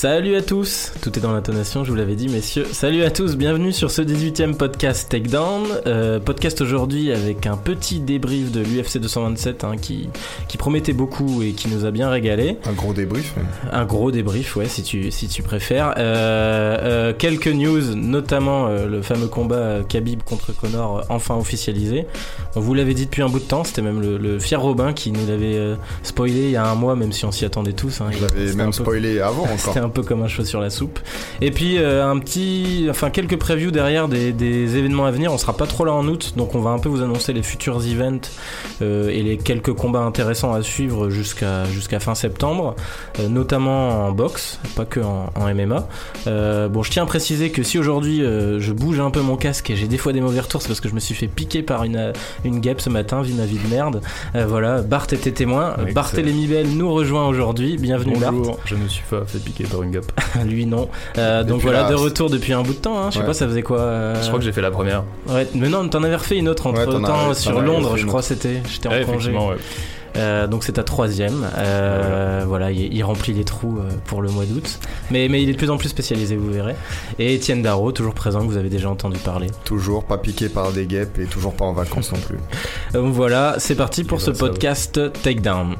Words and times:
Salut 0.00 0.34
à 0.34 0.40
tous, 0.40 0.92
tout 1.02 1.18
est 1.18 1.20
dans 1.20 1.34
l'intonation, 1.34 1.84
je 1.84 1.90
vous 1.90 1.94
l'avais 1.94 2.14
dit 2.14 2.30
messieurs. 2.30 2.66
Salut 2.72 3.02
à 3.02 3.10
tous, 3.10 3.36
bienvenue 3.36 3.70
sur 3.70 3.90
ce 3.90 4.00
18e 4.00 4.54
podcast 4.54 5.10
Takedown. 5.10 5.66
Euh, 5.86 6.18
podcast 6.18 6.62
aujourd'hui 6.62 7.12
avec 7.12 7.46
un 7.46 7.58
petit 7.58 8.00
débrief 8.00 8.50
de 8.50 8.60
l'UFC 8.60 8.96
227 8.96 9.62
hein, 9.62 9.72
qui, 9.78 10.08
qui 10.48 10.56
promettait 10.56 10.94
beaucoup 10.94 11.42
et 11.42 11.52
qui 11.52 11.68
nous 11.68 11.84
a 11.84 11.90
bien 11.90 12.08
régalé. 12.08 12.56
Un 12.64 12.72
gros 12.72 12.94
débrief 12.94 13.34
Un 13.70 13.84
gros 13.84 14.10
débrief, 14.10 14.56
ouais, 14.56 14.68
si 14.68 14.82
tu, 14.82 15.10
si 15.10 15.28
tu 15.28 15.42
préfères. 15.42 15.92
Euh, 15.98 16.78
euh, 16.80 17.12
quelques 17.12 17.48
news, 17.48 17.94
notamment 17.94 18.68
le 18.68 19.02
fameux 19.02 19.28
combat 19.28 19.80
Khabib 19.86 20.22
contre 20.22 20.56
Connor 20.56 21.04
enfin 21.10 21.36
officialisé. 21.36 22.06
On 22.56 22.60
vous 22.60 22.72
l'avait 22.72 22.94
dit 22.94 23.04
depuis 23.04 23.20
un 23.20 23.28
bout 23.28 23.40
de 23.40 23.44
temps, 23.44 23.64
c'était 23.64 23.82
même 23.82 24.00
le, 24.00 24.38
fier 24.38 24.62
Robin 24.62 24.94
qui 24.94 25.12
nous 25.12 25.26
l'avait 25.26 25.76
spoilé 26.02 26.44
il 26.44 26.50
y 26.52 26.56
a 26.56 26.66
un 26.66 26.74
mois, 26.74 26.96
même 26.96 27.12
si 27.12 27.26
on 27.26 27.32
s'y 27.32 27.44
attendait 27.44 27.74
tous. 27.74 28.00
Hein. 28.00 28.06
Je 28.12 28.24
l'avais 28.24 28.54
même 28.54 28.72
spoilé 28.72 29.20
avant 29.20 29.42
encore 29.42 29.89
peu 29.90 30.02
comme 30.02 30.22
un 30.22 30.28
cheveu 30.28 30.44
sur 30.44 30.60
la 30.60 30.70
soupe. 30.70 30.98
Et 31.40 31.50
puis 31.50 31.78
euh, 31.78 32.06
un 32.06 32.18
petit, 32.18 32.86
enfin 32.90 33.10
quelques 33.10 33.36
previews 33.36 33.70
derrière 33.70 34.08
des, 34.08 34.30
événements 34.76 35.06
à 35.06 35.10
venir. 35.10 35.32
On 35.32 35.38
sera 35.38 35.56
pas 35.56 35.66
trop 35.66 35.84
là 35.84 35.92
en 35.92 36.06
août, 36.06 36.34
donc 36.36 36.54
on 36.54 36.60
va 36.60 36.70
un 36.70 36.78
peu 36.78 36.88
vous 36.88 37.02
annoncer 37.02 37.32
les 37.32 37.42
futurs 37.42 37.84
events 37.86 38.30
euh, 38.82 39.08
et 39.08 39.22
les 39.22 39.36
quelques 39.36 39.72
combats 39.72 40.00
intéressants 40.00 40.52
à 40.52 40.62
suivre 40.62 41.10
jusqu'à 41.10 41.64
jusqu'à 41.64 42.00
fin 42.00 42.14
septembre, 42.14 42.76
euh, 43.18 43.28
notamment 43.28 44.06
en 44.06 44.12
boxe, 44.12 44.60
pas 44.76 44.84
que 44.84 45.00
en, 45.00 45.30
MMA. 45.36 45.88
bon, 46.68 46.82
je 46.82 46.90
tiens 46.90 47.02
à 47.02 47.06
préciser 47.06 47.50
que 47.50 47.62
si 47.62 47.78
aujourd'hui 47.78 48.20
je 48.20 48.72
bouge 48.72 49.00
un 49.00 49.10
peu 49.10 49.20
mon 49.20 49.36
casque 49.36 49.70
et 49.70 49.76
j'ai 49.76 49.88
des 49.88 49.98
fois 49.98 50.12
des 50.12 50.20
mauvais 50.20 50.40
retours, 50.40 50.62
c'est 50.62 50.68
parce 50.68 50.80
que 50.80 50.88
je 50.88 50.94
me 50.94 51.00
suis 51.00 51.14
fait 51.14 51.26
piquer 51.26 51.62
par 51.62 51.84
une 51.84 52.12
une 52.44 52.60
guêpe 52.60 52.80
ce 52.80 52.90
matin, 52.90 53.22
vie 53.22 53.34
ma 53.34 53.46
vie 53.46 53.58
de 53.58 53.68
merde. 53.68 54.00
voilà, 54.34 54.82
Bart 54.82 55.06
était 55.10 55.32
témoin. 55.32 55.74
Barthélémy 55.94 56.46
Bell 56.46 56.68
nous 56.68 56.92
rejoint 56.92 57.26
aujourd'hui. 57.26 57.76
Bienvenue 57.76 58.14
Bonjour, 58.14 58.46
Bart. 58.46 58.56
Je 58.64 58.74
ne 58.76 58.88
suis 58.88 59.04
pas 59.08 59.24
fait 59.26 59.38
piquer 59.38 59.64
Lui, 60.44 60.66
non. 60.66 60.88
Euh, 61.18 61.44
donc 61.44 61.62
voilà, 61.62 61.88
de 61.88 61.94
retour 61.94 62.30
depuis 62.30 62.52
un 62.52 62.62
bout 62.62 62.74
de 62.74 62.78
temps. 62.78 62.98
Hein. 62.98 63.10
Je 63.10 63.18
sais 63.18 63.24
pas, 63.24 63.34
ça 63.34 63.46
faisait 63.46 63.62
quoi 63.62 63.80
euh, 63.80 64.22
Je 64.22 64.26
crois 64.26 64.38
que 64.38 64.44
j'ai 64.44 64.52
fait 64.52 64.60
la 64.60 64.70
première. 64.70 65.04
Ouais, 65.28 65.46
mais 65.54 65.68
non, 65.68 65.88
t'en 65.88 66.02
avais 66.02 66.16
refait 66.16 66.38
une 66.38 66.48
autre 66.48 66.66
entre 66.66 67.00
temps 67.00 67.34
sur 67.34 67.60
Londres, 67.60 67.96
je 67.96 68.06
crois, 68.06 68.22
c'était. 68.22 68.62
J'étais 68.68 68.88
en 68.88 69.04
congé. 69.04 69.34
Euh, 70.16 70.48
donc 70.48 70.64
c'est 70.64 70.72
ta 70.72 70.82
troisième. 70.82 71.46
voilà, 72.46 72.70
il, 72.72 73.02
remplit 73.04 73.32
les 73.32 73.44
trous 73.44 73.78
pour 74.06 74.22
le 74.22 74.30
mois 74.30 74.44
d'août. 74.44 74.78
Mais, 75.10 75.28
mais 75.28 75.42
il 75.42 75.48
est 75.48 75.52
de 75.52 75.58
plus 75.58 75.70
en 75.70 75.76
plus 75.76 75.88
spécialisé, 75.88 76.36
vous 76.36 76.50
verrez. 76.50 76.74
Et 77.18 77.34
Étienne 77.34 77.62
Darro, 77.62 77.92
toujours 77.92 78.14
présent, 78.14 78.40
que 78.40 78.46
vous 78.46 78.56
avez 78.56 78.68
déjà 78.68 78.90
entendu 78.90 79.18
parler. 79.18 79.48
Toujours 79.64 80.04
pas 80.04 80.18
piqué 80.18 80.48
par 80.48 80.72
des 80.72 80.86
guêpes 80.86 81.18
et 81.18 81.26
toujours 81.26 81.54
pas 81.54 81.64
en 81.64 81.72
vacances 81.72 82.12
non 82.12 82.18
plus. 82.18 82.38
Donc 82.92 83.12
voilà, 83.14 83.56
c'est 83.58 83.76
parti 83.76 84.04
pour 84.04 84.20
ce 84.20 84.30
podcast 84.30 85.00
Takedown. 85.22 85.76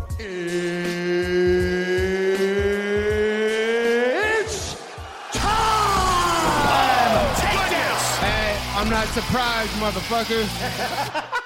Surprise, 9.11 9.69
motherfuckers. 9.81 11.37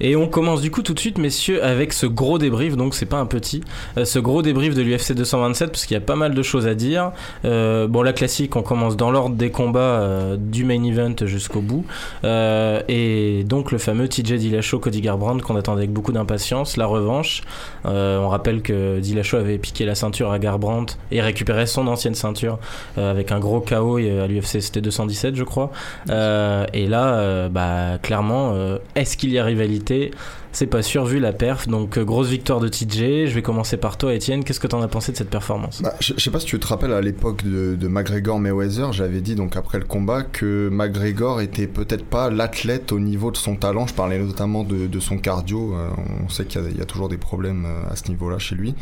Et 0.00 0.16
on 0.16 0.28
commence 0.28 0.60
du 0.60 0.70
coup 0.70 0.82
tout 0.82 0.94
de 0.94 1.00
suite, 1.00 1.18
messieurs, 1.18 1.64
avec 1.64 1.92
ce 1.92 2.06
gros 2.06 2.38
débrief. 2.38 2.76
Donc 2.76 2.94
c'est 2.94 3.06
pas 3.06 3.18
un 3.18 3.26
petit, 3.26 3.62
euh, 3.96 4.04
ce 4.04 4.18
gros 4.18 4.42
débrief 4.42 4.74
de 4.74 4.82
l'UFC 4.82 5.12
227 5.12 5.70
parce 5.70 5.86
qu'il 5.86 5.94
y 5.94 5.98
a 5.98 6.02
pas 6.02 6.16
mal 6.16 6.34
de 6.34 6.42
choses 6.42 6.66
à 6.66 6.74
dire. 6.74 7.12
Euh, 7.44 7.86
bon, 7.86 8.02
la 8.02 8.12
classique, 8.12 8.56
on 8.56 8.62
commence 8.62 8.96
dans 8.96 9.10
l'ordre 9.10 9.36
des 9.36 9.50
combats 9.50 9.80
euh, 9.80 10.36
du 10.38 10.64
main 10.64 10.82
event 10.84 11.14
jusqu'au 11.24 11.60
bout. 11.60 11.84
et 12.24 13.44
donc 13.46 13.72
le 13.72 13.78
fameux 13.78 14.08
TJ 14.08 14.34
Dillashaw, 14.34 14.78
Cody 14.78 15.00
Garbrandt 15.00 15.42
qu'on 15.42 15.56
attendait 15.56 15.80
avec 15.80 15.92
beaucoup 15.92 16.12
d'impatience. 16.12 16.76
La 16.76 16.86
revanche. 16.86 17.42
on 17.84 18.28
rappelle 18.28 18.62
que 18.62 18.98
Dillashaw 19.00 19.38
avait 19.38 19.58
piqué 19.58 19.84
la 19.86 19.94
ceinture 19.94 20.30
à 20.30 20.38
Garbrandt 20.38 20.98
et 21.10 21.20
récupéré 21.20 21.66
son 21.66 21.86
ancienne 21.86 22.14
ceinture 22.14 22.58
avec 22.96 23.32
un 23.32 23.38
gros 23.38 23.60
KO 23.60 23.96
à 23.96 24.26
l'UFC 24.26 24.60
c'était 24.60 24.80
217 24.80 25.36
je 25.36 25.44
crois. 25.44 25.70
et 26.08 26.86
là, 26.86 27.48
bah 27.48 27.98
clairement, 28.02 28.54
est-ce 28.94 29.16
qu'il 29.16 29.30
y 29.30 29.38
a 29.38 29.44
rivalité? 29.44 29.85
C'est 30.52 30.66
pas 30.66 30.82
sûr 30.82 31.04
vu 31.04 31.18
la 31.18 31.32
perf. 31.32 31.68
Donc 31.68 31.98
euh, 31.98 32.04
grosse 32.04 32.28
victoire 32.28 32.60
de 32.60 32.68
TJ. 32.68 33.26
Je 33.26 33.34
vais 33.34 33.42
commencer 33.42 33.76
par 33.76 33.96
toi, 33.96 34.14
Étienne. 34.14 34.44
Qu'est-ce 34.44 34.60
que 34.60 34.66
t'en 34.66 34.82
as 34.82 34.88
pensé 34.88 35.12
de 35.12 35.16
cette 35.16 35.30
performance? 35.30 35.82
Bah, 35.82 35.94
je, 36.00 36.14
sais 36.18 36.30
pas 36.30 36.40
si 36.40 36.46
tu 36.46 36.58
te 36.58 36.66
rappelles 36.66 36.92
à 36.92 37.00
l'époque 37.00 37.44
de, 37.44 37.76
de 37.76 37.88
McGregor 37.88 38.38
Mayweather, 38.38 38.92
j'avais 38.92 39.20
dit 39.20 39.34
donc 39.34 39.56
après 39.56 39.78
le 39.78 39.84
combat 39.84 40.22
que 40.22 40.68
McGregor 40.70 41.40
était 41.40 41.66
peut-être 41.66 42.04
pas 42.04 42.30
l'athlète 42.30 42.92
au 42.92 43.00
niveau 43.00 43.30
de 43.30 43.36
son 43.36 43.56
talent. 43.56 43.86
Je 43.86 43.94
parlais 43.94 44.18
notamment 44.18 44.64
de, 44.64 45.00
son 45.00 45.18
cardio. 45.18 45.74
Euh, 45.74 45.88
on 46.24 46.28
sait 46.28 46.46
qu'il 46.46 46.76
y, 46.76 46.80
a 46.80 46.84
toujours 46.84 47.08
des 47.08 47.18
problèmes 47.18 47.66
euh, 47.66 47.92
à 47.92 47.96
ce 47.96 48.08
niveau-là 48.08 48.38
chez 48.38 48.54
lui. 48.54 48.74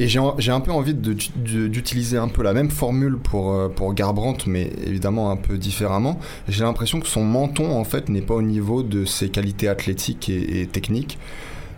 Et 0.00 0.08
j'ai 0.08 0.18
un 0.50 0.60
peu 0.60 0.72
envie 0.72 0.94
d'utiliser 0.94 2.16
un 2.16 2.28
peu 2.28 2.42
la 2.42 2.54
même 2.54 2.70
formule 2.70 3.18
pour, 3.18 3.52
euh, 3.52 3.68
pour 3.68 3.92
Garbrandt, 3.92 4.46
mais 4.46 4.72
évidemment 4.86 5.30
un 5.30 5.36
peu 5.36 5.58
différemment. 5.58 6.18
J'ai 6.48 6.64
l'impression 6.64 7.00
que 7.00 7.06
son 7.06 7.22
menton, 7.22 7.70
en 7.78 7.84
fait, 7.84 8.08
n'est 8.08 8.22
pas 8.22 8.32
au 8.32 8.40
niveau 8.40 8.82
de 8.82 9.04
ses 9.04 9.28
qualités 9.28 9.68
athlétiques 9.68 10.30
et, 10.30 10.62
et 10.62 10.66
techniques. 10.66 11.18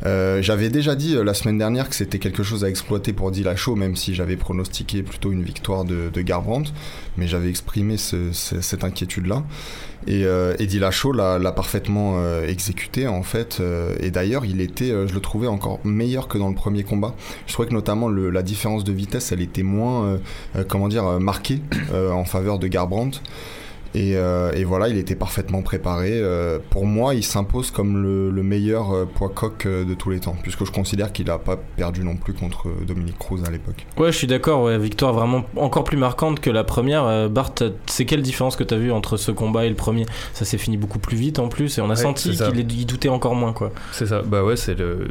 Euh, 0.04 0.42
j'avais 0.42 0.68
déjà 0.68 0.96
dit 0.96 1.14
euh, 1.14 1.22
la 1.22 1.34
semaine 1.34 1.58
dernière 1.58 1.88
que 1.88 1.94
c'était 1.94 2.18
quelque 2.18 2.42
chose 2.42 2.64
à 2.64 2.68
exploiter 2.68 3.12
pour 3.12 3.30
Dillashaw, 3.30 3.76
même 3.76 3.96
si 3.96 4.14
j'avais 4.14 4.36
pronostiqué 4.36 5.02
plutôt 5.02 5.30
une 5.30 5.42
victoire 5.42 5.84
de, 5.84 6.10
de 6.12 6.20
Garbrandt, 6.22 6.72
mais 7.16 7.26
j'avais 7.26 7.48
exprimé 7.48 7.96
cette 7.96 8.84
inquiétude-là. 8.84 9.44
Et, 10.08 10.24
euh, 10.24 10.56
et 10.58 10.66
l'a 10.66 11.52
parfaitement 11.52 12.14
euh, 12.16 12.44
exécuté 12.48 13.06
en 13.06 13.22
fait. 13.22 13.62
et 14.00 14.10
d'ailleurs, 14.10 14.44
il 14.44 14.60
était, 14.60 14.88
je 14.88 15.14
le 15.14 15.20
trouvais 15.20 15.46
encore 15.46 15.78
meilleur 15.84 16.26
que 16.26 16.38
dans 16.38 16.48
le 16.48 16.54
premier 16.54 16.82
combat. 16.82 17.14
Je 17.46 17.52
trouvais 17.52 17.68
que 17.68 17.74
notamment 17.74 18.08
le, 18.08 18.30
la 18.30 18.42
différence 18.42 18.82
de 18.82 18.92
vitesse, 18.92 19.30
elle 19.30 19.40
était 19.40 19.62
moins, 19.62 20.18
comment 20.68 20.88
dire, 20.88 21.20
marquée 21.20 21.60
en 21.94 22.24
faveur 22.24 22.58
de 22.58 22.66
Garbrandt. 22.66 23.20
Euh, 23.96 24.52
et, 24.52 24.64
voilà, 24.64 24.88
il 24.88 24.96
était 24.96 25.14
parfaitement 25.14 25.62
préparé. 25.62 26.10
Euh, 26.12 26.58
pour 26.70 26.86
moi, 26.86 27.14
il 27.14 27.22
s'impose 27.24 27.70
comme 27.70 28.02
le, 28.02 28.42
meilleur 28.42 28.92
euh, 28.92 29.04
poids 29.04 29.28
coq 29.28 29.66
de 29.66 29.94
tous 29.94 30.10
les 30.10 30.20
temps, 30.20 30.36
puisque 30.42 30.64
je 30.64 30.72
considère 30.72 31.12
qu'il 31.12 31.26
n'a 31.26 31.38
pas 31.38 31.56
perdu 31.56 32.02
non 32.02 32.16
plus 32.16 32.32
contre 32.32 32.68
Dominique 32.86 33.18
Cruz 33.18 33.42
à 33.46 33.50
l'époque. 33.50 33.86
Ouais, 33.96 34.10
je 34.10 34.16
suis 34.16 34.26
d'accord. 34.26 34.62
Ouais, 34.62 34.78
victoire 34.78 35.12
vraiment 35.12 35.44
encore 35.56 35.84
plus 35.84 35.96
marquante 35.96 36.40
que 36.40 36.50
la 36.50 36.64
première. 36.64 37.28
Bart, 37.30 37.52
c'est 37.86 38.04
quelle 38.04 38.22
différence 38.22 38.56
que 38.56 38.64
tu 38.64 38.74
as 38.74 38.78
vu 38.78 38.90
entre 38.92 39.16
ce 39.16 39.30
combat 39.30 39.64
et 39.64 39.68
le 39.68 39.76
premier? 39.76 40.06
Ça 40.32 40.44
s'est 40.44 40.58
fini 40.58 40.76
beaucoup 40.76 40.98
plus 40.98 41.16
vite 41.16 41.38
en 41.38 41.48
plus, 41.48 41.78
et 41.78 41.80
on 41.80 41.90
a 41.90 41.96
senti 41.96 42.30
qu'il 42.36 42.86
doutait 42.86 43.08
encore 43.08 43.34
moins. 43.34 43.52
quoi. 43.52 43.70
C'est 43.92 44.06
ça. 44.06 44.22
Bah 44.22 44.42
ouais, 44.42 44.56
c'est 44.56 44.74
le 44.74 45.08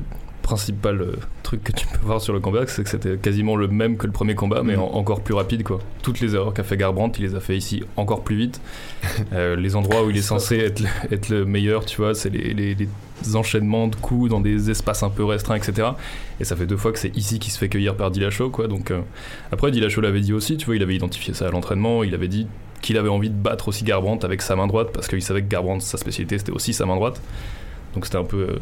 principal 0.51 1.01
euh, 1.01 1.16
truc 1.44 1.63
que 1.63 1.72
tu 1.72 1.88
peux 1.88 2.06
voir 2.06 2.19
sur 2.19 2.34
le 2.34 2.41
combat, 2.41 2.67
c'est 2.67 2.84
que 2.84 2.89
c'était 2.89 3.16
quasiment 3.16 3.56
le 3.56 3.69
même 3.69 3.95
que 3.95 4.06
le 4.06 4.12
premier 4.12 4.35
combat, 4.35 4.63
mais 4.63 4.75
mm. 4.75 4.81
encore 4.81 5.22
plus 5.22 5.34
rapide. 5.34 5.63
quoi. 5.63 5.79
Toutes 6.01 6.19
les 6.19 6.35
erreurs 6.35 6.53
qu'a 6.53 6.63
fait 6.63 6.75
Garbrandt, 6.75 7.17
il 7.19 7.25
les 7.25 7.35
a 7.35 7.39
fait 7.39 7.56
ici 7.56 7.84
encore 7.95 8.23
plus 8.23 8.35
vite. 8.35 8.61
Euh, 9.34 9.56
les 9.56 9.75
endroits 9.75 10.03
où 10.03 10.09
il 10.09 10.17
est 10.17 10.22
censé 10.22 10.57
être 10.57 10.81
le, 10.81 10.88
être 11.11 11.29
le 11.29 11.45
meilleur, 11.45 11.85
tu 11.85 11.97
vois, 11.97 12.13
c'est 12.13 12.29
les, 12.29 12.53
les, 12.53 13.35
enchaînements 13.35 13.88
de 13.88 13.95
coups 13.95 14.29
dans 14.29 14.41
des 14.41 14.69
espaces 14.69 15.03
un 15.03 15.09
peu 15.09 15.23
restreints, 15.23 15.56
etc. 15.56 15.90
Et 16.40 16.44
ça 16.44 16.56
fait 16.56 16.66
deux 16.66 16.75
fois 16.75 16.91
que 16.91 17.00
c'est 17.00 17.16
ici 17.16 17.40
qu'il 17.40 17.53
se 17.53 17.57
fait 17.57 17.69
cueillir 17.69 17.95
par 17.95 18.11
Dillashaw, 18.11 18.50
quoi. 18.50 18.67
Donc 18.67 18.91
euh, 18.91 19.01
après, 19.51 19.72
Dillashaw 19.72 20.01
l'avait 20.01 20.19
dit 20.19 20.34
aussi, 20.34 20.57
tu 20.57 20.66
vois, 20.66 20.75
il 20.75 20.84
avait 20.84 20.95
identifié 20.95 21.34
ça 21.34 21.47
à 21.47 21.51
l'entraînement, 21.51 22.03
il 22.03 22.13
avait 22.13 22.28
dit 22.28 22.47
qu'il 22.81 22.97
avait 22.97 23.09
envie 23.09 23.29
de 23.29 23.35
battre 23.35 23.69
aussi 23.69 23.85
Garbrandt 23.85 24.25
avec 24.25 24.41
sa 24.41 24.56
main 24.56 24.67
droite 24.67 24.90
parce 24.94 25.07
qu'il 25.07 25.22
savait 25.22 25.44
que 25.44 25.47
Garbrandt 25.47 25.85
sa 25.85 25.97
spécialité 25.97 26.38
c'était 26.38 26.51
aussi 26.51 26.73
sa 26.73 26.85
main 26.85 26.95
droite. 26.95 27.22
Donc 27.94 28.06
c'était 28.06 28.17
un 28.17 28.25
peu 28.25 28.59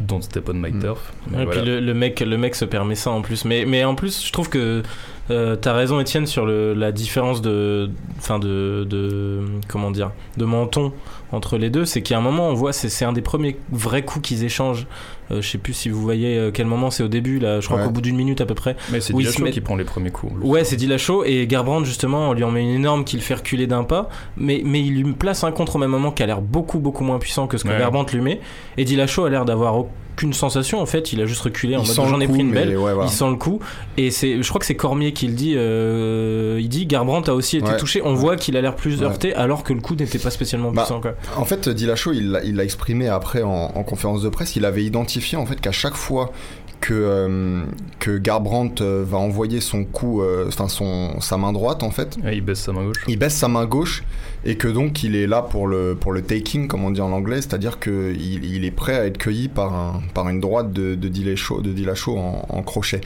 Don't 0.00 0.22
Step 0.22 0.48
on 0.48 0.54
My 0.54 0.72
Turf. 0.78 1.12
Et 1.38 1.46
puis 1.46 1.60
le, 1.62 1.94
mec, 1.94 2.20
le 2.20 2.36
mec 2.38 2.54
se 2.54 2.64
permet 2.64 2.94
ça 2.94 3.10
en 3.10 3.22
plus. 3.22 3.44
Mais, 3.44 3.64
mais 3.66 3.84
en 3.84 3.94
plus, 3.94 4.26
je 4.26 4.32
trouve 4.32 4.48
que 4.48 4.82
euh, 5.30 5.56
t'as 5.56 5.72
raison, 5.72 6.00
Étienne, 6.00 6.26
sur 6.26 6.46
le, 6.46 6.74
la 6.74 6.92
différence 6.92 7.40
de, 7.40 7.90
enfin 8.18 8.38
de, 8.38 8.86
de, 8.88 9.42
comment 9.68 9.90
dire, 9.90 10.10
de 10.36 10.44
menton 10.44 10.92
entre 11.32 11.56
les 11.56 11.70
deux. 11.70 11.84
C'est 11.84 12.10
a 12.12 12.18
un 12.18 12.20
moment, 12.20 12.48
on 12.48 12.54
voit, 12.54 12.72
c'est 12.72 13.04
un 13.04 13.12
des 13.12 13.22
premiers 13.22 13.56
vrais 13.70 14.02
coups 14.02 14.28
qu'ils 14.28 14.44
échangent. 14.44 14.86
Euh, 15.30 15.40
je 15.42 15.48
sais 15.48 15.58
plus 15.58 15.72
si 15.72 15.88
vous 15.88 16.00
voyez 16.00 16.36
euh, 16.36 16.50
quel 16.52 16.66
moment 16.66 16.90
c'est 16.90 17.02
au 17.02 17.08
début, 17.08 17.38
là, 17.38 17.60
je 17.60 17.66
crois 17.66 17.82
qu'au 17.82 17.90
bout 17.90 18.00
d'une 18.00 18.16
minute 18.16 18.40
à 18.40 18.46
peu 18.46 18.54
près. 18.54 18.76
Mais 18.90 19.00
c'est 19.00 19.12
Dillashaw 19.12 19.50
qui 19.50 19.60
prend 19.60 19.76
les 19.76 19.84
premiers 19.84 20.10
coups. 20.10 20.32
Ouais, 20.42 20.64
c'est 20.64 20.76
Dillashaw 20.76 21.24
et 21.24 21.46
Garbrandt 21.46 21.86
justement, 21.86 22.30
on 22.30 22.32
lui 22.32 22.44
en 22.44 22.50
met 22.50 22.62
une 22.62 22.74
énorme 22.74 23.04
qui 23.04 23.16
le 23.16 23.22
fait 23.22 23.34
reculer 23.34 23.66
d'un 23.66 23.84
pas, 23.84 24.08
mais, 24.36 24.62
mais 24.64 24.80
il 24.80 25.02
lui 25.02 25.12
place 25.12 25.44
un 25.44 25.52
contre 25.52 25.76
au 25.76 25.78
même 25.78 25.90
moment 25.90 26.10
qui 26.10 26.22
a 26.22 26.26
l'air 26.26 26.40
beaucoup 26.40 26.78
beaucoup 26.78 27.04
moins 27.04 27.18
puissant 27.18 27.46
que 27.46 27.56
ce 27.58 27.64
que 27.64 27.78
Garbrandt 27.78 28.14
lui 28.14 28.22
met. 28.22 28.40
Et 28.76 28.84
Dillashaw 28.84 29.24
a 29.24 29.30
l'air 29.30 29.44
d'avoir 29.44 29.84
aucune 30.20 30.32
sensation 30.34 30.80
en 30.80 30.86
fait, 30.86 31.14
il 31.14 31.20
a 31.22 31.26
juste 31.26 31.40
reculé 31.40 31.76
en 31.76 31.82
mode 31.82 31.94
j'en 31.94 32.20
ai 32.20 32.28
pris 32.28 32.40
une 32.40 32.52
belle, 32.52 32.76
il 33.02 33.08
sent 33.08 33.30
le 33.30 33.36
coup. 33.36 33.60
Et 33.96 34.10
c'est, 34.10 34.42
je 34.42 34.48
crois 34.48 34.58
que 34.58 34.66
c'est 34.66 34.74
Cormier 34.74 35.12
qui 35.12 35.26
le 35.26 35.32
dit, 35.34 35.54
euh, 35.56 36.58
il 36.60 36.68
dit 36.68 36.86
Garbrandt 36.86 37.30
a 37.30 37.34
aussi 37.34 37.56
été 37.56 37.76
touché, 37.78 38.02
on 38.04 38.14
voit 38.14 38.36
qu'il 38.36 38.56
a 38.56 38.60
l'air 38.60 38.76
plus 38.76 39.02
heurté 39.02 39.34
alors 39.34 39.64
que 39.64 39.72
le 39.72 39.80
coup 39.80 39.94
n'était 39.94 40.18
pas 40.18 40.30
spécialement 40.30 40.72
bah, 40.72 40.82
puissant. 40.82 41.00
Quoi. 41.00 41.14
En 41.36 41.44
fait, 41.44 41.68
Dillashaw, 41.68 42.12
il 42.12 42.54
l'a 42.54 42.64
exprimé 42.64 43.08
après 43.08 43.42
en, 43.42 43.68
conférence 43.84 44.22
de 44.22 44.28
presse, 44.28 44.56
il 44.56 44.64
avait 44.66 44.84
identifié 44.84 45.38
en 45.38 45.46
fait 45.46 45.60
qu'à 45.60 45.72
chaque 45.72 45.94
fois 45.94 46.32
que, 46.80 46.94
euh, 46.94 47.62
que 47.98 48.18
Garbrandt 48.18 48.82
euh, 48.82 49.04
va 49.06 49.18
envoyer 49.18 49.60
son 49.60 49.84
coup, 49.84 50.22
enfin 50.46 50.68
son, 50.68 51.20
sa 51.20 51.36
main 51.36 51.52
droite 51.52 51.82
en 51.82 51.90
fait. 51.90 52.18
il 52.32 52.40
baisse 52.40 52.60
sa 52.60 52.72
main 52.72 52.84
gauche. 52.84 53.04
Il 53.08 53.18
baisse 53.18 53.34
sa 53.34 53.48
main 53.48 53.66
gauche 53.66 54.02
et 54.44 54.56
que 54.56 54.68
donc 54.68 55.02
il 55.02 55.16
est 55.16 55.26
là 55.26 55.42
pour 55.42 55.66
le, 55.66 55.94
pour 55.94 56.12
le 56.12 56.22
taking, 56.22 56.66
comme 56.66 56.84
on 56.84 56.90
dit 56.90 57.00
en 57.00 57.12
anglais, 57.12 57.36
c'est-à-dire 57.36 57.78
qu'il 57.78 58.44
il 58.44 58.64
est 58.64 58.70
prêt 58.70 58.96
à 58.98 59.06
être 59.06 59.18
cueilli 59.18 59.48
par, 59.48 59.74
un, 59.74 60.02
par 60.14 60.28
une 60.28 60.40
droite 60.40 60.72
de, 60.72 60.94
de 60.94 61.08
Dillashaw, 61.08 61.60
de 61.60 61.72
Dillashaw 61.72 62.16
en, 62.18 62.46
en 62.48 62.62
crochet. 62.62 63.00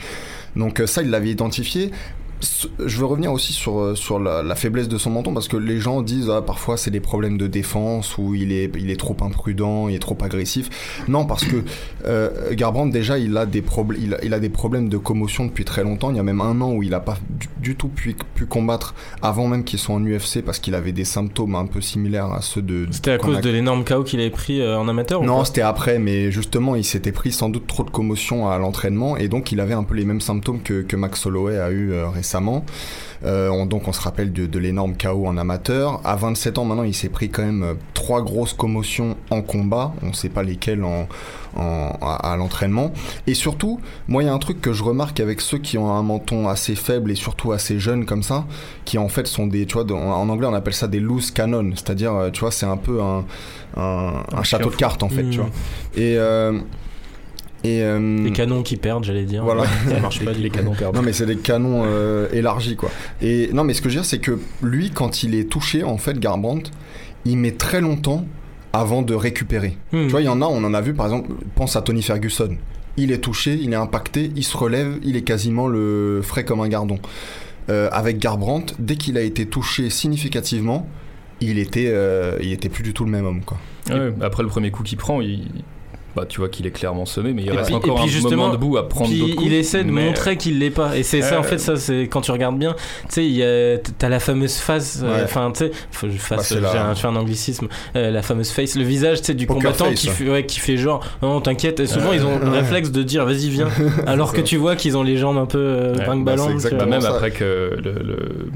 Donc 0.55 0.81
ça, 0.85 1.01
il 1.01 1.09
l'avait 1.09 1.31
identifié 1.31 1.91
je 2.41 2.97
veux 2.97 3.05
revenir 3.05 3.31
aussi 3.31 3.53
sur, 3.53 3.79
euh, 3.79 3.95
sur 3.95 4.19
la, 4.19 4.55
faiblesse 4.55 4.87
de 4.87 4.97
son 4.97 5.09
menton 5.09 5.33
parce 5.33 5.47
que 5.47 5.57
les 5.57 5.79
gens 5.79 6.01
disent 6.01 6.29
ah, 6.29 6.41
parfois 6.41 6.77
c'est 6.77 6.91
des 6.91 6.99
problèmes 6.99 7.37
de 7.37 7.47
défense 7.47 8.17
ou 8.17 8.35
il 8.35 8.51
est, 8.51 8.71
il 8.77 8.89
est 8.89 8.99
trop 8.99 9.15
imprudent, 9.21 9.87
il 9.87 9.95
est 9.95 9.99
trop 9.99 10.17
agressif. 10.21 11.05
Non, 11.07 11.25
parce 11.25 11.45
que 11.45 11.63
euh, 12.05 12.53
Garbrandt 12.53 12.91
déjà 12.91 13.17
il 13.17 13.37
a, 13.37 13.45
des 13.45 13.63
il, 13.97 14.17
il, 14.23 14.33
a 14.33 14.39
des 14.39 14.49
problèmes 14.49 14.89
de 14.89 14.97
commotion 14.97 15.45
depuis 15.45 15.65
très 15.65 15.83
longtemps. 15.83 16.11
Il 16.11 16.17
y 16.17 16.19
a 16.19 16.23
même 16.23 16.41
un 16.41 16.59
an 16.61 16.71
où 16.71 16.83
il 16.83 16.91
n'a 16.91 16.99
pas 16.99 17.17
du, 17.65 17.75
tout 17.75 17.87
pu, 17.89 18.15
pu, 18.35 18.45
combattre 18.45 18.93
avant 19.21 19.47
même 19.47 19.63
qu'il 19.63 19.79
soit 19.79 19.95
en 19.95 20.05
UFC 20.05 20.41
parce 20.45 20.59
qu'il 20.59 20.75
avait 20.75 20.91
des 20.91 21.05
symptômes 21.05 21.55
un 21.55 21.65
peu 21.65 21.81
similaires 21.81 22.31
à 22.31 22.41
ceux 22.41 22.61
de. 22.61 22.87
C'était 22.91 23.11
à 23.11 23.17
cause 23.17 23.41
de 23.41 23.49
l'énorme 23.49 23.83
chaos 23.83 24.03
qu'il 24.03 24.19
avait 24.19 24.29
pris 24.29 24.61
euh, 24.61 24.77
en 24.77 24.87
amateur 24.87 25.23
Non, 25.23 25.43
c'était 25.43 25.61
après, 25.61 25.97
mais 25.97 26.31
justement 26.31 26.75
il 26.75 26.85
s'était 26.85 27.11
pris 27.11 27.31
sans 27.31 27.49
doute 27.49 27.67
trop 27.67 27.83
de 27.83 27.89
commotion 27.89 28.47
à 28.47 28.57
l'entraînement 28.57 29.17
et 29.17 29.27
donc 29.27 29.51
il 29.51 29.59
avait 29.59 29.73
un 29.73 29.83
peu 29.83 29.95
les 29.95 30.05
mêmes 30.05 30.21
symptômes 30.21 30.61
que, 30.61 30.81
que 30.81 30.95
Max 30.95 31.25
Holloway 31.25 31.57
a 31.57 31.71
eu 31.71 31.93
récemment. 32.13 32.65
Euh, 33.25 33.65
donc 33.65 33.87
on 33.87 33.93
se 33.93 34.01
rappelle 34.01 34.31
de, 34.31 34.59
l'énorme 34.59 34.95
chaos 34.95 35.25
en 35.25 35.37
amateur. 35.37 35.99
À 36.03 36.15
27 36.15 36.57
ans 36.57 36.65
maintenant, 36.65 36.83
il 36.83 36.93
s'est 36.93 37.09
pris 37.09 37.29
quand 37.29 37.43
même 37.43 37.63
euh, 37.63 37.73
trois 37.93 38.21
grosses 38.21 38.53
commotions 38.53 39.17
en 39.29 39.41
combat. 39.41 39.93
On 40.03 40.07
ne 40.07 40.13
sait 40.13 40.29
pas 40.29 40.43
lesquelles 40.43 40.83
en, 40.83 41.07
à, 41.57 42.35
l'entraînement. 42.37 42.91
Et 43.27 43.33
surtout, 43.33 43.79
moi, 44.07 44.23
il 44.23 44.25
y 44.27 44.29
a 44.29 44.33
un 44.33 44.39
truc 44.39 44.61
que 44.61 44.73
je 44.73 44.83
remarque 44.83 45.19
avec 45.19 45.41
ceux 45.41 45.57
qui 45.57 45.77
ont 45.77 45.91
un 45.91 46.03
menton 46.03 46.47
assez 46.47 46.75
faible 46.75 47.11
et 47.11 47.15
surtout 47.15 47.51
assez 47.51 47.79
jeune 47.79 48.05
comme 48.05 48.23
ça, 48.23 48.45
qui 48.83 48.97
en 48.97 49.07
fait 49.07 49.27
sont 49.27 49.47
des, 49.47 49.65
tu 49.65 49.73
vois, 49.75 49.91
en 49.91 50.29
anglais 50.29 50.47
on 50.47 50.53
appelle 50.53 50.73
ça 50.73 50.87
des 50.87 50.99
loose 50.99 51.31
cannon, 51.31 51.71
c'est-à-dire, 51.73 52.13
euh, 52.13 52.29
tu 52.29 52.41
vois, 52.41 52.51
c'est 52.51 52.65
un 52.65 52.77
peu 52.77 53.01
un, 53.01 53.25
un, 53.77 54.43
château 54.43 54.69
de 54.69 54.75
cartes 54.75 55.03
en 55.03 55.09
fait, 55.09 55.29
tu 55.29 55.39
hmm. 55.39 55.41
vois. 55.41 55.49
Et 55.97 56.17
et, 57.65 57.81
euh, 57.81 58.23
les 58.23 58.31
canons 58.31 58.63
qui 58.63 58.77
perdent, 58.77 59.03
j'allais 59.03 59.23
dire. 59.23 59.43
Voilà. 59.43 59.63
Ça 59.87 59.99
marche 60.01 60.23
pas, 60.23 60.31
les 60.31 60.49
canons 60.49 60.73
perdent. 60.73 60.95
Non, 60.95 61.01
mais 61.01 61.13
c'est 61.13 61.25
des 61.25 61.37
canons 61.37 61.83
euh, 61.85 62.27
élargis, 62.31 62.75
quoi. 62.75 62.91
Et 63.21 63.49
non, 63.53 63.63
mais 63.63 63.73
ce 63.73 63.81
que 63.81 63.89
je 63.89 63.95
veux 63.95 64.01
dire, 64.01 64.09
c'est 64.09 64.19
que 64.19 64.39
lui, 64.61 64.91
quand 64.91 65.23
il 65.23 65.35
est 65.35 65.49
touché, 65.49 65.83
en 65.83 65.97
fait, 65.97 66.19
Garbrandt, 66.19 66.71
il 67.25 67.37
met 67.37 67.51
très 67.51 67.81
longtemps 67.81 68.25
avant 68.73 69.01
de 69.01 69.13
récupérer. 69.15 69.77
Hmm. 69.91 70.05
Tu 70.05 70.09
vois, 70.09 70.21
il 70.21 70.25
y 70.25 70.29
en 70.29 70.41
a, 70.41 70.45
on 70.45 70.63
en 70.63 70.73
a 70.73 70.81
vu, 70.81 70.93
par 70.93 71.07
exemple, 71.07 71.31
pense 71.55 71.75
à 71.75 71.81
Tony 71.81 72.01
Ferguson. 72.01 72.55
Il 72.97 73.11
est 73.11 73.19
touché, 73.19 73.57
il 73.59 73.73
est 73.73 73.77
impacté, 73.77 74.31
il 74.35 74.43
se 74.43 74.55
relève, 74.55 74.99
il 75.03 75.15
est 75.15 75.23
quasiment 75.23 75.67
le 75.67 76.21
frais 76.23 76.45
comme 76.45 76.61
un 76.61 76.69
gardon. 76.69 76.99
Euh, 77.69 77.89
avec 77.91 78.19
Garbrandt, 78.19 78.75
dès 78.79 78.95
qu'il 78.95 79.17
a 79.17 79.21
été 79.21 79.47
touché 79.47 79.89
significativement, 79.89 80.87
il 81.41 81.57
était, 81.59 81.93
il 82.41 82.53
était 82.53 82.69
plus 82.69 82.83
du 82.83 82.93
tout 82.93 83.03
le 83.03 83.11
même 83.11 83.25
homme, 83.25 83.41
quoi. 83.41 83.57
après 84.21 84.43
le 84.43 84.49
premier 84.49 84.71
coup 84.71 84.83
qu'il 84.83 84.97
prend, 84.97 85.19
il, 85.19 85.41
bah, 86.15 86.25
tu 86.27 86.39
vois 86.39 86.47
qu'il 86.47 86.65
est 86.65 86.71
clairement 86.71 87.05
sonné, 87.05 87.33
mais 87.33 87.43
il 87.43 87.51
reste 87.51 87.73
encore 87.73 87.99
un 87.99 88.29
moment 88.29 88.49
debout 88.49 88.77
à 88.77 88.87
prendre 88.87 89.09
coups. 89.09 89.45
Il 89.45 89.53
essaie 89.53 89.83
de 89.83 89.91
montrer 89.91 90.37
qu'il 90.37 90.59
l'est 90.59 90.69
pas. 90.69 90.95
Et 90.97 91.03
c'est 91.03 91.21
ça, 91.21 91.39
en 91.39 91.43
fait, 91.43 91.57
ça, 91.57 91.75
c'est 91.75 92.03
quand 92.03 92.21
tu 92.21 92.31
regardes 92.31 92.57
bien, 92.57 92.75
tu 93.09 93.39
sais, 93.39 93.81
t'as 93.97 94.09
la 94.09 94.19
fameuse 94.19 94.55
face, 94.55 95.01
euh, 95.03 95.25
enfin, 95.25 95.51
tu 95.51 95.65
sais, 95.65 95.71
que 96.01 96.09
je 96.09 96.59
bah, 96.59 96.71
un, 96.93 97.09
un, 97.09 97.15
anglicisme, 97.15 97.67
euh, 97.95 98.11
la 98.11 98.21
fameuse 98.21 98.51
face, 98.51 98.75
le 98.75 98.83
visage, 98.83 99.19
tu 99.19 99.25
sais, 99.25 99.33
du 99.33 99.47
combattant 99.47 99.91
qui, 99.91 100.07
fait, 100.07 100.29
ouais, 100.29 100.45
qui 100.45 100.59
fait 100.59 100.77
genre, 100.77 101.05
non, 101.21 101.41
t'inquiète. 101.41 101.79
Et 101.79 101.87
souvent, 101.87 102.13
ils 102.13 102.25
ont 102.25 102.39
le 102.39 102.49
réflexe 102.49 102.91
de 102.91 103.03
dire, 103.03 103.25
vas-y, 103.25 103.49
viens. 103.49 103.67
Alors 104.07 104.31
que 104.31 104.41
tu 104.41 104.57
vois 104.57 104.75
qu'ils 104.75 104.97
ont 104.97 105.03
les 105.03 105.17
jambes 105.17 105.37
un 105.37 105.45
peu 105.45 105.57
euh, 105.57 105.93
bah, 106.17 106.35
Même 106.85 107.05
après 107.05 107.31
que 107.31 107.77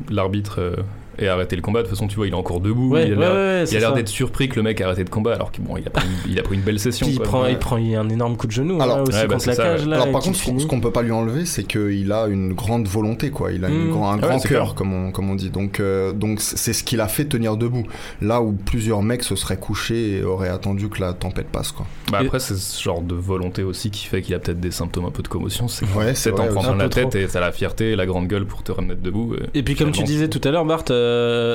l'arbitre 0.09 0.75
et 1.19 1.27
arrêter 1.27 1.55
le 1.55 1.61
combat. 1.61 1.79
De 1.79 1.87
toute 1.87 1.95
façon, 1.95 2.07
tu 2.07 2.15
vois, 2.15 2.27
il 2.27 2.33
est 2.33 2.37
encore 2.37 2.59
debout. 2.59 2.97
il 2.97 3.13
a 3.21 3.63
l'air 3.63 3.93
d'être 3.93 4.07
surpris 4.07 4.49
que 4.49 4.55
le 4.55 4.63
mec 4.63 4.81
ait 4.81 4.83
arrêté 4.83 5.03
de 5.03 5.09
combat, 5.09 5.33
alors 5.33 5.51
qu'il 5.51 5.63
bon, 5.63 5.77
il 5.77 5.85
a, 5.87 5.89
pris 5.89 6.07
une, 6.07 6.31
il 6.31 6.39
a 6.39 6.43
pris 6.43 6.55
une 6.55 6.61
belle 6.61 6.79
session. 6.79 7.07
il, 7.09 7.19
prend, 7.19 7.45
il 7.45 7.57
prend 7.57 7.77
un 7.77 8.09
énorme 8.09 8.37
coup 8.37 8.47
de 8.47 8.51
genou 8.51 8.81
alors, 8.81 9.01
aussi 9.01 9.11
bah, 9.11 9.27
contre 9.27 9.47
la 9.47 9.55
cage. 9.55 9.85
Là, 9.85 9.95
alors, 9.97 10.11
par 10.11 10.21
contre, 10.21 10.37
ce 10.37 10.65
qu'on 10.65 10.81
peut 10.81 10.91
pas 10.91 11.01
lui 11.01 11.11
enlever, 11.11 11.45
c'est 11.45 11.63
qu'il 11.63 12.11
a 12.11 12.27
une 12.27 12.53
grande 12.53 12.87
volonté, 12.87 13.29
quoi. 13.31 13.51
Il 13.51 13.65
a 13.65 13.69
une, 13.69 13.89
mmh. 13.89 14.03
un 14.03 14.17
grand 14.17 14.39
cœur, 14.39 14.75
comme 14.75 14.93
on, 14.93 15.11
comme 15.11 15.29
on 15.29 15.35
dit. 15.35 15.49
Donc, 15.49 15.79
euh, 15.79 16.13
donc 16.13 16.41
c'est 16.41 16.73
ce 16.73 16.83
qui 16.83 16.95
l'a 16.95 17.07
fait 17.07 17.25
tenir 17.25 17.57
debout. 17.57 17.85
Là 18.21 18.41
où 18.41 18.53
plusieurs 18.53 19.01
mecs 19.01 19.23
se 19.23 19.35
seraient 19.35 19.57
couchés 19.57 20.17
et 20.17 20.23
auraient 20.23 20.49
attendu 20.49 20.89
que 20.89 21.01
la 21.01 21.13
tempête 21.13 21.47
passe, 21.47 21.71
quoi. 21.71 21.85
Bah 22.11 22.19
après, 22.21 22.39
c'est 22.39 22.55
ce 22.55 22.81
genre 22.81 23.01
de 23.01 23.15
volonté 23.15 23.63
aussi 23.63 23.91
qui 23.91 24.05
fait 24.05 24.21
qu'il 24.21 24.35
a 24.35 24.39
peut-être 24.39 24.59
des 24.59 24.71
symptômes 24.71 25.05
un 25.05 25.11
peu 25.11 25.23
de 25.23 25.27
commotion. 25.27 25.67
C'est 25.67 25.85
ouais, 25.95 26.13
en 26.39 26.47
prenant 26.47 26.75
la 26.75 26.89
tête 26.89 27.15
et 27.15 27.27
t'as 27.27 27.39
la 27.39 27.51
fierté, 27.51 27.95
la 27.95 28.05
grande 28.05 28.27
gueule 28.27 28.45
pour 28.45 28.63
te 28.63 28.71
remettre 28.71 29.01
debout. 29.01 29.35
Et 29.53 29.63
puis, 29.63 29.75
comme 29.75 29.91
tu 29.91 30.03
disais 30.03 30.27
tout 30.27 30.41
à 30.43 30.51
l'heure, 30.51 30.65
Bart, 30.65 30.85
euh, 30.89 31.08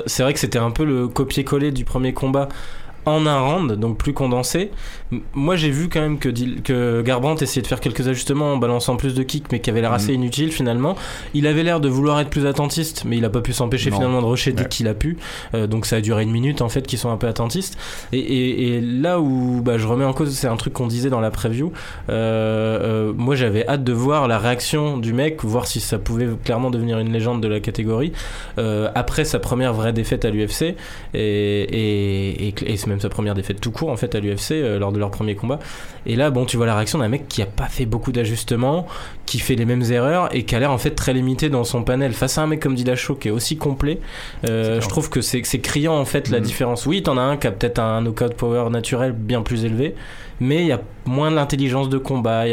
c'est 0.07 0.23
vrai 0.23 0.33
que 0.33 0.41
c'était 0.41 0.59
un 0.59 0.71
peu 0.71 0.85
le 0.85 1.09
copier-coller 1.09 1.73
du 1.73 1.85
premier 1.85 2.13
combat 2.13 2.49
en 3.07 3.27
un 3.27 3.41
round, 3.41 3.73
donc 3.73 3.99
plus 3.99 4.13
condensé. 4.13 4.71
Moi, 5.35 5.57
j'ai 5.57 5.71
vu 5.71 5.89
quand 5.89 6.01
même 6.01 6.19
que, 6.19 6.29
que 6.61 7.03
Garbrandt 7.03 7.43
essayait 7.43 7.63
de 7.63 7.67
faire 7.67 7.81
quelques 7.81 8.09
ajustements 8.09 8.53
en 8.53 8.57
balançant 8.57 8.97
plus 8.97 9.15
de 9.15 9.23
kicks, 9.23 9.51
mais 9.53 9.61
qui 9.61 9.71
avait 9.71 9.81
l'air 9.81 9.93
assez 9.93 10.13
mm. 10.13 10.17
inutile 10.17 10.53
finalement. 10.53 10.97
Il 11.35 11.47
avait 11.47 11.63
l'air 11.63 11.81
de 11.81 11.89
vouloir 11.89 12.21
être 12.21 12.31
plus 12.31 12.47
attentiste, 12.47 13.05
mais 13.07 13.19
il 13.19 13.25
a 13.25 13.31
pas 13.31 13.41
pu 13.41 13.53
s'empêcher 13.53 13.91
finalement 13.91 14.21
de 14.21 14.27
rusher 14.27 14.53
dès 14.53 14.67
qu'il 14.67 14.89
a 14.89 14.95
pu. 14.95 15.17
Euh, 15.55 15.67
donc 15.67 15.87
ça 15.87 15.97
a 15.97 16.01
duré 16.01 16.23
une 16.23 16.31
minute 16.31 16.63
en 16.63 16.69
fait, 16.69 16.87
qu'ils 16.87 16.99
sont 16.99 17.11
un 17.11 17.17
peu 17.17 17.27
attentistes. 17.29 17.79
Et, 18.13 18.81
là 18.81 19.21
où 19.21 19.61
bah, 19.63 19.79
je 19.79 19.87
remets 19.87 20.05
en 20.05 20.13
cause, 20.13 20.35
c'est 20.35 20.49
un 20.49 20.57
truc 20.57 20.73
qu'on 20.73 20.87
disait 20.87 21.11
dans 21.11 21.21
la 21.21 21.31
preview. 21.31 21.73
Euh, 22.09 23.11
euh, 23.11 23.13
moi, 23.17 23.35
j'avais 23.35 23.67
hâte 23.69 23.85
de 23.85 23.93
voir 23.93 24.29
la 24.29 24.39
réaction 24.39 24.99
du 24.99 25.13
mec, 25.13 25.45
voir 25.45 25.67
si 25.67 25.81
ça 25.81 25.99
pouvait 25.99 26.29
clairement 26.45 26.71
devenir 26.71 26.99
une 26.99 27.13
légende 27.13 27.43
de 27.43 27.49
la 27.49 27.61
catégorie 27.61 28.13
après 28.95 29.25
sa 29.25 29.39
première 29.39 29.75
vraie 29.75 29.93
défaite 29.93 30.25
à 30.25 30.31
l'UFC 30.31 30.63
et, 30.63 30.75
et, 31.15 32.49
et, 32.49 32.55
et 32.67 32.77
même 32.95 33.01
sa 33.01 33.09
première 33.09 33.35
défaite 33.35 33.61
tout 33.61 33.71
court 33.71 33.91
en 33.91 33.97
fait 33.97 34.15
à 34.15 34.21
l'UFC 34.21 34.53
euh, 34.53 34.79
lors 34.79 34.93
de 34.93 34.99
leur 34.99 35.11
premier 35.11 35.35
combat. 35.35 35.59
Et 36.07 36.17
là, 36.17 36.31
bon, 36.31 36.45
tu 36.45 36.57
vois 36.57 36.67
la 36.67 36.75
réaction 36.75 36.99
d'un 36.99 37.09
mec 37.09 37.29
qui 37.29 37.43
a 37.43 37.47
pas 37.47 37.67
fait 37.67 37.87
beaucoup 37.87 38.13
d'ajustements, 38.13 38.87
qui 39.27 39.39
fait 39.39 39.57
les 39.57 39.65
mêmes 39.65 39.83
erreurs 39.91 40.35
et 40.35 40.45
qui 40.45 40.55
a 40.55 40.61
l'air 40.61 40.71
en 40.71 40.79
fait 40.79 40.93
très 40.93 41.13
limité 41.13 41.51
dans 41.51 41.65
son 41.65 41.83
panel 41.83 42.13
face 42.13 42.39
à 42.39 42.43
un 42.43 42.47
mec 42.47 42.61
comme 42.61 42.75
Dillashaw 42.75 43.17
qui 43.17 43.29
est 43.29 43.33
aussi 43.33 43.57
complet. 43.57 43.99
Euh, 44.49 44.81
je 44.81 44.89
trouve 44.89 45.11
que 45.11 45.21
c'est 45.21 45.43
criant 45.61 45.99
en 45.99 46.05
fait 46.05 46.31
la 46.31 46.39
mhm. 46.39 46.45
différence. 46.45 46.87
Oui, 46.87 47.03
t'en 47.03 47.17
as 47.17 47.23
un 47.23 47.37
qui 47.37 47.47
a 47.47 47.51
peut-être 47.51 47.81
un 47.81 48.01
knockout 48.01 48.35
power 48.35 48.71
naturel 48.71 49.13
bien 49.13 49.43
plus 49.43 49.65
élevé, 49.65 49.95
mais 50.41 50.63
il 50.63 50.67
y 50.67 50.73
a 50.73 50.81
moins 51.07 51.31
d'intelligence 51.31 51.89
de 51.89 51.99
combat. 51.99 52.45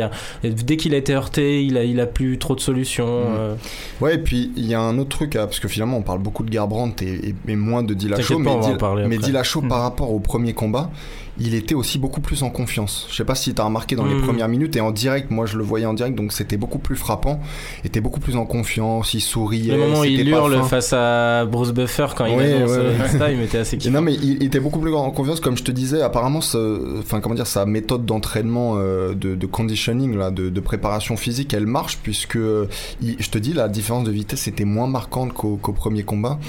dès 0.43 0.77
qu'il 0.77 0.93
a 0.93 0.97
été 0.97 1.13
heurté, 1.13 1.63
il 1.63 1.77
a, 1.77 1.83
il 1.83 1.99
a 1.99 2.05
plus 2.05 2.37
trop 2.37 2.55
de 2.55 2.59
solutions. 2.59 3.07
Euh. 3.07 3.55
Ouais, 4.01 4.15
et 4.15 4.17
puis 4.17 4.51
il 4.55 4.65
y 4.65 4.73
a 4.73 4.81
un 4.81 4.97
autre 4.97 5.09
truc, 5.09 5.33
parce 5.33 5.59
que 5.59 5.67
finalement 5.67 5.97
on 5.97 6.01
parle 6.01 6.19
beaucoup 6.19 6.43
de 6.43 6.49
Garbrandt 6.49 7.03
et, 7.03 7.33
et, 7.47 7.55
moins 7.55 7.83
de 7.83 7.93
Dillashaw, 7.93 8.39
mais, 8.39 9.07
mais 9.07 9.17
Dillashaw 9.17 9.61
par 9.61 9.77
mhm. 9.77 9.83
rapport 9.83 10.11
au 10.11 10.19
premier 10.19 10.53
combat, 10.53 10.91
il 11.39 11.53
était 11.53 11.75
aussi 11.75 11.97
beaucoup 11.97 12.21
plus 12.21 12.43
en 12.43 12.49
confiance. 12.49 13.07
Je 13.09 13.15
sais 13.15 13.25
pas 13.25 13.35
si 13.35 13.53
tu 13.53 13.61
as 13.61 13.65
remarqué 13.65 13.95
dans 13.95 14.05
les 14.05 14.15
hmm. 14.15 14.21
premières 14.21 14.47
minutes 14.47 14.75
et 14.75 14.81
en 14.81 14.91
direct, 14.91 15.31
moi 15.31 15.45
je 15.45 15.57
le 15.57 15.63
voyais 15.63 15.85
en 15.85 15.93
direct, 15.93 16.15
donc 16.15 16.33
c'était 16.33 16.57
beaucoup 16.57 16.79
plus 16.79 16.95
frappant. 16.95 17.39
Il 17.83 17.87
était 17.87 18.01
beaucoup 18.01 18.19
plus 18.19 18.35
en 18.35 18.45
confiance, 18.45 19.13
il 19.13 19.21
souriait. 19.21 19.73
Le 19.73 19.79
moment 19.79 19.99
où 20.01 20.05
il 20.05 20.27
hurle 20.27 20.61
face 20.63 20.93
à 20.93 21.45
Bruce 21.45 21.71
Buffer 21.71 22.07
quand 22.15 22.25
il 22.25 22.39
est 22.39 22.59
dans 22.59 23.27
il 23.27 23.41
était 23.41 23.59
assez 23.59 23.77
kiffant. 23.77 23.93
Non 23.93 24.01
mais 24.01 24.13
il, 24.13 24.43
était 24.43 24.59
beaucoup 24.59 24.79
plus 24.79 24.93
en 24.93 25.09
confiance, 25.11 25.39
comme 25.39 25.57
je 25.57 25.63
te 25.63 25.71
disais. 25.71 26.01
Apparemment, 26.01 26.39
enfin 26.39 27.21
comment 27.21 27.35
dire, 27.35 27.47
sa 27.47 27.65
méthode 27.65 28.05
d'entraînement, 28.05 28.75
euh, 28.77 29.13
de, 29.13 29.45
conditioning, 29.45 30.17
là, 30.17 30.31
de, 30.31 30.59
préparation 30.59 31.17
physique, 31.17 31.53
elle 31.53 31.65
marche 31.65 31.97
puisque 32.03 32.37
je 32.37 33.29
te 33.29 33.37
dis 33.37 33.53
la 33.53 33.67
différence 33.67 34.03
de 34.03 34.11
vitesse 34.11 34.47
était 34.47 34.65
moins 34.65 34.87
marquante 34.87 35.33
qu'au 35.33 35.57
premier 35.57 36.03
combat. 36.03 36.39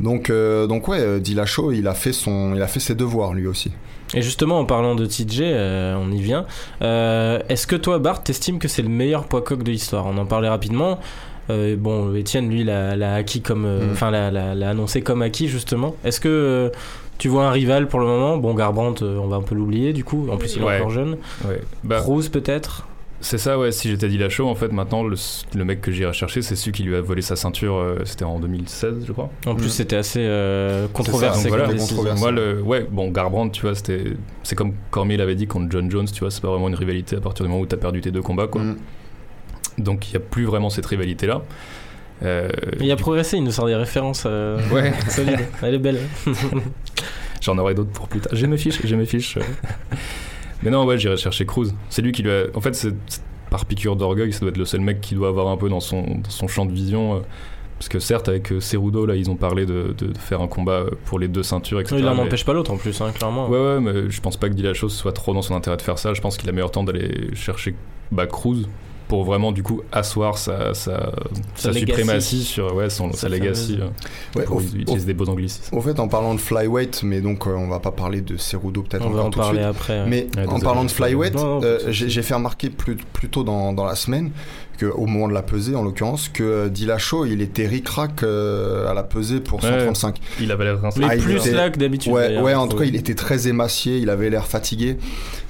Donc, 0.00 0.30
euh, 0.30 0.66
donc 0.66 0.88
ouais, 0.88 1.00
euh, 1.00 1.18
Dillashaw, 1.18 1.72
il 1.72 1.88
a 1.88 1.94
fait 1.94 2.12
son, 2.12 2.54
il 2.54 2.62
a 2.62 2.68
fait 2.68 2.80
ses 2.80 2.94
devoirs 2.94 3.34
lui 3.34 3.46
aussi. 3.46 3.72
Et 4.14 4.22
justement, 4.22 4.58
en 4.58 4.64
parlant 4.64 4.94
de 4.94 5.06
TJ, 5.06 5.40
euh, 5.42 5.96
on 6.00 6.10
y 6.10 6.20
vient. 6.20 6.46
Euh, 6.82 7.40
est-ce 7.48 7.66
que 7.66 7.76
toi, 7.76 7.98
Bart, 7.98 8.22
t'estimes 8.22 8.58
que 8.58 8.68
c'est 8.68 8.82
le 8.82 8.88
meilleur 8.88 9.24
poids 9.24 9.42
coq 9.42 9.62
de 9.62 9.70
l'histoire? 9.70 10.06
On 10.06 10.16
en 10.18 10.26
parlait 10.26 10.48
rapidement. 10.48 10.98
Euh, 11.50 11.76
bon, 11.76 12.14
Étienne, 12.14 12.48
lui, 12.48 12.64
l'a 12.64 13.14
acquis 13.14 13.40
comme, 13.40 13.66
mm. 13.66 13.92
enfin, 13.92 14.10
l'a 14.10 14.68
annoncé 14.68 15.02
comme 15.02 15.22
acquis 15.22 15.48
justement. 15.48 15.94
Est-ce 16.04 16.20
que 16.20 16.72
tu 17.18 17.28
vois 17.28 17.46
un 17.48 17.50
rival 17.50 17.88
pour 17.88 18.00
le 18.00 18.06
moment? 18.06 18.36
Bon, 18.38 18.54
Garbrandt, 18.54 19.04
on 19.04 19.26
va 19.26 19.36
un 19.36 19.42
peu 19.42 19.54
l'oublier 19.54 19.92
du 19.92 20.04
coup. 20.04 20.28
En 20.30 20.36
plus, 20.36 20.56
il 20.56 20.62
est 20.62 20.76
encore 20.76 20.90
jeune. 20.90 21.18
Ouais. 21.46 21.60
Bah, 21.84 22.02
peut-être? 22.32 22.86
C'est 23.20 23.38
ça, 23.38 23.58
ouais. 23.58 23.72
Si 23.72 23.88
j'étais 23.88 24.08
dit 24.08 24.18
la 24.18 24.28
show, 24.28 24.48
en 24.48 24.54
fait, 24.54 24.72
maintenant, 24.72 25.02
le, 25.02 25.64
mec 25.64 25.80
que 25.80 25.90
j'irai 25.90 26.12
chercher, 26.12 26.40
c'est 26.40 26.54
celui 26.54 26.72
qui 26.72 26.82
lui 26.84 26.94
a 26.94 27.00
volé 27.00 27.20
sa 27.20 27.34
ceinture. 27.34 27.74
Euh, 27.74 27.98
c'était 28.04 28.24
en 28.24 28.38
2016, 28.38 29.04
je 29.06 29.12
crois. 29.12 29.30
En 29.46 29.56
plus, 29.56 29.66
mm. 29.66 29.70
c'était 29.70 29.96
assez 29.96 30.20
euh, 30.22 30.86
controversé. 30.92 31.48
voilà, 31.48 31.68
Moi, 32.16 32.30
le, 32.30 32.62
ouais, 32.62 32.86
bon, 32.88 33.10
Garbrandt, 33.10 33.52
tu 33.52 33.62
vois, 33.62 33.74
c'était, 33.74 34.04
c'est 34.44 34.54
comme 34.54 34.74
Cormier 34.90 35.16
l'avait 35.16 35.34
dit 35.34 35.48
contre 35.48 35.66
John 35.70 35.90
Jones, 35.90 36.06
tu 36.06 36.20
vois, 36.20 36.30
c'est 36.30 36.40
pas 36.40 36.48
vraiment 36.48 36.68
une 36.68 36.76
rivalité 36.76 37.16
à 37.16 37.20
partir 37.20 37.44
du 37.44 37.50
moment 37.50 37.62
où 37.62 37.66
t'as 37.66 37.76
perdu 37.76 38.00
tes 38.00 38.12
deux 38.12 38.22
combats, 38.22 38.46
quoi. 38.46 38.62
Mm. 38.62 38.76
Donc, 39.78 40.08
il 40.08 40.10
n'y 40.12 40.16
a 40.16 40.20
plus 40.20 40.44
vraiment 40.44 40.70
cette 40.70 40.86
rivalité-là. 40.86 41.42
Euh, 42.22 42.48
il 42.80 42.90
a 42.90 42.96
progressé, 42.96 43.36
il 43.36 43.44
nous 43.44 43.52
sort 43.52 43.66
des 43.66 43.76
références 43.76 44.26
ouais. 44.26 44.92
solides. 45.08 45.40
Elle 45.62 45.74
est 45.74 45.78
belle. 45.78 46.00
J'en 47.40 47.58
aurai 47.58 47.74
d'autres 47.74 47.90
pour 47.90 48.08
plus 48.08 48.20
tard. 48.20 48.32
J'ai 48.34 48.46
mes 48.46 48.58
fiches, 48.58 48.80
j'ai 48.84 48.96
mes 48.96 49.06
fiches. 49.06 49.38
Mais 50.62 50.70
non, 50.70 50.84
ouais, 50.84 50.98
j'irai 50.98 51.16
chercher 51.16 51.46
Cruz. 51.46 51.72
C'est 51.88 52.02
lui 52.02 52.12
qui 52.12 52.22
lui 52.22 52.30
a. 52.30 52.44
En 52.54 52.60
fait, 52.60 52.74
c'est 52.74 52.94
par 53.50 53.64
piqûre 53.64 53.96
d'orgueil, 53.96 54.32
ça 54.32 54.40
doit 54.40 54.50
être 54.50 54.58
le 54.58 54.64
seul 54.64 54.80
mec 54.80 55.00
qui 55.00 55.14
doit 55.14 55.28
avoir 55.28 55.48
un 55.48 55.56
peu 55.56 55.68
dans 55.68 55.80
son, 55.80 56.02
dans 56.02 56.30
son 56.30 56.48
champ 56.48 56.66
de 56.66 56.72
vision. 56.72 57.16
Euh, 57.16 57.20
parce 57.78 57.88
que 57.88 58.00
certes, 58.00 58.28
avec 58.28 58.50
euh, 58.50 58.60
Cerudo, 58.60 59.06
là, 59.06 59.14
ils 59.14 59.30
ont 59.30 59.36
parlé 59.36 59.64
de, 59.64 59.94
de, 59.96 60.12
faire 60.18 60.40
un 60.40 60.48
combat 60.48 60.80
euh, 60.80 60.90
pour 61.04 61.20
les 61.20 61.28
deux 61.28 61.44
ceintures, 61.44 61.80
etc. 61.80 61.96
Il 61.98 62.04
n'en 62.04 62.18
empêche 62.18 62.44
pas 62.44 62.52
l'autre 62.52 62.72
en 62.72 62.76
plus, 62.76 63.00
hein, 63.00 63.12
clairement. 63.12 63.48
Ouais, 63.48 63.58
ouais, 63.58 63.80
mais 63.80 64.10
je 64.10 64.20
pense 64.20 64.36
pas 64.36 64.48
que 64.48 64.54
Dillashaw 64.54 64.88
soit 64.88 65.12
trop 65.12 65.32
dans 65.32 65.42
son 65.42 65.54
intérêt 65.54 65.76
de 65.76 65.82
faire 65.82 65.98
ça. 65.98 66.12
Je 66.12 66.20
pense 66.20 66.36
qu'il 66.36 66.48
a 66.48 66.52
meilleur 66.52 66.72
temps 66.72 66.82
d'aller 66.82 67.34
chercher 67.34 67.74
bah, 68.10 68.26
Cruz. 68.26 68.66
Pour 69.08 69.24
vraiment 69.24 69.52
du 69.52 69.62
coup 69.62 69.80
asseoir 69.90 70.36
sa, 70.38 70.74
sa, 70.74 71.12
sa, 71.54 71.72
suprématie 71.72 72.44
sur 72.44 72.74
ouais, 72.74 72.90
son, 72.90 73.12
sa, 73.12 73.28
legacy. 73.28 73.78
euh, 73.80 73.88
Ouais, 74.38 74.44
pour 74.44 74.58
au- 74.58 74.60
utiliser 74.60 75.06
des 75.06 75.14
beaux 75.14 75.28
anglicismes. 75.28 75.74
Au 75.74 75.80
fait, 75.80 75.98
en 75.98 76.08
parlant 76.08 76.34
de 76.34 76.40
flyweight, 76.40 77.02
mais 77.02 77.20
donc 77.22 77.46
euh, 77.46 77.54
on 77.54 77.68
va 77.68 77.80
pas 77.80 77.90
parler 77.92 78.20
de 78.20 78.36
Cerudo 78.36 78.82
peut-être 78.82 79.04
On 79.06 79.10
va 79.10 79.22
encore 79.22 79.26
en 79.26 79.30
tout 79.30 79.38
de 79.38 79.44
parler 79.44 79.58
suite. 79.62 79.70
après. 79.70 80.00
ouais. 80.02 80.06
Mais 80.08 80.26
Ouais, 80.36 80.46
en 80.46 80.60
parlant 80.60 80.84
de 80.84 80.90
flyweight, 80.90 81.34
euh, 81.36 81.78
j'ai 81.88 82.08
j'ai 82.10 82.22
fait 82.22 82.34
remarquer 82.34 82.68
plus, 82.70 82.96
plus 82.96 83.28
tôt 83.28 83.42
dans, 83.44 83.72
dans 83.72 83.84
la 83.86 83.94
semaine, 83.96 84.30
que, 84.78 84.86
au 84.86 85.06
moment 85.06 85.28
de 85.28 85.34
la 85.34 85.42
pesée 85.42 85.74
en 85.76 85.82
l'occurrence, 85.82 86.28
que 86.28 86.42
euh, 86.42 86.68
Dillashaw 86.68 87.26
il 87.26 87.42
était 87.42 87.66
ric-rac 87.66 88.22
euh, 88.22 88.88
à 88.88 88.94
la 88.94 89.02
pesée 89.02 89.40
pour 89.40 89.62
Ouais. 89.62 89.70
135. 89.70 90.16
Il 90.40 90.50
avait 90.52 90.64
l'air 90.64 90.80
rincé. 90.80 91.00
Mais 91.00 91.06
Ah, 91.10 91.16
il 91.16 91.22
plus 91.22 91.36
était- 91.36 91.50
là 91.52 91.68
que 91.70 91.78
d'habitude. 91.78 92.12
Ouais, 92.12 92.54
en 92.54 92.66
tout 92.68 92.76
cas, 92.78 92.84
il 92.84 92.96
était 92.96 93.14
très 93.14 93.48
émacié, 93.48 93.98
il 93.98 94.08
avait 94.08 94.30
l'air 94.30 94.46
fatigué. 94.46 94.96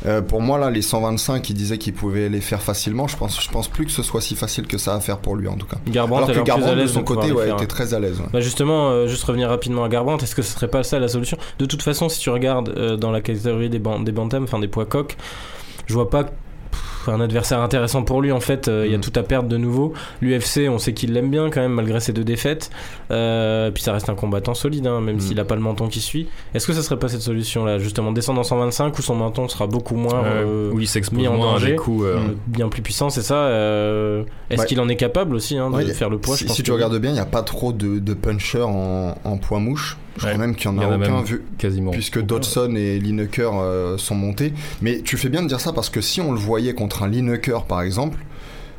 Euh, 0.07 0.23
pour 0.23 0.41
moi, 0.41 0.59
là, 0.59 0.71
les 0.71 0.83
125, 0.83 1.49
il 1.51 1.55
disait 1.55 1.77
qu'il 1.79 1.93
pouvait 1.93 2.29
les 2.29 2.41
faire 2.41 2.63
facilement. 2.63 3.07
Je 3.07 3.17
pense, 3.17 3.43
je 3.43 3.51
pense 3.51 3.69
plus 3.69 3.85
que 3.85 3.91
ce 3.93 4.03
soit 4.03 4.21
si 4.21 4.35
facile 4.35 4.67
que 4.67 4.79
ça 4.79 4.95
à 4.95 5.01
faire 5.01 5.19
pour 5.19 5.37
lui, 5.37 5.47
en 5.49 5.57
tout 5.57 5.67
cas. 5.67 5.77
Garbrandt 5.89 6.25
Alors 6.31 6.43
que 6.43 6.47
Garbrandt, 6.47 6.81
de 6.83 6.87
son 6.87 7.03
côté, 7.03 7.31
ouais, 7.33 7.51
était 7.51 7.67
très 7.67 7.95
à 7.95 7.99
l'aise. 8.01 8.19
ouais. 8.21 8.27
Bah 8.33 8.41
justement, 8.41 8.91
euh, 8.91 9.07
juste 9.09 9.25
revenir 9.25 9.49
rapidement 9.49 9.85
à 9.85 9.89
Garbrandt, 9.89 10.23
est-ce 10.25 10.35
que 10.35 10.43
ce 10.43 10.53
serait 10.55 10.69
pas 10.69 10.83
ça 10.83 10.99
la 10.99 11.09
solution? 11.09 11.37
De 11.59 11.67
toute 11.67 11.83
façon, 11.83 12.09
si 12.09 12.19
tu 12.21 12.31
regardes 12.31 12.71
euh, 12.71 12.97
dans 12.97 13.11
la 13.11 13.21
catégorie 13.21 13.69
des, 13.69 13.79
ban 13.79 14.01
des 14.01 14.13
bantams, 14.13 14.45
enfin 14.45 14.59
des 14.59 14.69
poids 14.69 14.87
coqs, 14.87 15.17
je 15.87 15.95
vois 15.95 16.09
pas 16.11 16.25
un 17.11 17.21
adversaire 17.21 17.61
intéressant 17.61 18.03
pour 18.03 18.21
lui 18.23 18.33
en 18.33 18.41
fait. 18.41 18.69
euh, 18.69 18.85
Il 18.87 18.93
y 18.93 18.95
a 18.95 18.99
Mm. 18.99 19.01
tout 19.03 19.13
à 19.17 19.23
perdre 19.23 19.49
de 19.49 19.57
nouveau. 19.57 19.93
L'UFC, 20.21 20.69
on 20.69 20.79
sait 20.79 20.93
qu'il 20.93 21.13
l'aime 21.13 21.31
bien 21.31 21.51
quand 21.51 21.61
même 21.61 21.73
malgré 21.73 22.01
ses 22.01 22.13
deux 22.13 22.25
défaites. 22.25 22.71
Euh, 23.11 23.71
puis 23.71 23.83
ça 23.83 23.93
reste 23.93 24.09
un 24.09 24.15
combattant 24.15 24.55
solide, 24.55 24.87
hein, 24.87 25.01
même 25.01 25.17
Mm. 25.17 25.21
s'il 25.21 25.41
a 25.41 25.45
pas 25.45 25.55
le 25.55 25.61
menton 25.61 25.89
qui 25.89 26.01
suit. 26.01 26.29
Est-ce 26.55 26.67
que 26.67 26.73
ça 26.73 26.83
serait 26.83 26.99
pas 26.99 27.09
cette 27.09 27.23
solution 27.23 27.65
là, 27.65 27.79
justement 27.79 28.13
descendre 28.13 28.41
en 28.41 28.45
125 28.45 28.99
où 28.99 29.03
son 29.03 29.15
menton 29.15 29.49
sera 29.49 29.67
beaucoup 29.67 29.95
moins 29.97 30.25
euh, 30.25 30.71
où 30.73 30.81
il 30.81 30.89
mis 31.13 31.29
en 31.29 31.37
danger. 31.39 31.77
bien 32.47 32.69
plus 32.69 32.83
puissant, 32.83 33.11
c'est 33.11 33.23
ça 33.23 33.35
euh, 33.37 34.25
Est-ce 34.51 34.61
Ouais. 34.63 34.67
qu'il 34.67 34.81
en 34.81 34.89
est 34.89 34.97
capable 34.97 35.35
aussi 35.35 35.57
hein, 35.57 35.71
de 35.71 35.77
Ouais, 35.77 35.85
faire 35.95 36.11
le 36.11 36.19
poids 36.19 36.35
je 36.35 36.41
si 36.41 36.45
pense 36.47 36.57
si 36.57 36.63
que 36.63 36.67
tu 36.67 36.73
regardes 36.73 36.99
bien, 36.99 37.11
il 37.11 37.15
n'y 37.15 37.21
a 37.21 37.25
pas 37.27 37.43
trop 37.43 37.73
de, 37.73 37.99
de 37.99 38.15
punchers 38.15 38.63
en, 38.63 39.15
en 39.25 39.37
poids 39.39 39.59
mouche. 39.59 39.97
Je 40.19 40.25
Ouais. 40.27 40.33
crois 40.33 40.47
même 40.47 40.55
qu'il 40.57 40.71
n'y 40.73 40.79
en 40.79 40.83
y 40.83 40.85
a 40.85 40.89
en 40.89 40.93
a 40.93 40.97
aucun 41.05 41.23
vu, 41.23 41.43
quasiment. 41.57 41.91
puisque 41.93 42.21
Dodson 42.21 42.75
et 42.77 42.99
Lineker 42.99 43.53
euh, 43.59 43.97
sont 43.97 44.15
montés. 44.17 44.53
Mais 44.83 45.01
tu 45.01 45.17
fais 45.17 45.29
bien 45.31 45.43
de 45.43 45.49
dire 45.49 45.61
ça 45.61 45.73
parce 45.73 45.89
que 45.89 46.01
si 46.01 46.21
on 46.21 46.33
le 46.33 46.39
voyait 46.39 46.75
contre 46.75 47.03
un 47.05 47.09
Lineker 47.09 47.65
par 47.65 47.81
exemple, 47.83 48.19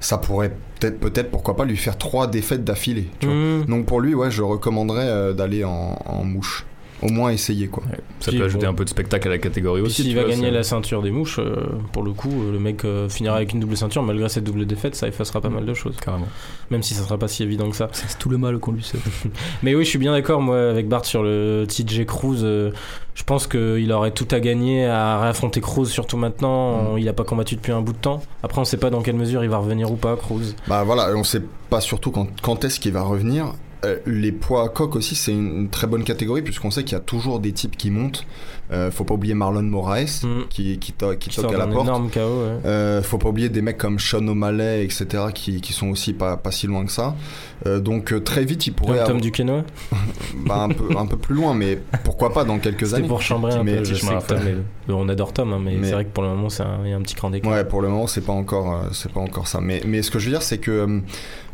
ça 0.02 0.18
pourrait 0.18 0.54
peut-être, 0.80 1.00
peut-être 1.00 1.32
pourquoi 1.32 1.56
pas 1.56 1.66
lui 1.66 1.76
faire 1.78 1.98
trois 1.98 2.28
défaites 2.28 2.64
d'affilée. 2.64 3.08
tu 3.20 3.26
vois. 3.28 3.36
Hmm. 3.36 3.66
Donc 3.66 3.86
pour 3.86 4.00
lui, 4.02 4.14
ouais, 4.14 4.30
je 4.32 4.42
recommanderais 4.44 5.08
euh, 5.08 5.34
d'aller 5.34 5.64
en, 5.64 5.98
en 6.06 6.24
mouche. 6.24 6.66
Au 7.02 7.10
moins 7.10 7.32
essayer 7.32 7.68
quoi. 7.68 7.84
Ouais, 7.90 8.00
Ça 8.20 8.32
Puis, 8.32 8.40
peut 8.40 8.46
ajouter 8.46 8.66
bon. 8.66 8.72
un 8.74 8.76
peu 8.76 8.84
de 8.84 8.90
spectacle 8.90 9.28
à 9.28 9.32
la 9.32 9.38
catégorie 9.38 9.82
aussi. 9.82 10.04
s'il 10.04 10.16
va 10.16 10.24
vois, 10.24 10.32
gagner 10.32 10.52
la 10.52 10.64
ceinture 10.64 11.02
des 11.02 11.12
mouches, 11.12 11.40
euh, 11.40 11.56
pour 11.94 12.04
le 12.04 12.12
coup, 12.12 12.30
euh, 12.30 12.52
le 12.52 12.60
mec 12.60 12.84
euh, 12.84 13.08
finira 13.08 13.38
avec 13.38 13.54
une 13.54 13.62
double 13.62 13.78
ceinture 13.78 14.04
malgré 14.04 14.28
cette 14.28 14.44
double 14.44 14.66
défaite, 14.66 14.96
ça 14.96 15.08
effacera 15.08 15.40
pas 15.40 15.50
mal 15.50 15.66
de 15.66 15.74
choses. 15.74 15.96
Carrément. 16.04 16.28
Même 16.72 16.84
si 16.84 16.94
ça 16.94 17.04
sera 17.04 17.18
pas 17.18 17.28
si 17.30 17.44
évident 17.44 17.70
que 17.70 17.76
ça. 17.78 17.88
C'est 17.94 18.18
tout 18.20 18.30
le 18.30 18.38
mal 18.38 18.60
qu'on 18.60 18.74
lui 18.74 18.84
sait. 18.84 18.98
Mais 19.64 19.76
oui, 19.76 19.86
je 19.86 19.90
suis 19.90 20.00
bien 20.00 20.12
d'accord, 20.12 20.42
moi, 20.42 20.70
avec 20.70 20.88
Bart 20.90 21.06
sur 21.06 21.24
le 21.24 21.66
TJ 21.68 22.06
Cruz. 22.06 22.40
euh, 22.44 22.72
je 23.16 23.24
pense 23.24 23.48
qu'il 23.48 23.92
aurait 23.92 24.12
tout 24.12 24.28
à 24.32 24.40
gagner 24.40 24.86
à 24.86 25.20
réaffronter 25.22 25.60
Cruz, 25.62 25.88
surtout 25.88 26.16
maintenant. 26.18 26.96
Mm. 26.96 27.00
Il 27.00 27.10
a 27.10 27.14
pas 27.14 27.24
combattu 27.26 27.56
depuis 27.56 27.72
un 27.74 27.82
bout 27.82 27.94
de 27.94 27.98
temps. 27.98 28.22
Après, 28.44 28.60
on 28.62 28.66
sait 28.66 28.78
pas 28.78 28.90
dans 28.90 29.02
quelle 29.02 29.16
mesure 29.16 29.44
il 29.44 29.50
va 29.50 29.58
revenir 29.58 29.92
ou 29.92 29.96
pas, 29.96 30.16
Cruz. 30.16 30.56
Bah 30.68 30.84
voilà, 30.84 31.10
on 31.16 31.24
sait 31.24 31.42
pas 31.70 31.82
surtout 31.82 32.12
quand, 32.12 32.28
quand 32.42 32.64
est-ce 32.64 32.80
qu'il 32.80 32.92
va 32.94 33.02
revenir. 33.04 33.54
Euh, 33.86 33.98
les 34.06 34.34
poids 34.34 34.64
à 34.66 34.68
coq 34.70 34.96
aussi, 34.98 35.16
c'est 35.16 35.32
une, 35.32 35.56
une 35.62 35.70
très 35.70 35.88
bonne 35.88 36.04
catégorie 36.04 36.42
puisqu'on 36.42 36.70
sait 36.72 36.84
qu'il 36.84 36.94
y 36.94 36.96
a 36.98 37.04
toujours 37.04 37.40
des 37.40 37.54
types 37.54 37.78
qui 37.78 37.92
montent. 37.92 38.26
Euh, 38.72 38.92
faut 38.92 39.04
pas 39.06 39.14
oublier 39.16 39.34
Marlon 39.34 39.64
Moraes 39.64 40.22
Mm. 40.24 40.42
qui, 40.50 40.78
qui, 40.80 40.92
to- 40.92 41.16
qui 41.16 41.30
Qui 41.30 41.42
toque 41.42 41.54
à 41.54 41.58
la 41.58 41.66
porte. 41.68 41.86
énorme 41.88 42.06
ouais. 42.08 42.22
Euh, 42.66 43.02
faut 43.02 43.18
pas 43.18 43.30
oublier 43.30 43.50
des 43.50 43.62
mecs 43.62 43.78
comme 43.78 43.98
Sean 44.00 44.28
O'Malley, 44.28 44.84
etc., 44.84 45.08
qui, 45.34 45.62
qui 45.62 45.74
sont 45.74 45.88
aussi 45.88 46.14
pas, 46.14 46.36
pas 46.38 46.52
si 46.52 46.68
loin 46.68 46.86
que 46.86 46.92
ça. 46.92 47.16
Donc 47.66 48.24
très 48.24 48.46
vite, 48.46 48.68
il 48.68 48.72
pourrait 48.74 48.98
Tom, 49.00 49.06
Tom 49.08 49.16
avoir- 49.18 49.22
Duquesnoy, 49.22 49.64
bah, 50.46 50.58
un, 50.64 50.70
peu, 50.70 50.86
un 50.98 51.06
peu 51.06 51.18
plus 51.18 51.36
loin, 51.36 51.54
mais 51.54 51.80
pourquoi 52.04 52.32
pas 52.34 52.44
dans 52.46 52.60
quelques 52.60 52.94
années. 52.94 53.08
pour 53.08 53.22
chambrer 53.22 53.54
un 53.54 53.64
Mais 53.64 53.78
peu. 53.78 53.84
Je 53.86 53.96
sais 53.96 54.06
que 54.08 54.28
Tom 54.28 54.38
est- 54.48 54.92
on 54.92 55.10
adore 55.10 55.34
Tom, 55.34 55.52
hein, 55.54 55.60
mais, 55.64 55.76
Mais- 55.76 55.88
c'est 55.88 55.94
vrai 55.94 56.06
que 56.06 56.10
pour 56.12 56.24
le 56.24 56.30
moment, 56.30 56.50
c'est 56.50 56.64
un- 56.64 56.80
il 56.84 56.90
y 56.92 56.94
a 56.94 56.98
un 56.98 57.02
petit 57.02 57.16
cran 57.16 57.30
d'écart. 57.32 57.52
Ouais, 57.52 57.64
pour 57.66 57.82
le 57.82 57.88
moment, 57.90 58.08
c'est 58.08 58.22
pas 58.26 58.34
encore, 58.34 58.84
c'est 58.92 59.12
pas 59.12 59.20
encore 59.20 59.48
ça. 59.48 59.60
Mais, 59.62 59.82
mais 59.86 60.02
ce 60.04 60.12
que 60.12 60.20
je 60.20 60.26
veux 60.26 60.32
dire, 60.32 60.42
c'est 60.44 60.58
que 60.60 61.02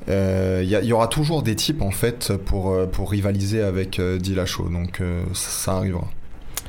euh, 0.09 0.61
il 0.63 0.79
il 0.83 0.89
y 0.89 0.93
aura 0.93 1.07
toujours 1.07 1.41
des 1.41 1.55
types 1.55 1.81
en 1.81 1.91
fait 1.91 2.33
pour 2.37 2.71
euh, 2.71 2.85
pour 2.85 3.11
rivaliser 3.11 3.61
avec 3.61 3.99
euh, 3.99 4.17
Dillashaw. 4.17 4.69
Donc 4.69 5.01
euh, 5.01 5.23
ça 5.33 5.77
arrivera. 5.77 6.07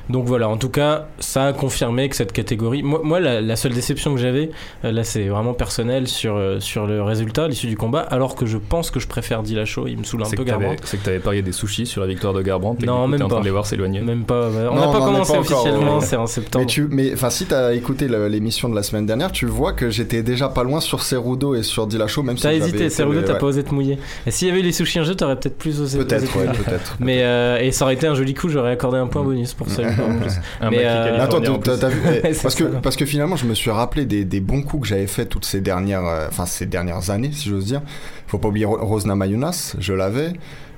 Donc 0.09 0.27
voilà, 0.27 0.49
en 0.49 0.57
tout 0.57 0.69
cas, 0.69 1.07
ça 1.19 1.47
a 1.47 1.53
confirmé 1.53 2.09
que 2.09 2.17
cette 2.17 2.33
catégorie. 2.33 2.83
Moi, 2.83 3.01
moi 3.03 3.19
la, 3.21 3.41
la 3.41 3.57
seule 3.57 3.73
déception 3.73 4.15
que 4.15 4.21
j'avais, 4.21 4.51
euh, 4.85 4.93
là 4.93 5.03
c'est 5.05 5.29
vraiment 5.29 5.53
personnel 5.55 6.07
sur, 6.07 6.37
euh, 6.37 6.61
sur 6.61 6.87
le 6.87 7.03
résultat, 7.03 7.49
l'issue 7.49 7.67
du 7.67 7.77
combat, 7.77 8.01
alors 8.01 8.35
que 8.37 8.47
je 8.47 8.57
pense 8.59 8.91
que 8.91 9.01
je 9.01 9.09
préfère 9.09 9.43
Dillashaw, 9.43 9.89
il 9.89 9.99
me 9.99 10.05
saoule 10.05 10.23
un 10.23 10.31
peu 10.31 10.45
Garbrandt. 10.45 10.81
c'est 10.85 10.99
que 10.99 11.05
t'avais 11.05 11.19
parié 11.19 11.43
des 11.43 11.53
sushis 11.53 11.87
sur 11.87 12.01
la 12.01 12.07
victoire 12.07 12.33
de 12.35 12.43
Garbrandt. 12.43 12.83
et 12.83 12.87
Non, 12.87 13.03
coup, 13.05 13.09
même 13.09 13.19
t'es 13.19 13.25
en 13.25 13.29
train 13.29 13.37
pas. 13.39 13.41
de 13.43 13.47
les 13.47 13.51
voir 13.53 13.67
s'éloigner. 13.67 14.01
Même 14.01 14.25
pas, 14.25 14.49
on 14.71 14.75
n'a 14.77 14.87
pas 14.89 14.99
commencé 15.01 15.33
pas 15.33 15.41
officiellement, 15.41 16.01
c'est 16.01 16.17
en 16.17 16.23
Mais 16.23 16.27
septembre. 16.29 16.67
tu, 16.67 16.87
mais 16.91 17.13
si 17.31 17.47
t'as 17.47 17.75
écouté 17.75 18.07
l'émission 18.09 18.69
de 18.69 18.75
la 18.77 18.83
semaine 18.83 19.07
dernière, 19.07 19.33
tu 19.33 19.47
vois 19.47 19.73
que 19.73 19.91
j'étais 19.91 20.23
déjà 20.23 20.49
pas 20.49 20.63
loin 20.63 20.81
sur 20.81 21.03
Cerudo 21.03 21.55
et 21.55 21.63
sur 21.63 21.87
Dillashaw, 21.87 22.23
même 22.23 22.37
si 22.37 22.45
T'as 22.45 22.53
hésité, 22.53 22.91
Cerudo, 22.91 23.23
t'as 23.23 23.33
ouais. 23.33 23.39
pas 23.39 23.47
osé 23.47 23.65
te 23.65 23.75
mouiller. 23.75 23.99
Et 24.27 24.31
s'il 24.31 24.47
y 24.49 24.51
avait 24.51 24.61
eu 24.61 24.63
les 24.63 24.73
sushis 24.73 25.01
en 25.01 25.05
jeu, 25.05 25.15
t'aurais 25.15 25.37
peut-être 25.37 25.59
plus 25.59 25.81
osé. 25.81 25.99
Peut-être, 25.99 26.31
te 26.33 26.39
ouais, 26.39 26.47
mouiller. 26.47 26.61
peut-être. 26.65 26.97
Mais 27.01 27.23
euh, 27.23 27.59
et 27.61 27.73
ça 27.73 27.85
aurait 27.85 27.95
été 27.95 28.07
un 28.07 28.15
joli 28.15 28.35
coup, 28.35 28.49
j'aurais 28.49 28.71
accordé 28.73 28.99
un 28.99 29.07
point 29.09 29.23
bonus 29.23 29.53
pour 29.55 29.69
ça. 29.69 29.83
en 30.03 30.19
plus. 30.19 30.33
Un 30.61 30.71
Mais, 30.71 30.85
euh, 30.85 31.23
Attends, 31.23 31.41
t'as 31.41 31.89
vu 31.89 32.01
eh, 32.05 32.09
Ouais, 32.29 32.35
parce 32.43 32.55
que 32.55 32.73
ça. 32.73 32.81
parce 32.83 32.97
que 32.97 33.07
finalement, 33.07 33.37
je 33.37 33.47
me 33.47 33.55
suis 33.55 33.71
rappelé 33.71 34.05
des, 34.05 34.25
des 34.25 34.41
bons 34.41 34.63
coups 34.63 34.83
que 34.83 34.89
j'avais 34.89 35.07
fait 35.07 35.27
toutes 35.27 35.45
ces 35.45 35.61
dernières, 35.61 36.05
euh, 36.05 36.27
enfin 36.29 36.47
ces 36.47 36.67
dernières 36.67 37.11
années, 37.11 37.31
si 37.33 37.49
j'ose 37.49 37.67
dire. 37.67 37.83
Faut 38.27 38.39
pas 38.39 38.49
oublier 38.49 38.65
Ro- 38.67 38.79
Rosna 38.81 39.15
Mayunas, 39.15 39.77
je 39.79 39.93
l'avais. 39.93 40.33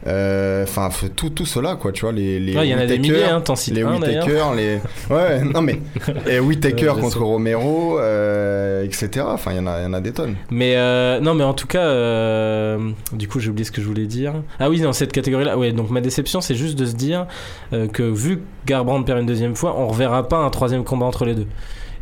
Euh, 0.06 0.62
Enfin, 0.62 0.90
tout 1.16 1.30
tout 1.30 1.44
cela, 1.46 1.74
quoi, 1.74 1.90
tu 1.92 2.02
vois, 2.02 2.12
les 2.12 2.38
les 2.38 2.56
Ouais, 2.56 2.68
il 2.68 2.70
y 2.70 2.74
en 2.74 2.78
a 2.78 2.86
des 2.86 2.98
milliers, 2.98 3.24
hein, 3.24 3.42
les 3.72 3.82
un. 3.82 3.94
Whittaker, 3.94 4.44
les 4.56 4.78
ouais, 5.10 5.42
non 5.42 5.60
mais 5.60 5.80
et 6.30 6.38
Whittaker 6.38 6.88
Ouais, 6.90 6.94
je 6.96 7.00
contre 7.00 7.18
sais. 7.18 7.24
Romero, 7.24 7.98
euh, 7.98 8.84
etc. 8.84 9.26
Enfin, 9.28 9.52
il 9.52 9.56
y 9.56 9.60
en 9.60 9.66
a 9.66 9.80
y 9.82 9.86
en 9.86 9.92
a 9.94 10.00
des 10.00 10.12
tonnes. 10.12 10.36
Mais 10.50 10.74
euh, 10.76 11.18
non, 11.20 11.34
mais 11.34 11.42
en 11.42 11.52
tout 11.54 11.66
cas, 11.66 11.82
euh, 11.82 12.90
du 13.12 13.26
coup, 13.28 13.40
j'ai 13.40 13.50
oublié 13.50 13.64
ce 13.64 13.72
que 13.72 13.80
je 13.80 13.86
voulais 13.86 14.06
dire. 14.06 14.34
Ah 14.60 14.70
oui, 14.70 14.80
dans 14.80 14.92
cette 14.92 15.12
catégorie-là, 15.12 15.58
ouais. 15.58 15.72
Donc 15.72 15.90
ma 15.90 16.00
déception, 16.00 16.40
c'est 16.40 16.54
juste 16.54 16.78
de 16.78 16.86
se 16.86 16.94
dire 16.94 17.26
euh, 17.72 17.88
que 17.88 18.02
vu 18.04 18.38
que 18.38 18.42
Garbrandt 18.66 19.04
perd 19.04 19.18
une 19.20 19.26
deuxième 19.26 19.56
fois, 19.56 19.74
on 19.78 19.88
reverra 19.88 20.28
pas 20.28 20.38
un 20.38 20.50
troisième 20.50 20.84
combat 20.84 21.06
entre 21.06 21.24
les 21.24 21.34
deux. 21.34 21.46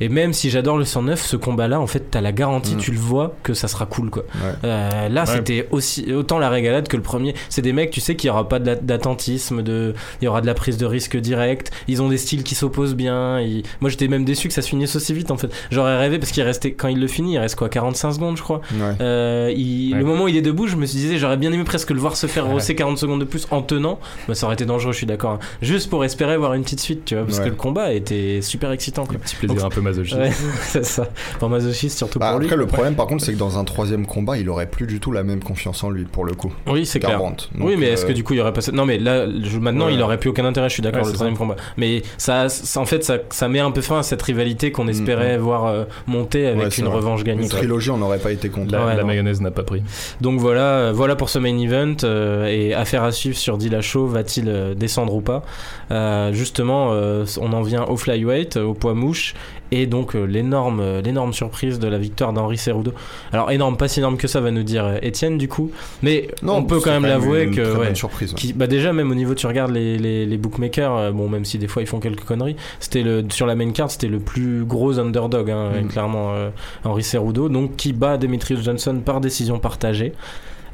Et 0.01 0.09
même 0.09 0.33
si 0.33 0.51
j'adore 0.51 0.79
le 0.79 0.85
109, 0.85 1.21
ce 1.25 1.37
combat-là, 1.37 1.81
en 1.81 1.87
fait, 1.87 2.11
t'as 2.11 2.21
la 2.21 2.33
garantie, 2.33 2.75
Mm. 2.75 2.79
tu 2.79 2.91
le 2.93 2.99
vois, 2.99 3.35
que 3.43 3.55
ça 3.55 3.69
sera 3.69 3.87
cool, 3.87 4.11
quoi. 4.11 4.25
Ouais. 4.35 4.53
Euh, 4.65 5.09
là, 5.09 5.23
Ouais. 5.23 5.27
c'était 5.27 5.69
aussi 5.71 6.13
autant 6.13 6.39
la 6.39 6.49
régalade 6.49 6.89
que 6.89 6.97
le 6.97 7.03
premier. 7.03 7.35
C'est 7.49 7.63
des 7.63 7.73
mecs, 7.73 7.91
tu 7.91 8.01
sais, 8.01 8.17
qu'il 8.17 8.29
y 8.29 8.31
aura 8.31 8.49
pas 8.49 8.59
d'attentisme, 8.59 9.63
de, 9.63 9.95
il 10.21 10.25
y 10.25 10.29
aura 10.29 10.41
de 10.41 10.47
la 10.47 10.55
prise 10.55 10.77
de 10.77 10.87
risque 10.87 11.17
directe. 11.17 11.71
Ils 11.89 12.03
ont 12.03 12.09
des 12.09 12.19
styles 12.19 12.43
qui 12.43 12.55
s'opposent 12.55 12.95
bien. 12.95 13.41
Ils- 13.41 13.63
Moi, 13.81 13.91
j'étais 13.91 14.09
même 14.09 14.25
déçu 14.25 14.49
que 14.49 14.55
ça 14.55 14.63
se 14.63 14.69
finisse 14.69 14.97
aussi 14.97 15.13
vite, 15.13 15.31
en 15.31 15.37
fait. 15.37 15.49
J'aurais 15.71 15.99
rêvé 15.99 16.19
parce 16.19 16.33
qu'il 16.33 16.43
restait, 16.43 16.73
quand 16.73 16.89
il 16.89 17.01
le 17.01 17.07
finit, 17.09 17.35
il 17.35 17.39
reste 17.39 17.57
quoi, 17.57 17.69
45 17.69 18.13
secondes, 18.13 18.37
je 18.37 18.43
crois. 18.43 18.61
Ouais. 18.75 18.95
Euh, 19.01 19.53
il- 19.57 19.93
Ouais. 19.93 19.99
Le 19.99 20.05
moment 20.05 20.25
où 20.25 20.29
il 20.29 20.37
est 20.37 20.43
debout, 20.43 20.67
je 20.67 20.77
me 20.77 20.87
suis 20.87 20.99
dit, 20.99 21.19
j'aurais 21.19 21.37
bien 21.37 21.53
aimé 21.53 21.65
presque 21.65 21.91
le 21.91 21.99
voir 22.01 22.17
se 22.17 22.27
faire 22.27 22.47
rosser 22.47 22.75
40 22.75 22.99
secondes 22.99 23.21
de 23.21 23.25
plus 23.25 23.47
en 23.51 23.63
tenant. 23.63 23.99
Bah, 24.29 24.35
ça 24.35 24.47
aurait 24.47 24.55
été 24.55 24.65
dangereux, 24.65 24.93
je 24.93 24.99
suis 24.99 25.07
d'accord. 25.07 25.33
hein. 25.33 25.39
Juste 25.63 25.91
pour 25.91 26.05
espérer 26.05 26.37
voir 26.37 26.55
une 26.55 26.63
petite 26.63 26.81
suite, 26.81 27.05
tu 27.05 27.15
vois, 27.15 27.25
parce 27.25 27.39
Ouais. 27.39 27.45
que 27.45 27.51
le 27.51 27.55
combat 27.57 27.93
était 27.93 28.41
super 28.43 28.71
excitant. 28.73 29.05
Quoi. 29.07 29.17
Un 29.17 29.19
petit 29.19 29.37
plaisir 29.37 29.57
Donc- 29.57 29.65
un 29.65 29.69
peu 29.75 29.81
masochiste. 29.87 30.19
Ouais, 30.19 30.31
c'est 30.63 30.85
ça. 30.85 31.07
Pour 31.39 31.49
masochiste, 31.49 31.97
surtout 31.99 32.19
Bah, 32.19 32.31
pour 32.31 32.39
lui. 32.41 32.47
après, 32.47 32.57
le 32.57 32.67
problème, 32.67 32.95
par 32.95 33.07
contre, 33.07 33.25
c'est 33.25 33.33
que 33.33 33.39
dans 33.39 33.59
un 33.59 33.65
troisième 33.65 34.07
combat, 34.07 34.37
il 34.39 34.49
aurait 34.51 34.67
plus 34.67 34.87
du 34.87 35.01
tout 35.01 35.13
la 35.13 35.23
même 35.23 35.43
confiance 35.43 35.83
en 35.85 35.91
lui, 35.91 36.05
pour 36.05 36.25
le 36.25 36.35
coup. 36.35 36.53
Oui, 36.67 36.85
c'est 36.87 36.99
clair. 36.99 37.13
Garbrandt. 37.13 37.49
oui, 37.59 37.73
Donc, 37.73 37.81
mais 37.81 37.87
est-ce 37.89 38.05
euh, 38.05 38.09
que 38.09 38.13
du 38.13 38.23
coup 38.25 38.35
il 38.35 38.39
y 38.39 38.41
aurait 38.41 38.53
pas. 38.53 38.61
Non, 38.73 38.85
mais 38.87 38.99
là, 38.99 39.27
je- 39.43 39.59
maintenant, 39.59 39.87
Ouais. 39.87 39.95
il 39.95 40.03
aurait 40.03 40.19
plus 40.19 40.31
aucun 40.31 40.45
intérêt. 40.45 40.69
Je 40.69 40.75
suis 40.75 40.83
d'accord. 40.83 41.03
Ouais, 41.03 41.09
le 41.09 41.15
troisième 41.15 41.37
combat. 41.39 41.57
Mais 41.77 42.03
ça, 42.19 42.49
ça- 42.49 42.81
en 42.81 42.85
fait, 42.87 43.05
ça, 43.05 43.19
ça 43.31 43.49
met 43.49 43.61
un 43.61 43.71
peu 43.71 43.81
fin 43.81 43.99
à 43.99 44.03
cette 44.03 44.23
rivalité 44.23 44.73
qu'on 44.73 44.89
espérait 44.89 45.39
voir 45.39 45.67
euh, 45.67 45.85
monter 46.07 46.47
avec 46.47 46.77
une 46.79 46.87
vrai. 46.87 46.97
revanche 46.97 47.25
gagnée. 47.25 47.43
Une 47.43 47.49
trilogie, 47.49 47.91
on 47.91 47.99
n'aurait 47.99 48.19
pas 48.19 48.33
été 48.33 48.49
content. 48.49 48.77
La, 48.79 48.87
Ouais, 48.87 48.95
la 48.97 49.03
non. 49.03 49.07
mayonnaise 49.09 49.41
n'a 49.41 49.51
pas 49.51 49.63
pris. 49.63 49.83
Donc 50.21 50.41
voilà, 50.41 50.61
euh, 50.61 50.93
voilà 50.95 51.17
pour 51.17 51.29
ce 51.29 51.39
main 51.39 51.57
event 51.59 51.95
euh, 52.05 52.47
et 52.47 52.75
affaire 52.75 53.05
à 53.05 53.13
suivre 53.13 53.37
sur 53.37 53.57
Dillashaw, 53.59 54.07
va-t-il 54.07 54.75
descendre 54.77 55.15
ou 55.15 55.21
pas? 55.21 55.43
Euh, 55.91 56.33
Justement, 56.33 56.91
euh, 56.93 57.25
on 57.41 57.53
en 57.53 57.63
vient 57.63 57.85
au 57.85 57.97
flyweight, 57.97 58.57
au 58.57 58.75
poids 58.75 58.95
mouche 58.95 59.35
et 59.71 59.87
donc 59.87 60.15
euh, 60.15 60.25
l'énorme, 60.25 60.81
euh, 60.81 61.01
l'énorme 61.01 61.33
surprise 61.33 61.79
de 61.79 61.89
la 61.89 61.99
victoire 61.99 62.33
d'Henri 62.33 62.59
Cerudo. 62.59 62.93
Alors 63.33 63.51
énorme, 63.51 63.77
pas 63.77 63.89
si 63.89 64.01
énorme 64.01 64.17
que 64.17 64.27
ça, 64.29 64.41
va 64.41 64.51
nous 64.51 64.63
dire 64.63 64.85
euh, 64.85 64.99
Étienne 65.03 65.39
du 65.39 65.49
coup, 65.49 65.71
mais 66.03 66.29
on 66.47 66.65
peut 66.65 66.81
quand 66.81 66.91
même 66.93 67.07
l'avouer 67.07 67.51
que 67.51 67.61
très 67.63 67.79
ouais, 67.79 67.87
bonne 67.87 67.95
surprise. 67.95 68.33
qui, 68.35 68.53
bah 68.53 68.67
déjà 68.67 68.93
même 68.93 69.11
au 69.11 69.15
niveau 69.15 69.35
tu 69.35 69.47
regardes 69.47 69.73
les, 69.73 69.99
les, 69.99 70.27
les 70.27 70.37
bookmakers 70.37 71.13
bon 71.13 71.29
même 71.29 71.45
si 71.45 71.59
des 71.59 71.69
fois 71.69 71.83
ils 71.83 71.89
font 71.89 72.01
quelques 72.01 72.25
conneries 72.25 72.57
c'était 72.81 73.03
le 73.03 73.25
sur 73.31 73.47
la 73.47 73.55
main 73.55 73.71
card 73.71 73.91
c'était 73.91 74.09
le 74.09 74.19
plus 74.19 74.65
gros 74.65 74.99
underdog 74.99 75.51
hein, 75.51 75.67
Mm. 75.77 75.89
clairement 75.89 76.33
euh, 76.35 76.51
Henri 76.85 77.03
Cerudo 77.03 77.49
donc 77.49 77.77
qui 77.77 77.93
bat 77.93 78.17
Demetrius 78.19 78.63
Johnson 78.63 79.01
par 79.05 79.21
décision 79.21 79.59
partagée 79.59 80.13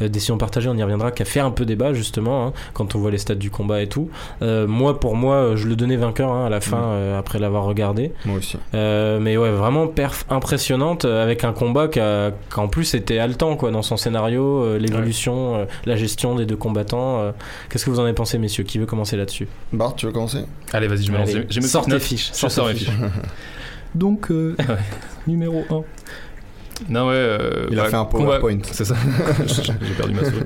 décision 0.01 0.39
partagée, 0.39 0.69
on 0.69 0.77
y 0.77 0.83
reviendra, 0.83 1.11
qui 1.13 1.23
a 1.23 1.25
fait 1.25 1.41
un 1.41 1.51
peu 1.51 1.65
débat 1.65 1.93
justement 1.93 2.47
hein, 2.49 2.53
quand 2.73 2.95
on 2.95 2.99
voit 2.99 3.11
les 3.11 3.19
stats 3.19 3.35
du 3.35 3.51
combat 3.51 3.83
et 3.83 3.87
tout. 3.89 4.09
Euh, 4.43 4.67
moi, 4.67 4.99
pour 4.99 5.15
moi, 5.17 5.53
je 5.57 5.69
le 5.69 5.77
donnais 5.77 5.97
vainqueur 5.97 6.31
hein, 6.33 6.47
à 6.47 6.49
la 6.49 6.61
fin 6.61 6.83
euh, 6.83 7.19
après 7.19 7.39
l'avoir 7.39 7.65
regardé. 7.65 8.13
Moi 8.25 8.39
aussi. 8.39 8.57
Euh, 8.75 9.19
mais 9.21 9.37
ouais, 9.37 9.51
vraiment 9.51 9.87
perf 9.87 10.25
impressionnante 10.31 11.05
euh, 11.05 11.23
avec 11.23 11.45
un 11.45 11.53
combat 11.53 11.89
qui, 11.89 12.01
a- 12.01 12.33
qui 12.53 12.61
en 12.61 12.69
plus 12.69 12.95
était 12.95 13.19
haletant 13.19 13.57
quoi 13.57 13.71
dans 13.71 13.83
son 13.83 13.97
scénario, 13.97 14.65
euh, 14.65 14.79
l'évolution, 14.79 15.57
euh, 15.57 15.65
la 15.87 15.97
gestion 15.97 16.35
des 16.35 16.47
deux 16.47 16.57
combattants. 16.57 17.21
euh. 17.21 17.33
Qu'est-ce 17.71 17.85
que 17.85 17.91
vous 17.91 18.01
en 18.01 18.05
avez 18.05 18.13
pensé, 18.13 18.39
messieurs? 18.39 18.65
Qui 18.65 18.79
veut 18.79 18.87
commencer 18.87 19.17
là-dessus? 19.17 19.49
Bart, 19.73 19.95
tu 19.97 20.07
veux 20.07 20.13
commencer? 20.13 20.45
Allez, 20.73 20.89
vas-y, 20.89 21.05
je 21.05 21.13
me 21.13 21.19
lance. 21.19 21.31
J'ai- 21.31 21.61
mes 21.61 22.01
fiches, 22.01 22.33
Je 22.35 22.49
sors 22.49 22.67
mes 22.67 22.75
fiches. 22.75 22.89
Donc, 23.95 24.31
euh, 24.31 24.57
numéro 25.27 25.65
1. 25.71 25.83
Non, 26.89 27.09
ouais. 27.09 27.15
euh, 27.15 27.67
Il 27.71 27.79
a 27.79 27.85
bah, 27.85 27.89
fait 27.91 27.97
un 27.97 28.05
combat- 28.05 28.39
PowerPoint. 28.39 28.59
C'est 28.73 28.85
ça. 28.85 28.95
J'ai 29.47 29.95
perdu 29.97 30.15
ma 30.15 30.25
souris. 30.25 30.45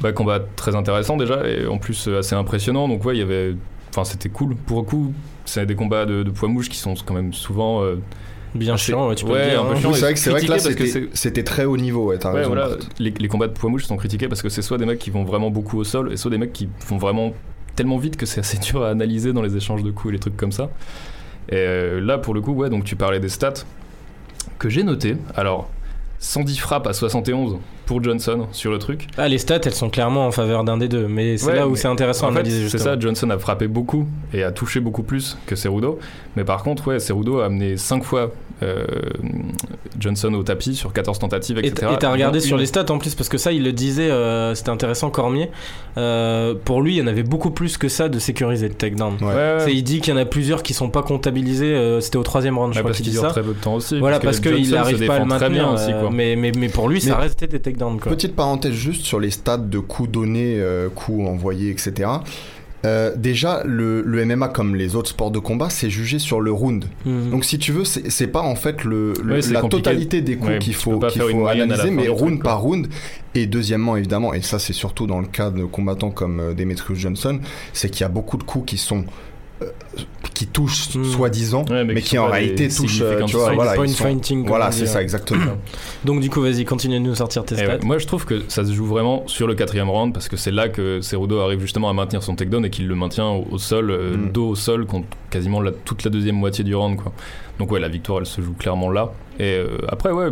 Bah, 0.00 0.12
combat 0.12 0.40
très 0.56 0.74
intéressant 0.74 1.16
déjà, 1.16 1.46
et 1.48 1.66
en 1.66 1.78
plus 1.78 2.08
euh, 2.08 2.18
assez 2.18 2.34
impressionnant. 2.34 2.88
Donc, 2.88 3.04
ouais, 3.04 3.16
il 3.16 3.20
y 3.20 3.22
avait. 3.22 3.54
Enfin, 3.90 4.04
c'était 4.04 4.28
cool. 4.28 4.54
Pour 4.56 4.78
le 4.80 4.84
coup, 4.84 5.12
c'est 5.46 5.64
des 5.64 5.74
combats 5.74 6.04
de, 6.04 6.22
de 6.22 6.30
poids 6.30 6.48
mouche 6.48 6.68
qui 6.68 6.76
sont 6.78 6.94
quand 7.04 7.14
même 7.14 7.32
souvent. 7.32 7.82
euh, 7.82 7.96
Bien 8.54 8.76
chiant, 8.76 9.08
ouais, 9.08 9.14
tu 9.14 9.24
peux 9.26 9.32
ouais, 9.32 9.44
le 9.44 9.50
dire. 9.50 9.60
un 9.62 9.64
peu 9.66 9.72
hein. 9.74 9.76
chiant. 9.80 9.88
Oui, 9.90 9.94
c'est 9.96 10.00
vrai 10.02 10.14
que 10.14 10.18
c'est 10.18 10.30
vrai 10.30 10.40
que 10.40 10.50
là 10.50 10.58
c'était 10.58 11.08
c'était 11.12 11.44
très 11.44 11.64
haut 11.66 11.76
niveau, 11.76 12.06
ouais, 12.06 12.16
t'as 12.18 12.30
Ouais, 12.30 12.38
raison. 12.38 12.48
voilà, 12.50 12.68
Bart. 12.68 12.78
les, 12.98 13.10
les 13.10 13.28
combats 13.28 13.48
de 13.48 13.52
poids 13.52 13.68
mouche 13.68 13.84
sont 13.84 13.96
critiqués 13.98 14.28
parce 14.28 14.40
que 14.40 14.48
c'est 14.48 14.62
soit 14.62 14.78
des 14.78 14.86
mecs 14.86 14.98
qui 14.98 15.10
vont 15.10 15.24
vraiment 15.24 15.50
beaucoup 15.50 15.78
au 15.78 15.84
sol, 15.84 16.10
et 16.12 16.16
soit 16.16 16.30
des 16.30 16.38
mecs 16.38 16.52
qui 16.54 16.68
font 16.78 16.96
vraiment 16.96 17.34
tellement 17.74 17.98
vite 17.98 18.16
que 18.16 18.24
c'est 18.24 18.40
assez 18.40 18.56
dur 18.56 18.82
à 18.82 18.88
analyser 18.90 19.34
dans 19.34 19.42
les 19.42 19.56
échanges 19.56 19.82
de 19.82 19.90
coups 19.90 20.12
et 20.12 20.12
les 20.14 20.18
trucs 20.20 20.36
comme 20.38 20.52
ça. 20.52 20.70
Et 21.50 21.56
euh, 21.56 22.00
là, 22.00 22.16
pour 22.16 22.32
le 22.32 22.40
coup, 22.40 22.52
ouais, 22.52 22.70
donc 22.70 22.84
tu 22.84 22.96
parlais 22.96 23.20
des 23.20 23.28
stats 23.28 23.52
que 24.58 24.68
j'ai 24.68 24.82
noté. 24.82 25.16
Alors, 25.36 25.68
110 26.18 26.58
frappes 26.58 26.86
à 26.86 26.92
71 26.92 27.58
pour 27.86 28.02
Johnson 28.02 28.46
sur 28.52 28.70
le 28.70 28.78
truc. 28.78 29.06
Ah, 29.16 29.28
les 29.28 29.38
stats, 29.38 29.60
elles 29.64 29.72
sont 29.74 29.88
clairement 29.90 30.26
en 30.26 30.32
faveur 30.32 30.64
d'un 30.64 30.76
des 30.76 30.88
deux, 30.88 31.06
mais 31.08 31.38
c'est 31.38 31.46
Ouais, 31.46 31.56
là 31.56 31.68
où 31.68 31.76
c'est 31.76 31.88
intéressant 31.88 32.26
à 32.26 32.30
En 32.30 32.32
analyser 32.34 32.68
c'est 32.68 32.78
ça, 32.78 32.98
Johnson 32.98 33.30
a 33.30 33.38
frappé 33.38 33.68
beaucoup 33.68 34.06
et 34.34 34.42
a 34.42 34.50
touché 34.52 34.80
beaucoup 34.80 35.02
plus 35.04 35.38
que 35.46 35.54
Cerudo. 35.56 35.98
Mais 36.36 36.44
par 36.44 36.62
contre, 36.62 36.88
ouais, 36.88 36.98
Cerudo 36.98 37.38
a 37.40 37.46
amené 37.46 37.76
5 37.76 38.04
fois 38.04 38.32
euh, 38.62 38.84
Johnson 40.00 40.32
au 40.34 40.42
tapis 40.42 40.74
sur 40.74 40.92
14 40.92 41.18
tentatives, 41.18 41.58
Et 41.58 41.66
etc. 41.66 41.92
et 41.94 41.98
t'as 41.98 42.10
regardé 42.10 42.40
sur 42.40 42.56
une- 42.56 42.60
les 42.60 42.66
stats 42.66 42.90
en 42.90 42.96
plus 42.98 43.14
parce 43.14 43.28
que 43.28 43.36
ça 43.38 43.52
il 43.52 43.62
le 43.62 43.72
disait 43.72 44.10
euh, 44.10 44.54
c'était 44.54 44.70
intéressant 44.70 45.10
Cormier 45.10 45.50
Euh, 45.98 46.54
pour 46.64 46.82
lui 46.82 46.94
il 46.94 46.98
y 46.98 47.02
en 47.02 47.06
avait 47.06 47.22
beaucoup 47.22 47.50
plus 47.50 47.76
que 47.78 47.88
ça 47.88 48.08
de 48.08 48.18
sécuriser 48.18 48.68
de 48.68 48.74
takedown 48.74 49.14
Ouais. 49.22 49.72
Il 49.72 49.82
dit 49.82 50.00
qu'il 50.00 50.12
y 50.14 50.16
en 50.16 50.20
a 50.20 50.24
plusieurs 50.26 50.62
qui 50.62 50.72
sont 50.74 50.88
pas 50.90 51.02
comptabilisés 51.02 51.66
euh, 51.74 52.00
c'était 52.00 52.16
au 52.18 52.22
troisième 52.22 52.56
round 52.58 52.72
je 52.72 52.78
Ouais, 52.78 52.82
crois 52.82 52.90
parce 52.92 53.02
qu'il 53.02 53.10
dit 53.12 53.16
ça 53.18 53.28
très 53.28 53.42
peu 53.42 53.54
de 53.54 53.60
temps 53.60 53.74
aussi. 53.74 53.98
voilà 53.98 54.20
parce 54.20 54.40
qu'il 54.40 54.64
se 54.66 54.74
n'arrive 54.74 55.06
pas 55.06 55.16
à 55.16 55.18
le 55.20 55.24
maintenir 55.26 55.50
bien 55.50 55.72
aussi, 55.74 55.92
euh, 55.92 56.00
quoi. 56.00 56.10
mais, 56.10 56.34
mais, 56.36 56.52
mais 56.58 56.68
pour 56.68 56.88
lui 56.88 57.00
ça 57.02 57.16
restait 57.16 57.46
des 57.46 57.60
takedowns 57.60 57.75
quoi. 57.78 58.12
Petite 58.12 58.34
parenthèse 58.34 58.72
juste 58.74 59.04
sur 59.04 59.20
les 59.20 59.30
stats 59.30 59.56
de 59.58 59.78
coups 59.78 60.10
donnés, 60.10 60.56
euh, 60.58 60.88
coups 60.88 61.26
envoyés, 61.28 61.70
etc. 61.70 62.08
Euh, 62.84 63.16
déjà, 63.16 63.62
le, 63.64 64.02
le 64.02 64.24
MMA, 64.24 64.48
comme 64.48 64.76
les 64.76 64.94
autres 64.94 65.08
sports 65.08 65.30
de 65.32 65.38
combat, 65.40 65.70
c'est 65.70 65.90
jugé 65.90 66.18
sur 66.20 66.40
le 66.40 66.52
round. 66.52 66.84
Mhm. 67.04 67.30
Donc, 67.30 67.44
si 67.44 67.58
tu 67.58 67.72
veux, 67.72 67.84
c'est 67.84 68.26
pas 68.28 68.42
en 68.42 68.54
fait 68.54 68.84
le, 68.84 69.12
le- 69.24 69.34
Ouais, 69.36 69.42
c'est 69.42 69.52
la 69.52 69.60
compliqué. 69.62 69.82
totalité 69.82 70.20
des 70.20 70.36
coups 70.36 70.50
Ouais, 70.52 70.58
qu'il 70.58 70.74
faut, 70.74 71.02
analyser, 71.48 71.90
mais 71.90 72.06
round 72.08 72.32
truc, 72.34 72.42
par 72.44 72.60
round. 72.60 72.86
Et 73.34 73.46
deuxièmement, 73.46 73.96
évidemment, 73.96 74.34
et 74.34 74.42
ça 74.42 74.58
c'est 74.58 74.72
surtout 74.72 75.06
dans 75.06 75.20
le 75.20 75.26
cas 75.26 75.50
de 75.50 75.64
combattants 75.64 76.10
comme 76.10 76.38
euh, 76.40 76.54
Demetrius 76.54 76.98
Johnson, 76.98 77.40
c'est 77.72 77.90
qu'il 77.90 78.02
y 78.02 78.04
a 78.04 78.08
beaucoup 78.08 78.36
de 78.36 78.44
coups 78.44 78.66
qui 78.66 78.78
sont 78.78 79.04
qui 80.34 80.46
touchent 80.46 80.94
Hmm. 80.94 81.04
soi-disant, 81.04 81.64
Ouais, 81.70 81.82
mais 81.84 81.94
mais, 81.94 82.02
qui 82.02 82.18
en 82.18 82.26
réalité 82.26 82.68
touchent, 82.68 83.00
euh, 83.00 83.24
tu 83.24 83.36
vois, 83.36 83.52
voilà, 83.54 83.72
Point 83.72 83.86
ils 83.86 83.94
sont- 83.94 84.04
fighting, 84.04 84.40
comme 84.40 84.48
voilà, 84.48 84.70
c'est 84.70 84.84
ça 84.84 84.96
ouais. 84.98 85.02
exactement. 85.02 85.56
donc 86.04 86.20
du 86.20 86.28
coup 86.28 86.42
vas-y 86.42 86.64
continue 86.66 86.96
de 86.96 87.04
nous 87.04 87.14
sortir 87.14 87.42
tes 87.46 87.54
Et 87.54 87.58
stats 87.58 87.66
ouais, 87.76 87.78
moi, 87.82 87.96
je 87.96 88.06
trouve 88.06 88.26
que 88.26 88.42
ça 88.48 88.62
se 88.64 88.72
joue 88.72 88.84
vraiment 88.84 89.26
sur 89.28 89.46
le 89.46 89.54
quatrième 89.54 89.88
round 89.88 90.12
parce 90.12 90.28
que 90.28 90.36
c'est 90.36 90.50
là 90.50 90.68
que 90.68 91.00
Cerudo 91.00 91.38
arrive 91.40 91.60
justement 91.60 91.88
à 91.88 91.94
maintenir 91.94 92.22
son 92.22 92.34
takedown 92.36 92.66
et 92.66 92.70
qu'il 92.70 92.86
le 92.86 92.94
maintient 92.94 93.28
au, 93.28 93.46
au 93.50 93.56
sol, 93.58 93.90
euh, 93.90 94.16
Mm. 94.16 94.32
dos 94.32 94.48
au 94.50 94.54
sol, 94.56 94.84
contre 94.84 95.06
quasiment 95.30 95.62
la- 95.62 95.72
toute 95.72 96.04
la 96.04 96.10
deuxième 96.10 96.36
moitié 96.36 96.64
du 96.64 96.74
round. 96.74 96.96
Quoi. 96.98 97.12
Donc, 97.58 97.72
ouais, 97.72 97.80
la 97.80 97.88
victoire, 97.88 98.18
elle 98.20 98.26
se 98.26 98.42
joue 98.42 98.52
clairement 98.52 98.90
là. 98.90 99.12
Et 99.38 99.44
euh, 99.54 99.78
après, 99.88 100.10
ouais. 100.10 100.28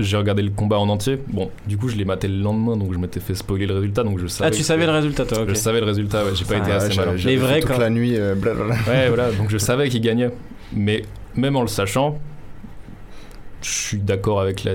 J'ai 0.00 0.16
regardé 0.16 0.42
le 0.42 0.50
combat 0.50 0.78
en 0.78 0.88
entier. 0.88 1.20
Bon, 1.28 1.50
du 1.68 1.76
coup, 1.78 1.88
je 1.88 1.94
l'ai 1.96 2.04
maté 2.04 2.26
le 2.26 2.42
lendemain, 2.42 2.76
donc 2.76 2.92
je 2.92 2.98
m'étais 2.98 3.20
fait 3.20 3.34
spoiler 3.34 3.66
le 3.66 3.74
résultat, 3.74 4.02
donc 4.02 4.18
je 4.18 4.26
savais. 4.26 4.48
ah 4.48 4.50
tu 4.50 4.58
que- 4.58 4.64
savais 4.64 4.86
le 4.86 4.92
résultat 4.92 5.24
toi 5.24 5.44
Je 5.46 5.54
savais 5.54 5.78
le 5.80 5.86
résultat, 5.86 6.24
ouais, 6.24 6.30
j'ai 6.34 6.44
pas 6.44 6.54
Ah, 6.56 6.58
été 6.64 6.72
assez 6.72 6.96
malin. 6.96 7.12
Les 7.14 7.36
vrais, 7.36 7.60
toute 7.60 7.70
quoi. 7.70 7.78
la 7.78 7.90
nuit, 7.90 8.16
euh, 8.16 8.34
blablabla. 8.34 8.74
Ouais, 8.88 9.06
voilà, 9.08 9.30
donc 9.30 9.50
je 9.50 9.58
savais 9.58 9.88
qu'il 9.88 10.00
gagnait. 10.00 10.30
Mais 10.72 11.02
même 11.36 11.54
en 11.54 11.62
le 11.62 11.68
sachant, 11.68 12.18
je 13.62 13.70
suis 13.70 13.98
d'accord 13.98 14.40
avec 14.40 14.64
la, 14.64 14.72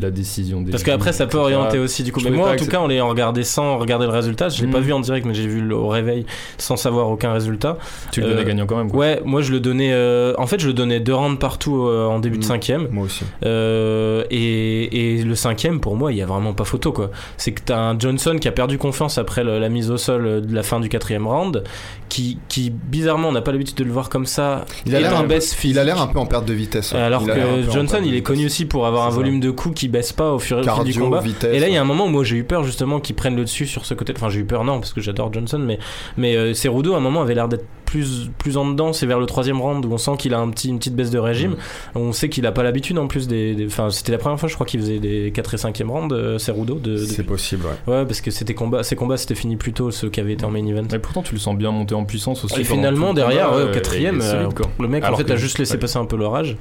la 0.00 0.10
décision 0.10 0.60
des 0.62 0.70
Parce 0.70 0.82
qu'après, 0.82 1.12
ça 1.12 1.26
peut 1.26 1.38
orienter 1.38 1.78
aussi 1.78 2.02
du 2.02 2.12
coup. 2.12 2.20
Je 2.20 2.28
Mais 2.28 2.36
moi, 2.36 2.52
en 2.52 2.56
tout 2.56 2.66
cas, 2.66 2.78
en 2.80 2.86
l'ayant 2.86 3.08
regardé 3.08 3.44
sans 3.44 3.78
regarder 3.78 4.06
le 4.06 4.12
résultat, 4.12 4.48
je 4.48 4.64
l'ai 4.64 4.70
pas 4.70 4.80
vu 4.80 4.92
en 4.92 5.00
direct, 5.00 5.26
mais 5.26 5.34
j'ai 5.34 5.46
vu 5.46 5.60
le- 5.60 5.74
au 5.76 5.88
réveil 5.88 6.26
sans 6.58 6.76
savoir 6.76 7.08
aucun 7.10 7.32
résultat. 7.32 7.78
Tu 8.12 8.20
le 8.20 8.28
donnais 8.28 8.40
Euh, 8.40 8.44
gagnant 8.44 8.66
quand 8.66 8.76
même. 8.76 8.90
Quoi. 8.90 8.98
Ouais, 9.00 9.20
moi 9.24 9.40
je 9.42 9.52
le 9.52 9.60
donnais. 9.60 9.92
euh, 9.92 10.34
en 10.38 10.46
fait, 10.46 10.60
je 10.60 10.66
le 10.66 10.72
donnais 10.72 11.00
deux 11.00 11.14
rounds 11.14 11.38
partout 11.38 11.86
euh, 11.86 12.06
en 12.06 12.18
début 12.18 12.38
de 12.38 12.44
Mm. 12.44 12.48
cinquième. 12.48 12.88
Moi 12.90 13.04
aussi. 13.06 13.24
Euh, 13.44 14.24
et, 14.30 15.18
et 15.18 15.22
le 15.22 15.34
cinquième, 15.34 15.80
pour 15.80 15.96
moi, 15.96 16.12
il 16.12 16.18
y 16.18 16.22
a 16.22 16.26
vraiment 16.26 16.52
pas 16.54 16.64
photo 16.64 16.92
quoi. 16.92 17.10
C'est 17.36 17.52
que 17.52 17.62
t'as 17.64 17.78
un 17.78 17.98
Johnson 17.98 18.36
qui 18.40 18.48
a 18.48 18.52
perdu 18.52 18.78
confiance 18.78 19.18
après 19.18 19.44
le- 19.44 19.58
la 19.58 19.68
mise 19.68 19.90
au 19.90 19.96
sol 19.96 20.42
de 20.46 20.54
la 20.54 20.62
fin 20.62 20.80
du 20.80 20.88
quatrième 20.88 21.26
round, 21.26 21.62
qui, 22.08 22.38
qui 22.48 22.70
bizarrement, 22.70 23.28
on 23.28 23.32
n'a 23.32 23.42
pas 23.42 23.52
l'habitude 23.52 23.76
de 23.76 23.84
le 23.84 23.90
voir 23.92 24.08
comme 24.08 24.26
ça. 24.26 24.64
Il 24.86 24.94
a 24.94 25.00
l'air 25.00 25.10
un, 25.16 25.26
il 25.64 25.78
a 25.78 26.06
peu 26.06 26.18
en 26.18 26.26
perte 26.26 26.44
de 26.46 26.52
vitesse. 26.54 26.92
ouais. 26.92 27.00
Alors 27.00 27.22
Il 27.22 27.28
que 27.66 27.70
Johnson, 27.72 27.98
il 28.04 28.14
est 28.14 28.22
connu 28.22 28.46
aussi 28.46 28.64
pour 28.66 28.86
avoir 28.86 29.06
un 29.06 29.10
volume 29.10 29.40
de 29.40 29.50
coups 29.50 29.74
qui 29.80 29.83
baisse 29.88 30.12
pas 30.12 30.32
au 30.32 30.38
fur 30.38 30.58
et 30.58 30.60
à 30.60 30.70
mesure 30.70 30.84
du 30.84 30.94
combat. 30.94 31.20
vitesse. 31.20 31.54
Et 31.54 31.58
là, 31.58 31.68
il 31.68 31.74
y 31.74 31.76
a 31.76 31.80
un 31.80 31.84
moment 31.84 32.06
où 32.06 32.10
moi 32.10 32.24
j'ai 32.24 32.36
eu 32.36 32.44
peur 32.44 32.64
justement 32.64 33.00
qu'ils 33.00 33.16
prennent 33.16 33.36
le 33.36 33.44
dessus 33.44 33.66
sur 33.66 33.86
ce 33.86 33.94
côté. 33.94 34.12
Enfin, 34.16 34.28
j'ai 34.30 34.40
eu 34.40 34.44
peur, 34.44 34.64
non, 34.64 34.80
parce 34.80 34.92
que 34.92 35.00
j'adore 35.00 35.32
Johnson, 35.32 35.58
mais, 35.58 35.78
mais 36.16 36.36
euh, 36.36 36.54
Cerudo 36.54 36.94
à 36.94 36.98
un 36.98 37.00
moment 37.00 37.22
avait 37.22 37.34
l'air 37.34 37.48
d'être 37.48 37.66
plus, 37.94 38.28
plus 38.38 38.56
en 38.56 38.68
dedans. 38.68 38.92
C'est 38.92 39.06
vers 39.06 39.20
le 39.20 39.26
troisième 39.26 39.60
round 39.60 39.84
où 39.86 39.92
on 39.92 39.98
sent 39.98 40.12
qu'il 40.18 40.34
a 40.34 40.38
un 40.40 40.50
petit, 40.50 40.68
une 40.68 40.78
petite 40.78 40.96
baisse 40.96 41.10
de 41.10 41.18
régime. 41.18 41.52
Mm. 41.52 41.98
On 41.98 42.12
sait 42.12 42.28
qu'il 42.28 42.44
a 42.46 42.50
pas 42.52 42.64
l'habitude 42.64 42.98
en 42.98 43.06
plus 43.06 43.28
des. 43.28 43.56
Enfin, 43.66 43.90
c'était 43.90 44.10
la 44.12 44.18
première 44.18 44.40
fois, 44.40 44.48
je 44.48 44.54
crois, 44.54 44.66
qu'il 44.66 44.80
faisait 44.80 44.98
des 44.98 45.30
4 45.32 45.54
et 45.54 45.56
5e 45.56 45.88
round, 45.88 46.12
euh, 46.12 46.38
Cerudo. 46.38 46.74
De, 46.74 46.92
de- 46.92 46.96
C'est 46.98 47.22
possible, 47.22 47.64
ouais. 47.86 47.94
Ouais, 47.94 48.04
parce 48.04 48.20
que 48.20 48.30
c'était 48.32 48.54
combat, 48.54 48.82
ces 48.82 48.96
combats 48.96 49.16
c'était 49.16 49.36
fini 49.36 49.56
plus 49.56 49.72
tôt, 49.72 49.90
ceux 49.92 50.10
qui 50.10 50.18
avaient 50.20 50.32
été 50.32 50.44
en 50.44 50.50
main 50.50 50.66
event. 50.66 50.82
Mais 50.90 50.98
pourtant, 50.98 51.22
tu 51.22 51.34
le 51.34 51.40
sens 51.40 51.56
bien 51.56 51.70
monter 51.70 51.94
en 51.94 52.04
puissance 52.04 52.44
aussi. 52.44 52.60
Et 52.60 52.64
finalement, 52.64 53.14
derrière, 53.14 53.52
au 53.52 53.56
euh, 53.56 53.72
quatrième, 53.72 54.16
il 54.16 54.22
est 54.22 54.30
solide, 54.30 54.46
euh, 54.48 54.50
quoi. 54.50 54.66
le 54.80 54.88
mec 54.88 55.04
en 55.04 55.14
fait 55.16 55.24
que- 55.24 55.32
a 55.32 55.36
juste 55.36 55.58
laissé 55.58 55.74
ouais. 55.74 55.78
passer 55.78 55.98
un 55.98 56.04
peu 56.06 56.16
l'orage. 56.16 56.56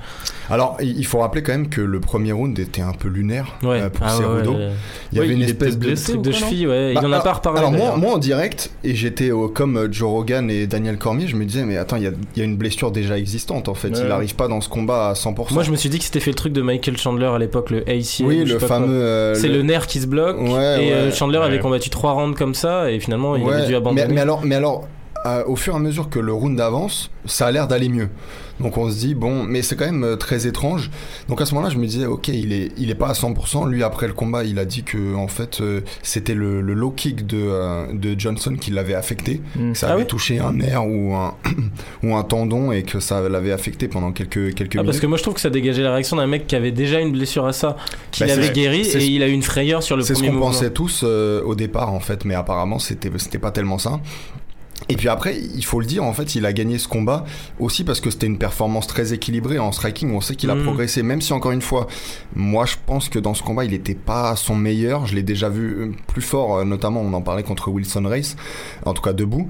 Alors, 0.49 0.77
il 0.81 1.05
faut 1.05 1.19
rappeler 1.19 1.41
quand 1.41 1.53
même 1.53 1.69
que 1.69 1.81
le 1.81 1.99
premier 1.99 2.31
round 2.31 2.57
était 2.59 2.81
un 2.81 2.93
peu 2.93 3.07
lunaire 3.07 3.55
Ouais, 3.63 3.81
euh, 3.81 3.89
pour 3.89 4.05
Ah 4.07 4.17
ouais, 4.17 4.23
Cerudo. 4.23 4.51
ouais. 4.53 4.69
Il 5.11 5.17
y 5.17 5.21
avait 5.21 5.33
une 5.33 5.41
espèce 5.41 5.77
de 5.79 5.89
de 5.89 6.29
non 6.29 6.37
cheville, 6.37 6.67
ouais. 6.67 6.93
Bah, 6.93 7.01
il 7.01 7.05
en 7.07 7.11
a 7.11 7.13
alors- 7.15 7.23
pas 7.23 7.33
reparlé. 7.33 7.59
Alors 7.59 7.71
moi, 7.71 7.95
moi 7.97 8.13
en 8.13 8.17
direct, 8.17 8.69
et 8.83 8.93
j'étais 8.93 9.31
comme 9.53 9.77
euh, 9.77 9.87
Joe 9.91 10.09
Rogan 10.09 10.49
et 10.49 10.67
Daniel 10.67 10.97
Cormier, 10.97 11.22
je 11.27 11.35
me 11.35 11.45
disais 11.45 11.63
mais 11.63 11.77
attends, 11.77 11.97
il 11.97 12.03
y 12.03 12.07
a, 12.07 12.11
il 12.35 12.39
y 12.39 12.41
a 12.41 12.45
une 12.45 12.57
blessure 12.57 12.91
déjà 12.91 13.17
existante 13.17 13.69
en 13.69 13.73
fait. 13.73 13.89
Ouais. 13.89 13.99
Il 14.01 14.07
n'arrive 14.07 14.35
pas 14.35 14.47
dans 14.47 14.61
ce 14.61 14.69
combat 14.69 15.09
à 15.09 15.13
100%. 15.13 15.53
Moi, 15.53 15.63
je 15.63 15.71
me 15.71 15.75
suis 15.75 15.89
dit 15.89 15.99
que 15.99 16.05
c'était 16.05 16.19
fait 16.19 16.31
le 16.31 16.35
truc 16.35 16.53
de 16.53 16.61
Michael 16.61 16.97
Chandler 16.97 17.25
à 17.27 17.37
l'époque, 17.37 17.69
le 17.69 17.81
ACL. 17.81 18.25
oui, 18.25 18.43
le 18.45 18.59
fameux. 18.59 18.87
euh, 19.01 19.35
C'est 19.35 19.47
le... 19.49 19.61
nerf 19.61 19.87
qui 19.87 19.99
se 20.01 20.07
bloque. 20.07 20.39
Ouais, 20.39 20.47
et 20.47 20.51
ouais. 20.51 20.91
euh, 20.93 21.11
Chandler 21.11 21.37
avait 21.39 21.59
combattu 21.59 21.89
trois 21.89 22.13
rounds 22.13 22.37
comme 22.37 22.53
ça 22.53 22.89
et 22.91 22.99
finalement 22.99 23.35
il 23.35 23.43
Ouais, 23.43 23.53
avait 23.55 23.67
dû 23.67 23.75
abandonner. 23.75 24.07
Mais, 24.07 24.13
mais 24.15 24.21
alors, 24.21 24.41
mais 24.43 24.55
alors 24.55 24.87
euh, 25.25 25.43
au 25.45 25.55
fur 25.55 25.73
et 25.73 25.77
à 25.77 25.79
mesure 25.79 26.09
que 26.09 26.19
le 26.19 26.33
round 26.33 26.59
avance, 26.59 27.09
ça 27.25 27.47
a 27.47 27.51
l'air 27.51 27.67
d'aller 27.67 27.89
mieux. 27.89 28.09
Donc 28.59 28.77
on 28.77 28.89
se 28.89 28.95
dit 28.97 29.15
bon, 29.15 29.43
mais 29.43 29.61
c'est 29.63 29.75
quand 29.75 29.85
même 29.85 30.03
euh, 30.03 30.15
très 30.15 30.45
étrange. 30.45 30.91
Donc 31.27 31.41
à 31.41 31.45
ce 31.45 31.55
moment-là, 31.55 31.73
je 31.73 31.79
me 31.79 31.85
disais 31.87 32.05
ok, 32.05 32.27
il 32.27 32.53
est, 32.53 32.71
il 32.77 32.89
est 32.91 32.95
pas 32.95 33.07
à 33.07 33.13
100%. 33.13 33.67
Lui 33.67 33.83
après 33.83 34.07
le 34.07 34.13
combat, 34.13 34.43
il 34.43 34.59
a 34.59 34.65
dit 34.65 34.83
que 34.83 35.15
en 35.15 35.27
fait 35.27 35.59
euh, 35.59 35.81
c'était 36.03 36.35
le, 36.35 36.61
le 36.61 36.73
low 36.75 36.91
kick 36.91 37.25
de, 37.25 37.37
euh, 37.41 37.87
de 37.93 38.17
Johnson 38.17 38.55
qui 38.59 38.69
l'avait 38.71 38.93
affecté. 38.93 39.41
Mm. 39.55 39.71
que 39.71 39.77
ça 39.77 39.87
Ah 39.89 39.93
avait 39.93 40.03
oui 40.03 40.07
touché 40.07 40.39
un 40.39 40.53
nerf 40.53 40.85
ou 40.87 41.15
un, 41.15 41.33
ou 42.03 42.15
un 42.15 42.23
tendon 42.23 42.71
et 42.71 42.83
que 42.83 42.99
ça 42.99 43.27
l'avait 43.27 43.51
affecté 43.51 43.87
pendant 43.87 44.11
quelques, 44.11 44.53
quelques 44.53 44.75
Ah, 44.75 44.79
minutes. 44.79 44.85
parce 44.85 44.99
que 44.99 45.07
moi 45.07 45.17
je 45.17 45.23
trouve 45.23 45.33
que 45.33 45.41
ça 45.41 45.49
dégageait 45.49 45.81
la 45.83 45.91
réaction 45.93 46.17
d'un 46.17 46.27
mec 46.27 46.45
qui 46.45 46.55
avait 46.55 46.71
déjà 46.71 46.99
une 46.99 47.11
blessure 47.11 47.45
à 47.47 47.53
ça, 47.53 47.75
qui 48.11 48.19
Bah, 48.21 48.27
l'avait 48.27 48.43
c'est- 48.47 48.53
guéri 48.53 48.81
et 48.81 48.83
ce- 48.83 48.97
il 48.99 49.23
a 49.23 49.27
eu 49.27 49.31
une 49.31 49.43
frayeur 49.43 49.81
sur 49.81 49.97
le 49.97 50.03
C'est 50.03 50.13
ce 50.13 50.19
premier 50.19 50.31
qu'on 50.35 50.39
pensait 50.45 50.69
tous 50.71 51.01
euh, 51.03 51.41
au 51.43 51.55
départ 51.55 51.91
en 51.91 51.99
fait, 51.99 52.23
mais 52.23 52.35
apparemment 52.35 52.77
c'était 52.77 53.09
pas 53.39 53.51
tellement 53.51 53.79
ça. 53.79 53.99
Et 54.89 54.95
puis 54.95 55.07
après, 55.07 55.39
il 55.39 55.63
faut 55.63 55.79
le 55.79 55.85
dire, 55.85 56.03
en 56.03 56.13
fait, 56.13 56.35
il 56.35 56.45
a 56.45 56.53
gagné 56.53 56.77
ce 56.77 56.87
combat 56.87 57.23
aussi 57.59 57.83
parce 57.83 58.01
que 58.01 58.09
c'était 58.09 58.27
une 58.27 58.37
performance 58.37 58.85
très 58.87 59.13
équilibrée 59.13 59.57
en 59.59 59.71
striking. 59.71 60.11
On 60.13 60.21
sait 60.21 60.35
qu'il 60.35 60.49
a 60.49 60.55
Mhm. 60.55 60.63
progressé, 60.63 61.03
même 61.03 61.21
si 61.21 61.31
encore 61.33 61.51
une 61.51 61.61
fois, 61.61 61.87
moi 62.35 62.65
je 62.65 62.75
pense 62.85 63.09
que 63.09 63.17
dans 63.19 63.33
ce 63.33 63.43
combat, 63.43 63.65
il 63.65 63.71
n'était 63.71 63.95
pas 63.95 64.35
son 64.35 64.55
meilleur. 64.55 65.05
Je 65.05 65.15
l'ai 65.15 65.23
déjà 65.23 65.49
vu 65.49 65.69
euh, 65.79 65.91
plus 66.07 66.21
fort, 66.21 66.57
euh, 66.57 66.63
notamment 66.65 67.01
on 67.01 67.13
en 67.13 67.21
parlait 67.21 67.43
contre 67.43 67.69
Wilson 67.69 68.03
Race, 68.05 68.35
en 68.85 68.93
tout 68.93 69.01
cas 69.01 69.13
debout. 69.13 69.47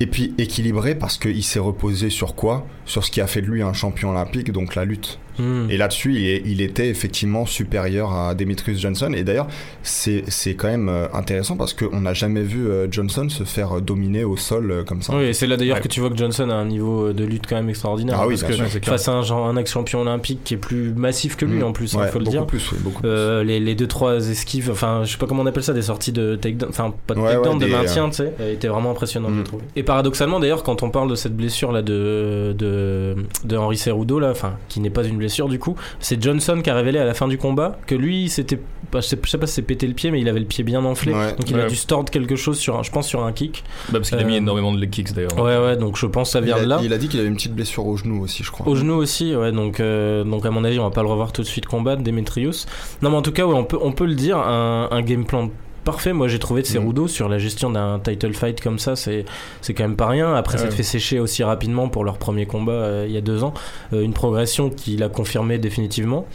Et 0.00 0.06
puis 0.06 0.34
équilibré 0.38 0.94
parce 0.94 1.18
qu'il 1.18 1.42
s'est 1.42 1.58
reposé 1.58 2.10
sur 2.10 2.34
quoi? 2.34 2.66
Sur 2.84 3.04
ce 3.04 3.10
qui 3.10 3.20
a 3.20 3.26
fait 3.26 3.42
de 3.42 3.46
lui 3.46 3.62
un 3.62 3.72
champion 3.72 4.10
olympique, 4.10 4.52
donc 4.52 4.74
la 4.76 4.84
lutte. 4.84 5.18
Hmm. 5.38 5.70
Et 5.70 5.76
là-dessus, 5.76 6.14
il, 6.14 6.46
il, 6.46 6.60
était 6.60 6.88
effectivement 6.88 7.46
supérieur 7.46 8.12
à 8.12 8.34
Demetrius 8.34 8.80
Johnson. 8.80 9.12
Et 9.14 9.24
d'ailleurs, 9.24 9.48
c'est 9.82 10.24
quand 10.54 10.68
même 10.68 10.88
euh, 10.88 11.06
intéressant 11.12 11.56
parce 11.56 11.74
qu'on 11.74 12.00
n'a 12.00 12.14
jamais 12.14 12.42
vu 12.42 12.66
euh, 12.66 12.86
Johnson 12.90 13.28
se 13.28 13.44
faire 13.44 13.80
dominer 13.80 14.24
au 14.24 14.36
sol 14.36 14.84
comme 14.86 15.02
ça. 15.02 15.14
Oui, 15.16 15.24
et 15.24 15.32
c'est 15.32 15.46
là 15.46 15.56
d'ailleurs 15.56 15.80
que 15.80 15.88
tu 15.88 16.00
vois 16.00 16.10
que 16.10 16.16
Johnson 16.16 16.48
a 16.50 16.54
un 16.54 16.64
niveau 16.64 17.12
de 17.12 17.24
lutte 17.24 17.46
quand 17.48 17.56
même 17.56 17.68
extraordinaire. 17.68 18.18
Ah 18.20 18.26
oui, 18.26 18.36
parce 18.40 18.52
que 18.52 18.80
face 18.82 19.08
à 19.08 19.12
un, 19.12 19.30
un 19.30 19.56
ex-champion 19.56 20.00
olympique 20.00 20.40
qui 20.44 20.54
est 20.54 20.58
plus 20.58 20.92
massif 20.94 21.36
que 21.36 21.44
lui 21.44 21.60
hmm. 21.60 21.64
en 21.64 21.72
plus, 21.72 21.92
il 21.92 22.00
hein, 22.00 22.06
faut 22.06 22.18
le 22.18 22.24
dire. 22.26 22.46
Plus, 22.46 22.72
oui, 22.72 22.78
beaucoup 22.82 23.02
plus. 23.02 23.10
les, 23.44 23.60
les 23.60 23.74
deux 23.74 23.86
trois 23.86 24.28
esquives, 24.28 24.70
enfin, 24.70 25.02
je 25.04 25.12
sais 25.12 25.18
pas 25.18 25.26
comment 25.26 25.42
on 25.42 25.46
appelle 25.46 25.62
ça, 25.62 25.72
des 25.72 25.82
sorties 25.82 26.12
de 26.12 26.36
takedown, 26.36 26.70
enfin 26.70 26.94
pas 27.06 27.14
de 27.14 27.20
takedown, 27.20 27.58
de 27.58 27.66
maintien, 27.66 28.08
tu 28.08 28.16
sais, 28.16 28.32
était 28.52 28.68
vraiment 28.68 28.90
impressionnant, 28.90 29.30
hmm. 29.30 29.44
Et 29.74 29.82
paradoxalement 29.82 30.40
d'ailleurs, 30.40 30.62
quand 30.62 30.82
on 30.82 30.90
parle 30.90 31.10
de 31.10 31.14
cette 31.14 31.36
blessure 31.36 31.72
là 31.72 31.82
de 31.82 32.54
de, 32.56 33.16
de 33.44 33.56
Henri 33.56 33.76
Cerudo 33.76 34.18
là, 34.18 34.30
enfin, 34.30 34.54
qui 34.68 34.80
n'est 34.80 34.90
pas 34.90 35.04
une 35.04 35.16
blessure 35.16 35.25
du 35.48 35.58
coup, 35.58 35.74
c'est 36.00 36.22
Johnson 36.22 36.60
qui 36.62 36.70
a 36.70 36.74
révélé 36.74 36.98
à 36.98 37.04
la 37.04 37.14
fin 37.14 37.28
du 37.28 37.38
combat 37.38 37.78
que 37.86 37.94
lui, 37.94 38.28
c'était, 38.28 38.58
je 38.94 39.00
sais, 39.00 39.18
sais 39.24 39.38
pas 39.38 39.46
si 39.46 39.54
c'est 39.54 39.62
pété 39.62 39.86
le 39.86 39.94
pied, 39.94 40.10
mais 40.10 40.20
il 40.20 40.28
avait 40.28 40.40
le 40.40 40.46
pied 40.46 40.64
bien 40.64 40.84
enflé, 40.84 41.12
donc 41.12 41.50
il 41.50 41.58
a 41.58 41.66
dû 41.66 41.76
stordre 41.76 42.10
quelque 42.10 42.36
chose 42.36 42.58
sur, 42.58 42.78
un, 42.78 42.82
je 42.82 42.90
pense 42.90 43.06
sur 43.06 43.24
un 43.24 43.32
kick. 43.32 43.64
Bah 43.88 43.98
parce 43.98 44.10
qu'il 44.10 44.18
a 44.18 44.24
mis 44.24 44.34
euh, 44.34 44.38
énormément 44.38 44.72
de 44.72 44.80
leg 44.80 44.90
kicks 44.90 45.12
d'ailleurs. 45.12 45.36
Ouais 45.38 45.58
ouais, 45.58 45.76
donc 45.76 45.96
je 45.96 46.06
pense 46.06 46.28
que 46.28 46.32
ça 46.32 46.40
vient 46.40 46.58
de 46.58 46.66
là. 46.66 46.80
Il 46.82 46.92
a 46.92 46.98
dit 46.98 47.08
qu'il 47.08 47.20
avait 47.20 47.28
une 47.28 47.36
petite 47.36 47.54
blessure 47.54 47.86
au 47.86 47.96
genou 47.96 48.22
aussi, 48.22 48.42
je 48.42 48.50
crois. 48.50 48.66
Au 48.66 48.74
genou 48.74 48.94
aussi, 48.94 49.34
ouais, 49.34 49.52
donc 49.52 49.80
euh, 49.80 50.24
donc 50.24 50.46
à 50.46 50.50
mon 50.50 50.64
avis, 50.64 50.78
on 50.78 50.84
va 50.84 50.90
pas 50.90 51.02
le 51.02 51.08
revoir 51.08 51.32
tout 51.32 51.42
de 51.42 51.46
suite 51.46 51.66
combattre 51.66 52.02
Demetrius. 52.02 52.66
Non 53.02 53.10
mais 53.10 53.16
en 53.16 53.22
tout 53.22 53.32
cas, 53.32 53.46
ouais, 53.46 53.54
on 53.54 53.64
peut 53.64 53.78
on 53.80 53.92
peut 53.92 54.06
le 54.06 54.14
dire, 54.14 54.38
un, 54.38 54.88
un 54.90 55.02
game 55.02 55.24
plan 55.24 55.50
parfait. 55.86 56.12
Moi, 56.12 56.28
j'ai 56.28 56.38
trouvé 56.38 56.60
de 56.60 56.66
Cerudo 56.66 57.04
mm. 57.04 57.08
sur 57.08 57.28
la 57.30 57.38
gestion 57.38 57.70
d'un 57.70 57.98
title 58.00 58.34
fight 58.34 58.60
comme 58.60 58.78
ça, 58.78 58.96
c'est 58.96 59.24
c'est 59.62 59.72
quand 59.72 59.84
même 59.84 59.96
pas 59.96 60.08
rien. 60.08 60.34
Après, 60.34 60.58
ça 60.58 60.68
te 60.68 60.74
fait 60.74 60.82
sécher 60.82 61.18
aussi 61.18 61.42
rapidement 61.42 61.88
pour 61.88 62.04
leur 62.04 62.18
premier 62.18 62.44
combat 62.44 62.72
euh, 62.72 63.04
il 63.08 63.14
y 63.14 63.16
a 63.16 63.22
deux 63.22 63.42
ans. 63.42 63.54
Euh, 63.94 64.02
une 64.02 64.12
progression 64.12 64.68
qu'il 64.68 65.02
a 65.02 65.08
confirmée 65.08 65.58
définitivement. 65.58 66.26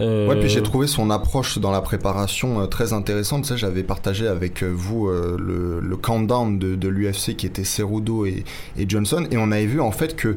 Euh, 0.00 0.28
ouais, 0.28 0.36
puis 0.36 0.48
j'ai 0.48 0.62
trouvé 0.62 0.86
son 0.86 1.10
approche 1.10 1.58
dans 1.58 1.72
la 1.72 1.82
préparation 1.82 2.66
très 2.68 2.92
intéressante. 2.92 3.44
Sais, 3.44 3.58
j'avais 3.58 3.82
partagé 3.82 4.28
avec 4.28 4.62
vous 4.62 5.08
le, 5.08 5.80
le, 5.80 5.96
countdown 5.96 6.58
de, 6.58 6.76
de 6.76 6.88
l'UFC 6.88 7.36
qui 7.36 7.46
était 7.46 7.64
Cerudo 7.64 8.24
et, 8.24 8.44
et, 8.78 8.88
Johnson, 8.88 9.26
et 9.30 9.36
on 9.36 9.50
avait 9.50 9.66
vu 9.66 9.80
en 9.80 9.90
fait 9.90 10.14
que 10.14 10.36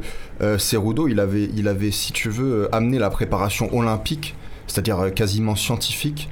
Cerudo, 0.58 1.08
il 1.08 1.20
avait, 1.20 1.50
il 1.56 1.68
avait, 1.68 1.92
si 1.92 2.12
tu 2.12 2.30
veux, 2.30 2.68
amené 2.74 2.98
la 2.98 3.12
préparation 3.12 3.74
olympique, 3.76 4.36
c'est-à-dire 4.66 5.14
quasiment 5.14 5.56
scientifique 5.56 6.28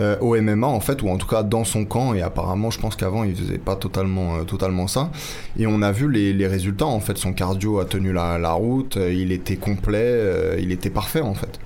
euh, 0.00 0.16
au 0.20 0.40
MMA 0.40 0.66
en 0.66 0.80
fait, 0.80 1.02
ou 1.02 1.08
en 1.08 1.16
tout 1.16 1.26
cas 1.26 1.42
dans 1.42 1.64
son 1.64 1.84
camp. 1.84 2.14
Et 2.14 2.22
apparemment, 2.22 2.70
je 2.70 2.80
pense 2.80 2.96
qu'avant, 2.96 3.24
il 3.24 3.34
faisait 3.34 3.58
pas 3.58 3.76
totalement, 3.76 4.36
euh, 4.36 4.44
totalement 4.44 4.86
ça. 4.86 5.10
Et 5.58 5.66
on 5.66 5.82
a 5.82 5.92
vu 5.92 6.10
les, 6.10 6.32
les, 6.32 6.46
résultats 6.46 6.86
en 6.86 7.00
fait. 7.00 7.16
Son 7.16 7.32
cardio 7.32 7.78
a 7.78 7.84
tenu 7.84 8.12
la, 8.12 8.38
la 8.38 8.52
route, 8.52 8.96
euh, 8.96 9.12
il 9.12 9.32
était 9.32 9.56
complet, 9.56 9.98
euh, 10.02 10.56
il 10.60 10.72
était 10.72 10.90
parfait 10.90 11.20
en 11.20 11.34
fait. 11.34 11.58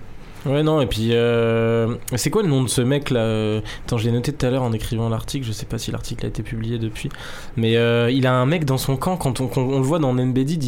Ouais, 0.49 0.63
non, 0.63 0.81
et 0.81 0.87
puis. 0.87 1.11
Euh... 1.13 1.95
C'est 2.17 2.31
quoi 2.31 2.43
le 2.43 2.49
nom 2.49 2.63
de 2.63 2.69
ce 2.69 2.81
mec 2.81 3.11
là 3.11 3.21
euh, 3.21 3.61
Attends, 3.87 3.99
je 3.99 4.07
l'ai 4.07 4.13
noté 4.13 4.33
tout 4.33 4.47
à 4.47 4.51
l'heure 4.51 4.63
en 4.63 4.73
écrivant 4.73 5.09
l'article, 5.09 5.47
je 5.47 5.53
sais 5.53 5.67
pas 5.67 5.79
si 5.79 5.91
l'article 5.91 6.25
a 6.25 6.29
été 6.29 6.43
publié 6.43 6.79
depuis. 6.79 7.11
Mais 7.57 7.77
euh, 7.77 8.11
il 8.11 8.27
a 8.27 8.35
un 8.35 8.47
mec 8.47 8.65
dans 8.65 8.79
son 8.79 8.97
camp, 8.97 9.17
quand 9.17 9.41
on, 9.41 9.51
on 9.57 9.79
le 9.79 9.85
voit 9.85 9.99
dans 9.99 10.15
Nbd, 10.15 10.59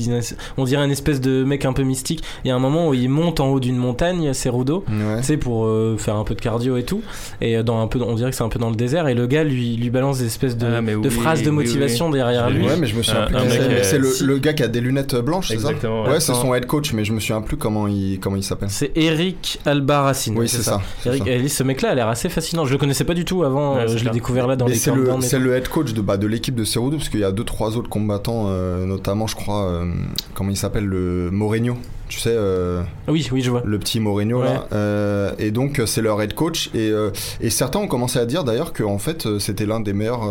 on 0.58 0.64
dirait 0.64 0.84
une 0.84 0.90
espèce 0.90 1.20
de 1.20 1.44
mec 1.44 1.64
un 1.64 1.72
peu 1.72 1.82
mystique. 1.82 2.22
Il 2.44 2.48
y 2.48 2.50
a 2.50 2.54
un 2.54 2.58
moment 2.58 2.88
où 2.88 2.94
il 2.94 3.08
monte 3.08 3.40
en 3.40 3.48
haut 3.48 3.60
d'une 3.60 3.76
montagne, 3.76 4.32
c'est 4.32 4.50
Rudo, 4.50 4.84
tu 4.86 5.24
sais, 5.24 5.36
pour 5.36 5.64
euh, 5.64 5.96
faire 5.98 6.16
un 6.16 6.24
peu 6.24 6.34
de 6.34 6.40
cardio 6.40 6.76
et 6.76 6.84
tout. 6.84 7.02
Et 7.40 7.62
dans 7.62 7.80
un 7.82 7.86
peu, 7.86 8.00
on 8.02 8.14
dirait 8.14 8.30
que 8.30 8.36
c'est 8.36 8.44
un 8.44 8.48
peu 8.48 8.58
dans 8.58 8.70
le 8.70 8.76
désert, 8.76 9.08
et 9.08 9.14
le 9.14 9.26
gars 9.26 9.44
lui, 9.44 9.76
lui 9.76 9.90
balance 9.90 10.18
des 10.18 10.26
espèces 10.26 10.56
de, 10.56 10.66
ah, 10.66 10.80
de 10.82 11.10
phrases 11.10 11.42
de 11.42 11.50
motivation 11.50 12.10
derrière 12.10 12.50
lui. 12.50 12.66
Ouais, 12.66 12.76
mais 12.76 12.86
je 12.86 12.96
me 12.96 13.02
souviens 13.02 13.26
plus. 13.26 13.38
C'est 13.82 13.98
le, 13.98 14.10
le, 14.22 14.38
gars 14.38 14.52
qui 14.52 14.62
a 14.62 14.68
des 14.68 14.80
lunettes 14.80 15.16
blanches, 15.16 15.48
c'est 15.48 15.58
ça? 15.58 15.70
Ouais, 15.70 16.20
c'est 16.20 16.34
son 16.34 16.54
head 16.54 16.66
coach, 16.66 16.92
mais 16.92 17.04
je 17.04 17.12
me 17.12 17.20
souviens 17.20 17.40
plus 17.40 17.56
comment 17.56 17.86
il, 17.86 18.18
comment 18.20 18.36
il 18.36 18.44
s'appelle. 18.44 18.70
C'est 18.70 18.92
Eric 18.94 19.58
Albarracine. 19.70 20.36
Oui, 20.38 20.48
c'est 20.48 20.62
ça. 20.62 20.80
ce 21.04 21.62
mec-là 21.62 21.90
a 21.90 21.94
l'air 21.94 22.08
assez 22.08 22.28
fascinant. 22.28 22.64
Je 22.64 22.72
le 22.72 22.78
connaissais 22.78 23.04
pas 23.04 23.14
du 23.14 23.24
tout 23.24 23.42
avant. 23.42 23.76
Euh, 23.76 23.86
je 23.86 24.04
l'ai 24.04 24.10
découvert 24.10 24.46
là 24.46 24.56
dans 24.56 24.66
les 24.66 24.74
C'est 24.74 24.94
le, 24.94 25.08
c'est 25.20 25.38
le 25.38 25.54
head 25.56 25.68
coach 25.68 25.92
de, 25.92 26.00
bah, 26.00 26.16
de 26.16 26.26
l'équipe 26.26 26.54
de 26.54 26.64
Cerudo, 26.64 26.96
parce 26.96 27.08
qu'il 27.08 27.20
y 27.20 27.24
a 27.24 27.32
deux, 27.32 27.44
trois 27.44 27.76
autres 27.76 27.88
combattants, 27.88 28.46
euh, 28.48 28.84
notamment, 28.86 29.26
je 29.26 29.36
crois, 29.36 29.64
euh, 29.64 29.92
comment 30.34 30.50
il 30.50 30.56
s'appelle, 30.56 30.84
le 30.84 31.30
Moreno 31.30 31.76
tu 32.10 32.18
sais. 32.18 32.34
Euh, 32.34 32.82
oui, 33.06 33.26
oui, 33.30 33.40
je 33.40 33.50
vois. 33.50 33.62
Le 33.64 33.78
petit 33.78 34.00
Moreno 34.00 34.42
là. 34.42 34.66
Euh, 34.72 35.32
et 35.38 35.52
donc 35.52 35.80
c'est 35.86 36.02
leur 36.02 36.20
head 36.20 36.34
coach 36.34 36.68
et, 36.74 36.90
euh, 36.90 37.10
et, 37.40 37.50
certains 37.50 37.78
ont 37.78 37.86
commencé 37.86 38.18
à 38.18 38.26
dire 38.26 38.42
d'ailleurs 38.42 38.72
que 38.72 38.82
en 38.82 38.98
fait 38.98 39.38
c'était 39.38 39.64
l'un 39.64 39.78
des 39.78 39.92
meilleurs 39.92 40.22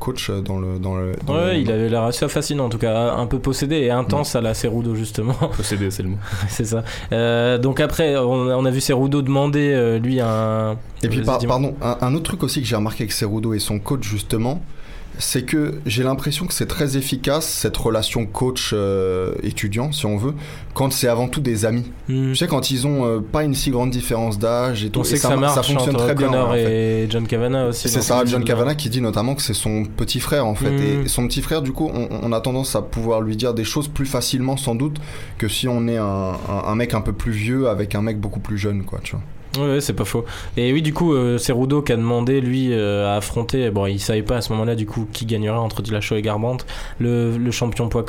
coachs 0.00 0.30
dans 0.30 0.58
le 0.58 0.80
dans 0.80 0.96
le. 0.96 1.12
ouais, 1.28 1.62
il 1.62 1.70
avait 1.70 1.88
l'air 1.88 2.02
assez 2.02 2.28
fascinant 2.28 2.66
en 2.66 2.68
tout 2.68 2.78
cas, 2.78 3.12
un 3.14 3.26
peu 3.26 3.38
possédé 3.38 3.76
et 3.76 3.90
intense 3.90 4.34
à 4.34 4.40
la 4.40 4.52
Cerudo 4.52 4.96
justement. 4.96 5.34
Possédé, 5.56 5.92
c'est 5.92 6.02
le 6.02 6.10
mot. 6.10 6.18
c'est 6.48 6.66
ça. 6.66 6.82
donc 7.58 7.78
après, 7.78 8.16
on, 8.16 8.64
a 8.64 8.70
vu 8.70 8.80
Cerudo 8.80 9.22
demander 9.22 9.98
lui 10.02 10.20
un. 10.20 10.76
Et 11.04 11.08
puis 11.08 11.22
pardon, 11.22 11.76
un, 11.80 11.98
un, 12.00 12.14
autre 12.14 12.24
truc 12.24 12.42
aussi 12.42 12.60
que 12.60 12.66
j'ai 12.66 12.74
remarqué 12.74 13.04
avec 13.04 13.12
Cerudo 13.12 13.54
et 13.54 13.60
son 13.60 13.78
coach 13.78 14.02
justement 14.02 14.60
c'est 15.18 15.42
que 15.42 15.74
j'ai 15.84 16.02
l'impression 16.02 16.46
que 16.46 16.54
c'est 16.54 16.66
très 16.66 16.96
efficace 16.96 17.46
cette 17.46 17.76
relation 17.76 18.24
coach-étudiant, 18.24 19.92
si 19.92 20.06
on 20.06 20.16
veut, 20.16 20.34
quand 20.74 20.92
c'est 20.92 21.08
avant 21.08 21.28
tout 21.28 21.40
des 21.40 21.64
amis. 21.64 21.90
Hmm. 22.08 22.30
Tu 22.30 22.36
sais, 22.36 22.46
quand 22.46 22.70
ils 22.70 22.86
ont 22.86 23.04
euh, 23.04 23.20
pas 23.20 23.42
une 23.42 23.54
si 23.54 23.70
grande 23.70 23.90
différence 23.90 24.38
d'âge 24.38 24.84
et 24.84 24.90
tout. 24.90 25.00
On 25.00 25.04
sait 25.04 25.16
que 25.16 25.20
ça, 25.20 25.36
marche 25.36 25.54
ça 25.54 25.62
fonctionne 25.62 25.96
très 25.96 26.14
bien. 26.14 26.54
et 26.54 27.06
John 27.10 27.26
Kavanagh 27.26 27.68
aussi. 27.68 27.88
C'est 27.88 28.00
ça, 28.00 28.24
John 28.24 28.44
Kavanagh 28.44 28.76
qui 28.76 28.88
dit 28.88 29.00
notamment 29.00 29.34
que 29.34 29.42
c'est 29.42 29.54
son 29.54 29.84
petit 29.84 30.20
frère 30.20 30.46
en 30.46 30.54
fait. 30.54 30.70
Hmm. 30.70 31.04
Et 31.04 31.08
son 31.08 31.26
petit 31.26 31.42
frère, 31.42 31.62
du 31.62 31.72
coup, 31.72 31.90
on, 31.92 32.32
a 32.32 32.40
tendance 32.40 32.76
à 32.76 32.82
pouvoir 32.82 33.20
lui 33.20 33.36
dire 33.36 33.54
des 33.54 33.64
choses 33.64 33.88
plus 33.88 34.06
facilement 34.06 34.56
sans 34.56 34.74
doute 34.74 34.98
que 35.38 35.48
si 35.48 35.66
on 35.66 35.88
est 35.88 35.96
un, 35.96 36.32
un 36.48 36.74
mec 36.74 36.94
un 36.94 37.00
peu 37.00 37.12
plus 37.12 37.32
vieux 37.32 37.68
avec 37.68 37.94
un 37.94 38.02
mec 38.02 38.20
beaucoup 38.20 38.40
plus 38.40 38.58
jeune, 38.58 38.84
quoi, 38.84 39.00
tu 39.02 39.12
vois. 39.12 39.22
Ouais, 39.58 39.80
c'est 39.80 39.92
pas 39.92 40.04
faux. 40.04 40.24
Et 40.56 40.72
oui, 40.72 40.82
du 40.82 40.92
coup, 40.94 41.12
euh, 41.12 41.38
c'est 41.38 41.52
Rudo 41.52 41.82
qui 41.82 41.92
a 41.92 41.96
demandé, 41.96 42.40
lui, 42.40 42.72
euh, 42.72 43.08
à 43.08 43.16
affronter. 43.16 43.70
Bon, 43.70 43.86
il 43.86 43.98
savait 43.98 44.22
pas 44.22 44.36
à 44.36 44.40
ce 44.40 44.52
moment-là, 44.52 44.74
du 44.74 44.86
coup, 44.86 45.08
qui 45.12 45.26
gagnerait 45.26 45.58
entre 45.58 45.82
Dillashaw 45.82 46.16
et 46.16 46.22
Garbrandt, 46.22 46.64
le, 46.98 47.36
le 47.36 47.50
champion 47.50 47.88
poids. 47.88 48.04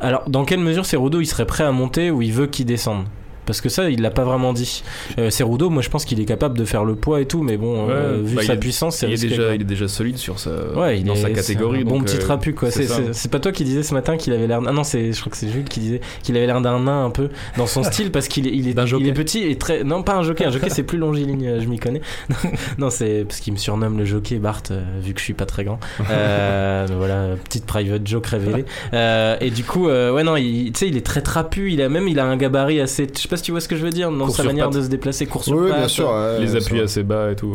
Alors, 0.00 0.28
dans 0.28 0.44
quelle 0.44 0.60
mesure 0.60 0.86
Cerudo 0.86 1.20
il 1.20 1.26
serait 1.26 1.46
prêt 1.46 1.64
à 1.64 1.72
monter 1.72 2.10
ou 2.10 2.22
il 2.22 2.32
veut 2.32 2.46
qu'il 2.46 2.66
descende? 2.66 3.04
Parce 3.46 3.60
que 3.60 3.68
ça, 3.68 3.88
il 3.88 4.02
l'a 4.02 4.10
pas 4.10 4.24
vraiment 4.24 4.52
dit. 4.52 4.82
Euh, 5.18 5.30
Cerudo, 5.30 5.70
moi 5.70 5.82
je 5.82 5.88
pense 5.88 6.04
qu'il 6.04 6.20
est 6.20 6.24
capable 6.24 6.58
de 6.58 6.64
faire 6.64 6.84
le 6.84 6.96
poids 6.96 7.20
et 7.20 7.26
tout, 7.26 7.42
mais 7.42 7.56
bon, 7.56 7.88
euh, 7.88 8.20
vu 8.22 8.34
bah, 8.34 8.42
sa 8.42 8.56
puissance, 8.56 9.02
il, 9.02 9.12
est 9.12 9.28
déjà, 9.28 9.54
il 9.54 9.62
est 9.62 9.64
déjà 9.64 9.88
solide 9.88 10.18
sur 10.18 10.38
sa, 10.38 10.50
ouais, 10.76 11.00
dans 11.00 11.14
sa 11.14 11.30
catégorie. 11.30 11.84
bon 11.84 12.02
petit 12.02 12.16
euh, 12.16 12.20
trapu, 12.20 12.52
quoi. 12.52 12.70
C'est 12.70 13.30
pas 13.30 13.40
toi 13.40 13.52
qui 13.52 13.64
disais 13.64 13.82
ce 13.82 13.94
matin 13.94 14.16
qu'il 14.16 14.32
avait 14.32 14.46
l'air. 14.46 14.60
Ah 14.66 14.72
non, 14.72 14.82
je 14.82 15.18
crois 15.20 15.30
que 15.30 15.36
c'est 15.36 15.48
Jules 15.48 15.68
qui 15.68 15.80
disait 15.80 16.00
qu'il 16.22 16.36
avait 16.36 16.46
l'air 16.46 16.60
d'un 16.60 16.80
nain 16.80 17.04
un 17.04 17.10
peu 17.10 17.28
dans 17.56 17.66
son 17.66 17.82
style 17.84 18.10
parce 18.10 18.28
qu'il 18.28 18.46
est, 18.48 18.50
il 18.50 18.68
est, 18.68 18.74
il 18.98 19.06
est 19.08 19.12
petit 19.12 19.44
et 19.44 19.56
très. 19.56 19.84
Non, 19.84 20.02
pas 20.02 20.14
un 20.14 20.22
jockey. 20.22 20.44
Un 20.44 20.50
jockey, 20.50 20.70
c'est 20.70 20.82
plus 20.82 20.98
longiligne, 20.98 21.60
je 21.60 21.66
m'y 21.66 21.78
connais. 21.78 22.00
non, 22.78 22.90
c'est 22.90 23.24
parce 23.26 23.40
qu'il 23.40 23.52
me 23.52 23.58
surnomme 23.58 23.98
le 23.98 24.04
jockey 24.04 24.36
Bart, 24.36 24.62
vu 25.00 25.14
que 25.14 25.20
je 25.20 25.24
suis 25.24 25.34
pas 25.34 25.46
très 25.46 25.64
grand. 25.64 25.78
voilà, 25.98 27.36
petite 27.44 27.66
private 27.66 28.06
joke 28.06 28.26
révélée. 28.26 28.64
et 28.92 29.50
du 29.50 29.62
coup, 29.62 29.86
ouais, 29.86 30.24
non, 30.24 30.34
tu 30.36 30.72
sais, 30.74 30.88
il 30.88 30.96
est 30.96 31.06
très 31.06 31.22
trapu. 31.22 31.72
Il 31.72 31.80
a 31.80 31.88
même, 31.88 32.08
il 32.08 32.18
a 32.18 32.24
un 32.24 32.36
gabarit 32.36 32.80
assez. 32.80 33.06
Je 33.14 33.20
sais 33.20 33.28
pas 33.28 33.35
si 33.36 33.42
tu 33.42 33.50
vois 33.50 33.60
ce 33.60 33.68
que 33.68 33.76
je 33.76 33.84
veux 33.84 33.90
dire 33.90 34.10
dans 34.10 34.30
sa 34.30 34.42
manière 34.42 34.70
de 34.70 34.80
se 34.80 34.88
déplacer, 34.88 35.26
course 35.26 35.46
sur 35.46 35.56
oui, 35.56 35.72
bien 35.72 35.88
sûr. 35.88 36.12
les 36.40 36.56
appuis 36.56 36.80
assez 36.80 37.02
bas 37.02 37.30
et 37.32 37.36
tout. 37.36 37.54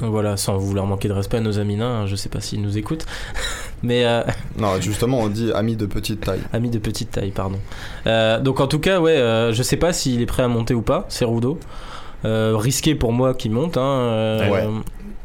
Voilà, 0.00 0.36
sans 0.36 0.56
vouloir 0.56 0.86
manquer 0.86 1.08
de 1.08 1.12
respect 1.12 1.38
à 1.38 1.40
nos 1.40 1.58
amis 1.58 1.76
nains, 1.76 2.06
je 2.06 2.16
sais 2.16 2.28
pas 2.28 2.40
s'ils 2.40 2.62
nous 2.62 2.78
écoutent. 2.78 3.06
Mais. 3.82 4.04
Euh, 4.04 4.22
non, 4.58 4.80
justement, 4.80 5.20
on 5.20 5.28
dit 5.28 5.52
amis 5.52 5.76
de 5.76 5.86
petite 5.86 6.20
taille. 6.20 6.40
Amis 6.52 6.70
de 6.70 6.78
petite 6.78 7.10
taille, 7.10 7.30
pardon. 7.30 7.58
Euh, 8.06 8.40
donc 8.40 8.60
en 8.60 8.66
tout 8.66 8.78
cas, 8.80 9.00
ouais, 9.00 9.16
euh, 9.16 9.52
je 9.52 9.62
sais 9.62 9.76
pas 9.76 9.92
s'il 9.92 10.20
est 10.20 10.26
prêt 10.26 10.42
à 10.42 10.48
monter 10.48 10.74
ou 10.74 10.82
pas, 10.82 11.06
c'est 11.08 11.24
Rudo. 11.24 11.58
risqué 12.24 12.94
pour 12.94 13.12
moi 13.12 13.34
qui 13.34 13.48
monte. 13.48 13.76
Hein, 13.76 14.38
ouais 14.50 14.66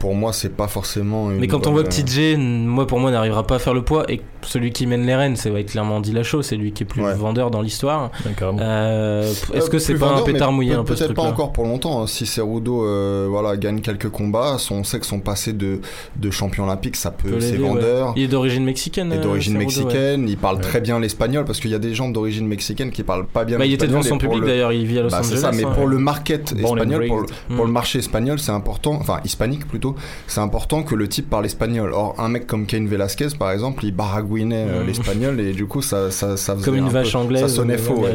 pour 0.04 0.16
moi, 0.16 0.34
c'est 0.34 0.54
pas 0.54 0.68
forcément. 0.68 1.28
mais 1.28 1.48
quand 1.48 1.66
on 1.66 1.72
voit 1.72 1.86
que 1.86 1.88
TJ, 1.88 2.38
moi 2.38 2.86
pour 2.86 3.00
moi, 3.00 3.10
n'arrivera 3.10 3.48
pas 3.48 3.56
à 3.56 3.60
faire 3.60 3.74
le 3.74 3.84
poids 3.84 4.04
et 4.12 4.20
celui 4.42 4.74
qui 4.74 4.86
mène 4.86 5.06
les 5.06 5.16
rênes, 5.16 5.38
c'est 5.38 5.63
clairement 5.63 6.02
Dillashaw, 6.02 6.42
c'est 6.42 6.58
lui 6.58 6.74
qui 6.74 6.84
est 6.84 6.86
plus 6.86 7.02
vendeur 7.02 7.52
dans 7.52 7.62
l'histoire. 7.62 8.12
Euh, 8.42 9.32
Est-ce 9.54 9.70
que 9.70 9.80
c'est 9.80 9.94
pas 9.94 10.10
un 10.10 10.22
pétard 10.24 10.52
mouillé 10.52 10.74
un 10.74 10.84
peu 10.84 10.94
Peut-être 10.94 11.13
pas 11.13 11.22
encore 11.22 11.54
pour 11.54 11.63
longtemps. 11.63 12.02
Hein. 12.02 12.08
Si 12.08 12.26
Cerudo 12.26 12.84
euh, 12.84 13.28
voilà, 13.30 13.56
gagne 13.56 13.80
quelques 13.80 14.10
combats, 14.10 14.58
on 14.72 14.84
sait 14.84 15.00
que 15.00 15.06
son 15.06 15.22
passé 15.22 15.54
de, 15.54 15.80
de 16.18 16.32
champion 16.32 16.66
olympique, 16.66 16.98
ça 16.98 17.12
peut, 17.12 17.39
c'est 17.39 17.56
vendeur. 17.56 18.12
Il 18.18 18.24
est 18.24 18.28
d'origine 18.28 18.66
mexicaine. 18.66 19.08
Il 19.10 19.20
est 19.20 19.24
d'origine 19.24 19.58
mexicaine, 19.58 20.28
il 20.28 20.38
parle 20.38 20.60
très 20.60 20.82
bien 20.82 21.00
l'espagnol 21.00 21.46
parce 21.46 21.62
qu'il 21.62 21.72
y 21.72 21.76
a 21.76 21.80
des 21.80 21.94
gens 21.94 22.10
d'origine 22.10 22.46
mexicaine 22.46 22.92
qui 22.92 23.04
parlent 23.04 23.26
pas 23.26 23.46
bien 23.46 23.58
bah, 23.58 23.66
Il 23.66 23.72
était 23.72 23.88
devant 23.88 24.04
son 24.04 24.18
public 24.18 24.44
d'ailleurs, 24.44 24.74
il 24.74 24.86
vit 24.86 25.00
à 25.00 25.04
Los 25.04 25.16
Angeles. 25.16 25.22
Bah, 25.22 25.28
c'est 25.30 25.38
ça, 25.38 25.52
mais 25.54 25.63
pour 25.63 25.88
le 25.88 25.98
market 25.98 26.52
espagnol, 26.52 27.08
pour 27.08 27.63
le 27.63 27.70
mm. 27.70 27.74
marché 27.74 28.00
espagnol, 28.00 28.38
c'est 28.38 28.52
important, 28.52 28.98
enfin 29.00 29.22
hispanique 29.24 29.66
plutôt 29.66 29.93
c'est 30.28 30.40
important 30.40 30.84
que 30.84 30.96
le 30.96 31.08
type 31.08 31.30
parle 31.30 31.46
espagnol. 31.46 31.92
Or, 31.94 32.16
un 32.18 32.30
mec 32.30 32.48
comme 32.48 32.66
Cain 32.66 32.86
Velasquez, 32.86 33.30
par 33.38 33.52
exemple, 33.52 33.86
il 33.86 33.94
baragouinait 33.94 34.66
euh, 34.68 34.84
mm. 34.84 34.88
l'espagnol 34.88 35.40
et 35.40 35.54
du 35.54 35.66
coup, 35.66 35.82
ça, 35.82 36.12
ça, 36.12 36.38
ça 36.38 36.56
faisait 36.56 36.66
Comme 36.66 36.76
une 36.76 36.90
vache 36.90 37.16
anglaise. 37.16 37.42
Ça 37.42 37.50
sonnait 37.50 37.78
faux, 37.78 38.06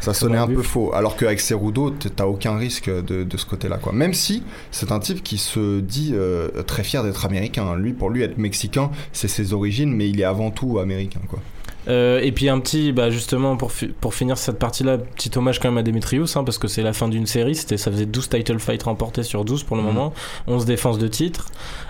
Ça 0.00 0.14
sonnait 0.14 0.38
un 0.38 0.46
peu 0.46 0.62
faux. 0.62 0.92
Alors 0.94 1.16
qu'avec 1.16 1.40
Cerudo, 1.40 1.90
t'as 1.90 2.26
aucun 2.26 2.56
risque 2.56 2.90
de, 2.90 3.24
de 3.24 3.36
ce 3.36 3.46
côté-là, 3.46 3.78
quoi. 3.78 3.92
Même 3.92 4.14
si 4.14 4.42
c'est 4.70 4.92
un 4.92 4.98
type 4.98 5.22
qui 5.22 5.38
se 5.38 5.80
dit 5.80 6.12
euh, 6.14 6.48
très 6.66 6.84
fier 6.84 7.02
d'être 7.02 7.24
américain. 7.24 7.74
Lui, 7.76 7.92
pour 7.92 8.10
lui, 8.10 8.22
être 8.22 8.38
mexicain, 8.38 8.90
c'est 9.12 9.28
ses 9.28 9.52
origines, 9.52 9.92
mais 9.94 10.08
il 10.08 10.20
est 10.20 10.24
avant 10.24 10.50
tout 10.50 10.78
américain, 10.78 11.20
quoi. 11.28 11.40
Euh, 11.86 12.18
et 12.22 12.32
puis 12.32 12.48
un 12.48 12.58
petit, 12.60 12.92
bah 12.92 13.10
justement 13.10 13.56
pour, 13.56 13.70
fi- 13.72 13.88
pour 13.88 14.14
finir 14.14 14.38
cette 14.38 14.58
partie-là, 14.58 14.96
petit 14.98 15.30
hommage 15.36 15.58
quand 15.60 15.68
même 15.68 15.76
à 15.78 15.82
Demetrius, 15.82 16.34
hein, 16.36 16.42
parce 16.44 16.56
que 16.58 16.66
c'est 16.66 16.82
la 16.82 16.92
fin 16.94 17.08
d'une 17.08 17.26
série, 17.26 17.54
c'était, 17.54 17.76
ça 17.76 17.90
faisait 17.90 18.06
12 18.06 18.28
title 18.30 18.58
fights 18.58 18.84
remportés 18.84 19.22
sur 19.22 19.44
12 19.44 19.64
pour 19.64 19.76
le 19.76 19.82
Mhm. 19.82 19.88
moment, 19.88 20.12
11 20.46 20.64
défenses 20.64 20.98
de 20.98 21.08
titre. 21.08 21.48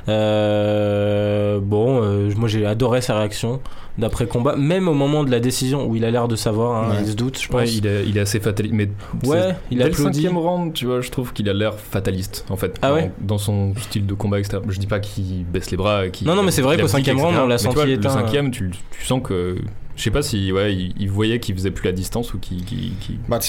Euh, 0.08 1.58
bon, 1.62 2.00
euh, 2.02 2.30
moi 2.36 2.48
j'ai 2.48 2.64
adoré 2.66 3.00
sa 3.00 3.16
réaction 3.18 3.60
d'après 3.96 4.26
combat, 4.26 4.56
même 4.56 4.88
au 4.88 4.94
moment 4.94 5.22
de 5.22 5.30
la 5.30 5.38
décision 5.38 5.86
où 5.86 5.94
il 5.94 6.04
a 6.04 6.10
l'air 6.10 6.26
de 6.26 6.34
savoir, 6.34 6.82
hein, 6.84 6.90
Ouais. 6.90 6.96
il 7.02 7.06
se 7.08 7.12
doute, 7.14 7.38
je 7.40 7.46
pense. 7.48 7.60
Ouais, 7.60 7.68
il 7.72 7.86
est, 7.86 8.04
il 8.06 8.18
est 8.18 8.20
assez 8.20 8.40
fataliste. 8.40 8.74
Mais 8.74 8.88
Ouais, 9.24 9.54
il 9.70 9.78
dès 9.78 9.84
le 9.84 9.90
applaudit. 9.90 10.14
cinquième 10.22 10.36
round, 10.36 10.72
tu 10.72 10.86
vois, 10.86 11.00
je 11.00 11.10
trouve 11.10 11.32
qu'il 11.32 11.48
a 11.48 11.52
l'air 11.52 11.74
fataliste, 11.78 12.44
en 12.50 12.56
fait. 12.56 12.74
Ah 12.82 12.88
dans, 12.88 12.94
ouais 12.96 13.10
dans 13.20 13.38
son 13.38 13.72
style 13.76 14.06
de 14.06 14.14
combat, 14.14 14.40
etc. 14.40 14.58
Je 14.68 14.80
dis 14.80 14.88
pas 14.88 14.98
qu'il 14.98 15.44
baisse 15.44 15.70
les 15.70 15.76
bras. 15.76 16.08
qu'il- 16.08 16.26
Non, 16.26 16.34
non, 16.34 16.42
mais 16.42 16.50
c'est 16.50 16.62
vrai 16.62 16.76
qu'au 16.76 16.88
cinquième 16.88 17.20
round, 17.20 17.36
on 17.38 17.46
l'a 17.46 17.58
senti 17.58 17.74
vois, 17.76 17.86
Le 17.86 17.92
éteint. 17.92 18.10
cinquième, 18.10 18.50
tu, 18.50 18.70
tu 18.90 19.04
sens 19.06 19.20
que. 19.22 19.56
Je 19.96 20.02
sais 20.02 20.10
pas 20.10 20.22
si 20.22 20.50
ouais, 20.52 20.74
il, 20.74 20.94
il 20.98 21.08
voyait 21.10 21.38
qu'il 21.40 21.54
faisait 21.54 21.70
plus 21.70 21.84
la 21.86 21.92
distance 21.92 22.34
ou 22.34 22.38
qu'il. 22.38 22.60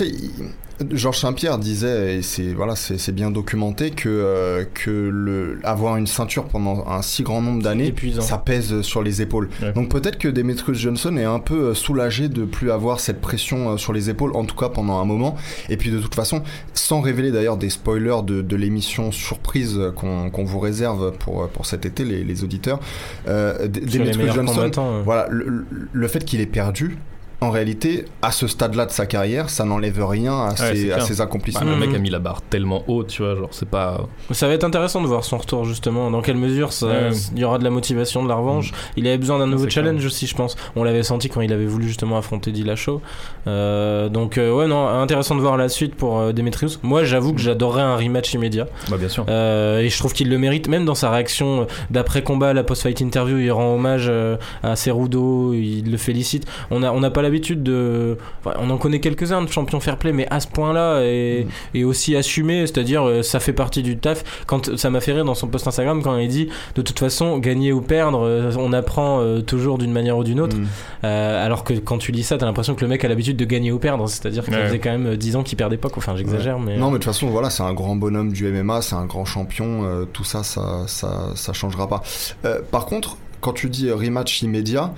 il- 0.03 0.51
Georges 0.91 1.19
Saint-Pierre 1.19 1.57
disait, 1.57 2.17
et 2.17 2.21
c'est 2.21 2.53
voilà, 2.53 2.75
c'est 2.75 3.11
bien 3.13 3.31
documenté, 3.31 3.91
que, 3.91 4.09
euh, 4.09 4.65
que 4.73 4.89
le, 4.91 5.59
avoir 5.63 5.95
une 5.97 6.07
ceinture 6.07 6.45
pendant 6.45 6.85
un 6.87 7.01
si 7.01 7.23
grand 7.23 7.41
nombre 7.41 7.63
d'années, 7.63 7.93
ça 8.21 8.37
pèse 8.37 8.81
sur 8.81 9.01
les 9.01 9.21
épaules. 9.21 9.49
Ouais. 9.61 9.71
Donc 9.73 9.89
peut-être 9.89 10.17
que 10.17 10.27
Demetrius 10.27 10.77
Johnson 10.77 11.15
est 11.17 11.23
un 11.23 11.39
peu 11.39 11.69
euh, 11.69 11.73
soulagé 11.73 12.27
de 12.27 12.43
plus 12.43 12.71
avoir 12.71 12.99
cette 12.99 13.21
pression 13.21 13.71
euh, 13.71 13.77
sur 13.77 13.93
les 13.93 14.09
épaules, 14.09 14.35
en 14.35 14.43
tout 14.43 14.55
cas 14.55 14.69
pendant 14.69 14.99
un 14.99 15.05
moment. 15.05 15.35
Et 15.69 15.77
puis 15.77 15.91
de 15.91 15.99
toute 15.99 16.15
façon, 16.15 16.43
sans 16.73 16.99
révéler 16.99 17.31
d'ailleurs 17.31 17.57
des 17.57 17.69
spoilers 17.69 18.23
de, 18.23 18.41
de 18.41 18.55
l'émission 18.55 19.11
surprise 19.11 19.79
qu'on 19.95 20.43
vous 20.43 20.59
réserve 20.59 21.13
pour, 21.19 21.47
pour 21.49 21.65
cet 21.65 21.85
été, 21.85 22.03
les, 22.03 22.23
les 22.23 22.43
auditeurs, 22.43 22.79
euh, 23.27 23.67
Demetrius 23.67 24.33
Johnson, 24.33 24.71
euh. 24.77 25.01
voilà, 25.05 25.27
le, 25.29 25.45
le- 25.47 25.65
le 25.91 26.07
fait 26.07 26.23
qu'il 26.25 26.41
ait 26.41 26.45
perdu, 26.45 26.97
en 27.45 27.51
réalité, 27.51 28.05
à 28.21 28.31
ce 28.31 28.47
stade-là 28.47 28.85
de 28.85 28.91
sa 28.91 29.05
carrière, 29.05 29.49
ça 29.49 29.65
n'enlève 29.65 30.03
rien 30.05 30.47
à, 30.47 30.55
ses, 30.55 30.91
à 30.91 30.97
Bah, 30.97 31.03
accomplissements. 31.19 31.63
Le 31.69 31.75
mec 31.77 31.89
Mhm. 31.89 31.95
a 31.95 31.99
mis 31.99 32.09
la 32.09 32.19
barre 32.19 32.41
tellement 32.41 32.83
haute, 32.87 33.07
tu 33.07 33.23
vois, 33.23 33.35
genre 33.35 33.49
c'est 33.51 33.67
pas. 33.69 34.07
Ça 34.31 34.47
va 34.47 34.53
être 34.53 34.63
intéressant 34.63 35.01
de 35.01 35.07
voir 35.07 35.23
son 35.23 35.37
retour 35.37 35.65
justement. 35.65 36.11
Dans 36.11 36.21
quelle 36.21 36.37
mesure 36.37 36.73
ça- 36.73 36.87
Ouais. 36.87 37.09
il 37.33 37.39
y 37.39 37.43
aura 37.43 37.57
de 37.57 37.63
la 37.63 37.69
motivation, 37.69 38.23
de 38.23 38.29
la 38.29 38.35
revanche. 38.35 38.71
Il 38.97 39.07
avait 39.07 39.17
besoin 39.17 39.39
d'un 39.39 39.47
nouveau 39.47 39.69
challenge 39.69 39.97
clair. 39.97 40.07
aussi, 40.07 40.27
je 40.27 40.35
pense. 40.35 40.55
On 40.75 40.83
l'avait 40.83 41.03
senti 41.03 41.29
quand 41.29 41.41
il 41.41 41.53
avait 41.53 41.65
voulu 41.65 41.87
justement 41.87 42.17
affronter 42.17 42.51
Dillashaw. 42.51 43.01
Euh, 43.47 44.09
donc 44.09 44.37
euh, 44.37 44.51
ouais, 44.51 44.67
non, 44.67 44.87
intéressant 44.87 45.35
de 45.35 45.41
voir 45.41 45.57
la 45.57 45.69
suite 45.69 45.95
pour 45.95 46.19
euh, 46.19 46.31
Demetrius. 46.33 46.79
Moi, 46.83 47.03
j'avoue 47.03 47.33
que 47.33 47.41
j'adorerais 47.41 47.81
un 47.83 47.95
rematch 47.95 48.33
immédiat. 48.33 48.67
Bah, 48.89 48.97
bien 48.97 49.09
sûr. 49.09 49.25
Euh, 49.29 49.79
et 49.79 49.89
je 49.89 49.97
trouve 49.97 50.13
qu'il 50.13 50.29
le 50.29 50.37
mérite, 50.37 50.67
même 50.67 50.85
dans 50.85 50.95
sa 50.95 51.09
réaction 51.11 51.67
d'après 51.91 52.23
combat, 52.23 52.53
la 52.53 52.63
post-fight 52.63 52.99
interview, 53.01 53.37
il 53.37 53.51
rend 53.51 53.75
hommage 53.75 54.07
euh, 54.09 54.37
à 54.63 54.75
Cerudo, 54.75 55.53
il 55.53 55.91
le 55.91 55.97
félicite. 55.97 56.45
On 56.71 56.79
n'a 56.79 56.93
on 56.93 56.99
n'a 56.99 57.11
pas 57.11 57.21
l'habitude 57.35 57.63
de. 57.63 58.17
enfin, 58.43 58.55
on 58.61 58.69
en 58.69 58.77
connaît 58.77 58.99
quelques-uns 58.99 59.41
de 59.41 59.49
champions 59.49 59.79
fair 59.79 59.97
play, 59.97 60.13
mais 60.13 60.27
à 60.31 60.39
ce 60.39 60.47
point-là, 60.47 61.01
et, 61.03 61.45
et 61.73 61.83
aussi 61.83 62.15
assumé, 62.15 62.61
c'est-à-dire 62.67 63.03
euh, 63.07 63.21
ça 63.21 63.39
fait 63.39 63.53
partie 63.53 63.83
du 63.83 63.97
taf. 63.97 64.23
Quand 64.47 64.75
ça 64.77 64.89
m'a 64.89 65.01
fait 65.01 65.11
rire 65.13 65.25
dans 65.25 65.35
son 65.35 65.47
post 65.47 65.67
Instagram 65.67 66.01
quand 66.01 66.17
il 66.17 66.27
dit 66.29 66.49
de 66.75 66.81
toute 66.81 66.99
façon, 66.99 67.37
gagner 67.37 67.73
ou 67.73 67.81
perdre, 67.81 68.21
euh, 68.25 68.51
on 68.57 68.71
apprend 68.73 69.19
euh, 69.21 69.41
toujours 69.41 69.77
d'une 69.77 69.91
manière 69.91 70.17
ou 70.17 70.23
d'une 70.23 70.39
autre. 70.39 70.57
Mm. 70.57 70.67
Euh, 71.03 71.45
alors 71.45 71.63
que 71.63 71.73
quand 71.73 71.97
tu 71.97 72.11
lis 72.11 72.23
ça, 72.23 72.37
t'as 72.37 72.45
l'impression 72.45 72.75
que 72.75 72.81
le 72.81 72.87
mec 72.87 73.03
a 73.03 73.07
l'habitude 73.07 73.37
de 73.37 73.45
gagner 73.45 73.71
ou 73.71 73.79
perdre, 73.79 74.07
c'est-à-dire 74.07 74.43
qu'il 74.43 74.53
Ouais. 74.55 74.65
faisait 74.67 74.79
quand 74.79 74.91
même 74.91 75.07
euh, 75.07 75.17
10 75.17 75.35
ans 75.35 75.43
qu'il 75.43 75.57
perdait 75.57 75.77
pas. 75.77 75.89
quoi. 75.89 75.97
Enfin, 75.97 76.15
j'exagère, 76.15 76.59
mais. 76.59 76.77
Non, 76.77 76.87
mais 76.87 76.93
de 76.93 77.03
toute 77.03 77.05
façon, 77.05 77.27
voilà, 77.27 77.49
c'est 77.49 77.63
un 77.63 77.73
grand 77.73 77.95
bonhomme 77.97 78.31
du 78.31 78.45
MMA, 78.49 78.81
c'est 78.81 78.95
un 78.95 79.05
grand 79.05 79.25
champion, 79.25 79.83
euh, 79.83 80.05
tout 80.05 80.23
ça, 80.23 80.43
ça, 80.43 80.83
ça, 80.87 81.31
ça 81.35 81.53
changera 81.53 81.87
pas. 81.89 82.01
Euh, 82.45 82.61
par 82.71 82.85
contre, 82.85 83.17
quand 83.41 83.53
tu 83.53 83.69
dis 83.69 83.91
rematch 83.91 84.41
immédiat, 84.41 84.93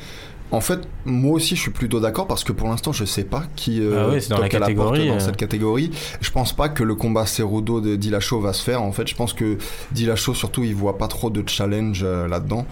en 0.51 0.61
fait, 0.61 0.87
moi 1.05 1.33
aussi, 1.33 1.55
je 1.55 1.61
suis 1.61 1.71
plutôt 1.71 1.99
d'accord 1.99 2.25
parce 2.25 2.43
que 2.43 2.53
pour 2.53 2.69
l'instant, 2.69 2.93
je 2.93 3.03
sais 3.03 3.25
pas 3.25 3.43
qui 3.55 3.81
euh, 3.81 4.05
Ah 4.05 4.09
ouais, 4.09 4.19
dans 4.29 4.39
la 4.39 4.49
porte 4.49 4.97
dans 4.97 5.15
euh. 5.15 5.19
cette 5.19 5.35
catégorie. 5.35 5.91
Je 6.21 6.31
pense 6.31 6.53
pas 6.53 6.69
que 6.69 6.83
le 6.83 6.95
combat 6.95 7.25
Cerudo 7.25 7.81
de 7.81 7.95
Dillashaw 7.95 8.39
va 8.39 8.53
se 8.53 8.63
faire. 8.63 8.81
En 8.81 8.93
fait, 8.93 9.07
je 9.07 9.15
pense 9.15 9.33
que 9.33 9.57
Dillashaw, 9.91 10.33
surtout, 10.33 10.63
il 10.63 10.73
voit 10.73 10.97
pas 10.97 11.07
trop 11.07 11.29
de 11.29 11.43
challenge 11.47 12.01
euh, 12.03 12.27
là-dedans. 12.27 12.65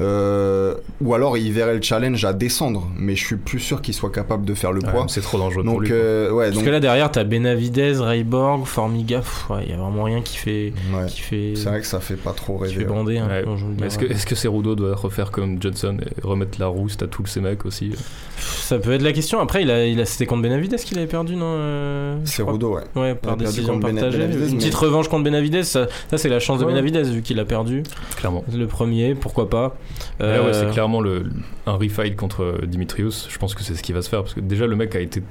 Euh, 0.00 0.74
ou 1.02 1.12
alors, 1.14 1.36
il 1.36 1.52
verrait 1.52 1.74
le 1.74 1.82
challenge 1.82 2.24
à 2.24 2.32
descendre, 2.32 2.88
mais 2.96 3.14
je 3.14 3.24
suis 3.26 3.36
plus 3.36 3.58
sûr 3.60 3.82
qu'il 3.82 3.92
soit 3.92 4.10
capable 4.10 4.44
de 4.46 4.54
faire 4.54 4.72
le 4.72 4.80
Ouais, 4.82 4.90
poids. 4.90 5.04
c'est 5.08 5.20
trop 5.20 5.36
dangereux 5.38 5.64
pour 5.64 5.80
lui. 5.80 5.90
euh, 5.92 6.30
ouais, 6.30 6.44
Parce 6.46 6.56
donc, 6.56 6.64
que 6.64 6.70
là 6.70 6.80
derrière, 6.80 7.10
t'as 7.10 7.24
Benavidez, 7.24 7.92
Rayborg, 7.98 8.64
Formiga. 8.64 9.18
pff, 9.18 9.50
ouais, 9.50 9.64
Il 9.66 9.70
y 9.70 9.74
a 9.74 9.76
vraiment 9.76 10.04
rien 10.04 10.22
qui 10.22 10.38
fait. 10.38 10.72
ouais. 10.94 11.06
Qui 11.08 11.20
fait, 11.20 11.52
c'est 11.56 11.68
vrai 11.68 11.80
que 11.80 11.86
ça 11.86 12.00
fait 12.00 12.16
pas 12.16 12.32
trop 12.32 12.56
qui 12.58 12.64
rêver. 12.64 12.74
fait 12.76 12.84
bander. 12.84 13.18
hein, 13.18 13.28
Ouais. 13.28 13.42
bon, 13.44 13.56
je 13.56 13.64
veux 13.66 13.70
Mais 13.72 13.76
dire, 13.76 13.86
Est-ce 13.86 13.98
que, 13.98 14.06
est-ce 14.06 14.24
que 14.26 14.34
Cerudo 14.34 14.74
doit 14.74 14.94
refaire 14.94 15.30
comme 15.30 15.60
Johnson 15.60 15.98
et 16.00 16.20
remettre 16.26 16.58
la 16.58 16.68
rouste 16.68 17.02
à 17.02 17.06
tous 17.06 17.26
ces 17.26 17.40
mecs 17.40 17.66
aussi 17.66 17.90
Pff, 17.90 18.62
Ça 18.62 18.78
peut 18.78 18.92
être 18.92 19.02
la 19.02 19.12
question. 19.12 19.40
Après, 19.40 19.62
il 19.62 19.70
a, 19.70 19.86
il 19.86 20.00
a, 20.00 20.06
c'était 20.06 20.24
contre 20.26 20.42
Benavidez 20.42 20.76
qu'il 20.76 20.96
avait 20.98 21.06
perdu, 21.06 21.36
non 21.36 21.44
euh, 21.48 22.16
Cerudo, 22.24 22.76
ouais. 22.76 22.82
Ouais, 22.96 23.14
par 23.14 23.34
Il 23.38 23.44
décision 23.44 23.78
partagée. 23.78 24.18
Benavidez, 24.18 24.46
Une 24.46 24.52
mais- 24.52 24.58
petite 24.58 24.74
revanche 24.74 25.08
contre 25.08 25.24
Benavidez, 25.24 25.64
ça, 25.64 25.86
ça, 26.10 26.16
c'est 26.16 26.30
la 26.30 26.40
chance 26.40 26.60
de. 26.60 26.64
Benavidez 26.64 27.02
vu 27.02 27.20
qu'il 27.20 27.38
a 27.40 27.44
perdu. 27.44 27.82
Clairement. 28.16 28.42
Le 28.56 28.66
premier, 28.66 29.14
pourquoi 29.14 29.50
pas. 29.50 29.76
Ouais, 30.20 30.26
Euh, 30.26 30.52
c'est 30.52 30.70
clairement 30.70 31.00
le, 31.00 31.24
un 31.66 31.72
refight 31.74 32.16
contre 32.16 32.60
Dimitrius. 32.66 33.28
Je 33.30 33.38
pense 33.38 33.54
que 33.54 33.62
c'est 33.62 33.74
ce 33.74 33.82
qui 33.82 33.92
va 33.92 34.02
se 34.02 34.08
faire 34.08 34.22
parce 34.22 34.34
que 34.34 34.40
déjà, 34.40 34.66
le 34.66 34.76
mec 34.76 34.94
a 34.96 35.00
été 35.00 35.22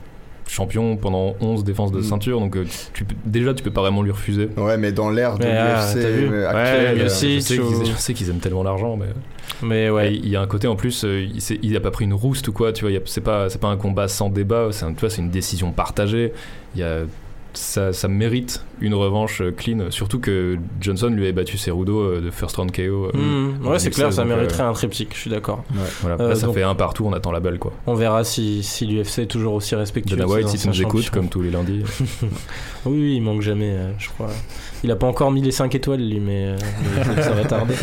champion 0.48 0.98
pendant 0.98 1.36
11 1.40 1.64
défenses 1.64 1.92
de 1.94 2.00
Mm. 2.00 2.04
ceinture, 2.04 2.40
donc 2.42 2.58
euh, 2.58 2.66
tu, 2.94 3.06
déjà, 3.26 3.54
tu 3.54 3.64
peux 3.64 3.72
pas 3.72 3.82
vraiment 3.82 4.02
lui 4.04 4.12
refuser. 4.12 4.50
Ouais, 4.58 4.76
mais 4.78 4.92
dans 4.92 5.10
l'ère 5.10 5.38
de 5.38 5.46
ah, 5.46 5.94
l'UFC 5.94 5.96
euh, 6.06 6.52
euh, 6.54 7.04
je 7.04 7.08
sais 7.08 7.38
qu'ils 7.40 7.62
ou- 7.62 7.86
je 7.86 7.92
sais 7.94 8.14
qu'ils 8.14 8.30
aiment 8.30 8.40
tellement 8.40 8.64
l'argent, 8.64 8.98
mais 8.98 9.06
Mais 9.64 9.90
ouais, 9.90 10.14
il 10.14 10.28
y 10.28 10.36
a 10.36 10.42
un 10.42 10.48
côté 10.48 10.68
en 10.68 10.76
plus, 10.76 11.04
il, 11.04 11.38
il 11.64 11.78
a 11.78 11.80
pas 11.80 11.92
pris 11.92 12.04
une 12.06 12.14
rouste 12.14 12.48
ou 12.50 12.52
quoi, 12.54 12.74
tu 12.74 12.82
vois, 12.82 12.92
il 12.92 12.96
y 12.96 12.98
a- 12.98 13.02
c'est 13.06 13.22
pas, 13.22 13.50
c'est 13.50 13.62
pas 13.62 13.70
un 13.70 13.78
combat 13.78 14.08
sans 14.10 14.30
débat, 14.30 14.68
c'est 14.72 14.84
un- 14.84 14.94
tu 14.94 15.00
vois, 15.02 15.10
c'est 15.10 15.22
une 15.22 15.30
décision 15.30 15.72
partagée. 15.72 16.34
Il 16.76 16.82
y 16.82 16.84
a, 16.84 17.02
ça, 17.54 17.92
ça 17.94 18.08
mérite 18.08 18.64
une 18.80 18.94
revanche 18.94 19.42
euh, 19.42 19.52
clean, 19.52 19.92
surtout 19.92 20.20
que 20.20 20.58
Johnson 20.80 21.08
lui 21.10 21.28
a 21.28 21.32
battu 21.32 21.58
Cerudo 21.58 22.00
euh, 22.00 22.22
de 22.22 22.32
first 22.32 22.56
round 22.58 22.72
KO. 22.72 22.82
euh, 22.82 23.12
Hmm, 23.14 23.66
ouais, 23.68 23.80
c'est 23.80 23.90
2016, 23.90 23.94
clair, 23.96 24.14
ça 24.14 24.22
euh, 24.22 24.26
mériterait 24.26 24.64
un 24.64 24.74
triptyque, 24.74 25.14
je 25.14 25.20
suis 25.20 25.30
d'accord. 25.30 25.64
Voilà. 26.02 26.16
Euh, 26.22 26.36
ça 26.36 26.46
donc- 26.48 26.56
fait 26.56 26.64
un 26.64 26.76
partout, 26.76 27.06
on 27.06 27.14
attend 27.14 27.32
la 27.32 27.40
balle 27.40 27.60
quoi. 27.60 27.74
On 27.88 27.94
verra 27.96 28.24
si, 28.24 28.64
si 28.64 28.86
l'UFC 28.86 29.20
est 29.20 29.26
toujours 29.28 29.54
aussi 29.54 29.76
respectueux. 29.76 30.16
Dana 30.16 30.28
White, 30.30 30.48
si 30.48 30.58
tu 30.58 30.68
nous 30.68 30.82
écoutes, 30.82 31.10
comme 31.10 31.28
tous 31.30 31.42
les 31.42 31.52
lundis. 31.52 31.84
Oui, 32.86 32.98
oui, 33.00 33.14
il 33.18 33.22
manque 33.22 33.42
jamais, 33.42 33.70
euh, 33.72 33.92
je 34.00 34.10
crois. 34.10 34.30
Il 34.84 34.92
a 34.92 34.96
pas 34.96 35.08
encore 35.08 35.32
mis 35.32 35.42
les 35.42 35.52
5 35.52 35.74
étoiles, 35.76 36.00
lui, 36.02 36.20
mais, 36.20 36.46
euh, 36.48 36.56
mais 37.16 37.22
ça 37.22 37.32
va 37.32 37.44
tarder. 37.46 37.76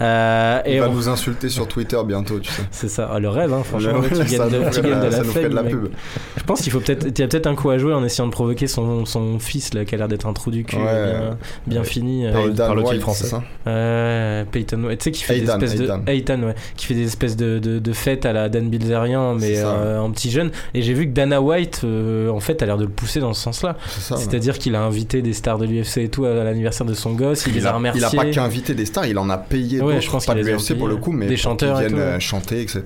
Euh, 0.00 0.60
Il 0.66 0.80
va 0.80 0.88
on- 0.88 0.92
nous 0.92 1.08
insulter 1.08 1.48
sur 1.48 1.66
Twitter 1.68 1.98
bientôt, 2.06 2.38
tu 2.40 2.50
sais. 2.50 2.62
C'est 2.70 2.88
ça, 2.88 3.10
Ah, 3.12 3.18
le 3.18 3.28
rêve, 3.28 3.52
hein, 3.52 3.62
franchement. 3.64 3.98
Ouais, 4.00 4.08
tu 4.08 4.16
ça 4.16 4.24
gagnes 4.24 4.50
de, 4.50 4.56
la- 4.58 5.62
de 5.62 5.68
pub. 5.68 5.88
Je 6.36 6.42
pense 6.44 6.60
qu'il 6.62 6.72
faut 6.72 6.80
peut-être, 6.80 7.06
il 7.06 7.18
y 7.18 7.22
a 7.22 7.28
peut-être 7.28 7.46
un 7.46 7.54
coup 7.54 7.70
à 7.70 7.78
jouer 7.78 7.94
en 7.94 8.04
essayant 8.04 8.26
de 8.26 8.32
provoquer 8.32 8.66
son, 8.66 9.04
son 9.06 9.38
fils 9.38 9.72
là, 9.74 9.84
qui 9.84 9.94
a 9.94 9.98
l'air 9.98 10.08
d'être 10.08 10.26
un 10.26 10.32
trou 10.32 10.50
du 10.50 10.64
cul, 10.64 10.76
Ouais. 10.76 10.82
bien, 10.84 11.36
bien 11.66 11.80
Ouais. 11.80 11.86
fini. 11.86 12.26
euh, 12.26 12.32
parle-t-il 12.54 12.86
White, 12.88 13.00
français 13.00 13.24
c'est 13.24 13.30
ça 13.30 13.42
euh, 13.66 14.44
Peyton, 14.50 14.82
ouais, 14.84 14.96
tu 14.96 15.04
sais, 15.04 15.10
qui 15.12 15.22
fait 15.22 15.38
Aidan, 15.38 15.58
des 15.58 15.64
espèces 15.66 15.80
Aidan. 15.80 15.98
de, 15.98 16.10
Aidan, 16.10 16.42
ouais, 16.42 16.54
qui 16.76 16.86
fait 16.86 16.94
des 16.94 17.04
espèces 17.04 17.36
de, 17.36 17.58
de, 17.58 17.78
de 17.78 17.92
fêtes 17.92 18.26
à 18.26 18.32
la 18.32 18.48
Dan 18.48 18.68
Bilzerian, 18.68 19.34
mais 19.34 19.58
euh, 19.58 20.00
en 20.00 20.10
petit 20.10 20.30
jeune. 20.30 20.50
Et 20.74 20.82
j'ai 20.82 20.92
vu 20.94 21.06
que 21.06 21.12
Dana 21.12 21.40
White, 21.40 21.82
euh, 21.84 22.28
en 22.30 22.40
fait, 22.40 22.62
a 22.62 22.66
l'air 22.66 22.76
de 22.76 22.84
le 22.84 22.90
pousser 22.90 23.20
dans 23.20 23.32
ce 23.32 23.40
sens-là. 23.42 23.76
C'est 23.88 24.00
ça. 24.00 24.14
ouais. 24.16 24.20
C'est-à-dire 24.20 24.58
qu'il 24.58 24.74
a 24.74 24.82
invité 24.82 25.22
des 25.22 25.32
stars 25.32 25.58
de 25.58 25.66
l'UFC 25.66 25.98
et 25.98 26.08
tout 26.08 26.24
à 26.24 26.33
l'anniversaire 26.42 26.86
de 26.86 26.94
son 26.94 27.12
gosse, 27.12 27.44
il, 27.46 27.54
les 27.54 27.66
a, 27.66 27.70
a, 27.70 27.72
remerciés. 27.74 28.02
il 28.02 28.18
a 28.18 28.22
pas 28.24 28.30
qu'invité 28.30 28.74
des 28.74 28.86
stars, 28.86 29.06
il 29.06 29.18
en 29.18 29.28
a 29.30 29.38
payé 29.38 29.80
Ouais, 29.80 30.00
je 30.00 30.10
pense 30.10 30.26
pas 30.26 30.34
de 30.34 30.40
l'UFC 30.40 30.76
pour 30.76 30.88
le 30.88 30.96
coup, 30.96 31.12
mais 31.12 31.26
Des 31.26 31.36
chanteurs 31.36 31.80
et 31.80 31.86
qu'ils 31.86 31.94
viennent 31.94 32.06
tout. 32.08 32.14
euh, 32.16 32.20
chanter, 32.20 32.60
etc. 32.62 32.82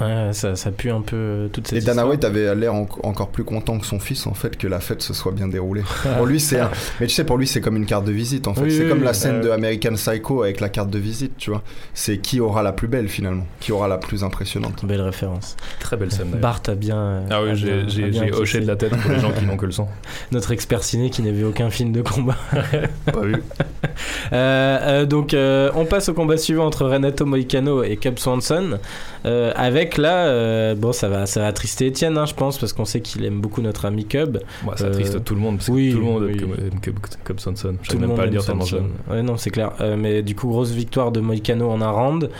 Ouais, 0.00 0.30
ça, 0.32 0.56
ça 0.56 0.70
pue 0.70 0.90
un 0.90 1.02
peu 1.02 1.16
euh, 1.16 1.48
toute 1.48 1.68
cette 1.68 1.78
Et 1.82 1.84
Dana. 1.84 2.06
White 2.06 2.24
avait 2.24 2.54
l'air 2.54 2.74
en- 2.74 2.88
encore 3.02 3.28
plus 3.28 3.44
content 3.44 3.78
que 3.78 3.84
son 3.86 3.98
fils 3.98 4.26
en 4.26 4.34
fait 4.34 4.56
que 4.56 4.66
la 4.66 4.80
fête 4.80 5.02
se 5.02 5.12
soit 5.12 5.32
bien 5.32 5.48
déroulée. 5.48 5.82
pour 6.16 6.26
lui 6.26 6.40
c'est 6.40 6.60
un... 6.60 6.70
mais 7.00 7.06
tu 7.06 7.14
sais 7.14 7.24
pour 7.24 7.36
lui 7.38 7.46
c'est 7.46 7.60
comme 7.60 7.76
une 7.76 7.84
carte 7.86 8.04
de 8.04 8.12
visite 8.12 8.48
en 8.48 8.54
fait. 8.54 8.62
Oui, 8.62 8.70
c'est 8.72 8.84
oui, 8.84 8.88
comme 8.88 8.98
oui. 9.00 9.04
la 9.04 9.12
scène 9.14 9.36
Euh. 9.36 9.42
de 9.44 9.50
American 9.50 9.94
Psycho 9.94 10.42
avec 10.42 10.60
la 10.60 10.68
carte 10.68 10.90
de 10.90 10.98
visite, 10.98 11.36
tu 11.36 11.50
vois. 11.50 11.62
C'est 11.94 12.18
qui 12.18 12.40
aura 12.40 12.62
la 12.62 12.72
plus 12.72 12.88
belle 12.88 13.08
finalement, 13.08 13.46
qui 13.60 13.70
aura 13.72 13.86
la 13.88 13.98
plus 13.98 14.24
impressionnante. 14.24 14.84
Belle 14.84 15.02
référence. 15.02 15.56
Très 15.80 15.96
belle 15.96 16.10
scène. 16.12 16.28
Bart 16.40 16.62
a 16.68 16.74
bien. 16.74 16.96
euh, 16.98 17.20
Ah 17.30 17.42
oui, 17.42 17.50
j'ai 17.54 18.32
hoché 18.32 18.60
de 18.60 18.66
la 18.66 18.76
tête 18.76 18.96
pour 18.96 19.10
les 19.10 19.20
gens 19.20 19.32
qui 19.32 19.44
n'ont 19.44 19.56
que 19.56 19.66
le 19.66 19.72
sang. 19.72 19.88
Notre 20.32 20.52
expert 20.52 20.82
ciné 20.82 21.10
qui 21.10 21.22
n'a 21.22 21.32
vu 21.32 21.44
aucun 21.44 21.70
film 21.70 21.92
de 21.92 22.00
combat. 22.02 22.36
Pas 23.12 23.20
vu. 23.20 23.42
Euh, 24.32 24.78
euh, 24.82 25.06
donc, 25.06 25.34
euh, 25.34 25.70
on 25.74 25.84
passe 25.84 26.08
au 26.08 26.14
combat 26.14 26.36
suivant 26.36 26.66
entre 26.66 26.86
Renato 26.86 27.26
Moicano 27.26 27.82
et 27.82 27.96
Cub 27.96 28.18
Swanson. 28.18 28.78
Euh, 29.24 29.52
là, 29.98 30.26
euh, 30.26 30.74
bon, 30.74 30.92
ça 30.92 31.08
va, 31.08 31.26
ça 31.26 31.40
va 31.40 31.46
attrister 31.48 31.86
Étienne, 31.86 32.16
hein, 32.18 32.26
je 32.26 32.34
pense, 32.34 32.58
parce 32.58 32.72
qu'on 32.72 32.84
sait 32.84 33.00
qu'il 33.00 33.24
aime 33.24 33.40
beaucoup 33.40 33.62
notre 33.62 33.84
ami 33.84 34.04
Cub. 34.06 34.38
Ça 34.76 34.84
Euh, 34.84 34.88
attriste 34.88 35.24
tout 35.24 35.34
le 35.34 35.40
monde, 35.40 35.56
parce 35.56 35.66
que 35.68 35.72
oui, 35.72 35.92
tout 35.92 35.98
le 35.98 36.04
monde 36.04 36.22
oui. 36.24 36.36
aime 36.40 36.80
comme, 36.82 36.94
comme 37.24 37.38
Sonson. 37.38 37.74
Je 37.82 37.88
Tout 37.88 37.92
sais 37.92 37.92
le 37.94 38.00
même 38.00 38.08
monde 38.10 38.18
pas 38.18 38.24
le 38.24 38.30
dire 38.30 38.44
tellement 38.44 38.64
jeune. 38.64 38.90
Ouais, 39.10 39.22
non, 39.22 39.36
c'est 39.36 39.50
clair. 39.50 39.72
Euh, 39.80 39.96
mais 39.98 40.22
du 40.22 40.34
coup, 40.34 40.48
grosse 40.48 40.70
victoire 40.70 41.12
de 41.12 41.20
Moicano 41.20 41.70
en 41.70 41.80
un 41.80 41.90
round. 41.90 42.30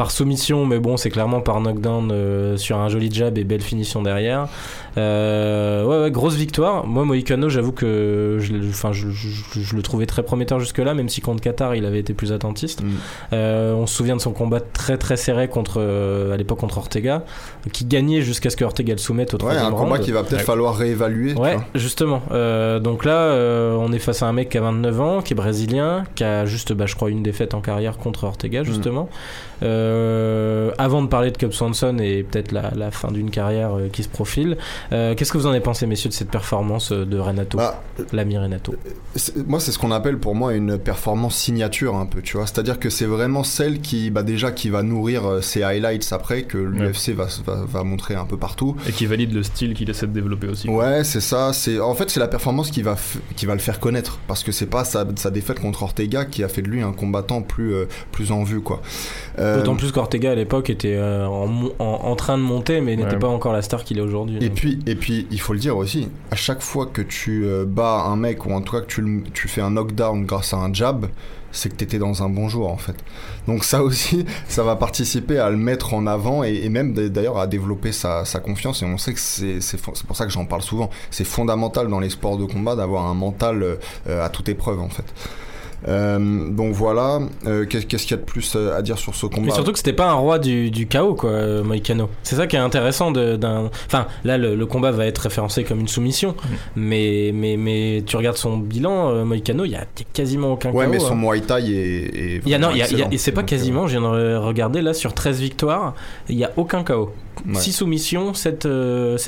Par 0.00 0.10
soumission, 0.12 0.64
mais 0.64 0.78
bon, 0.78 0.96
c'est 0.96 1.10
clairement 1.10 1.42
par 1.42 1.60
knockdown 1.60 2.10
euh, 2.10 2.56
sur 2.56 2.78
un 2.78 2.88
joli 2.88 3.12
jab 3.12 3.36
et 3.36 3.44
belle 3.44 3.60
finition 3.60 4.00
derrière. 4.00 4.48
Euh, 4.96 5.84
ouais, 5.84 5.98
ouais, 6.04 6.10
grosse 6.10 6.34
victoire. 6.36 6.86
Moi, 6.86 7.04
Moïcano, 7.04 7.50
j'avoue 7.50 7.72
que 7.72 8.38
je, 8.40 8.54
enfin, 8.70 8.92
je, 8.92 9.10
je- 9.10 9.60
je 9.60 9.76
le 9.76 9.82
trouvais 9.82 10.06
très 10.06 10.22
prometteur 10.22 10.58
jusque-là, 10.58 10.94
même 10.94 11.08
si 11.10 11.20
contre 11.20 11.42
Qatar, 11.42 11.74
il 11.74 11.84
avait 11.84 11.98
été 11.98 12.14
plus 12.14 12.32
attentiste. 12.32 12.82
Mm. 12.82 12.86
Euh, 13.34 13.74
on 13.74 13.86
se 13.86 13.94
souvient 13.94 14.16
de 14.16 14.22
son 14.22 14.32
combat 14.32 14.60
très 14.60 14.96
très 14.96 15.16
serré 15.18 15.48
contre, 15.48 15.74
euh, 15.78 16.32
à 16.32 16.36
l'époque 16.38 16.58
contre 16.60 16.78
Ortega, 16.78 17.24
qui 17.72 17.84
gagnait 17.84 18.22
jusqu'à 18.22 18.50
ce 18.50 18.56
que 18.56 18.64
Ortega 18.64 18.94
le 18.94 18.98
soumette 18.98 19.34
au 19.34 19.36
Ouais, 19.36 19.40
troisième 19.40 19.66
un 19.66 19.70
combat 19.70 19.96
round. 19.96 20.00
qu'il 20.00 20.14
va 20.14 20.22
peut-être 20.22 20.38
Ouais. 20.38 20.44
falloir 20.44 20.76
réévaluer. 20.76 21.34
Ouais, 21.34 21.58
justement. 21.74 22.22
Euh, 22.32 22.78
donc 22.80 23.04
là, 23.04 23.12
euh, 23.18 23.74
on 23.78 23.92
est 23.92 23.98
face 23.98 24.22
à 24.22 24.26
un 24.28 24.32
mec 24.32 24.48
qui 24.48 24.56
a 24.58 24.62
29 24.62 24.98
ans, 25.00 25.20
qui 25.20 25.34
est 25.34 25.36
brésilien, 25.36 26.04
qui 26.14 26.24
a 26.24 26.46
juste, 26.46 26.72
bah, 26.72 26.86
je 26.86 26.94
crois, 26.96 27.10
une 27.10 27.22
défaite 27.22 27.52
en 27.52 27.60
carrière 27.60 27.98
contre 27.98 28.24
Ortega, 28.24 28.64
justement. 28.64 29.08
Euh, 29.12 29.49
avant 29.62 31.02
de 31.02 31.08
parler 31.08 31.30
de 31.30 31.36
Cub 31.36 31.52
Swanson 31.52 31.98
et 31.98 32.22
peut-être 32.22 32.52
la, 32.52 32.70
la 32.74 32.90
fin 32.90 33.10
d'une 33.10 33.30
carrière 33.30 33.74
euh, 33.76 33.88
qui 33.88 34.02
se 34.02 34.08
profile, 34.08 34.56
euh, 34.92 35.14
qu'est-ce 35.14 35.32
que 35.32 35.38
vous 35.38 35.46
en 35.46 35.50
avez 35.50 35.60
pensé, 35.60 35.86
messieurs, 35.86 36.08
de 36.10 36.14
cette 36.14 36.30
performance 36.30 36.92
euh, 36.92 37.04
de 37.04 37.18
Renato, 37.18 37.58
Bah, 37.58 37.82
l'ami 38.12 38.38
Renato? 38.38 38.74
Moi, 39.46 39.60
c'est 39.60 39.72
ce 39.72 39.78
qu'on 39.78 39.90
appelle 39.92 40.18
pour 40.18 40.34
moi 40.34 40.54
une 40.54 40.78
performance 40.78 41.36
signature 41.36 41.96
un 41.96 42.06
peu, 42.06 42.22
tu 42.22 42.36
vois. 42.36 42.46
C'est-à-dire 42.46 42.78
que 42.78 42.90
c'est 42.90 43.06
vraiment 43.06 43.44
celle 43.44 43.80
qui, 43.80 44.10
bah, 44.10 44.22
déjà, 44.22 44.52
qui 44.52 44.70
va 44.70 44.82
nourrir 44.82 45.26
euh, 45.26 45.40
ses 45.40 45.62
highlights 45.62 46.12
après, 46.12 46.42
que 46.42 46.58
l'UFC 46.58 47.10
va, 47.10 47.26
va, 47.46 47.64
va 47.66 47.84
montrer 47.84 48.14
un 48.14 48.24
peu 48.24 48.36
partout. 48.36 48.76
Et 48.88 48.92
qui 48.92 49.06
valide 49.06 49.32
le 49.34 49.42
style 49.42 49.74
qu'il 49.74 49.88
essaie 49.90 50.06
de 50.06 50.12
développer 50.12 50.48
aussi. 50.48 50.68
Ouais, 50.68 51.04
c'est 51.04 51.20
ça. 51.20 51.52
C'est 51.52 51.80
en 51.80 51.94
fait 51.94 52.10
c'est 52.10 52.20
la 52.20 52.28
performance 52.28 52.70
qui 52.70 52.82
va 52.82 52.94
f- 52.94 53.18
qui 53.36 53.46
va 53.46 53.54
le 53.54 53.60
faire 53.60 53.80
connaître 53.80 54.18
parce 54.26 54.42
que 54.44 54.52
c'est 54.52 54.66
pas 54.66 54.84
sa, 54.84 55.04
sa 55.16 55.30
défaite 55.30 55.60
contre 55.60 55.82
Ortega 55.82 56.24
qui 56.24 56.42
a 56.44 56.48
fait 56.48 56.62
de 56.62 56.68
lui 56.68 56.82
un 56.82 56.92
combattant 56.92 57.42
plus 57.42 57.74
euh, 57.74 57.86
plus 58.12 58.32
en 58.32 58.42
vue 58.44 58.60
quoi. 58.60 58.80
Euh, 59.38 59.49
D'autant 59.58 59.76
plus 59.76 59.92
qu'Ortega 59.92 60.32
à 60.32 60.34
l'époque 60.34 60.70
était 60.70 60.94
euh, 60.96 61.26
en, 61.26 61.46
mon- 61.46 61.72
en, 61.78 61.84
en 61.84 62.16
train 62.16 62.36
de 62.38 62.42
monter, 62.42 62.80
mais 62.80 62.96
n'était 62.96 63.12
Ouais. 63.14 63.18
pas 63.18 63.28
encore 63.28 63.52
la 63.52 63.62
star 63.62 63.84
qu'il 63.84 63.98
est 63.98 64.02
aujourd'hui. 64.02 64.38
Et 64.40 64.48
donc. 64.48 64.56
puis, 64.56 64.78
et 64.86 64.94
puis, 64.94 65.26
il 65.30 65.40
faut 65.40 65.52
le 65.52 65.58
dire 65.58 65.76
aussi, 65.76 66.08
à 66.30 66.36
chaque 66.36 66.62
fois 66.62 66.86
que 66.86 67.02
tu 67.02 67.44
euh, 67.46 67.64
bats 67.66 68.04
un 68.06 68.16
mec 68.16 68.46
ou 68.46 68.52
en 68.52 68.60
tout 68.62 68.72
cas 68.72 68.80
que 68.82 68.86
tu, 68.86 69.24
tu 69.34 69.48
fais 69.48 69.60
un 69.60 69.70
knockdown 69.70 70.24
grâce 70.26 70.54
à 70.54 70.58
un 70.58 70.72
jab, 70.72 71.06
c'est 71.52 71.68
que 71.68 71.74
t'étais 71.74 71.98
dans 71.98 72.22
un 72.22 72.28
bon 72.28 72.48
jour 72.48 72.70
en 72.70 72.76
fait. 72.76 72.94
Donc 73.48 73.64
ça 73.64 73.82
aussi, 73.82 74.24
ça 74.48 74.62
va 74.62 74.76
participer 74.76 75.38
à 75.38 75.50
le 75.50 75.56
mettre 75.56 75.94
en 75.94 76.06
avant 76.06 76.44
et, 76.44 76.60
et 76.62 76.68
même 76.68 76.92
d'ailleurs 76.94 77.38
à 77.38 77.48
développer 77.48 77.90
sa, 77.90 78.24
sa 78.24 78.38
confiance. 78.38 78.82
Et 78.82 78.84
on 78.86 78.98
sait 78.98 79.14
que 79.14 79.18
c'est 79.20 79.80
pour 79.80 80.16
ça 80.16 80.26
que 80.26 80.30
j'en 80.32 80.44
parle 80.44 80.62
souvent. 80.62 80.90
C'est 81.10 81.24
fondamental 81.24 81.88
dans 81.88 81.98
les 81.98 82.10
sports 82.10 82.38
de 82.38 82.44
combat 82.44 82.76
d'avoir 82.76 83.06
un 83.06 83.14
mental 83.14 83.62
euh, 84.08 84.24
à 84.24 84.28
toute 84.28 84.48
épreuve 84.48 84.78
en 84.80 84.88
fait. 84.90 85.04
Euh, 85.88 86.48
donc 86.50 86.72
voilà, 86.74 87.20
Euh, 87.46 87.64
qu'est- 87.66 87.86
qu'est-ce 87.86 88.02
qu'il 88.04 88.10
y 88.12 88.14
a 88.14 88.22
de 88.22 88.26
plus 88.26 88.52
euh, 88.56 88.76
à 88.76 88.82
dire 88.82 88.98
sur 88.98 89.14
ce 89.14 89.26
combat 89.26 89.46
Mais 89.46 89.50
surtout 89.52 89.72
que 89.72 89.78
c'était 89.78 89.92
pas 89.94 90.10
un 90.10 90.14
roi 90.14 90.38
du, 90.38 90.70
du 90.70 90.86
chaos, 90.86 91.14
quoi, 91.14 91.30
euh, 91.30 91.64
Moïcano. 91.64 92.08
C'est 92.22 92.36
ça 92.36 92.46
qui 92.46 92.56
est 92.56 92.60
intéressant 92.60 93.10
de- 93.10 93.36
d'un. 93.36 93.70
Enfin, 93.86 94.06
là, 94.24 94.36
le, 94.36 94.54
le 94.54 94.66
combat 94.66 94.90
va 94.90 95.06
être 95.06 95.18
référencé 95.18 95.64
comme 95.64 95.80
une 95.80 95.88
soumission, 95.88 96.30
Mm. 96.32 96.44
mais, 96.76 97.30
mais, 97.34 97.56
mais 97.56 98.02
tu 98.06 98.16
regardes 98.16 98.36
son 98.36 98.58
bilan, 98.58 99.10
euh, 99.10 99.24
Moïcano, 99.24 99.64
il 99.64 99.70
y 99.72 99.76
a 99.76 99.86
quasiment 100.12 100.52
aucun 100.52 100.70
Ouais, 100.72 100.84
KO. 100.84 100.90
mais 100.90 100.98
son 100.98 101.12
hein. 101.12 101.16
Muay 101.16 101.40
Thai 101.40 101.62
est, 101.72 101.74
est 102.36 102.40
Il 102.44 102.50
y 102.50 102.54
a, 102.54 102.58
non, 102.58 102.70
y 102.70 102.82
a- 102.82 102.90
y 102.92 103.02
a- 103.02 103.08
et 103.10 103.18
c'est 103.18 103.32
pas 103.32 103.40
Donc, 103.42 103.52
euh, 103.52 103.56
quasiment, 103.56 103.86
je 103.86 103.98
viens 103.98 104.02
de 104.12 104.36
regarder 104.36 104.82
là, 104.82 104.92
sur 104.92 105.14
13 105.14 105.40
victoires, 105.40 105.94
il 106.28 106.36
y 106.36 106.44
a 106.44 106.50
aucun 106.56 106.84
KO. 106.84 107.10
Ouais. 107.48 107.54
6 107.60 107.72
soumissions, 107.72 108.34
7, 108.34 108.66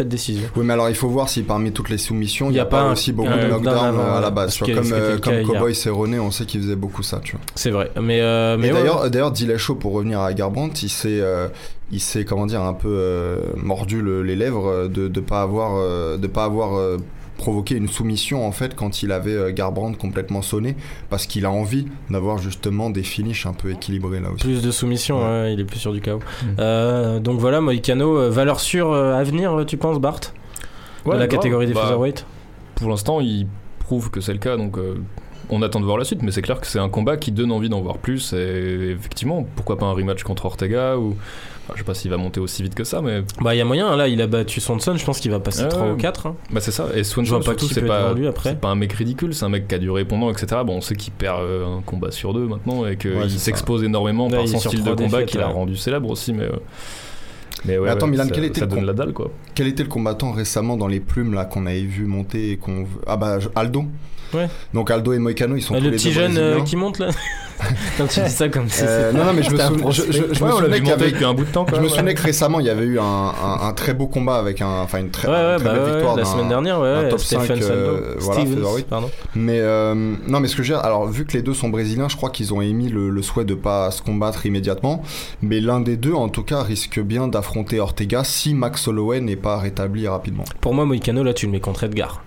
décisions. 0.03 0.49
Oui, 0.57 0.65
mais 0.65 0.73
alors 0.73 0.89
il 0.89 0.95
faut 0.95 1.09
voir 1.09 1.29
si 1.29 1.43
parmi 1.43 1.73
toutes 1.73 1.91
les 1.91 1.99
soumissions, 1.99 2.49
il 2.51 2.55
n'y 2.55 2.59
a, 2.59 2.65
pas, 2.65 2.83
un- 2.83 2.93
aussi 2.93 3.13
beaucoup 3.13 3.33
de 3.33 3.47
knockdown 3.49 3.77
avant, 3.77 3.99
euh, 4.03 4.19
à 4.19 4.21
la 4.21 4.29
ouais, 4.29 4.35
base. 4.35 4.59
vois, 4.59 4.69
comme 4.75 4.93
euh, 4.93 5.19
comme. 5.19 5.43
Cowboy 5.45 5.75
Cerrone, 5.75 6.19
on 6.21 6.31
sait 6.31 6.45
qu'il 6.45 6.61
faisait 6.63 6.77
beaucoup 6.77 7.03
ça. 7.03 7.21
Tu 7.23 7.33
vois. 7.33 7.41
C'est 7.55 7.71
vrai. 7.71 7.91
Mais, 8.01 8.21
euh, 8.21 8.57
mais 8.59 8.73
ouais, 8.73 9.09
d'ailleurs, 9.11 9.31
Dillashaw, 9.31 9.75
pour 9.77 9.93
revenir 9.93 10.21
à 10.21 10.33
Garbrandt, 10.33 10.83
il 10.83 10.89
s'est, 10.89 11.21
euh, 11.21 11.49
il 11.91 12.01
s'est, 12.01 12.25
comment 12.25 12.47
dire, 12.47 12.63
un 12.63 12.75
peu 12.75 12.89
euh, 12.91 13.37
mordu 13.57 14.01
le- 14.03 14.23
les 14.23 14.37
lèvres 14.37 14.67
euh, 14.69 14.89
de 14.89 15.09
de 15.09 15.21
pas 15.21 15.43
avoir, 15.43 15.73
euh, 15.77 16.17
de 16.17 16.27
pas 16.27 16.45
avoir 16.45 16.77
euh, 16.79 16.97
provoqué 17.37 17.75
une 17.77 17.89
soumission 17.89 18.47
en 18.47 18.53
fait 18.53 18.75
quand 18.75 19.03
il 19.03 19.11
avait 19.13 19.33
euh, 19.33 19.53
Garbrandt 19.53 19.99
complètement 19.99 20.43
sonné, 20.43 20.77
parce 21.11 21.27
qu'il 21.27 21.45
a 21.45 21.51
envie 21.51 21.87
d'avoir 22.11 22.39
justement 22.39 22.91
des 22.91 23.03
finishes 23.03 23.47
un 23.47 23.53
peu 23.53 23.71
équilibrés 23.71 24.21
là 24.21 24.31
aussi. 24.31 24.45
Plus 24.45 24.63
de 24.63 24.71
soumissions, 24.71 25.19
Ouais. 25.19 25.25
ouais, 25.25 25.55
il 25.55 25.61
est 25.61 25.65
plus 25.65 25.79
sur 25.79 25.93
du 25.93 26.01
chaos. 26.01 26.19
Mm. 26.19 26.47
Euh, 26.59 27.21
donc 27.21 27.41
voilà, 27.41 27.61
Moïcano, 27.61 28.17
euh, 28.19 28.31
valeur 28.31 28.61
sûre 28.61 28.93
euh, 28.93 29.15
à 29.15 29.23
venir, 29.25 29.65
tu 29.67 29.77
penses, 29.77 29.99
Bart 29.99 30.21
Ouais, 31.05 31.15
De 31.15 31.21
la 31.21 31.27
catégorie 31.27 31.67
des 31.67 31.73
Bah, 31.75 31.83
featherweight 31.83 32.25
Pour 32.77 32.89
l'instant, 32.89 33.21
il 33.21 33.47
prouve 33.81 34.11
que 34.11 34.21
c'est 34.21 34.33
le 34.33 34.39
cas, 34.39 34.57
donc 34.57 34.79
euh, 34.79 34.95
on 35.51 35.61
attend 35.63 35.81
de 35.81 35.85
voir 35.85 35.99
la 35.99 36.05
suite. 36.05 36.23
Mais 36.23 36.31
c'est 36.31 36.43
clair 36.43 36.61
que 36.61 36.67
c'est 36.67 36.79
un 36.79 36.89
combat 36.89 37.17
qui 37.17 37.33
donne 37.33 37.51
envie 37.51 37.69
d'en 37.69 37.81
voir 37.81 37.99
plus. 37.99 38.33
Et 38.33 38.91
effectivement, 38.97 39.45
pourquoi 39.57 39.79
pas 39.79 39.87
un 39.87 39.93
rematch 39.93 40.23
contre 40.23 40.47
Ortega 40.47 40.97
ou. 40.97 41.17
Enfin, 41.65 41.73
je 41.75 41.79
sais 41.79 41.85
pas 41.85 41.95
s'il 41.95 42.11
va 42.11 42.17
monter 42.17 42.41
aussi 42.41 42.63
vite 42.63 42.75
que 42.75 42.85
ça, 42.85 43.01
mais 43.03 43.23
Bah, 43.41 43.55
il 43.55 43.59
y 43.59 43.61
a 43.61 43.65
moyen, 43.65 43.89
hein, 43.89 43.97
là, 43.97 44.09
il 44.09 44.21
a 44.21 44.27
battu 44.27 44.61
Swanson, 44.61 44.97
je 44.97 45.05
pense 45.05 45.21
qu'il 45.21 45.31
va 45.31 45.41
passer 45.41 45.63
Ouais, 45.63 45.69
3 45.69 45.83
ouais. 45.87 45.93
ou 45.93 45.97
4. 45.97 46.27
hein. 46.27 46.37
bah 46.51 46.61
c'est 46.61 46.71
ça. 46.73 46.89
Et 46.95 46.99
Je 46.99 47.03
Swanson, 47.05 47.37
vois 47.37 47.39
pas 47.41 47.59
surtout, 47.59 47.69
c'est 47.75 47.83
pas, 47.83 48.03
devant 48.05 48.15
lui 48.15 48.27
après. 48.27 48.51
c'est 48.51 48.61
pas 48.61 48.69
un 48.69 48.75
mec 48.75 48.93
ridicule, 48.93 49.35
c'est 49.35 49.45
un 49.45 49.49
mec 49.49 49.69
qui 49.69 49.75
a 49.75 49.79
du 49.79 49.91
répondant, 49.91 50.31
etc. 50.31 50.63
Bon, 50.65 50.77
on 50.77 50.81
sait 50.81 50.95
qu'il 50.97 51.13
perd 51.13 51.41
euh, 51.41 51.79
un 51.79 51.81
combat 51.83 52.11
sur 52.11 52.35
deux 52.35 52.47
maintenant 52.47 52.87
et 52.87 52.97
qu'il 52.97 53.13
Ouais, 53.15 53.29
s'expose 53.29 53.83
énormément 53.85 54.27
Ouais, 54.29 54.37
par 54.37 54.49
son 54.49 54.59
style 54.59 54.83
de 54.85 54.93
combat 54.95 55.23
qu'il 55.25 55.41
a 55.41 55.47
rendu 55.49 55.77
célèbre 55.77 56.11
aussi, 56.11 56.33
mais. 56.33 56.45
euh, 56.45 56.51
Mais 57.65 57.79
ouais, 57.79 57.85
Mais 57.85 57.91
attends, 57.91 58.07
ouais, 58.07 58.13
Milan, 58.13 58.25
ça, 58.25 58.31
quel 58.35 58.45
était 58.45 58.61
ça 58.61 58.65
le 58.67 58.71
donne 58.71 58.79
com- 58.81 58.87
la 58.89 58.93
dalle 58.93 59.13
quoi. 59.13 59.31
Quel 59.55 59.69
était 59.69 59.85
le 59.85 59.89
combattant 59.89 60.33
récemment 60.33 60.77
dans 60.77 60.89
les 60.89 60.99
plumes 61.01 61.33
là 61.35 61.45
qu'on 61.45 61.67
avait 61.67 61.83
vu 61.83 62.07
monter 62.07 62.51
et 62.53 62.57
qu'on 62.57 62.87
ah 63.07 63.17
bah 63.17 63.39
Aldo. 63.55 63.85
Ouais. 64.35 64.49
Donc 64.75 64.91
Aldo 64.91 65.13
et 65.13 65.19
Moicano, 65.19 65.57
ils 65.57 65.63
sont 65.63 65.75
Euh, 65.75 65.79
tous 65.79 65.85
le 65.85 65.91
les 65.91 65.97
petit 65.97 66.09
deux 66.09 66.13
jeune 66.15 66.39
euh, 66.39 66.61
qui 66.61 66.77
monte 66.77 66.99
là 66.99 67.09
Quand 67.97 68.07
tu 68.09 68.21
dis 68.21 68.31
ça 68.31 68.49
comme 68.49 68.69
si 68.69 68.83
Euh, 68.85 69.13
non, 69.13 69.25
non, 69.27 69.33
mais 69.35 69.43
je 69.45 69.51
me 69.53 69.57
souviens, 69.59 69.91
je, 69.91 70.03
je- 70.03 70.13
je 70.13 70.45
Ouais, 70.45 70.51
souvenais 70.51 71.25
un 71.25 71.35
bout 71.35 71.45
de 71.45 71.51
temps. 71.51 71.65
Je 71.73 71.81
me 71.81 71.87
souvenais 71.89 72.09
ouais. 72.09 72.15
que 72.15 72.23
récemment 72.23 72.59
il 72.59 72.67
y 72.67 72.71
avait 72.71 72.85
eu 72.85 72.99
un, 72.99 73.03
un- 73.05 73.69
un 73.69 73.73
très 73.73 73.95
beau 73.95 74.09
combat 74.09 74.37
avec 74.37 74.61
un, 74.63 74.81
enfin 74.83 74.99
une 74.99 75.11
très, 75.11 75.29
Ouais, 75.29 75.35
ouais, 75.35 75.53
une 75.53 75.57
très 75.59 75.65
bah 75.67 75.73
belle 75.75 75.83
ouais, 75.85 75.91
victoire 75.93 76.17
la 76.17 76.25
semaine 76.25 76.49
dernière, 76.49 76.81
ouais, 76.81 77.09
top 77.09 77.21
Stephen 77.21 77.47
5, 77.47 77.63
euh, 77.63 78.15
voilà, 78.19 78.41
Stevens, 78.41 78.83
pardon. 78.91 79.11
Mais 79.37 79.61
euh, 79.61 79.95
non, 80.27 80.41
mais 80.41 80.49
ce 80.49 80.57
que 80.57 80.63
je 80.65 80.73
veux 80.73 80.79
dire, 80.79 80.85
alors 80.85 81.07
vu 81.07 81.25
que 81.25 81.35
les 81.35 81.43
deux 81.43 81.55
sont 81.55 81.69
brésiliens, 81.69 82.09
je 82.09 82.17
crois 82.17 82.31
qu'ils 82.31 82.53
ont 82.53 82.61
émis 82.63 82.89
le, 82.89 83.11
le 83.11 83.23
souhait 83.23 83.45
de 83.45 83.55
pas 83.55 83.91
se 83.93 84.03
combattre 84.03 84.45
immédiatement. 84.47 85.03
Mais 85.43 85.61
l'un 85.61 85.81
des 85.81 85.97
deux, 85.97 86.15
en 86.15 86.29
tout 86.29 86.43
cas, 86.43 86.63
risque 86.63 87.01
bien 87.01 87.29
d'affronter 87.29 87.79
Ortega 87.81 88.25
si 88.25 88.55
Max 88.55 88.89
Holloway 88.89 89.21
n'est 89.21 89.37
pas 89.37 89.59
rétabli 89.59 90.09
rapidement. 90.09 90.45
Pour 90.61 90.75
moi, 90.75 90.85
Moïcano, 90.85 91.23
là, 91.23 91.33
tu 91.35 91.47
le 91.47 91.53
mets 91.53 91.61
contre 91.61 91.85
Edgar. 91.85 92.23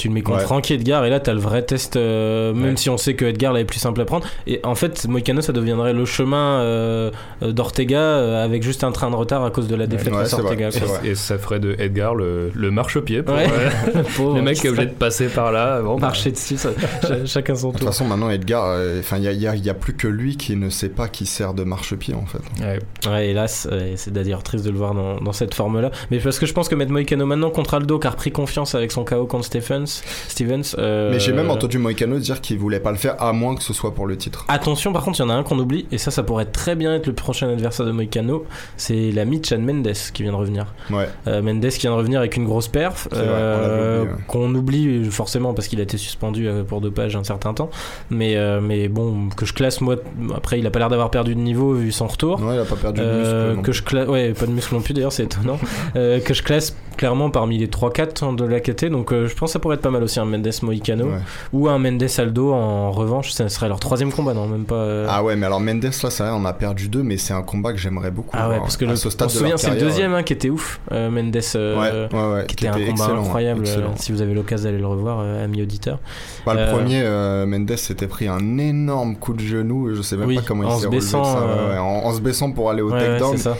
Tu 0.00 0.08
le 0.08 0.14
mets 0.14 0.22
contre 0.22 0.38
Ouais. 0.38 0.44
Frankie 0.44 0.72
Edgar, 0.74 1.04
et 1.04 1.10
là, 1.10 1.20
t'as 1.20 1.34
le 1.34 1.40
vrai 1.40 1.62
test, 1.62 1.96
euh, 1.96 2.54
même 2.54 2.70
Ouais. 2.70 2.76
si 2.76 2.88
on 2.88 2.96
sait 2.96 3.14
que 3.14 3.26
Edgar 3.26 3.52
l'avait 3.52 3.66
plus 3.66 3.78
simple 3.80 4.00
à 4.00 4.06
prendre. 4.06 4.26
Et 4.46 4.58
en 4.64 4.74
fait, 4.74 5.06
Moïcano, 5.06 5.42
ça 5.42 5.52
deviendrait 5.52 5.92
le 5.92 6.06
chemin 6.06 6.60
euh, 6.60 7.10
euh, 7.42 7.52
d'Ortega 7.52 7.98
euh, 8.00 8.42
avec 8.44 8.62
juste 8.62 8.82
un 8.82 8.92
train 8.92 9.10
de 9.10 9.14
retard 9.16 9.44
à 9.44 9.50
cause 9.50 9.68
de 9.68 9.76
la 9.76 9.86
défaite 9.86 10.14
Ouais, 10.14 10.20
face 10.20 10.32
Ortega. 10.32 10.70
vrai. 10.70 11.08
Et 11.10 11.14
ça 11.14 11.36
ferait 11.36 11.60
de 11.60 11.74
Edgar 11.78 12.14
le, 12.14 12.50
le 12.54 12.70
marchepied 12.70 13.22
pour 13.22 13.34
euh, 13.36 14.34
le 14.36 14.40
mec 14.42 14.56
qui 14.58 14.66
est 14.68 14.70
obligé 14.70 14.86
de 14.86 14.92
passer 14.92 15.26
par 15.26 15.52
là. 15.52 15.82
Bon, 15.82 15.96
bah, 15.96 16.06
marcher 16.06 16.30
dessus, 16.32 16.56
ça- 16.56 16.70
ch- 17.02 17.20
chacun 17.26 17.54
son 17.54 17.68
De 17.68 17.72
toute 17.72 17.80
tour. 17.82 17.88
façon, 17.90 18.06
maintenant, 18.06 18.30
Edgar, 18.30 18.64
euh, 18.68 19.00
enfin, 19.00 19.18
il 19.18 19.24
y 19.24 19.68
a, 19.70 19.74
plus 19.74 19.92
que 19.94 20.08
lui 20.08 20.36
qui 20.38 20.56
ne 20.56 20.70
sait 20.70 20.88
pas 20.88 21.08
qui 21.08 21.26
sert 21.26 21.52
de 21.52 21.64
marchepied, 21.64 22.14
en 22.14 22.24
fait. 22.24 22.40
ouais. 22.64 22.78
Ouais, 23.06 23.28
hélas, 23.28 23.68
euh, 23.70 23.92
c'est 23.96 24.12
d'ailleurs 24.12 24.42
triste 24.42 24.64
de 24.64 24.70
le 24.70 24.78
voir 24.78 24.94
dans, 24.94 25.20
dans 25.20 25.32
cette 25.32 25.54
forme-là. 25.54 25.90
Mais 26.10 26.18
parce 26.18 26.38
que 26.38 26.46
je 26.46 26.52
pense 26.54 26.68
que 26.68 26.74
mettre 26.74 26.92
Moïcano 26.92 27.26
maintenant 27.26 27.50
contre 27.50 27.74
Aldo, 27.74 27.98
qui 27.98 28.06
a 28.06 28.10
repris 28.10 28.30
confiance 28.32 28.74
avec 28.74 28.92
son 28.92 29.04
KO 29.04 29.26
contre 29.26 29.44
Stephens, 29.44 29.84
Stevens. 30.28 30.62
euh, 30.78 31.10
Mais 31.10 31.20
j'ai 31.20 31.32
même 31.32 31.50
entendu 31.50 31.78
Moicano 31.78 32.18
dire 32.18 32.40
qu'il 32.40 32.58
voulait 32.58 32.80
pas 32.80 32.90
le 32.90 32.96
faire, 32.96 33.20
à 33.22 33.32
moins 33.32 33.54
que 33.54 33.62
ce 33.62 33.72
soit 33.72 33.94
pour 33.94 34.06
le 34.06 34.16
titre. 34.16 34.44
Attention, 34.48 34.92
par 34.92 35.02
contre, 35.04 35.18
il 35.18 35.22
y 35.22 35.24
en 35.26 35.30
a 35.30 35.34
un 35.34 35.42
qu'on 35.42 35.58
oublie, 35.58 35.86
et 35.92 35.98
ça, 35.98 36.10
ça 36.10 36.22
pourrait 36.22 36.46
très 36.46 36.76
bien 36.76 36.94
être 36.94 37.06
le 37.06 37.12
prochain 37.12 37.48
adversaire 37.48 37.86
de 37.86 37.92
Moïcano. 37.92 38.44
C'est 38.76 39.10
l'ami 39.12 39.40
Chan 39.44 39.58
Mendes 39.58 39.92
qui 40.12 40.22
vient 40.22 40.32
de 40.32 40.36
revenir. 40.36 40.66
Ouais. 40.90 41.08
Euh, 41.26 41.42
Mendes 41.42 41.68
qui 41.68 41.80
vient 41.80 41.90
de 41.92 41.96
revenir 41.96 42.18
avec 42.20 42.36
une 42.36 42.44
grosse 42.44 42.68
perf, 42.68 43.08
euh, 43.12 44.04
qu'on 44.28 44.54
oublie 44.54 45.04
forcément 45.10 45.54
parce 45.54 45.68
qu'il 45.68 45.80
a 45.80 45.82
été 45.82 45.96
suspendu 45.98 46.48
pour 46.68 46.80
dopage 46.80 47.16
un 47.16 47.24
certain 47.24 47.54
temps. 47.54 47.70
Mais, 48.10 48.36
mais 48.60 48.88
bon, 48.88 49.28
que 49.36 49.46
je 49.46 49.52
classe 49.52 49.80
moi. 49.80 49.96
Après, 50.34 50.58
il 50.58 50.66
a 50.66 50.70
pas 50.70 50.78
l'air 50.78 50.88
d'avoir 50.88 51.10
perdu 51.10 51.34
de 51.34 51.40
niveau 51.40 51.74
vu 51.74 51.92
son 51.92 52.06
retour. 52.06 52.40
Ouais, 52.42 52.56
il 52.56 52.60
a 52.60 52.64
pas 52.64 52.76
perdu 52.76 53.00
de 53.00 53.52
muscle. 53.54 53.62
que 53.62 53.72
je 53.72 53.82
classe, 53.82 54.08
ouais, 54.08 54.32
pas 54.32 54.46
de 54.46 54.52
muscle 54.52 54.74
non 54.74 54.80
plus 54.80 54.94
d'ailleurs, 54.94 55.12
c'est 55.12 55.24
étonnant. 55.24 55.58
Que 55.94 56.34
je 56.34 56.42
classe 56.42 56.76
clairement 56.96 57.30
parmi 57.30 57.56
les 57.58 57.66
3-4 57.68 58.36
de 58.36 58.44
la 58.44 58.60
KT, 58.60 58.86
donc 58.86 59.10
je 59.12 59.34
pense 59.34 59.50
que 59.50 59.52
ça 59.52 59.58
pourrait 59.58 59.76
être 59.76 59.79
pas 59.80 59.90
mal 59.90 60.02
aussi 60.02 60.20
un 60.20 60.24
Mendes 60.24 60.48
Moicano 60.62 61.06
Ouais. 61.06 61.18
ou 61.52 61.68
un 61.68 61.78
Mendes 61.78 62.04
Aldo 62.18 62.52
en 62.52 62.90
revanche, 62.92 63.32
ça 63.32 63.48
serait 63.48 63.68
leur 63.68 63.80
troisième 63.80 64.12
combat, 64.12 64.34
non 64.34 64.46
Même 64.46 64.64
pas. 64.64 64.74
euh, 64.76 65.06
Ah 65.08 65.22
ouais, 65.24 65.36
mais 65.36 65.46
alors 65.46 65.60
Mendes, 65.60 65.82
là, 65.84 65.90
c'est 65.92 66.22
vrai, 66.22 66.32
on 66.34 66.44
a 66.44 66.52
perdu 66.52 66.88
deux, 66.88 67.02
mais 67.02 67.16
c'est 67.16 67.32
un 67.32 67.42
combat 67.42 67.72
que 67.72 67.78
j'aimerais 67.78 68.10
beaucoup. 68.10 68.30
Ah 68.38 68.48
ouais, 68.48 68.58
parce 68.58 68.76
que 68.76 68.84
le, 68.84 68.96
ce 68.96 69.08
on 69.08 69.10
stade 69.10 69.28
se 69.30 69.34
de 69.34 69.38
souvient, 69.40 69.56
c'est 69.56 69.70
le 69.70 69.80
deuxième 69.80 70.14
hein, 70.14 70.22
qui 70.22 70.32
était 70.32 70.50
ouf, 70.50 70.80
euh, 70.92 71.10
Mendes, 71.10 71.36
euh, 71.56 72.08
Ouais, 72.10 72.16
ouais, 72.18 72.32
ouais. 72.34 72.46
qui 72.46 72.54
était 72.54 72.68
un 72.68 72.72
combat 72.72 72.86
excellent, 72.90 73.20
incroyable. 73.22 73.64
si 73.96 74.12
vous 74.12 74.22
avez 74.22 74.34
l'occasion 74.34 74.64
d'aller 74.66 74.78
le 74.80 74.86
revoir, 74.86 75.20
amis 75.20 75.62
auditeurs. 75.62 75.98
Bah, 76.46 76.54
le 76.54 76.70
premier, 76.72 77.02
Mendes 77.46 77.76
s'était 77.76 78.06
pris 78.06 78.28
un 78.28 78.58
énorme 78.58 79.16
coup 79.16 79.32
de 79.32 79.40
genou, 79.40 79.94
je 79.94 80.02
sais 80.02 80.16
même 80.16 80.28
Oui, 80.28 80.36
pas 80.36 80.42
comment 80.46 80.64
en 80.68 80.72
il 80.72 80.74
se 80.76 80.80
s'est 80.82 80.86
relevé 80.88 81.00
ça, 81.00 81.18
en, 81.18 82.02
en 82.04 82.12
se 82.12 82.20
baissant 82.20 82.52
pour 82.52 82.70
aller 82.70 82.82
au 82.82 82.90
takedown. 82.90 83.36
ça. 83.36 83.56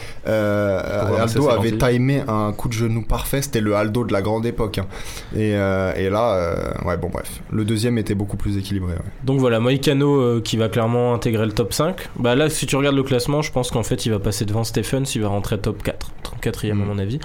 Aldo 1.21 1.49
avait 1.49 1.77
timé 1.77 2.23
un 2.27 2.51
coup 2.53 2.67
de 2.67 2.73
genou 2.73 3.01
parfait. 3.03 3.41
C'était 3.41 3.61
le 3.61 3.75
Aldo 3.75 4.03
de 4.03 4.13
la 4.13 4.21
grande 4.21 4.45
époque. 4.45 4.77
hein. 4.79 4.85
Et, 5.35 5.53
et 6.03 6.09
là, 6.09 6.35
euh, 6.35 6.87
ouais, 6.87 6.97
bon, 6.97 7.09
bref. 7.09 7.41
Le 7.51 7.63
deuxième 7.65 7.97
était 7.97 8.15
beaucoup 8.15 8.37
plus 8.37 8.57
équilibré. 8.57 8.93
ouais. 8.93 8.99
Donc 9.23 9.39
voilà, 9.39 9.59
Moïcano 9.59 10.19
euh, 10.21 10.41
qui 10.41 10.57
va 10.57 10.69
clairement 10.69 11.13
intégrer 11.13 11.45
le 11.45 11.51
top 11.51 11.73
5. 11.73 11.95
Bah 12.17 12.35
là, 12.35 12.49
si 12.49 12.65
tu 12.65 12.75
regardes 12.75 12.95
le 12.95 13.03
classement, 13.03 13.41
je 13.41 13.51
pense 13.51 13.71
qu'en 13.71 13.83
fait, 13.83 14.05
il 14.05 14.11
va 14.11 14.19
passer 14.19 14.45
devant 14.45 14.63
Stephens, 14.63 15.03
il 15.15 15.21
va 15.21 15.27
rentrer 15.29 15.57
top 15.59 15.81
4, 15.83 16.11
34e 16.23 16.73
Mm. 16.73 16.81
à 16.81 16.85
mon 16.85 16.97
avis. 16.99 17.19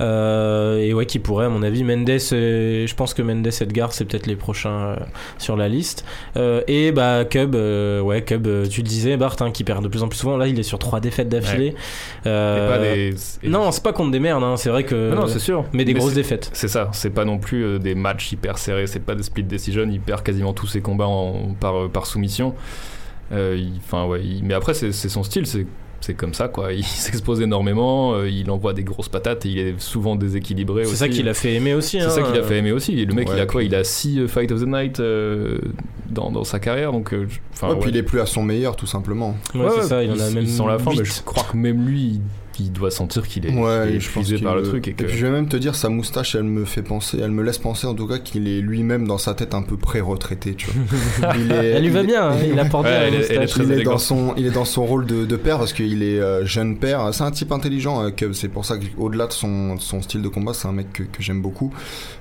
Euh, 0.00 0.78
et 0.78 0.94
ouais, 0.94 1.06
qui 1.06 1.18
pourrait, 1.18 1.46
à 1.46 1.48
mon 1.48 1.62
avis, 1.62 1.84
Mendes, 1.84 2.08
et- 2.08 2.86
je 2.86 2.94
pense 2.94 3.14
que 3.14 3.22
Mendes 3.22 3.48
Edgar, 3.60 3.92
c'est 3.92 4.04
peut-être 4.04 4.26
les 4.26 4.36
prochains 4.36 4.96
sur 5.38 5.56
la 5.56 5.68
liste. 5.68 6.04
Et 6.68 6.92
bah, 6.92 7.24
Cub, 7.24 7.54
ouais, 7.54 8.22
Cub, 8.22 8.46
tu 8.68 8.80
le 8.82 8.86
disais, 8.86 9.16
Bart, 9.16 9.36
hein, 9.40 9.50
qui 9.50 9.64
perd 9.64 9.82
de 9.82 9.88
plus 9.88 10.02
en 10.02 10.08
plus 10.08 10.18
souvent. 10.18 10.36
Là, 10.36 10.46
il 10.46 10.58
est 10.58 10.62
sur 10.64 10.78
trois 10.78 11.00
défaites 11.00 11.28
d'affilée. 11.28 11.74
Et 12.24 12.28
des- 12.28 13.14
et- 13.42 13.48
Non, 13.48 13.70
c'est 13.72 13.82
pas 13.82 13.92
contre 13.92 14.10
des 14.10 14.20
merdes, 14.20 14.42
hein, 14.42 14.56
c'est 14.56 14.70
vrai 14.70 14.84
que. 14.84 15.10
Non, 15.10 15.22
non, 15.22 15.26
c'est 15.26 15.38
sûr. 15.38 15.64
mais 15.72 15.84
des 15.84 15.94
grosses 15.94 16.14
défaites. 16.14 16.50
C'est 16.52 16.68
ça, 16.68 16.88
c'est 16.92 17.10
pas 17.10 17.24
non 17.24 17.38
plus 17.38 17.78
des 17.78 17.94
matchs 17.94 18.19
hyper 18.32 18.58
serrés, 18.58 18.86
c'est 18.86 19.00
pas 19.00 19.14
des 19.14 19.22
split 19.22 19.44
decision, 19.44 19.88
il 19.90 20.00
perd 20.00 20.22
quasiment 20.22 20.52
tous 20.52 20.66
ses 20.66 20.80
combats 20.80 21.06
en- 21.06 21.54
par, 21.58 21.76
euh, 21.84 21.88
par 21.88 22.06
soumission. 22.06 22.54
Euh, 23.32 23.56
il- 23.58 23.80
ouais, 24.08 24.20
il- 24.24 24.44
mais 24.44 24.54
après, 24.54 24.74
c'est 24.74 24.92
son 24.92 25.22
style, 25.22 25.46
c'est. 25.46 25.66
C'est 26.02 26.14
comme 26.14 26.32
ça, 26.32 26.48
quoi. 26.48 26.72
Il 26.72 26.82
s'expose 27.22 27.42
énormément, 27.42 28.14
euh, 28.14 28.26
il 28.30 28.50
envoie 28.50 28.72
des 28.72 28.84
grosses 28.84 29.10
patates 29.10 29.44
et 29.44 29.48
il 29.50 29.58
est 29.58 29.78
souvent 29.78 30.16
déséquilibré 30.16 30.86
C'est 30.86 30.96
ça 30.96 31.10
qui 31.10 31.22
l'a 31.22 31.34
fait 31.34 31.52
aimer 31.52 31.74
aussi. 31.74 31.98
C'est 32.00 32.06
hein. 32.06 32.08
ça 32.08 32.22
qu'il 32.22 32.40
a 32.40 32.42
fait 32.42 32.56
aimer 32.56 32.72
aussi. 32.72 32.98
Et 32.98 33.04
le 33.04 33.12
mec, 33.12 33.28
Ouais, 33.28 33.34
il 33.36 33.40
a 33.40 33.44
quoi? 33.44 33.62
Il 33.62 33.74
a 33.74 33.84
6 33.84 34.26
Fight 34.26 34.50
of 34.50 34.62
the 34.62 34.66
Night 34.66 34.98
euh, 34.98 35.58
dans, 36.08 36.30
dans 36.30 36.42
sa 36.44 36.58
carrière, 36.58 36.92
donc. 36.92 37.12
euh, 37.12 37.26
Ouais, 37.62 37.76
puis 37.78 37.90
il 37.90 37.96
est 37.98 38.02
plus 38.02 38.18
à 38.18 38.24
son 38.24 38.42
meilleur, 38.42 38.76
tout 38.76 38.86
simplement. 38.86 39.36
Ouais, 39.54 39.66
c'est 39.76 39.88
ça, 39.88 40.02
il 40.02 40.10
en 40.10 40.18
a 40.18 40.30
même. 40.30 40.46
sent 40.46 40.62
la 40.66 40.78
fin, 40.78 40.92
mais 40.96 41.04
je 41.04 41.20
crois 41.22 41.42
que 41.44 41.54
même 41.58 41.86
lui, 41.86 42.00
il, 42.14 42.20
il 42.60 42.72
doit 42.72 42.90
sentir 42.90 43.26
qu'il 43.26 43.46
est, 43.46 43.50
Ouais, 43.52 43.86
qu'il 43.86 43.96
est 43.96 44.00
je 44.00 44.10
pense 44.10 44.26
qu'il 44.26 44.42
par 44.42 44.54
le 44.54 44.62
le- 44.62 44.68
truc 44.68 44.88
et 44.88 44.92
que. 44.92 45.04
Et 45.04 45.06
puis 45.06 45.16
je 45.18 45.26
vais 45.26 45.32
même 45.32 45.48
te 45.48 45.56
dire, 45.56 45.74
sa 45.74 45.88
moustache, 45.88 46.34
elle 46.34 46.44
me 46.44 46.64
fait 46.64 46.82
penser, 46.82 47.18
elle 47.22 47.30
me 47.30 47.42
laisse 47.42 47.58
penser 47.58 47.86
en 47.86 47.94
tout 47.94 48.06
cas 48.06 48.18
qu'il 48.18 48.48
est 48.48 48.60
lui-même 48.60 49.06
dans 49.06 49.18
sa 49.18 49.34
tête 49.34 49.54
un 49.54 49.62
peu 49.62 49.76
pré-retraité, 49.76 50.54
tu 50.54 50.68
vois. 50.70 51.34
Il 51.36 51.52
est- 51.52 51.70
Elle 51.70 51.82
lui 51.82 51.90
va 51.90 52.02
bien, 52.02 52.30
hein, 52.30 52.36
il 52.50 52.58
apporte 52.58 52.84
Ouais, 52.84 52.90
bien 52.90 53.00
la 53.00 53.06
elle 53.08 53.14
est- 53.14 53.16
elle 53.30 53.36
est 53.36 53.40
moustache. 53.40 53.50
très 53.50 53.64
il 53.64 53.70
est, 53.70 53.74
élégant. 53.76 53.90
dans 53.92 53.98
son, 53.98 54.34
il 54.36 54.46
est 54.46 54.50
dans 54.50 54.64
son 54.64 54.84
rôle 54.86 55.06
de, 55.06 55.24
de 55.24 55.36
père 55.36 55.58
parce 55.58 55.72
qu'il 55.72 56.02
est 56.02 56.20
euh, 56.20 56.44
jeune 56.44 56.76
père. 56.78 57.08
C'est 57.12 57.22
un 57.24 57.30
type 57.30 57.52
intelligent, 57.52 58.02
euh, 58.04 58.32
c'est 58.32 58.48
pour 58.48 58.64
ça 58.64 58.76
qu'au-delà 58.78 59.26
de 59.26 59.32
son, 59.32 59.78
style 59.78 60.22
de 60.22 60.28
combat, 60.28 60.52
c'est 60.54 60.68
un 60.68 60.72
mec 60.72 60.92
que, 60.92 61.02
que 61.02 61.22
j'aime 61.22 61.42
beaucoup. 61.42 61.72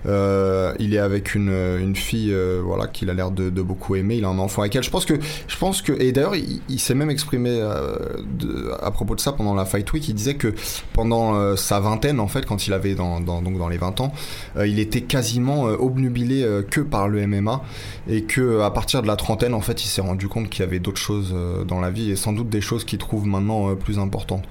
Euh, 0.05 0.73
il 0.79 0.93
est 0.93 0.99
avec 0.99 1.35
une, 1.35 1.49
une 1.79 1.95
fille 1.95 2.31
euh, 2.33 2.61
voilà, 2.63 2.87
qu'il 2.87 3.09
a 3.09 3.13
l'air 3.13 3.31
de, 3.31 3.49
de 3.49 3.61
beaucoup 3.61 3.95
aimer. 3.95 4.15
Il 4.15 4.25
a 4.25 4.29
un 4.29 4.39
enfant 4.39 4.61
avec 4.61 4.75
elle. 4.75 4.83
Je 4.83 4.89
pense 4.89 5.05
que, 5.05 5.15
je 5.47 5.57
pense 5.57 5.81
que 5.81 5.93
et 6.01 6.11
d'ailleurs, 6.11 6.35
il, 6.35 6.61
il 6.69 6.79
s'est 6.79 6.95
même 6.95 7.09
exprimé 7.09 7.49
euh, 7.51 7.95
de- 8.37 8.71
à 8.81 8.91
propos 8.91 9.15
de 9.15 9.19
ça 9.19 9.31
pendant 9.31 9.53
la 9.55 9.65
Fight 9.65 9.91
Week. 9.93 10.07
Il 10.07 10.13
disait 10.13 10.28
que 10.35 10.53
pendant 10.93 11.35
euh, 11.35 11.55
sa 11.55 11.79
vingtaine, 11.79 12.19
en 12.19 12.27
fait, 12.27 12.45
quand 12.45 12.67
il 12.67 12.73
avait 12.73 12.95
dans, 12.95 13.19
les 13.69 13.77
20 13.77 14.01
ans, 14.01 14.13
euh, 14.57 14.67
il 14.67 14.79
était 14.79 15.01
quasiment 15.01 15.67
euh, 15.67 15.75
obnubilé 15.77 16.45
que 16.69 16.81
par 16.81 17.07
le 17.07 17.25
MMA 17.25 17.61
et 18.09 18.23
que 18.23 18.61
à 18.61 18.71
partir 18.71 19.01
de 19.01 19.07
la 19.07 19.15
trentaine 19.15 19.53
en 19.53 19.61
fait 19.61 19.83
il 19.83 19.87
s'est 19.87 20.01
rendu 20.01 20.27
compte 20.27 20.49
qu'il 20.49 20.61
y 20.61 20.67
avait 20.67 20.79
d'autres 20.79 20.99
choses 20.99 21.35
dans 21.67 21.79
la 21.79 21.89
vie 21.89 22.11
et 22.11 22.15
sans 22.15 22.33
doute 22.33 22.49
des 22.49 22.61
choses 22.61 22.83
qu'il 22.83 22.97
trouve 22.97 23.25
maintenant 23.27 23.75
plus 23.75 23.99
importantes 23.99 24.43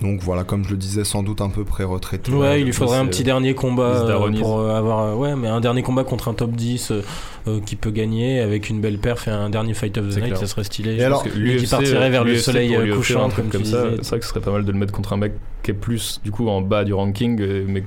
donc 0.00 0.20
voilà 0.20 0.44
comme 0.44 0.64
je 0.64 0.70
le 0.70 0.76
disais 0.76 1.04
sans 1.04 1.22
doute 1.22 1.40
un 1.40 1.48
peu 1.48 1.64
pré-retraité 1.64 2.32
Ouais, 2.32 2.60
il 2.60 2.66
lui 2.66 2.72
faudrait 2.72 2.98
un 2.98 3.06
euh, 3.06 3.08
petit 3.08 3.24
dernier 3.24 3.50
il 3.50 3.54
combat 3.54 3.82
euh, 4.08 4.32
pour 4.38 4.58
euh, 4.60 4.76
avoir 4.76 5.00
euh, 5.00 5.14
ouais, 5.14 5.36
mais 5.36 5.48
un 5.48 5.60
dernier 5.60 5.82
combat 5.82 6.04
contre 6.04 6.28
un 6.28 6.34
top 6.34 6.52
10 6.52 6.90
euh, 6.90 7.02
euh, 7.48 7.60
qui 7.64 7.76
peut 7.76 7.90
gagner 7.90 8.40
avec 8.40 8.68
une 8.68 8.80
belle 8.80 8.98
perf 8.98 9.28
et 9.28 9.30
un 9.30 9.48
dernier 9.50 9.72
fight 9.74 9.96
of 9.98 10.08
the 10.08 10.16
night, 10.16 10.24
clair. 10.26 10.38
ça 10.38 10.46
serait 10.46 10.64
stylé. 10.64 11.02
Alors, 11.02 11.24
lui 11.34 11.56
qui 11.56 11.66
partirait 11.66 12.10
vers 12.10 12.24
le 12.24 12.36
soleil 12.38 12.74
euh, 12.74 12.94
couchant 12.96 13.24
un 13.24 13.28
truc 13.28 13.48
comme, 13.50 13.64
ça, 13.64 13.84
c'est 14.02 14.08
vrai 14.08 14.18
que 14.18 14.24
ce 14.24 14.30
serait 14.30 14.40
pas 14.40 14.50
mal 14.50 14.64
de 14.64 14.72
le 14.72 14.78
mettre 14.78 14.92
contre 14.92 15.12
un 15.12 15.16
mec 15.16 15.32
qui 15.62 15.70
est 15.70 15.74
plus 15.74 16.20
du 16.24 16.30
coup 16.30 16.48
en 16.48 16.60
bas 16.60 16.84
du 16.84 16.92
ranking, 16.92 17.40
euh, 17.40 17.64
mais 17.66 17.84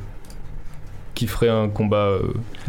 qui 1.20 1.28
ferait 1.28 1.50
un 1.50 1.68
combat. 1.68 2.08
euh, 2.08 2.20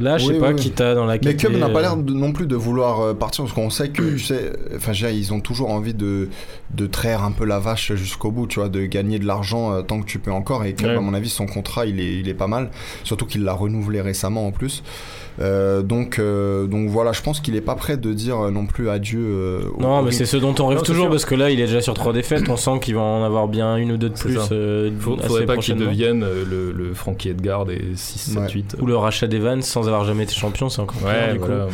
Là, 0.01 0.19
je 0.19 0.27
sais 0.27 0.33
Oui, 0.33 0.39
pas 0.41 0.49
oui. 0.51 0.57
qui 0.57 0.71
t'a 0.73 0.95
dans 0.95 1.05
la 1.07 1.19
mais 1.25 1.37
Cub 1.37 1.53
n'a 1.57 1.69
pas 1.69 1.79
euh, 1.79 1.83
l'air 1.83 1.97
de- 1.97 2.13
non 2.13 2.33
plus 2.33 2.47
de 2.47 2.57
vouloir 2.57 3.01
euh, 3.01 3.15
partir 3.15 3.45
parce 3.45 3.55
qu'on 3.55 3.71
sait 3.71 3.91
que 3.91 4.03
tu 4.03 4.19
sais 4.19 4.53
enfin 4.77 4.93
ils 4.93 5.33
ont 5.33 5.41
toujours 5.41 5.71
envie 5.71 5.95
de 5.95 6.29
de 6.75 6.87
traire 6.87 7.23
un 7.23 7.33
peu 7.33 7.45
la 7.45 7.59
vache 7.61 7.93
jusqu'au 7.95 8.31
bout 8.31 8.47
tu 8.49 8.59
vois 8.61 8.69
de 8.69 8.85
gagner 8.87 9.19
de 9.19 9.27
l'argent 9.27 9.73
euh, 9.73 9.83
tant 9.83 10.01
que 10.01 10.07
tu 10.07 10.19
peux 10.19 10.33
encore 10.33 10.65
et 10.65 10.73
Cub 10.75 10.89
Ouais. 10.89 10.97
à 10.97 11.01
mon 11.01 11.15
avis 11.15 11.29
son 11.29 11.47
contrat 11.47 11.87
il 11.87 12.01
est 12.01 12.19
il 12.21 12.29
est 12.29 12.35
pas 12.35 12.47
mal 12.49 12.71
surtout 13.05 13.27
qu'il 13.27 13.45
l'a 13.45 13.53
renouvelé 13.53 14.01
récemment 14.01 14.47
en 14.47 14.51
plus 14.53 14.83
Euh, 15.41 15.81
donc 15.83 16.19
euh, 16.19 16.67
donc 16.67 16.89
voilà 16.91 17.13
je 17.13 17.23
pense 17.23 17.41
qu'il 17.41 17.55
est 17.57 17.63
pas 17.63 17.75
prêt 17.77 17.97
de 17.97 18.13
dire 18.13 18.37
non 18.51 18.67
plus 18.67 18.91
adieu 18.91 19.21
euh, 19.23 19.61
Non, 19.79 20.03
mais 20.03 20.11
c'est 20.11 20.27
ce 20.27 20.37
dont 20.37 20.55
on 20.59 20.67
rêve 20.67 20.79
Non, 20.79 20.85
toujours 20.85 21.09
parce 21.09 21.25
que 21.25 21.35
là, 21.35 21.49
il 21.51 21.61
est 21.61 21.67
déjà 21.67 21.81
sur 21.81 21.95
trois 21.95 22.13
défaites. 22.13 22.47
On 22.51 22.57
sent 22.57 22.79
qu'il 22.83 22.97
va 22.97 23.01
en 23.01 23.23
avoir 23.25 23.49
bien 23.49 23.77
une 23.77 23.93
ou 23.93 23.97
deux 23.97 24.11
de 24.11 24.19
plus. 24.19 24.37
euh, 24.53 24.91
assez 24.91 25.27
faudrait 25.29 25.47
pas 25.47 25.57
qu'il 25.57 25.77
devienne 25.77 26.21
le, 26.51 26.73
le 26.73 26.93
Frankie 26.95 27.31
Edgar 27.31 27.65
des 27.65 27.81
6, 27.95 28.37
7, 28.47 28.55
Ouais. 28.55 28.61
8. 28.63 28.77
Ou 28.81 28.87
le 28.87 28.97
rachat 28.97 29.27
d'Evans 29.27 29.63
sans 29.63 29.87
avoir 29.87 30.05
jamais 30.05 30.25
été 30.25 30.35
champion, 30.35 30.69
c'est 30.69 30.81
encore 30.81 30.99
pire 30.99 31.07
Ouais, 31.09 31.33
du 31.33 31.39
voilà. 31.39 31.65
coup. 31.67 31.71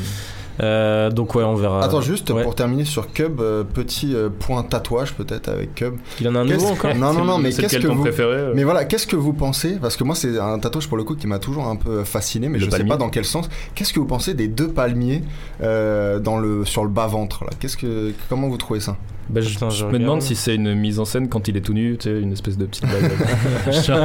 Euh, 0.63 1.11
donc 1.11 1.35
ouais, 1.35 1.45
on 1.45 1.55
verra. 1.55 1.85
Attends, 1.85 2.01
juste 2.01 2.31
Ouais. 2.31 2.43
pour 2.43 2.55
terminer 2.55 2.87
sur 2.87 3.13
Cub, 3.13 3.43
euh, 3.43 3.63
petit 3.63 4.15
euh, 4.15 4.31
point 4.31 4.63
tatouage 4.63 5.13
peut-être 5.13 5.49
avec 5.51 5.75
Cub. 5.75 5.97
Il 6.19 6.27
en 6.29 6.35
a 6.35 6.39
un 6.41 6.45
nouveau 6.47 6.69
encore. 6.69 6.95
Non, 6.97 7.13
non, 7.13 7.27
non, 7.27 7.37
mais 7.39 7.51
C'est 7.51 7.61
qu'est-ce 7.61 7.77
que 7.77 7.87
ton 7.87 7.95
vous. 7.97 8.01
préféré 8.03 8.33
euh 8.37 8.53
Mais 8.55 8.65
voilà, 8.65 8.87
qu'est-ce 8.87 9.07
que 9.07 9.17
vous 9.17 9.35
pensez? 9.35 9.77
Parce 9.79 9.99
que 9.99 10.05
moi, 10.05 10.15
c'est 10.15 10.39
un 10.39 10.59
tatouage 10.59 10.89
pour 10.89 10.97
le 10.97 11.05
coup 11.05 11.15
qui 11.15 11.27
m'a 11.27 11.39
toujours 11.41 11.67
un 11.67 11.77
peu 11.77 12.05
fasciné, 12.05 12.49
mais 12.49 12.55
Le 12.59 12.65
je 12.65 12.71
sais 12.71 12.79
palmier. 12.79 12.89
pas 12.89 12.97
dans 12.97 13.11
quel 13.11 13.27
sens. 13.27 13.51
Qu'est-ce 13.75 13.93
que 13.93 14.01
vous 14.01 14.07
pensez 14.07 14.33
des 14.33 14.49
deux 14.49 14.69
palmiers 14.69 15.23
euh, 15.63 16.21
dans 16.21 16.39
le, 16.39 16.65
sur 16.65 16.85
le 16.85 16.91
bas-ventre 16.91 17.45
là? 17.45 17.51
Qu'est-ce 17.61 17.77
que, 17.77 18.13
Comment 18.31 18.49
vous 18.49 18.57
trouvez 18.57 18.81
ça? 18.81 18.97
Bah, 19.29 19.41
je, 19.41 19.49
Putain, 19.49 19.71
je 19.71 19.77
je 19.79 19.83
me 19.83 19.89
regarde. 19.89 20.03
demande 20.03 20.23
si 20.23 20.37
c'est 20.37 20.55
une 20.55 20.75
mise 20.75 21.01
en 21.01 21.05
scène 21.05 21.29
quand 21.29 21.49
il 21.49 21.57
est 21.57 21.61
tout 21.61 21.73
nu, 21.73 21.97
tu 21.99 22.09
sais, 22.09 22.21
une 22.21 22.33
espèce 22.33 22.57
de 22.57 22.65
petite 22.67 22.85
bague. 22.85 23.11
Genre, 23.85 23.99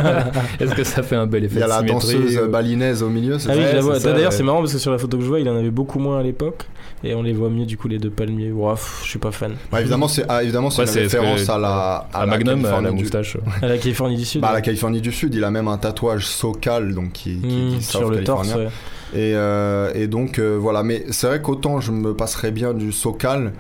Est-ce 0.59 0.74
que 0.74 0.84
ça 0.84 1.03
fait 1.03 1.15
un 1.15 1.28
bel 1.28 1.43
effet 1.43 1.55
Il 1.55 1.59
y 1.59 1.63
a 1.63 1.65
de 1.65 1.69
la 1.69 1.82
danseuse 1.84 2.38
euh, 2.38 2.47
balinaise 2.47 3.03
au 3.03 3.09
milieu, 3.09 3.38
c'est 3.38 3.51
Ah 3.51 3.55
oui, 3.55 3.63
je 3.69 3.76
la 3.76 3.82
vois. 3.82 3.99
D'ailleurs, 3.99 4.32
ouais. 4.32 4.36
c'est 4.36 4.43
marrant 4.43 4.59
parce 4.59 4.74
que 4.74 4.80
sur 4.80 4.91
la 4.91 4.97
photo 4.97 5.17
que 5.17 5.24
je 5.24 5.28
vois, 5.30 5.39
il 5.39 5.47
en 5.49 5.55
avait 5.55 5.69
beaucoup 5.72 5.99
moins 5.99 6.19
à 6.19 6.24
l'époque. 6.24 6.65
Et 7.03 7.15
on 7.15 7.24
les 7.24 7.34
voit 7.34 7.49
mieux, 7.49 7.65
du 7.65 7.78
coup, 7.78 7.88
les 7.88 7.97
deux 7.97 8.11
palmiers. 8.11 8.51
Ouah, 8.51 8.74
pff, 8.76 9.01
je 9.03 9.09
suis 9.09 9.19
pas 9.19 9.32
fan. 9.32 9.53
Bah, 9.72 9.82
évidemment, 9.82 10.07
c'est 10.07 10.24
ah, 10.30 10.43
évidemment, 10.43 10.69
c'est 10.69 10.84
Ouais, 10.84 10.88
une 10.93 10.99
référence 10.99 11.43
que- 11.45 11.51
à 11.51 11.57
la, 11.57 12.07
à 12.13 12.26
Magnum, 12.28 12.49
à 12.49 12.69
Californie 12.69 12.84
la 12.86 12.91
du- 12.91 12.97
moustache. 13.01 13.38
À 13.61 13.67
la 13.67 13.78
Californie 13.80 14.17
du 14.17 14.26
Sud. 14.26 14.41
Bah, 14.41 14.49
à 14.49 14.53
la 14.53 14.61
Californie 14.61 15.01
du 15.01 15.11
Sud, 15.11 15.34
il 15.34 15.43
a 15.43 15.49
même 15.51 15.67
un 15.67 15.78
tatouage 15.78 16.28
SoCal, 16.28 16.93
donc 16.93 17.11
qui, 17.13 17.38
qui 17.39 17.47
Mmh, 17.78 17.82
sur 17.82 18.09
le 18.09 18.24
torse. 18.24 18.49
California. 18.49 18.69
ouais. 19.13 19.19
Et, 19.19 19.34
euh, 19.36 19.91
et 19.95 20.07
donc 20.07 20.38
euh, 20.39 20.57
voilà, 20.59 20.84
mais 20.84 21.03
c'est 21.09 21.28
vrai 21.28 21.41
qu'autant 21.41 21.82
je 21.82 21.91
me 21.91 22.13
passerais 22.13 22.51
bien 22.51 22.74
du 22.74 22.91
SoCal, 22.93 23.51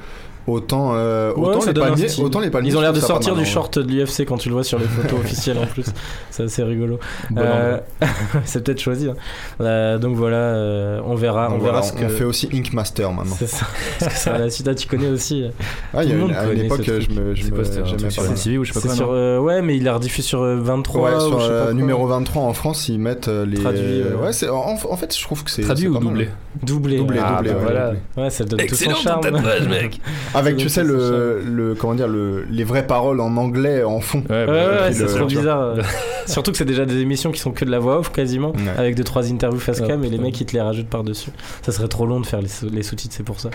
autant, 0.47 0.91
euh, 0.95 1.33
Ouais, 1.33 1.55
autant, 1.55 1.65
les 1.65 1.73
palmiers, 1.73 2.19
autant 2.19 2.39
les 2.39 2.49
palmiers. 2.49 2.69
Ils 2.69 2.77
ont 2.77 2.81
l'air 2.81 2.93
de 2.93 2.99
sortir 2.99 3.33
mal, 3.35 3.43
du 3.43 3.49
en 3.49 3.51
short 3.53 3.79
de 3.79 3.91
l'UFC 3.91 4.25
quand 4.25 4.37
tu 4.37 4.49
le 4.49 4.55
vois 4.55 4.63
sur 4.63 4.79
les 4.79 4.85
photos 4.85 5.19
officielles 5.23 5.57
en 5.57 5.65
plus. 5.65 5.85
C'est 6.29 6.43
assez 6.43 6.63
rigolo. 6.63 6.99
Bon 7.29 7.41
Euh, 7.41 7.77
c'est 8.45 8.63
peut-être 8.63 8.79
choisi. 8.79 9.09
hein. 9.09 9.15
Euh, 9.61 9.97
donc 9.97 10.15
voilà, 10.15 10.37
euh, 10.37 11.01
on 11.05 11.15
verra, 11.15 11.49
on 11.51 11.59
verra 11.59 11.81
ce 11.83 11.93
que. 11.93 12.05
on 12.05 12.09
fait 12.09 12.23
aussi 12.23 12.49
Ink 12.53 12.73
Master 12.73 13.11
maintenant. 13.11 13.35
C'est 13.37 13.47
ça. 13.47 13.65
Parce 13.99 14.13
que 14.13 14.19
ça, 14.19 14.37
la 14.37 14.49
suite, 14.49 14.67
ah, 14.67 14.75
tu 14.75 14.87
connais 14.87 15.09
aussi. 15.09 15.45
Ah, 15.93 16.03
il 16.03 16.09
y 16.09 16.13
a 16.13 16.15
une, 16.15 16.21
monde 16.21 16.33
à 16.33 16.51
une 16.51 16.61
époque, 16.61 16.83
je 16.85 16.91
me, 17.19 17.35
je 17.35 17.43
C'est 17.43 17.51
me, 17.51 18.09
sur 18.09 18.23
pas. 18.23 18.29
MTV 18.29 18.57
ou 18.57 18.63
je 18.63 18.73
sais 18.73 18.79
pas 18.79 18.81
C'est 18.81 18.87
quoi 18.87 18.95
sur, 18.95 19.09
ouais, 19.43 19.61
mais 19.61 19.77
il 19.77 19.87
a 19.87 19.93
rediffusé 19.95 20.27
sur 20.27 20.41
euh, 20.41 20.57
23. 20.59 21.01
Ouais, 21.01 21.15
ou 21.15 21.19
sur 21.19 21.39
je 21.39 21.45
sais 21.45 21.51
pas 21.51 21.63
quoi. 21.65 21.73
numéro 21.73 22.07
23 22.07 22.43
en 22.43 22.53
France, 22.53 22.87
ils 22.89 22.99
mettent 22.99 23.27
les. 23.27 23.57
Traduit, 23.57 24.03
ouais, 24.03 24.49
en, 24.49 24.97
fait, 24.97 25.15
je 25.17 25.23
trouve 25.23 25.43
que 25.43 25.51
c'est. 25.51 25.61
Traduit 25.61 25.87
ou 25.87 25.97
doublé 25.97 26.29
Doublé. 26.63 26.97
Doublé. 26.97 27.19
Ah, 27.23 27.37
doublé, 27.37 27.51
bah 27.51 27.57
ouais, 27.57 27.63
voilà. 27.63 27.93
Ouais, 28.17 28.29
ça 28.29 28.43
donne 28.43 28.59
tout 28.59 28.75
son 28.75 28.85
Excellent 28.85 28.95
charme. 28.95 29.21
mec 29.69 29.99
Avec, 30.35 30.57
tu 30.57 30.69
sais, 30.69 30.83
le, 30.83 31.41
le, 31.45 31.75
comment 31.75 31.93
dire, 31.95 32.07
le, 32.07 32.45
les 32.49 32.63
vraies 32.63 32.85
paroles 32.87 33.19
en 33.19 33.35
anglais 33.37 33.83
en 33.83 33.99
fond. 33.99 34.23
Ouais, 34.29 34.45
Ouais, 34.45 34.45
bah, 34.47 34.81
ouais, 34.87 34.93
c'est 34.93 35.05
trop 35.07 35.25
bizarre. 35.25 35.61
euh. 35.61 35.81
Surtout 36.27 36.51
que 36.51 36.57
c'est 36.57 36.65
déjà 36.65 36.85
des 36.85 36.99
émissions 36.99 37.31
qui 37.31 37.39
sont 37.39 37.51
que 37.51 37.65
de 37.65 37.71
la 37.71 37.79
voix 37.79 37.97
off 37.99 38.11
quasiment, 38.11 38.49
Ouais. 38.51 38.57
avec 38.77 38.95
deux 38.95 39.03
trois 39.03 39.29
interviews 39.31 39.59
face 39.59 39.81
cam 39.81 40.03
et 40.03 40.09
les 40.09 40.17
mecs 40.19 40.39
ils 40.39 40.45
te 40.45 40.53
les 40.53 40.61
rajoutent 40.61 40.87
par 40.87 41.03
dessus. 41.03 41.31
Ça 41.63 41.71
serait 41.71 41.87
trop 41.87 42.05
long 42.05 42.19
de 42.19 42.25
faire 42.27 42.41
les, 42.41 42.47
sous- 42.47 42.69
les 42.69 42.83
sous-titres, 42.83 43.15
c'est 43.17 43.23
pour 43.23 43.39
ça. 43.39 43.49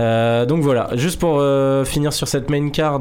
Euh, 0.00 0.46
donc 0.46 0.62
voilà, 0.62 0.90
juste 0.94 1.18
pour 1.20 1.38
euh, 1.40 1.84
finir 1.84 2.12
sur 2.12 2.28
cette 2.28 2.50
main 2.50 2.68
card, 2.70 3.00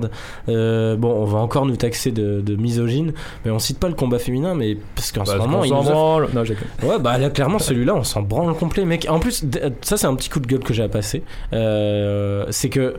euh, 0.49 0.95
bon, 0.95 1.11
on 1.13 1.26
va 1.26 1.38
encore 1.39 1.65
nous 1.67 1.76
taxer 1.76 2.11
de, 2.11 2.41
de 2.41 2.55
misogyne, 2.55 3.13
mais 3.45 3.51
on 3.51 3.59
cite 3.59 3.80
pas 3.80 3.88
le 3.88 3.93
combat 3.93 4.17
féminin, 4.19 4.55
mais 4.55 4.78
parce 4.95 5.11
qu'en 5.11 5.24
Bah, 5.24 5.34
ce 5.34 5.38
moment, 5.38 5.59
on 5.59 5.63
il 5.63 5.69
s'en 5.69 5.84
nous 5.84 5.89
offre- 5.89 5.91
branle. 5.91 6.28
Non, 6.34 6.43
j'ai 6.43 6.57
Ouais, 6.84 6.99
bah 6.99 7.17
là, 7.19 7.30
clairement, 7.30 7.59
celui-là, 7.59 7.93
on 7.95 8.03
s'en 8.03 8.21
branle 8.24 8.53
complet, 8.55 8.84
mec. 8.84 9.05
En 9.09 9.19
plus, 9.19 9.45
d- 9.45 9.61
ça, 9.82 9.95
c'est 9.97 10.07
un 10.07 10.15
petit 10.15 10.30
coup 10.30 10.39
de 10.39 10.47
gueule 10.47 10.63
que 10.63 10.74
j'ai 10.74 10.84
à 10.84 10.89
passer. 10.89 11.24
Euh, 11.53 12.45
c'est 12.49 12.69
que. 12.69 12.95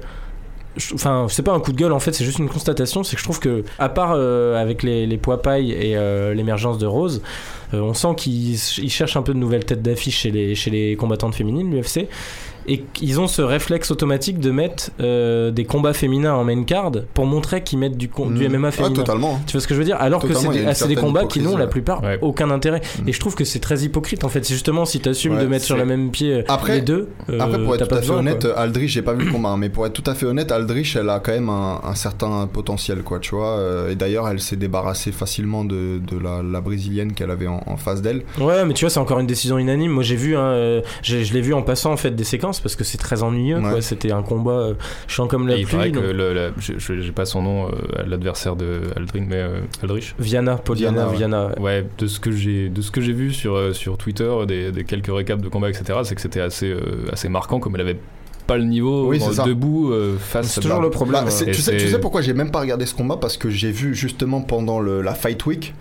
Enfin, 0.93 1.27
c'est 1.29 1.43
pas 1.43 1.53
un 1.53 1.61
coup 1.61 1.73
de 1.73 1.77
gueule 1.77 1.93
en 1.93 2.01
fait, 2.01 2.13
c'est 2.13 2.25
juste 2.25 2.39
une 2.39 2.49
constatation. 2.49 3.05
C'est 3.05 3.15
que 3.17 3.21
je 3.21 3.25
trouve 3.25 3.41
que, 3.41 3.65
à 3.79 3.89
part 3.89 4.13
euh, 4.15 4.61
avec 4.61 4.83
les, 4.83 5.07
les 5.07 5.19
poids 5.19 5.41
pailles 5.41 5.73
et 5.73 5.97
euh, 5.97 6.35
l'émergence 6.35 6.79
de 6.79 6.87
Rose, 6.87 7.23
euh, 7.73 7.81
on 7.81 7.95
sent 7.95 8.15
qu'ils 8.17 8.55
ils 8.55 8.91
cherchent 8.91 9.17
un 9.17 9.23
peu 9.23 9.35
de 9.35 9.39
nouvelles 9.39 9.65
têtes 9.65 9.83
d'affiche 9.83 10.21
chez 10.21 10.31
les, 10.31 10.55
chez 10.55 10.71
les 10.71 10.97
combattantes 10.97 11.35
féminines, 11.35 11.71
l'UFC. 11.71 12.09
Et 12.67 12.81
qu'ils 12.93 13.21
ont 13.21 13.27
ce 13.27 13.43
réflexe 13.43 13.91
automatique 13.91 14.39
de 14.39 14.51
mettre 14.51 14.91
euh, 15.01 15.51
des 15.51 15.65
combats 15.65 15.93
féminins 15.93 16.35
en 16.35 16.45
main 16.45 16.63
card 16.65 16.93
pour 17.15 17.27
montrer 17.27 17.63
qu'ils 17.63 17.79
mettent 17.79 17.97
du, 17.97 18.09
du 18.09 18.49
Mm. 18.49 18.53
MMA 18.57 18.69
Ah, 18.69 18.71
féminin. 18.71 18.95
totalement. 18.95 19.41
Tu 19.47 19.53
vois 19.53 19.61
ce 19.61 19.69
que 19.69 19.75
je 19.75 19.79
veux 19.79 19.85
dire? 19.85 19.97
Alors 20.01 20.23
que 20.23 20.33
c'est 20.35 20.49
des, 20.49 20.65
ah, 20.67 20.75
c'est 20.75 20.89
des 20.89 20.95
combats 20.97 21.25
qui 21.27 21.41
n'ont 21.41 21.57
la 21.57 21.67
plupart 21.67 22.03
Ouais. 22.03 22.19
aucun 22.23 22.51
intérêt. 22.51 22.81
Mm. 23.03 23.09
Et 23.09 23.13
je 23.13 23.21
trouve 23.21 23.35
que 23.35 23.45
c'est 23.45 23.59
très 23.61 23.81
hypocrite 23.81 24.25
en 24.25 24.29
fait. 24.29 24.45
C'est 24.45 24.55
justement 24.55 24.85
si 24.85 25.01
tu 25.01 25.09
assumes 25.09 25.35
Ouais, 25.37 25.43
de 25.43 25.47
mettre 25.47 25.65
sur 25.65 25.77
le 25.77 25.85
même 25.85 26.11
pied 26.11 26.33
euh, 26.35 26.43
Après- 26.49 26.77
les 26.77 26.81
deux. 26.83 27.09
euh, 27.31 27.39
Après, 27.41 27.63
pour 27.63 27.75
être 27.75 27.89
tout 27.89 27.95
à 27.95 28.01
fait 28.03 28.11
honnête, 28.11 28.43
quoi. 28.47 28.59
Aldrich, 28.59 28.91
j'ai 28.91 29.03
pas 29.03 29.13
vu 29.15 29.27
le 29.27 29.33
combat, 29.33 29.51
hein, 29.51 29.57
mais 29.57 29.69
pour 29.69 29.87
être 29.87 29.93
tout 29.93 30.09
à 30.11 30.15
fait 30.15 30.27
honnête, 30.27 30.51
Aldrich, 30.53 30.97
elle 30.97 31.09
a 31.11 31.21
quand 31.21 31.33
même 31.33 31.49
un, 31.49 31.81
un 31.85 31.95
certain 31.95 32.47
potentiel, 32.53 33.03
quoi, 33.03 33.19
tu 33.19 33.35
vois. 33.35 33.59
Et 33.91 33.95
d'ailleurs, 33.95 34.29
elle 34.29 34.41
s'est 34.41 34.57
débarrassée 34.57 35.13
facilement 35.13 35.65
de, 35.65 35.99
de 35.99 36.19
la, 36.19 36.43
la 36.43 36.61
brésilienne 36.61 37.13
qu'elle 37.13 37.31
avait 37.31 37.47
en, 37.47 37.63
en 37.67 37.77
face 37.77 38.03
d'elle. 38.03 38.23
Ouais, 38.41 38.65
mais 38.65 38.75
tu 38.75 38.85
vois, 38.85 38.91
c'est 38.91 39.01
encore 39.01 39.19
une 39.21 39.27
décision 39.27 39.59
unanime. 39.59 39.91
Moi, 39.93 40.03
j'ai 40.03 40.17
vu, 40.17 40.37
hein, 40.37 40.81
je 41.03 41.17
l'ai 41.33 41.41
vu 41.41 41.55
en 41.55 41.63
passant 41.63 41.93
en 41.93 41.97
fait 41.97 42.11
des 42.13 42.25
séquences 42.25 42.54
parce 42.61 42.77
que 42.77 42.85
c'est 42.85 42.99
très 42.99 43.23
ennuyeux. 43.23 43.57
Ouais. 43.59 43.71
quoi. 43.71 43.83
C'était 43.83 44.13
un 44.13 44.23
combat 44.23 44.53
euh, 44.53 44.75
chiant 45.09 45.27
comme 45.27 45.47
la 45.49 45.57
Et 45.57 45.61
il 45.61 45.67
pluie. 45.67 45.93
que 45.93 45.97
donc- 45.99 46.05
le, 46.13 46.33
la- 46.35 46.51
je- 46.59 46.73
je- 46.79 47.01
j'ai 47.01 47.13
pas 47.13 47.25
son 47.25 47.43
nom, 47.43 47.67
euh, 47.69 47.71
l'adversaire 48.07 48.57
de 48.57 48.81
Aldrin, 48.97 49.25
mais 49.29 49.37
euh, 49.37 49.61
Aldrich. 49.83 50.15
Viana, 50.19 50.57
Poliana, 50.57 51.07
Viana, 51.07 51.11
ouais. 51.11 51.17
Viana. 51.17 51.47
ouais. 51.59 51.61
Ouais, 51.81 51.87
de 51.99 52.07
ce 52.07 52.21
que 52.21 52.31
j'ai, 52.33 52.69
de 52.69 52.81
ce 52.83 52.91
que 52.91 53.01
j'ai 53.01 53.13
vu 53.13 53.33
sur 53.33 53.55
euh, 53.55 53.73
sur 53.73 53.97
Twitter, 53.99 54.31
des, 54.47 54.73
des 54.73 54.85
quelques 54.85 55.11
récaps 55.15 55.43
de 55.43 55.49
combats, 55.49 55.71
etc. 55.71 55.99
C'est 56.05 56.15
que 56.15 56.21
c'était 56.21 56.41
assez 56.41 56.71
euh, 56.71 56.81
assez 57.13 57.29
marquant, 57.29 57.59
comme 57.61 57.75
elle 57.75 57.81
avait 57.83 57.99
pas 58.47 58.59
le 58.59 58.65
niveau 58.65 59.07
Oui, 59.09 59.21
c'est 59.21 59.33
ça. 59.33 59.45
debout 59.45 59.91
euh, 59.93 60.17
face. 60.19 60.49
C'est 60.49 60.61
à 60.61 60.63
toujours 60.63 60.83
le 60.83 60.91
problème. 60.91 61.25
Bah, 61.25 61.31
c'est- 61.31 61.49
Et 61.49 61.53
tu, 61.53 61.63
sais, 61.63 61.73
tu 61.73 61.81
c'est- 61.87 61.93
sais 61.93 61.99
pourquoi 61.99 62.21
j'ai 62.21 62.35
même 62.35 62.51
pas 62.51 62.61
regardé 62.61 62.85
ce 62.85 62.95
combat? 62.95 63.17
Parce 63.17 63.39
que 63.39 63.49
j'ai 63.49 63.71
vu 63.71 63.95
justement 63.95 64.43
pendant 64.43 64.81
le- 64.81 65.01
la 65.01 65.15
Fight 65.15 65.47
Week, 65.47 65.75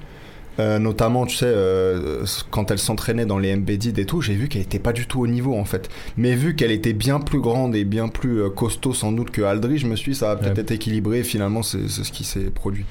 euh, 0.60 0.78
notamment, 0.80 1.26
tu 1.26 1.36
sais, 1.36 1.46
euh, 1.48 2.26
quand 2.52 2.70
elle 2.72 2.78
s'entraînait 2.80 3.26
dans 3.26 3.38
les 3.40 3.56
MBD 3.56 3.98
et 4.00 4.06
tout, 4.06 4.22
j'ai 4.22 4.36
vu 4.36 4.48
qu'elle 4.48 4.62
était 4.62 4.80
pas 4.80 4.94
du 4.94 5.08
tout 5.08 5.20
au 5.22 5.28
niveau 5.28 5.56
en 5.58 5.66
fait. 5.66 5.90
Mais 6.18 6.36
vu 6.36 6.56
qu'elle 6.56 6.72
était 6.72 6.94
bien 6.94 7.20
plus 7.20 7.40
grande 7.40 7.76
et 7.76 7.84
bien 7.86 8.08
plus 8.08 8.42
euh, 8.42 8.50
costaud 8.50 8.94
sans 8.94 9.12
doute 9.12 9.32
que 9.32 9.42
Aldrich, 9.42 9.82
je 9.82 9.88
me 9.88 9.96
suis 9.96 10.12
dit 10.12 10.18
ça 10.18 10.28
va 10.28 10.36
peut-être 10.36 10.58
Ouais. 10.58 10.62
être 10.62 10.72
équilibré. 10.72 11.24
Finalement, 11.24 11.64
c'est 11.64 11.88
ce 11.90 12.12
qui 12.12 12.24
s'est 12.24 12.52
produit. 12.52 12.86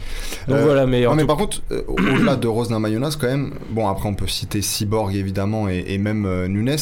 Donc 0.49 0.59
Euh, 0.59 0.65
voilà, 0.65 0.87
mais, 0.87 1.05
Non, 1.05 1.15
mais 1.15 1.25
par 1.25 1.37
contre, 1.37 1.63
euh, 1.71 1.83
au-delà 1.87 2.37
de 2.37 2.49
Rosna 2.49 2.79
Mayonnaise, 2.79 3.17
quand 3.17 3.29
même, 3.29 3.55
bon, 3.71 3.87
après 3.89 4.09
on 4.09 4.15
peut 4.15 4.27
citer 4.27 4.61
Cyborg 4.63 5.15
évidemment 5.15 5.69
et, 5.69 5.85
et 5.89 5.99
même 5.99 6.47
Nunes, 6.47 6.77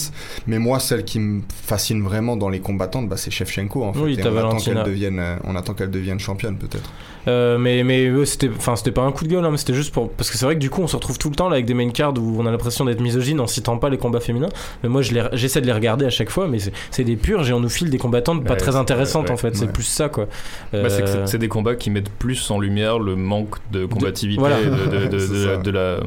mais 0.46 0.58
moi, 0.58 0.78
celle 0.80 1.04
qui 1.04 1.18
me 1.18 1.42
fascine 1.64 2.02
vraiment 2.02 2.36
dans 2.36 2.48
les 2.48 2.60
combattantes, 2.60 3.08
bah, 3.08 3.16
c'est 3.16 3.30
Shevchenko 3.30 3.84
en 3.84 3.92
fait. 3.92 4.00
Oui, 4.00 4.16
et 4.18 4.22
on 4.26 4.36
attend 4.38 4.84
devienne, 4.84 5.22
on 5.44 5.56
attend 5.56 5.74
qu'elle 5.74 5.90
devienne 5.90 6.20
championne 6.20 6.56
peut-être. 6.56 6.90
Euh, 7.28 7.58
mais 7.58 7.82
mais 7.84 8.06
euh, 8.06 8.24
c'était 8.24 8.48
enfin 8.48 8.76
c'était 8.76 8.92
pas 8.92 9.02
un 9.02 9.12
coup 9.12 9.24
de 9.24 9.28
gueule 9.30 9.44
hein, 9.44 9.50
mais 9.50 9.58
c'était 9.58 9.74
juste 9.74 9.92
pour 9.92 10.10
parce 10.10 10.30
que 10.30 10.38
c'est 10.38 10.46
vrai 10.46 10.54
que 10.54 10.60
du 10.60 10.70
coup 10.70 10.80
on 10.80 10.86
se 10.86 10.96
retrouve 10.96 11.18
tout 11.18 11.28
le 11.28 11.36
temps 11.36 11.48
là 11.50 11.54
avec 11.56 11.66
des 11.66 11.74
main 11.74 11.90
cards 11.90 12.14
où 12.18 12.36
on 12.38 12.46
a 12.46 12.50
l'impression 12.50 12.86
d'être 12.86 13.00
misogyne 13.02 13.40
en 13.40 13.46
citant 13.46 13.76
pas 13.76 13.90
les 13.90 13.98
combats 13.98 14.20
féminins 14.20 14.48
mais 14.82 14.88
moi 14.88 15.02
je 15.02 15.14
j'essaie 15.34 15.60
de 15.60 15.66
les 15.66 15.72
regarder 15.72 16.06
à 16.06 16.10
chaque 16.10 16.30
fois 16.30 16.48
mais 16.48 16.58
c'est- 16.90 17.04
des 17.04 17.16
purges 17.16 17.50
et 17.50 17.52
on 17.52 17.60
nous 17.60 17.68
file 17.68 17.90
des 17.90 17.98
combattantes 17.98 18.42
pas 18.44 18.52
Ouais, 18.54 18.56
très 18.58 18.74
intéressantes 18.76 19.26
ouais, 19.26 19.32
en 19.32 19.36
fait 19.36 19.54
c'est 19.54 19.70
plus 19.70 19.82
ça 19.82 20.08
quoi 20.08 20.24
Bah, 20.72 20.78
Euh, 20.78 20.88
c'est- 20.88 21.26
c'est 21.26 21.38
des 21.38 21.48
combats 21.48 21.74
qui 21.74 21.90
mettent 21.90 22.08
plus 22.10 22.50
en 22.50 22.58
lumière 22.58 22.98
le 22.98 23.16
manque 23.16 23.56
de 23.70 23.84
combativité 23.84 24.40
voilà. 24.40 24.56
de, 24.62 24.70
de, 24.70 25.06
de, 25.08 25.18
C'est 25.18 25.32
de- 25.32 25.44
ça. 25.44 25.56
de 25.58 25.70
la 25.70 26.00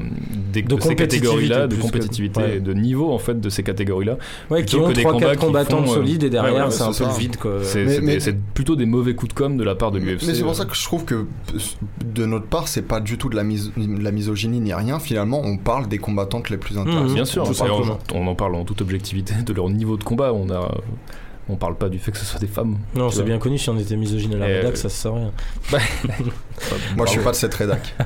des- 0.52 0.62
De 0.64 0.76
de 0.76 0.82
ces 0.82 0.96
catégories-là, 0.96 1.68
de 1.68 1.76
compétitivité 1.76 2.60
de 2.60 2.74
niveau 2.74 3.12
en 3.12 3.20
fait 3.20 3.40
de 3.40 3.50
ces 3.50 3.62
catégories-là. 3.62 4.18
ouais 4.50 4.66
qui 4.66 4.78
ont 4.78 4.88
que 4.88 4.94
des 4.94 5.02
3 5.02 5.14
combats 5.14 5.28
4 5.28 5.40
qui 5.40 5.46
combattantes 5.46 5.88
euh, 5.90 5.94
solides 5.94 6.24
et 6.24 6.30
derrière 6.32 6.54
ouais, 6.56 6.62
ouais, 6.64 6.72
c'est 6.72 6.82
un 6.84 6.92
peu 6.92 7.06
le 7.06 7.20
vide 7.20 7.38
quoi 7.38 7.58
C'est 7.62 8.36
plutôt 8.56 8.76
des 8.76 8.86
mauvais 8.88 9.14
coups 9.14 9.34
de 9.34 9.38
com 9.38 9.58
de 9.58 9.64
la 9.64 9.76
part 9.76 9.92
de 9.92 10.00
l'UFC. 10.00 10.24
Mais 10.28 10.34
c'est 10.34 10.42
euh. 10.42 10.46
pour 10.46 10.56
ça 10.56 10.66
que 10.66 10.76
je 10.76 10.84
trouve 10.84 11.03
que 11.04 11.28
de 12.04 12.26
notre 12.26 12.46
part, 12.48 12.68
c'est 12.68 12.82
pas 12.82 13.00
du 13.00 13.18
tout 13.18 13.30
de 13.30 13.36
la, 13.36 13.44
mis- 13.44 13.72
de 13.78 14.04
la 14.04 14.12
misogynie 14.12 14.60
ni 14.60 14.74
rien. 14.74 15.00
Finalement, 15.00 15.42
on 15.44 15.58
parle 15.58 15.88
des 15.88 15.98
combattantes 15.98 16.50
les 16.50 16.58
plus 16.58 16.78
intéressantes. 16.78 17.10
Mhm. 17.10 17.14
Bien 17.14 17.26
sûr, 17.26 17.44
on, 18.14 18.28
en 18.28 18.36
parle 18.36 18.56
en 18.56 18.64
toute 18.66 18.82
objectivité 18.82 19.34
de 19.46 19.54
leur 19.54 19.70
niveau 19.70 19.98
de 19.98 20.04
combat. 20.04 20.34
On 20.34 20.50
a, 20.50 20.72
on 21.50 21.56
parle 21.56 21.76
pas 21.76 21.90
du 21.90 22.00
fait 22.00 22.12
que 22.12 22.18
ce 22.18 22.26
soit 22.26 22.40
des 22.40 22.48
femmes. 22.48 22.78
non 22.96 23.10
c'est 23.10 23.24
bien 23.24 23.38
connu 23.38 23.58
si 23.58 23.70
on 23.70 23.78
était 23.78 23.98
misogyne 23.98 24.34
à 24.36 24.38
la 24.38 24.46
rédac 24.46 24.74
euh, 24.74 24.76
ça 24.76 24.90
se 24.90 24.96
sait 24.96 25.10
rien 25.10 25.32
Moi, 26.98 27.06
je 27.06 27.12
suis 27.12 27.20
pas 27.22 27.32
de 27.32 27.36
cette 27.36 27.54
rédac. 27.54 27.94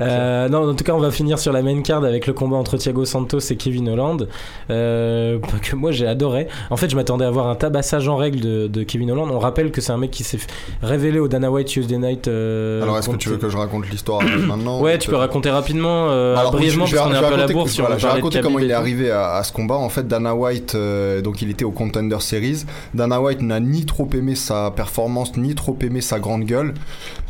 Euh, 0.00 0.48
non, 0.48 0.68
en 0.68 0.74
tout 0.74 0.82
cas, 0.82 0.92
on 0.92 0.98
va 0.98 1.12
finir 1.12 1.38
sur 1.38 1.52
la 1.52 1.62
main 1.62 1.80
card 1.82 2.02
avec 2.04 2.26
le 2.26 2.32
combat 2.32 2.56
entre 2.56 2.76
Thiago 2.76 3.04
Santos 3.04 3.38
et 3.50 3.56
Kevin 3.56 3.88
Holland, 3.90 4.26
euh, 4.70 5.38
que 5.62 5.76
moi 5.76 5.92
j'ai 5.92 6.06
adoré. 6.08 6.48
En 6.70 6.76
fait, 6.76 6.90
je 6.90 6.96
m'attendais 6.96 7.24
à 7.24 7.30
voir 7.30 7.46
un 7.48 7.54
tabassage 7.54 8.08
en 8.08 8.16
règle 8.16 8.40
de, 8.40 8.66
de 8.66 8.82
Kevin 8.82 9.12
Holland. 9.12 9.30
On 9.30 9.38
rappelle 9.38 9.70
que 9.70 9.80
c'est 9.80 9.92
un 9.92 9.96
mec 9.96 10.10
qui 10.10 10.24
s'est 10.24 10.38
révélé 10.82 11.20
au 11.20 11.28
Dana 11.28 11.48
White 11.48 11.68
Tuesday 11.68 11.98
Night. 11.98 12.26
euh, 12.26 12.82
Alors, 12.82 12.98
est-ce 12.98 13.08
que 13.08 13.16
tu 13.16 13.28
veux 13.28 13.36
que 13.36 13.48
je 13.48 13.56
raconte 13.56 13.88
l'histoire 13.88 14.20
maintenant 14.48 14.80
Ouais, 14.80 14.98
tu 14.98 15.08
peux 15.08 15.16
raconter 15.16 15.50
rapidement, 15.50 16.08
Alors, 16.10 16.50
brièvement, 16.50 16.86
je- 16.86 16.96
parce 16.96 17.08
qu'on 17.08 17.14
est 17.14 17.18
un 17.18 17.28
peu 17.28 17.34
à 17.34 17.36
la 17.36 17.46
si 17.68 17.80
on 17.80 17.84
voilà, 17.84 17.96
de 18.00 18.06
raconter 18.06 18.40
comment 18.40 18.58
il 18.58 18.70
est 18.70 18.74
arrivé 18.74 19.10
à, 19.12 19.34
à 19.34 19.44
ce 19.44 19.52
combat. 19.52 19.76
En 19.76 19.90
fait, 19.90 20.08
Dana 20.08 20.34
White, 20.34 20.76
donc 21.22 21.40
il 21.40 21.50
était 21.50 21.64
au 21.64 21.70
Contender 21.70 22.18
Series. 22.18 22.64
Dana 22.94 23.20
White 23.20 23.42
n'a 23.42 23.60
ni 23.60 23.84
trop 23.86 24.08
aimé 24.12 24.34
sa 24.34 24.72
performance, 24.72 25.36
ni 25.36 25.54
trop 25.54 25.78
aimé 25.82 26.00
sa 26.00 26.18
grande 26.18 26.44
gueule. 26.44 26.74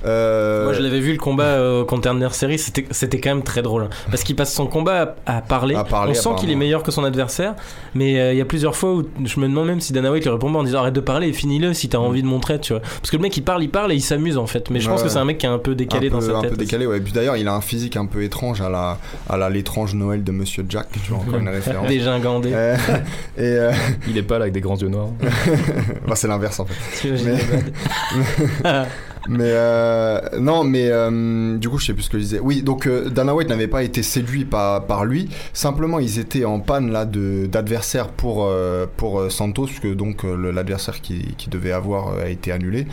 Euh, 0.07 0.64
Moi, 0.64 0.72
je 0.74 0.80
l'avais 0.82 1.00
vu 1.00 1.12
le 1.12 1.18
combat 1.18 1.44
euh, 1.44 1.80
au 1.82 1.84
Contender 1.84 2.28
Series, 2.32 2.59
c'était 2.59 2.86
c'était 2.90 3.20
quand 3.20 3.30
même 3.30 3.42
très 3.42 3.62
drôle. 3.62 3.84
hein. 3.84 3.90
Parce 4.11 4.22
qu'il 4.22 4.36
passe 4.36 4.52
son 4.52 4.66
combat 4.66 5.14
à, 5.26 5.36
à 5.38 5.40
parler. 5.42 5.74
À 5.74 5.84
parler, 5.84 6.12
On 6.16 6.20
sent 6.22 6.30
qu'il 6.38 6.50
est 6.50 6.55
meilleur 6.57 6.82
que 6.82 6.90
son 6.90 7.05
adversaire, 7.05 7.55
mais 7.94 8.20
euh, 8.20 8.32
il 8.32 8.38
y 8.38 8.40
a 8.40 8.44
plusieurs 8.44 8.76
fois 8.76 8.92
où 8.94 9.05
je 9.24 9.40
me 9.40 9.48
demande 9.48 9.66
même 9.66 9.80
si 9.80 9.92
Dana 9.92 10.11
White 10.12 10.24
lui 10.24 10.30
répond 10.30 10.52
pas 10.52 10.59
en 10.59 10.64
disant 10.64 10.80
arrête 10.80 10.94
de 10.94 11.00
parler 11.00 11.28
et 11.28 11.32
finis-le 11.32 11.72
si 11.74 11.88
t'as 11.88 11.98
envie 11.98 12.22
de 12.22 12.26
montrer, 12.26 12.61
tu 12.61 12.72
vois. 12.74 12.80
Parce 12.82 13.11
que 13.11 13.16
le 13.16 13.22
mec 13.22 13.36
il 13.36 13.42
parle, 13.42 13.62
il 13.62 13.70
parle 13.70 13.92
et 13.92 13.94
il 13.94 14.00
s'amuse 14.02 14.36
en 14.38 14.46
fait. 14.46 14.70
Mais 14.70 14.80
je 14.80 14.88
pense 14.88 15.00
Ouais. 15.00 15.07
que 15.07 15.12
c'est 15.12 15.18
un 15.18 15.24
mec 15.24 15.38
qui 15.38 15.46
est 15.46 15.48
un 15.48 15.59
peu 15.59 15.74
décalé 15.74 16.09
un 16.09 16.11
peu, 16.11 16.16
dans 16.16 16.32
sa 16.32 16.38
un 16.38 16.40
tête. 16.42 16.50
peu 16.50 16.57
décalé, 16.57 16.86
ouais. 16.86 16.98
Et 16.98 17.00
puis 17.00 17.12
d'ailleurs, 17.12 17.36
il 17.36 17.48
a 17.48 17.55
un 17.55 17.61
physique 17.61 17.96
un 17.96 18.07
peu 18.07 18.22
étrange 18.22 18.61
à 18.61 18.68
la, 18.68 18.98
à 19.28 19.36
la 19.36 19.48
l'étrange 19.50 19.94
Noël 19.94 20.22
de 20.22 20.32
Monsieur 20.32 20.64
Jack. 20.68 20.88
Tu 21.05 21.11
vois 21.12 21.18
encore 21.20 21.38
une 21.40 21.48
référence. 21.61 21.88
Déjà 21.88 22.18
gandé. 22.18 22.50
Euh, 22.52 22.76
et 23.38 23.40
euh, 23.42 23.72
Il 24.09 24.16
est 24.18 24.22
pas 24.22 24.38
là 24.38 24.42
avec 24.42 24.52
des 24.55 24.61
grands 24.61 24.76
yeux 24.76 24.88
noirs. 24.88 25.09
bah, 26.07 26.14
c'est 26.16 26.28
l'inverse 26.28 26.61
en 26.61 26.66
fait. 26.66 27.09
Mais- 27.24 28.84
Mais 29.29 29.51
euh, 29.51 30.20
non, 30.39 30.64
mais 30.64 30.89
euh, 30.91 31.57
du 31.57 31.68
coup, 31.68 31.79
je 31.79 31.87
sais 31.87 31.95
plus 31.95 32.03
ce 32.03 32.11
que 32.11 32.18
je 32.18 32.22
disais. 32.22 32.41
Oui, 32.41 32.62
donc 32.62 32.87
euh, 32.87 33.09
Dana 33.09 33.35
White 33.35 33.49
n'avait 33.49 33.68
pas 33.68 33.83
été 33.83 34.03
séduit 34.03 34.45
par, 34.45 34.87
par 34.87 35.05
lui. 35.05 35.29
Simplement, 35.53 35.99
ils 35.99 36.18
étaient 36.18 36.45
en 36.45 36.61
panne 36.61 36.91
là 36.91 37.05
de 37.05 37.47
d'adversaires 37.47 38.09
pour 38.09 38.51
pour 38.97 39.31
Santos, 39.31 39.66
puisque 39.66 39.95
donc 39.95 40.22
l'adversaire 40.25 41.01
qui, 41.01 41.35
qui 41.37 41.49
devait 41.49 41.72
avoir 41.72 42.18
a 42.18 42.29
été 42.29 42.53
annulé. 42.53 42.87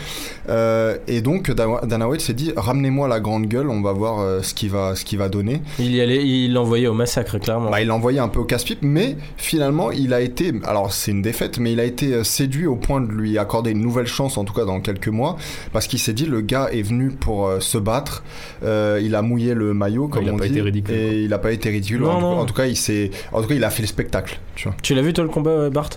Et 1.07 1.21
donc 1.21 1.51
Dana 1.51 2.07
White 2.07 2.21
s'est 2.21 2.33
dit 2.33 2.53
ramenez-moi 2.55 3.07
la 3.07 3.19
grande 3.19 3.47
gueule, 3.47 3.69
on 3.69 3.81
va 3.81 3.93
voir 3.93 4.43
ce 4.43 4.53
qui 4.53 4.67
va 4.67 4.95
ce 4.95 5.05
qui 5.05 5.17
va 5.17 5.29
donner. 5.29 5.61
il 5.79 5.93
y 5.93 6.01
allait, 6.01 6.25
il 6.25 6.53
l'envoyait 6.53 6.87
au 6.87 6.93
massacre 6.93 7.37
clairement. 7.39 7.69
Bah, 7.69 7.81
il 7.81 7.87
l'a 7.87 7.95
envoyé 7.95 8.19
un 8.19 8.27
peu 8.27 8.39
au 8.39 8.45
casse-pipe, 8.45 8.79
mais 8.81 9.17
finalement, 9.37 9.91
il 9.91 10.13
a 10.13 10.21
été, 10.21 10.53
alors 10.65 10.93
c'est 10.93 11.11
une 11.11 11.21
défaite, 11.21 11.57
mais 11.59 11.73
il 11.73 11.79
a 11.79 11.85
été 11.85 12.23
séduit 12.23 12.67
au 12.67 12.75
point 12.75 13.01
de 13.01 13.11
lui 13.11 13.37
accorder 13.37 13.71
une 13.71 13.81
nouvelle 13.81 14.07
chance, 14.07 14.37
en 14.37 14.43
tout 14.43 14.53
cas 14.53 14.65
dans 14.65 14.79
quelques 14.79 15.07
mois, 15.07 15.37
parce 15.73 15.87
qu'il 15.87 15.99
s'est 15.99 16.13
dit, 16.13 16.20
le 16.25 16.41
gars 16.41 16.69
est 16.71 16.81
venu 16.81 17.09
pour 17.11 17.47
euh, 17.47 17.59
se 17.59 17.77
battre, 17.77 18.23
euh, 18.63 18.99
il 19.03 19.15
a 19.15 19.21
mouillé 19.21 19.53
le 19.53 19.73
maillot, 19.73 20.07
comme 20.07 20.23
il 20.23 20.29
a 20.29 20.33
on 20.33 20.37
pas 20.37 20.45
dit, 20.45 20.51
été 20.51 20.61
ridicule, 20.61 20.95
quoi. 20.95 21.03
et 21.03 21.21
il 21.23 21.33
a 21.33 21.37
pas 21.39 21.51
été 21.51 21.69
ridicule. 21.69 22.01
Non, 22.01 22.09
en, 22.11 22.15
tout- 22.15 22.21
non. 22.21 22.39
en 22.39 22.45
tout 22.45 22.53
cas, 22.53 22.65
il 22.65 22.75
s'est, 22.77 23.11
en 23.31 23.41
tout 23.41 23.47
cas, 23.47 23.55
il 23.55 23.63
a 23.63 23.69
fait 23.69 23.81
le 23.83 23.87
spectacle, 23.87 24.39
tu 24.55 24.67
vois. 24.67 24.77
Tu 24.81 24.93
l'as 24.95 25.01
vu 25.01 25.13
toi 25.13 25.23
le 25.23 25.29
combat 25.29 25.51
euh, 25.51 25.69
Bart? 25.69 25.89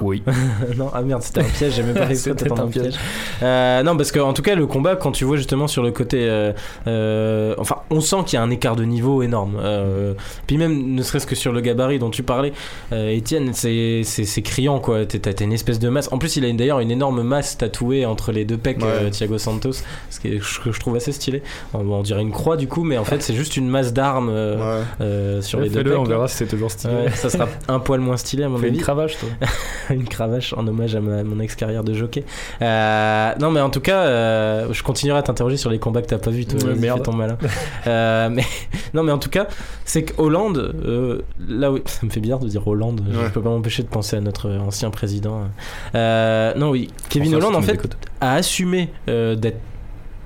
Oui. 0.00 0.22
non, 0.76 0.90
ah 0.92 1.02
merde, 1.02 1.22
c'était 1.22 1.40
un 1.40 1.44
piège, 1.44 1.74
j'ai 1.74 1.82
même 1.82 1.94
pas 1.94 2.04
réussi 2.06 2.28
à 2.30 2.32
un 2.32 2.66
piège. 2.68 2.94
Euh, 3.42 3.82
non, 3.82 3.96
parce 3.96 4.12
que 4.12 4.20
en 4.20 4.32
tout 4.32 4.42
cas, 4.42 4.54
le 4.54 4.66
combat, 4.66 4.96
quand 4.96 5.12
tu 5.12 5.24
vois 5.24 5.36
justement 5.36 5.66
sur 5.66 5.82
le 5.82 5.90
côté. 5.92 6.28
euh, 6.28 6.52
euh, 6.86 7.54
enfin, 7.58 7.76
on 7.90 8.00
sent 8.00 8.16
qu'il 8.26 8.36
y 8.36 8.40
a 8.40 8.42
un 8.42 8.50
écart 8.50 8.76
de 8.76 8.84
niveau 8.84 9.22
énorme. 9.22 9.58
Euh, 9.60 10.14
puis 10.46 10.58
même, 10.58 10.94
ne 10.94 11.02
serait-ce 11.02 11.26
que 11.26 11.34
sur 11.34 11.52
le 11.52 11.60
gabarit 11.60 11.98
dont 11.98 12.10
tu 12.10 12.22
parlais, 12.22 12.52
euh, 12.92 13.08
Étienne, 13.10 13.50
c'est 13.54 14.02
c'est- 14.04 14.24
c'est 14.24 14.42
criant 14.42 14.78
quoi. 14.80 15.06
T'as 15.06 15.18
t'as 15.18 15.44
une 15.44 15.52
espèce 15.52 15.78
de 15.78 15.88
masse. 15.88 16.08
En 16.12 16.18
plus, 16.18 16.36
il 16.36 16.44
a 16.44 16.48
une- 16.48 16.56
d'ailleurs 16.56 16.80
une 16.80 16.90
énorme 16.90 17.22
masse 17.22 17.56
tatouée 17.58 18.04
entre 18.06 18.32
les 18.32 18.44
deux 18.44 18.58
pecs, 18.58 18.78
Ouais. 18.78 18.84
euh, 18.86 19.10
Thiago 19.10 19.38
Santos, 19.38 19.72
ce 20.10 20.20
que 20.20 20.38
je, 20.40 20.60
que 20.60 20.72
je 20.72 20.80
trouve 20.80 20.96
assez 20.96 21.12
stylé. 21.12 21.42
On, 21.74 21.80
on 21.90 22.02
dirait 22.02 22.22
une 22.22 22.32
croix 22.32 22.56
du 22.56 22.68
coup, 22.68 22.84
mais 22.84 22.98
en 22.98 23.04
fait, 23.04 23.22
c'est 23.22 23.34
juste 23.34 23.56
une 23.56 23.68
masse 23.68 23.92
d'armes 23.92 24.28
euh, 24.30 24.56
Ouais. 24.80 24.84
euh, 25.00 25.42
sur 25.42 25.60
les 25.60 25.68
deux 25.68 25.78
Fais-le, 25.78 25.90
pecs. 25.90 25.98
on 26.00 26.02
là. 26.04 26.08
verra 26.08 26.28
si 26.28 26.36
c'est 26.36 26.46
toujours 26.46 26.70
stylé. 26.70 26.92
Ouais, 26.94 27.10
ça 27.14 27.30
sera 27.30 27.48
un 27.68 27.78
poil 27.78 28.00
moins 28.00 28.16
stylé 28.16 28.44
à 28.44 28.48
mon 28.48 28.58
Fais 28.58 28.68
une 28.68 28.74
avis 28.74 28.82
cravache, 28.82 29.16
toi. 29.18 29.28
une 29.94 30.04
cravache 30.08 30.52
en 30.54 30.66
hommage 30.66 30.94
à 30.96 31.00
ma- 31.00 31.22
mon 31.24 31.40
ex-carrière 31.40 31.84
de 31.84 31.92
jockey. 31.94 32.24
Euh, 32.62 33.32
non, 33.40 33.50
mais 33.50 33.60
en 33.60 33.70
tout 33.70 33.80
cas, 33.80 34.00
euh, 34.02 34.72
je 34.72 34.82
continuerai 34.82 35.18
à 35.18 35.22
t'interroger 35.22 35.56
sur 35.56 35.70
les 35.70 35.78
combats 35.78 36.02
que 36.02 36.06
t'as 36.08 36.18
pas 36.18 36.30
vu, 36.30 36.46
toi. 36.46 36.58
Ouais, 36.68 36.74
merde. 36.74 37.02
ton 37.02 37.12
malin. 37.14 37.36
Euh, 37.86 38.28
mais 38.30 38.42
non, 38.94 39.02
mais 39.04 39.12
en 39.12 39.18
tout 39.18 39.30
cas, 39.30 39.46
c'est 39.84 40.02
que 40.02 40.20
Hollande, 40.20 40.74
là 41.48 41.70
où 41.70 41.78
ça 41.86 42.00
me 42.04 42.10
fait 42.10 42.20
bizarre 42.20 42.40
de 42.40 42.48
dire 42.48 42.66
Hollande. 42.66 43.00
Je 43.10 43.16
Ouais. 43.18 43.30
peux 43.30 43.40
pas 43.40 43.50
m'empêcher 43.50 43.82
de 43.84 43.88
penser 43.88 44.16
à 44.16 44.20
notre 44.20 44.50
ancien 44.50 44.90
président. 44.90 45.42
Non, 45.94 46.70
oui, 46.70 46.88
Kevin 47.08 47.34
Hollande, 47.36 47.54
en 47.56 47.62
fait, 47.62 47.80
a 48.20 48.34
assumé 48.34 48.88
d'être 49.06 49.60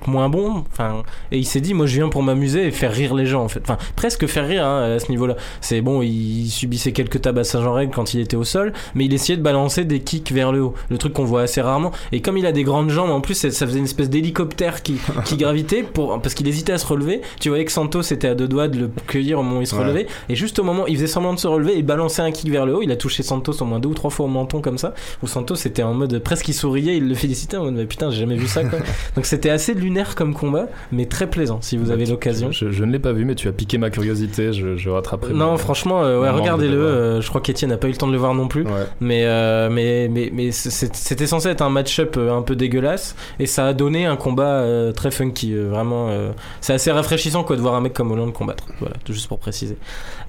moins 0.07 0.29
bon. 0.29 0.63
Enfin, 0.71 1.03
et 1.31 1.37
il 1.37 1.45
s'est 1.45 1.61
dit, 1.61 1.73
moi 1.73 1.85
je 1.85 1.95
viens 1.95 2.09
pour 2.09 2.23
m'amuser 2.23 2.67
et 2.67 2.71
faire 2.71 2.91
rire 2.91 3.13
les 3.15 3.25
gens 3.25 3.43
en 3.43 3.47
fait. 3.47 3.61
Enfin, 3.63 3.77
presque 3.95 4.25
faire 4.27 4.47
rire 4.47 4.65
hein, 4.65 4.95
à 4.95 4.99
ce 4.99 5.09
niveau-là. 5.09 5.35
C'est 5.61 5.81
bon, 5.81 6.01
il 6.01 6.49
subissait 6.49 6.91
quelques 6.91 7.21
tabasses 7.21 7.55
à 7.55 7.61
Jean-Règle 7.61 7.93
quand 7.93 8.13
il 8.13 8.19
était 8.19 8.35
au 8.37 8.43
sol, 8.43 8.73
mais 8.95 9.05
il 9.05 9.13
essayait 9.13 9.37
de 9.37 9.43
balancer 9.43 9.85
des 9.85 9.99
kicks 9.99 10.31
vers 10.31 10.51
le 10.51 10.61
haut, 10.61 10.73
le 10.89 10.97
truc 10.97 11.13
qu'on 11.13 11.25
voit 11.25 11.41
assez 11.41 11.61
rarement. 11.61 11.91
Et 12.11 12.21
comme 12.21 12.37
il 12.37 12.45
a 12.45 12.51
des 12.51 12.63
grandes 12.63 12.89
jambes, 12.89 13.09
en 13.11 13.21
plus, 13.21 13.35
ça 13.35 13.49
faisait 13.67 13.79
une 13.79 13.85
espèce 13.85 14.09
d'hélicoptère 14.09 14.81
qui, 14.83 14.97
qui 15.25 15.37
gravitait 15.37 15.83
pour, 15.83 16.19
parce 16.21 16.33
qu'il 16.35 16.47
hésitait 16.47 16.73
à 16.73 16.77
se 16.77 16.85
relever. 16.85 17.21
Tu 17.39 17.49
voyais 17.49 17.65
que 17.65 17.71
Santos 17.71 18.01
était 18.11 18.27
à 18.27 18.35
deux 18.35 18.47
doigts 18.47 18.67
de 18.67 18.79
le 18.79 18.91
cueillir 19.07 19.39
au 19.39 19.43
moment 19.43 19.59
où 19.59 19.61
il 19.61 19.67
se 19.67 19.75
Ouais. 19.75 19.81
relevait. 19.83 20.07
Et 20.29 20.35
juste 20.35 20.59
au 20.59 20.63
moment, 20.63 20.85
il 20.87 20.95
faisait 20.95 21.07
semblant 21.07 21.33
de 21.33 21.39
se 21.39 21.47
relever 21.47 21.77
et 21.77 21.81
balançait 21.81 22.21
un 22.21 22.31
kick 22.31 22.49
vers 22.51 22.65
le 22.65 22.75
haut. 22.75 22.81
Il 22.81 22.91
a 22.91 22.95
touché 22.95 23.23
Santos 23.23 23.61
au 23.61 23.65
moins 23.65 23.79
deux 23.79 23.89
ou 23.89 23.93
trois 23.93 24.09
fois 24.09 24.25
au 24.25 24.29
menton 24.29 24.61
comme 24.61 24.77
ça. 24.77 24.93
Où 25.23 25.27
Santos 25.27 25.55
était 25.65 25.83
en 25.83 25.93
mode 25.93 26.19
presque 26.19 26.47
il 26.49 26.53
souriait, 26.53 26.97
il 26.97 27.07
le 27.07 27.15
félicitait 27.15 27.57
en 27.57 27.63
mode 27.65 27.75
mais 27.75 27.85
putain, 27.85 28.09
j'ai 28.11 28.19
jamais 28.19 28.35
vu 28.35 28.47
ça 28.47 28.63
quoi. 28.63 28.79
Donc 29.15 29.25
c'était 29.25 29.49
assez 29.49 29.73
lunaire 29.91 30.15
comme 30.15 30.33
combat, 30.33 30.67
mais 30.91 31.05
très 31.05 31.27
plaisant 31.27 31.59
si 31.61 31.77
vous 31.77 31.91
avez 31.91 32.05
l'occasion. 32.05 32.51
Je, 32.51 32.71
je 32.71 32.83
ne 32.83 32.91
l'ai 32.91 32.99
pas 32.99 33.11
vu, 33.11 33.25
mais 33.25 33.35
tu 33.35 33.47
as 33.47 33.51
piqué 33.51 33.77
ma 33.77 33.89
curiosité. 33.89 34.53
Je, 34.53 34.77
je 34.77 34.89
rattraperai. 34.89 35.33
Non, 35.33 35.57
franchement, 35.57 36.03
euh, 36.03 36.21
ouais, 36.21 36.29
regardez-le. 36.29 36.77
euh, 36.77 37.21
je 37.21 37.27
crois 37.29 37.41
qu'Etienne 37.41 37.69
n'a 37.71 37.77
pas 37.77 37.87
eu 37.87 37.91
le 37.91 37.97
temps 37.97 38.07
de 38.07 38.11
le 38.13 38.17
voir 38.17 38.33
non 38.33 38.47
plus. 38.47 38.63
Ouais. 38.63 38.85
Mais, 39.01 39.25
euh, 39.25 39.69
mais, 39.69 40.07
mais, 40.09 40.29
mais 40.33 40.51
c'est- 40.51 40.95
c'était 40.95 41.27
censé 41.27 41.49
être 41.49 41.61
un 41.61 41.69
match-up 41.69 42.17
un 42.17 42.41
peu 42.41 42.55
dégueulasse 42.55 43.15
et 43.39 43.45
ça 43.45 43.67
a 43.67 43.73
donné 43.73 44.05
un 44.05 44.15
combat 44.15 44.43
euh, 44.61 44.91
très 44.93 45.11
funky. 45.11 45.53
euh, 45.53 45.67
vraiment, 45.69 46.07
euh, 46.09 46.31
c'est 46.61 46.73
assez 46.73 46.91
rafraîchissant 46.91 47.43
quoi, 47.43 47.55
de 47.57 47.61
voir 47.61 47.75
un 47.75 47.81
mec 47.81 47.93
comme 47.93 48.11
Hollande 48.11 48.33
combattre. 48.33 48.65
Voilà, 48.79 48.95
tout 49.03 49.13
juste 49.13 49.27
pour 49.27 49.39
préciser. 49.39 49.77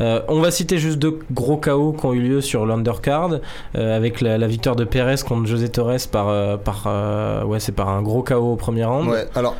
Euh, 0.01 0.21
on 0.29 0.41
va 0.41 0.51
citer 0.51 0.79
juste 0.79 0.99
deux 0.99 1.19
gros 1.31 1.57
KO 1.57 1.93
qui 1.93 2.07
ont 2.07 2.13
eu 2.13 2.21
lieu 2.21 2.41
sur 2.41 2.67
l'undercard 2.67 3.31
euh, 3.77 3.97
avec 3.97 4.21
la, 4.21 4.39
la 4.39 4.47
victoire 4.47 4.75
de 4.77 4.85
Perez 4.85 5.17
contre 5.27 5.47
José 5.47 5.69
Torres 5.69 6.09
par, 6.11 6.29
euh, 6.29 6.57
par, 6.57 6.85
euh, 6.87 7.45
ouais, 7.45 7.61
c'est 7.61 7.73
par 7.73 7.89
un 7.89 8.03
gros 8.03 8.23
KO 8.23 8.53
au 8.53 8.57
premier 8.57 8.85
round. 8.85 9.09
Ouais, 9.09 9.27
alors 9.35 9.52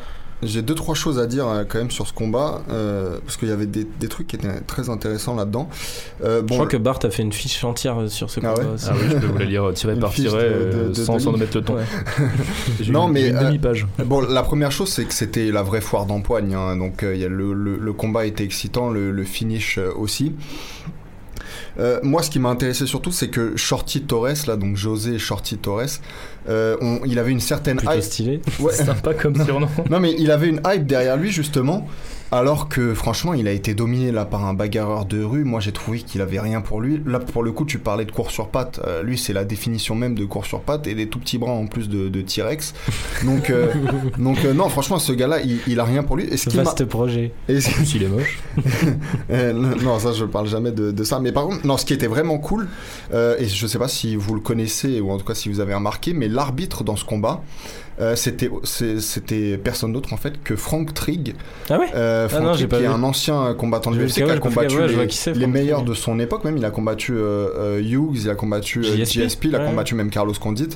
j'ai 0.45 0.61
deux 0.61 0.75
trois 0.75 0.95
choses 0.95 1.19
à 1.19 1.25
dire 1.25 1.47
euh, 1.47 1.63
quand 1.67 1.77
même 1.79 1.91
sur 1.91 2.07
ce 2.07 2.13
combat 2.13 2.61
euh, 2.69 3.19
parce 3.25 3.37
qu'il 3.37 3.47
y 3.49 3.51
avait 3.51 3.65
des, 3.65 3.85
des 3.99 4.07
trucs 4.07 4.27
qui 4.27 4.35
étaient 4.35 4.61
très 4.67 4.89
intéressants 4.89 5.35
là-dedans. 5.35 5.69
Euh, 6.23 6.41
Je 6.47 6.53
crois 6.53 6.67
que 6.67 6.77
Bart 6.77 6.99
a 7.03 7.09
fait 7.09 7.23
une 7.23 7.33
fiche 7.33 7.63
entière 7.63 7.97
sur 8.07 8.29
ce 8.29 8.39
Ah 8.43 8.49
combat 8.49 8.61
ouais 8.67 8.73
aussi. 8.75 8.87
Ah 8.89 8.93
oui, 8.95 9.07
je 9.09 9.15
peux 9.17 9.27
vous 9.27 9.37
la 9.37 9.45
lire 9.45 9.71
tiré 9.73 9.95
par 9.95 10.11
tiré, 10.13 10.49
de- 10.49 10.83
de- 10.83 10.89
de 10.89 10.93
sans, 10.93 11.19
sans 11.19 11.31
mettre 11.33 11.57
le 11.57 11.63
ton. 11.63 11.75
Ouais. 11.75 11.83
J'ai 12.81 12.91
Non, 12.91 13.07
une- 13.07 13.13
mais, 13.13 13.29
une 13.29 13.35
euh, 13.37 13.43
demi-page. 13.45 13.87
Bon, 14.05 14.21
la 14.21 14.43
première 14.43 14.71
chose, 14.71 14.89
c'est 14.89 15.05
que 15.05 15.13
c'était 15.13 15.51
la 15.51 15.63
vraie 15.63 15.81
foire 15.81 16.05
d'empoigne. 16.05 16.53
hein. 16.53 16.75
Donc, 16.77 17.03
euh, 17.03 17.15
il 17.15 17.21
y 17.21 17.25
a 17.25 17.29
le, 17.29 17.53
le- 17.53 17.77
le 17.77 17.93
combat 17.93 18.25
était 18.25 18.43
excitant, 18.43 18.89
le, 18.89 19.11
le 19.11 19.23
finish 19.23 19.77
euh, 19.77 19.91
aussi. 19.97 20.33
Euh, 21.79 21.99
moi, 22.03 22.21
ce 22.21 22.29
qui 22.29 22.39
m'a 22.39 22.49
intéressé 22.49 22.85
surtout, 22.85 23.11
c'est 23.11 23.29
que 23.29 23.55
Shorty 23.57 24.01
Torres, 24.03 24.45
là, 24.47 24.55
donc 24.55 24.75
José 24.77 25.17
Shorty 25.17 25.57
Torres, 25.57 25.99
euh, 26.49 26.77
on- 26.81 26.99
il 27.05 27.17
avait 27.17 27.31
une 27.31 27.39
certaine 27.39 27.77
Plutôt 27.77 27.93
hype. 27.93 28.03
stylé. 28.03 28.41
Ouais. 28.59 28.73
Sympa 28.73 29.13
comme 29.13 29.35
surnom. 29.43 29.67
Non, 29.89 29.99
mais 29.99 30.13
il 30.17 30.29
avait 30.31 30.47
une 30.49 30.61
hype 30.67 30.85
derrière 30.85 31.17
lui, 31.17 31.31
justement. 31.31 31.87
Alors 32.33 32.67
que 32.67 32.95
franchement, 32.95 33.35
il 33.35 33.47
a 33.47 33.51
été 33.51 33.75
dominé 33.75 34.11
là 34.11 34.25
par 34.25 34.43
un 34.43 34.55
bagarreur 34.55 35.05
de 35.05 35.21
rue. 35.23 35.43
Moi, 35.43 35.59
j'ai 35.59 35.71
trouvé 35.71 35.99
qu'il 35.99 36.19
avait 36.19 36.39
rien 36.39 36.61
pour 36.61 36.81
lui. 36.81 36.99
Là, 37.05 37.19
pour 37.19 37.43
le 37.43 37.51
coup, 37.51 37.63
tu 37.63 37.77
parlais 37.77 38.05
de 38.05 38.11
course 38.11 38.33
sur 38.33 38.47
patte. 38.47 38.79
Euh, 38.87 39.03
lui, 39.03 39.19
c'est 39.19 39.33
la 39.33 39.43
définition 39.45 39.93
même 39.93 40.15
de 40.15 40.25
course 40.25 40.47
sur 40.47 40.61
patte 40.61 40.87
et 40.87 40.95
des 40.95 41.05
tout 41.07 41.19
petits 41.19 41.37
bras 41.37 41.51
en 41.51 41.67
plus 41.67 41.89
de, 41.89 42.09
de 42.09 42.21
T-Rex. 42.23 42.73
Donc, 43.23 43.51
euh, 43.51 43.71
donc 44.17 44.43
euh, 44.45 44.53
non, 44.55 44.67
franchement, 44.67 44.97
ce 44.97 45.13
gars-là, 45.13 45.41
il, 45.41 45.59
il 45.67 45.79
a 45.79 45.83
rien 45.83 46.01
pour 46.01 46.15
lui. 46.17 46.23
Et 46.25 46.37
ce 46.37 46.49
Vaste 46.49 46.85
projet. 46.85 47.33
et 47.47 47.61
ce- 47.61 47.85
S'il 47.85 48.01
est 48.01 48.07
moche. 48.07 48.39
euh, 49.29 49.53
non, 49.53 49.75
non, 49.83 49.99
ça, 49.99 50.11
je 50.11 50.25
parle 50.25 50.47
jamais 50.47 50.71
de, 50.71 50.89
de 50.91 51.03
ça. 51.03 51.19
Mais 51.19 51.33
par 51.33 51.45
contre, 51.45 51.67
non, 51.67 51.77
ce 51.77 51.85
qui 51.85 51.93
était 51.93 52.07
vraiment 52.07 52.39
cool, 52.39 52.67
euh, 53.13 53.35
et 53.37 53.45
je 53.47 53.67
sais 53.67 53.77
pas 53.77 53.87
si 53.87 54.15
vous 54.15 54.33
le 54.33 54.41
connaissez 54.41 54.99
ou 55.01 55.11
en 55.11 55.19
tout 55.19 55.25
cas 55.25 55.35
si 55.35 55.49
vous 55.49 55.59
avez 55.59 55.75
remarqué, 55.75 56.13
mais 56.13 56.29
l'arbitre 56.29 56.83
dans 56.83 56.95
ce 56.95 57.05
combat, 57.05 57.43
euh, 57.99 58.15
c'était 58.15 58.49
c'était 58.63 59.57
personne 59.57 59.93
d'autre 59.93 60.13
en 60.13 60.17
fait 60.17 60.41
que 60.43 60.55
Frank 60.55 60.93
Trigg. 60.93 61.35
Ah 61.69 61.79
ouais? 61.79 61.87
Euh, 61.95 62.27
Frank 62.29 62.43
non, 62.43 62.53
j'ai 62.53 62.59
Trigg, 62.67 62.69
pas 62.69 62.77
qui 62.77 62.83
est 62.83 62.87
un 62.87 63.03
ancien 63.03 63.53
combattant 63.53 63.91
de 63.91 63.97
le 63.97 64.05
qui 64.05 64.23
a 64.23 64.37
combattu 64.37 64.77
ouais, 64.77 65.07
les, 65.35 65.47
meilleurs 65.47 65.83
de 65.83 65.93
son 65.93 66.19
époque 66.19 66.43
même. 66.43 66.57
Il 66.57 66.65
a 66.65 66.71
combattu 66.71 67.13
euh, 67.15 67.79
Hughes, 67.81 68.23
il 68.23 68.29
a 68.29 68.35
combattu 68.35 68.81
GSP, 68.83 69.45
il 69.45 69.55
a 69.55 69.59
ouais. 69.59 69.65
combattu 69.65 69.95
même 69.95 70.09
Carlos 70.09 70.33
Condit. 70.39 70.69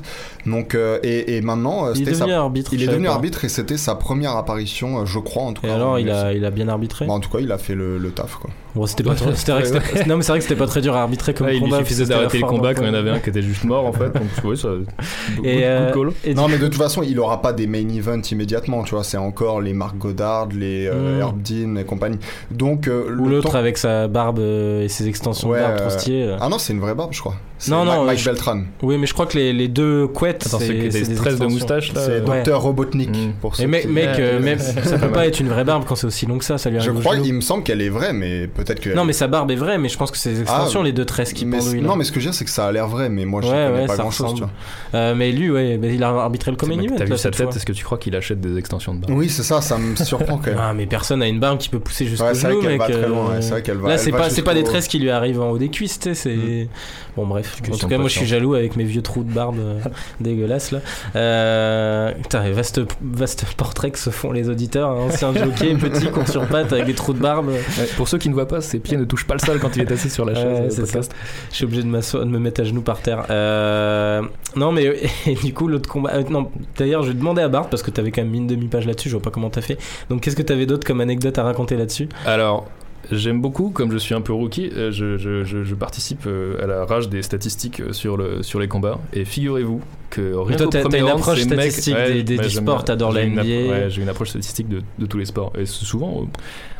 Donc 0.45 0.75
et, 1.03 1.37
et 1.37 1.41
maintenant, 1.41 1.91
Il 1.93 2.07
est 2.07 2.13
sa- 2.13 2.19
devenu 2.25 2.33
arbitre. 2.33 2.73
il 2.73 2.83
est 2.83 2.87
devenu 2.87 3.07
pas. 3.07 3.13
arbitre 3.13 3.45
et 3.45 3.49
c'était 3.49 3.77
sa 3.77 3.95
première 3.95 4.35
apparition, 4.35 5.05
je 5.05 5.19
crois 5.19 5.43
en 5.43 5.53
tout 5.53 5.65
Et 5.65 5.69
cas. 5.69 5.75
alors, 5.75 5.91
en 5.93 5.97
il 5.97 6.07
UFC. 6.07 6.11
a, 6.13 6.33
il 6.33 6.45
a 6.45 6.51
bien 6.51 6.67
arbitré? 6.67 7.05
Bah, 7.07 7.13
en 7.13 7.19
tout 7.19 7.29
cas, 7.29 7.39
il 7.39 7.51
a 7.51 7.57
fait 7.57 7.75
le, 7.75 7.97
le 7.97 8.11
taf 8.11 8.35
quoi. 8.35 8.49
Bon, 8.77 8.85
c'était 8.85 9.03
pas 9.03 9.15
trop. 9.15 9.31
c'était 9.33 9.51
vrai 9.51 9.61
que 9.63 9.67
c'était- 9.69 10.05
Non, 10.05 10.17
mais 10.17 10.21
c'est 10.23 10.31
vrai 10.31 10.39
que 10.39 10.43
c'était 10.43 10.55
pas 10.55 10.67
très 10.67 10.81
dur 10.81 10.95
à 10.95 11.01
arbitrer 11.01 11.33
comme 11.33 11.47
Ouais, 11.47 11.55
il 11.57 11.61
combat. 11.61 11.77
lui 11.79 11.83
suffisait 11.85 12.05
d'arrêter 12.05 12.37
le 12.37 12.45
combat 12.45 12.73
quand 12.75 12.81
il 12.81 12.85
y 12.85 12.89
en 12.89 12.91
d'empoigne. 12.93 13.07
avait 13.09 13.17
un 13.17 13.19
qui 13.19 13.29
était 13.31 13.41
juste 13.41 13.63
mort 13.63 13.85
en 13.85 13.91
fait. 13.91 14.09
Donc 14.13 14.23
tu 14.35 14.41
vois, 14.41 14.55
ça. 14.55 14.67
Good, 15.37 15.45
Et, 15.45 15.61
euh, 15.65 15.91
good 15.91 16.13
call. 16.23 16.31
et 16.31 16.33
Non, 16.35 16.47
mais 16.47 16.57
de 16.59 16.65
toute 16.67 16.75
façon, 16.75 17.01
il 17.03 17.19
aura 17.19 17.41
pas 17.41 17.53
des 17.53 17.65
main 17.67 17.87
events 17.89 18.21
immédiatement, 18.31 18.83
tu 18.83 18.93
vois. 18.95 19.03
C'est 19.03 19.17
encore 19.17 19.61
les 19.61 19.73
Marc 19.73 19.97
Goddard, 19.97 20.49
les 20.53 20.87
euh, 20.87 21.17
Mm. 21.17 21.21
Herb 21.21 21.41
Dean 21.41 21.75
et 21.77 21.83
compagnie. 21.85 22.19
Donc, 22.51 22.87
euh, 22.87 23.05
Ou 23.17 23.25
le 23.25 23.35
l'autre 23.37 23.51
temps- 23.51 23.57
avec 23.57 23.77
sa 23.77 24.07
barbe 24.07 24.39
euh, 24.39 24.83
et 24.83 24.87
ses 24.89 25.07
extensions 25.07 25.49
Ouais, 25.49 25.57
de 25.59 25.63
barbe 25.63 25.77
trop 25.77 25.85
euh, 25.87 25.89
stylées. 25.89 26.23
euh. 26.23 26.37
Ah 26.39 26.49
non, 26.49 26.59
c'est 26.59 26.73
une 26.73 26.79
vraie 26.79 26.93
barbe, 26.95 27.13
je 27.13 27.19
crois. 27.19 27.35
Non, 27.69 27.85
non, 27.85 28.03
Mike 28.05 28.19
je- 28.19 28.25
Beltran. 28.25 28.61
Oui, 28.83 28.97
mais 28.97 29.07
je 29.07 29.13
crois 29.13 29.25
que 29.25 29.37
les, 29.37 29.51
les 29.53 29.67
deux 29.67 30.07
couettes, 30.07 30.43
c'est 30.47 30.67
des 30.73 31.05
stress 31.05 31.39
de 31.39 31.45
moustache 31.47 31.93
là. 31.93 32.01
C'est 32.05 32.11
euh. 32.11 32.19
Docteur 32.21 32.61
Robotnik. 32.61 33.09
Mm. 33.09 33.31
Pour 33.41 33.55
ceux 33.55 33.63
Et 33.63 33.67
mec, 33.67 33.81
qui- 33.83 33.87
mec 33.87 34.09
euh, 34.19 34.57
ça 34.83 34.97
peut 34.99 35.09
pas 35.11 35.25
être 35.27 35.39
une 35.39 35.49
vraie 35.49 35.63
barbe 35.63 35.83
quand 35.87 35.95
c'est 35.95 36.07
aussi 36.07 36.25
long 36.25 36.37
que 36.37 36.45
ça, 36.45 36.57
ça 36.57 36.69
lui 36.69 36.77
arrive 36.77 36.93
Je 36.93 36.99
crois, 36.99 37.15
il 37.17 37.33
me 37.33 37.41
semble 37.41 37.63
qu'elle 37.63 37.81
est 37.81 37.89
vraie, 37.89 38.13
mais 38.13 38.47
peut-être 38.47 38.79
que. 38.79 38.91
Non, 38.91 39.05
mais 39.05 39.13
sa 39.13 39.27
barbe 39.27 39.49
est 39.51 39.55
vraie, 39.55 39.77
mais 39.77 39.89
je 39.89 39.97
pense 39.97 40.11
que 40.11 40.17
c'est 40.17 40.29
les 40.31 40.41
extensions, 40.41 40.81
Ah, 40.81 40.85
les 40.85 40.91
deux 40.91 41.05
tresses 41.05 41.33
qui 41.33 41.45
pendouillent. 41.45 41.81
non, 41.81 41.95
mais 41.95 42.03
ce 42.03 42.11
que 42.11 42.19
je 42.19 42.25
veux 42.25 42.31
dire, 42.31 42.37
c'est 42.37 42.45
que 42.45 42.51
ça 42.51 42.67
a 42.67 42.71
l'air 42.71 42.87
vrai, 42.87 43.09
mais 43.09 43.25
moi, 43.25 43.41
je 43.41 43.47
Ouais, 43.47 43.53
connais 43.53 43.81
ouais, 43.81 43.85
pas 43.87 43.95
ça 43.95 44.01
grand 44.03 44.11
chose, 44.11 44.27
tu 44.35 44.43
ressemble. 44.43 44.51
vois. 44.91 44.99
Euh, 44.99 45.15
mais 45.15 45.31
lui, 45.31 45.49
ouais, 45.49 45.77
bah, 45.77 45.87
il 45.87 46.03
a 46.03 46.09
arbitré 46.09 46.51
le 46.51 46.57
Event. 46.57 46.95
T'as 46.97 47.05
vu 47.05 47.11
sa 47.11 47.17
cette 47.17 47.37
tête. 47.37 47.55
Est-ce 47.55 47.65
que 47.65 47.71
tu 47.73 47.83
crois 47.83 47.97
qu'il 47.97 48.15
achète 48.15 48.39
des 48.39 48.57
extensions 48.57 48.93
de 48.93 48.99
barbe 49.01 49.17
Oui, 49.17 49.29
c'est 49.29 49.43
ça, 49.43 49.61
ça 49.61 49.77
me 49.77 49.95
surprend 49.95 50.37
quand 50.37 50.47
même. 50.51 50.57
Ah, 50.67 50.73
mais 50.73 50.85
personne 50.85 51.21
a 51.21 51.27
une 51.27 51.39
barbe 51.39 51.59
qui 51.59 51.69
peut 51.69 51.79
pousser 51.79 52.05
jusqu'au 52.05 52.33
genou, 52.33 52.61
mec. 52.61 52.81
euh. 52.89 53.39
Là, 53.87 53.97
c'est 53.97 54.11
pas, 54.11 54.29
c'est 54.29 54.41
pas 54.41 54.53
des 54.53 54.63
tresses 54.63 54.87
qui 54.87 54.99
lui 54.99 55.09
arrivent 55.09 55.41
en 55.41 55.49
haut 55.51 55.57
des 55.57 55.69
cuisses, 55.69 55.99
tu 55.99 56.09
sais, 56.09 56.15
c'est. 56.15 56.35
Mm. 56.35 56.67
Bon, 57.15 57.25
bref. 57.25 57.46
En 57.71 57.77
tout 57.77 57.87
cas, 57.87 57.97
moi, 57.97 58.07
je 58.07 58.17
suis 58.17 58.25
jaloux 58.25 58.53
avec 58.55 58.75
mes 58.75 58.83
vieux 58.83 59.01
trous 59.01 59.23
de 59.23 59.31
barbe 59.31 59.57
euh, 59.59 59.79
dégueulasses, 60.21 60.71
là. 60.71 60.79
Euh... 61.15 62.11
Putain, 62.13 62.49
vaste, 62.51 62.81
vaste 63.01 63.45
portrait 63.55 63.91
que 63.91 63.99
se 63.99 64.09
font 64.09 64.31
les 64.31 64.49
auditeurs. 64.49 64.89
hein. 64.89 65.07
Ancien 65.09 65.33
jockey, 65.33 65.73
petit, 65.79 66.07
court 66.07 66.27
sur 66.27 66.45
pattes, 66.47 66.73
avec 66.73 66.85
des 66.85 66.93
trous 66.93 67.13
de 67.13 67.19
barbe. 67.19 67.47
Ouais, 67.49 67.87
Pour 67.95 68.07
ceux 68.07 68.17
qui 68.17 68.29
ne 68.29 68.33
voient 68.33 68.47
pas, 68.47 68.61
ses 68.61 68.79
pieds 68.79 68.97
ne 68.97 69.05
touchent 69.05 69.27
pas 69.27 69.33
le 69.35 69.39
sol 69.39 69.59
quand 69.59 69.75
il 69.75 69.81
est 69.83 69.91
assis 69.91 70.09
sur 70.09 70.25
la 70.25 70.33
chaise. 70.35 70.79
Ouais, 70.79 70.83
euh, 70.83 70.85
c'est. 70.85 71.11
Je 71.51 71.55
suis 71.55 71.65
obligé 71.65 71.83
de, 71.83 71.87
me 71.87 72.39
mettre 72.39 72.61
à 72.61 72.63
genoux 72.63 72.81
par 72.81 73.01
terre. 73.01 73.25
Euh, 73.29 74.21
Non, 74.55 74.71
mais 74.71 74.85
et 75.27 75.35
du 75.35 75.53
coup, 75.53 75.67
l'autre 75.67 75.89
combat. 75.89 76.11
euh, 76.13 76.23
non, 76.29 76.49
d'ailleurs, 76.77 77.03
je 77.03 77.09
vais 77.09 77.13
demander 77.13 77.41
à 77.41 77.47
Bart 77.49 77.69
parce 77.69 77.83
que 77.83 77.91
t'avais 77.91 78.11
quand 78.11 78.21
même 78.21 78.31
mis 78.31 78.37
une 78.39 78.47
demi-page 78.47 78.85
là-dessus. 78.85 79.09
Je 79.09 79.15
vois 79.15 79.21
pas 79.23 79.31
comment 79.31 79.49
t'as 79.49 79.61
fait. 79.61 79.77
Donc, 80.09 80.21
qu'est-ce 80.21 80.35
que 80.35 80.41
t'avais 80.41 80.65
d'autre 80.65 80.85
comme 80.85 81.01
anecdote 81.01 81.37
à 81.37 81.43
raconter 81.43 81.75
là-dessus? 81.75 82.09
Alors, 82.25 82.65
j'aime 83.11 83.41
beaucoup, 83.41 83.69
comme 83.69 83.91
je 83.91 83.97
suis 83.97 84.13
un 84.15 84.21
peu 84.21 84.33
rookie, 84.33 84.69
euh, 84.75 84.91
je, 84.91 85.17
je- 85.17 85.43
je- 85.43 85.63
je 85.63 85.75
participe 85.75 86.25
euh, 86.27 86.61
à 86.61 86.67
la 86.67 86.85
rage 86.85 87.09
des 87.09 87.21
statistiques 87.21 87.79
euh, 87.79 87.93
sur, 87.93 88.17
le, 88.17 88.43
sur 88.43 88.59
les 88.59 88.67
combats. 88.67 88.99
Et 89.13 89.23
figurez-vous 89.25 89.81
que 90.09 90.35
rien 90.35 90.57
toi, 90.57 90.67
t'as- 90.69 90.97
une 90.97 91.07
approche 91.07 91.39
ces 91.41 91.45
mecs- 91.49 91.71
statistique 91.71 91.95
des- 91.95 92.23
des- 92.23 92.37
ouais, 92.37 92.43
du 92.43 92.49
j'aime 92.49 92.63
sport, 92.63 92.75
bien. 92.77 92.83
t'adores 92.85 93.11
la 93.13 93.25
NBA. 93.25 93.41
Ouais, 93.43 93.85
j'ai 93.89 94.01
une 94.01 94.09
approche 94.09 94.29
statistique 94.29 94.67
de, 94.67 94.81
de 94.99 95.05
tous 95.05 95.17
les 95.17 95.25
sports. 95.25 95.53
Et 95.57 95.65
souvent, 95.65 96.21
euh, 96.23 96.25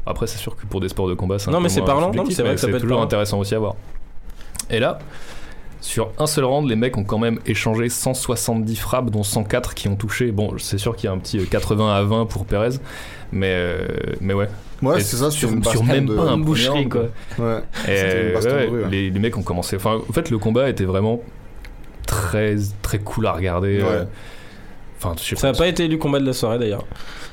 après, 0.05 0.27
c'est 0.27 0.37
sûr 0.37 0.55
que 0.55 0.65
pour 0.65 0.81
des 0.81 0.89
sports 0.89 1.07
de 1.07 1.13
combat, 1.13 1.39
c'est 1.39 1.49
un 1.49 1.53
Non, 1.53 1.59
mais 1.59 1.69
c'est 1.69 1.81
parlant, 1.81 2.11
c'est 2.29 2.41
vrai 2.43 2.55
que 2.55 2.59
ça 2.61 2.67
peut 2.67 2.75
être 2.75 2.81
toujours 2.81 2.97
parlant. 2.97 3.05
intéressant 3.05 3.39
aussi 3.39 3.55
à 3.55 3.59
voir. 3.59 3.75
Et 4.69 4.79
là, 4.79 4.99
sur 5.81 6.11
un 6.17 6.25
seul 6.27 6.43
round, 6.45 6.67
les 6.67 6.75
mecs 6.75 6.97
ont 6.97 7.03
quand 7.03 7.19
même 7.19 7.39
échangé 7.45 7.89
170 7.89 8.75
frappes, 8.75 9.09
dont 9.11 9.23
104 9.23 9.73
qui 9.75 9.87
ont 9.87 9.95
touché. 9.95 10.31
Bon, 10.31 10.53
c'est 10.57 10.77
sûr 10.77 10.95
qu'il 10.95 11.05
y 11.07 11.09
a 11.09 11.13
un 11.13 11.17
petit 11.19 11.39
euh, 11.39 11.45
80 11.49 11.93
à 11.95 12.03
20 12.03 12.25
pour 12.25 12.45
Perez, 12.45 12.77
mais, 13.31 13.51
euh, 13.53 13.87
mais 14.21 14.33
ouais. 14.33 14.47
Ouais, 14.81 14.99
c'est 15.01 15.17
ça, 15.17 15.31
sur- 15.31 15.49
une 15.49 15.61
même 15.87 16.05
de- 16.05 16.15
pas 16.15 16.23
un 16.29 16.37
boucherie, 16.37 16.87
quoi. 16.87 17.03
Ouais. 17.39 17.59
Et 17.87 18.29
une 18.29 18.35
ouais, 18.35 18.41
de 18.41 18.69
rue, 18.69 18.83
ouais. 18.83 18.89
les, 18.91 19.09
les 19.09 19.19
mecs 19.19 19.35
ont 19.37 19.41
commencé. 19.43 19.75
Enfin, 19.75 19.99
en 20.07 20.13
fait, 20.13 20.29
le 20.29 20.37
combat 20.37 20.69
était 20.69 20.83
vraiment 20.85 21.21
très 22.05 22.55
très 22.81 22.99
cool 22.99 23.25
à 23.27 23.31
regarder. 23.33 23.79
Ouais. 23.81 23.87
euh. 23.89 24.03
Enfin, 24.99 25.13
je 25.21 25.23
sais 25.29 25.35
Ça 25.35 25.51
n'a 25.51 25.57
pas 25.57 25.67
été 25.67 25.85
élu 25.85 25.97
combat 25.99 26.19
de 26.19 26.25
la 26.25 26.33
soirée 26.33 26.57
d'ailleurs. 26.59 26.83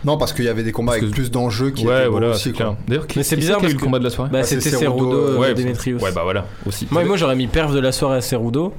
Non, 0.05 0.19
parce 0.19 0.33
qu'il 0.35 0.45
y 0.45 0.49
avait 0.49 0.62
des 0.62 0.73
combats 0.73 0.93
Parce 0.93 0.99
avec 1.03 1.11
que- 1.11 1.15
plus 1.17 1.31
d'enjeux 1.31 1.71
qui 1.71 1.87
Ouais, 1.87 2.01
étaient 2.01 2.09
voilà, 2.09 2.29
aussi, 2.31 2.51
quoi. 2.53 2.57
clair. 2.67 2.77
D'ailleurs, 2.87 3.07
qui- 3.07 3.19
Mais 3.19 3.25
c'est 3.25 3.37
qui 3.37 3.41
bizarre 3.41 3.59
qui 3.59 3.67
a 3.67 3.71
eu 3.71 3.73
le 3.73 3.79
combat 3.79 3.99
de 3.99 4.05
la 4.05 4.11
soirée 4.11 4.31
Bah, 4.31 4.41
Ah, 4.43 4.45
c'était 4.45 4.69
Cerudo, 4.71 5.12
euh, 5.15 5.39
ouais, 5.39 5.55
Demetrius. 5.55 6.03
Ouais, 6.03 6.12
bah 6.12 6.21
voilà, 6.25 6.47
aussi. 6.67 6.87
Moi, 6.91 7.05
moi 7.05 7.17
j'aurais 7.17 7.37
mis 7.37 7.47
perf 7.47 7.73
de 7.73 7.81
la 7.81 7.91
soirée 7.93 8.19
à 8.19 8.21
Cerudo. 8.21 8.75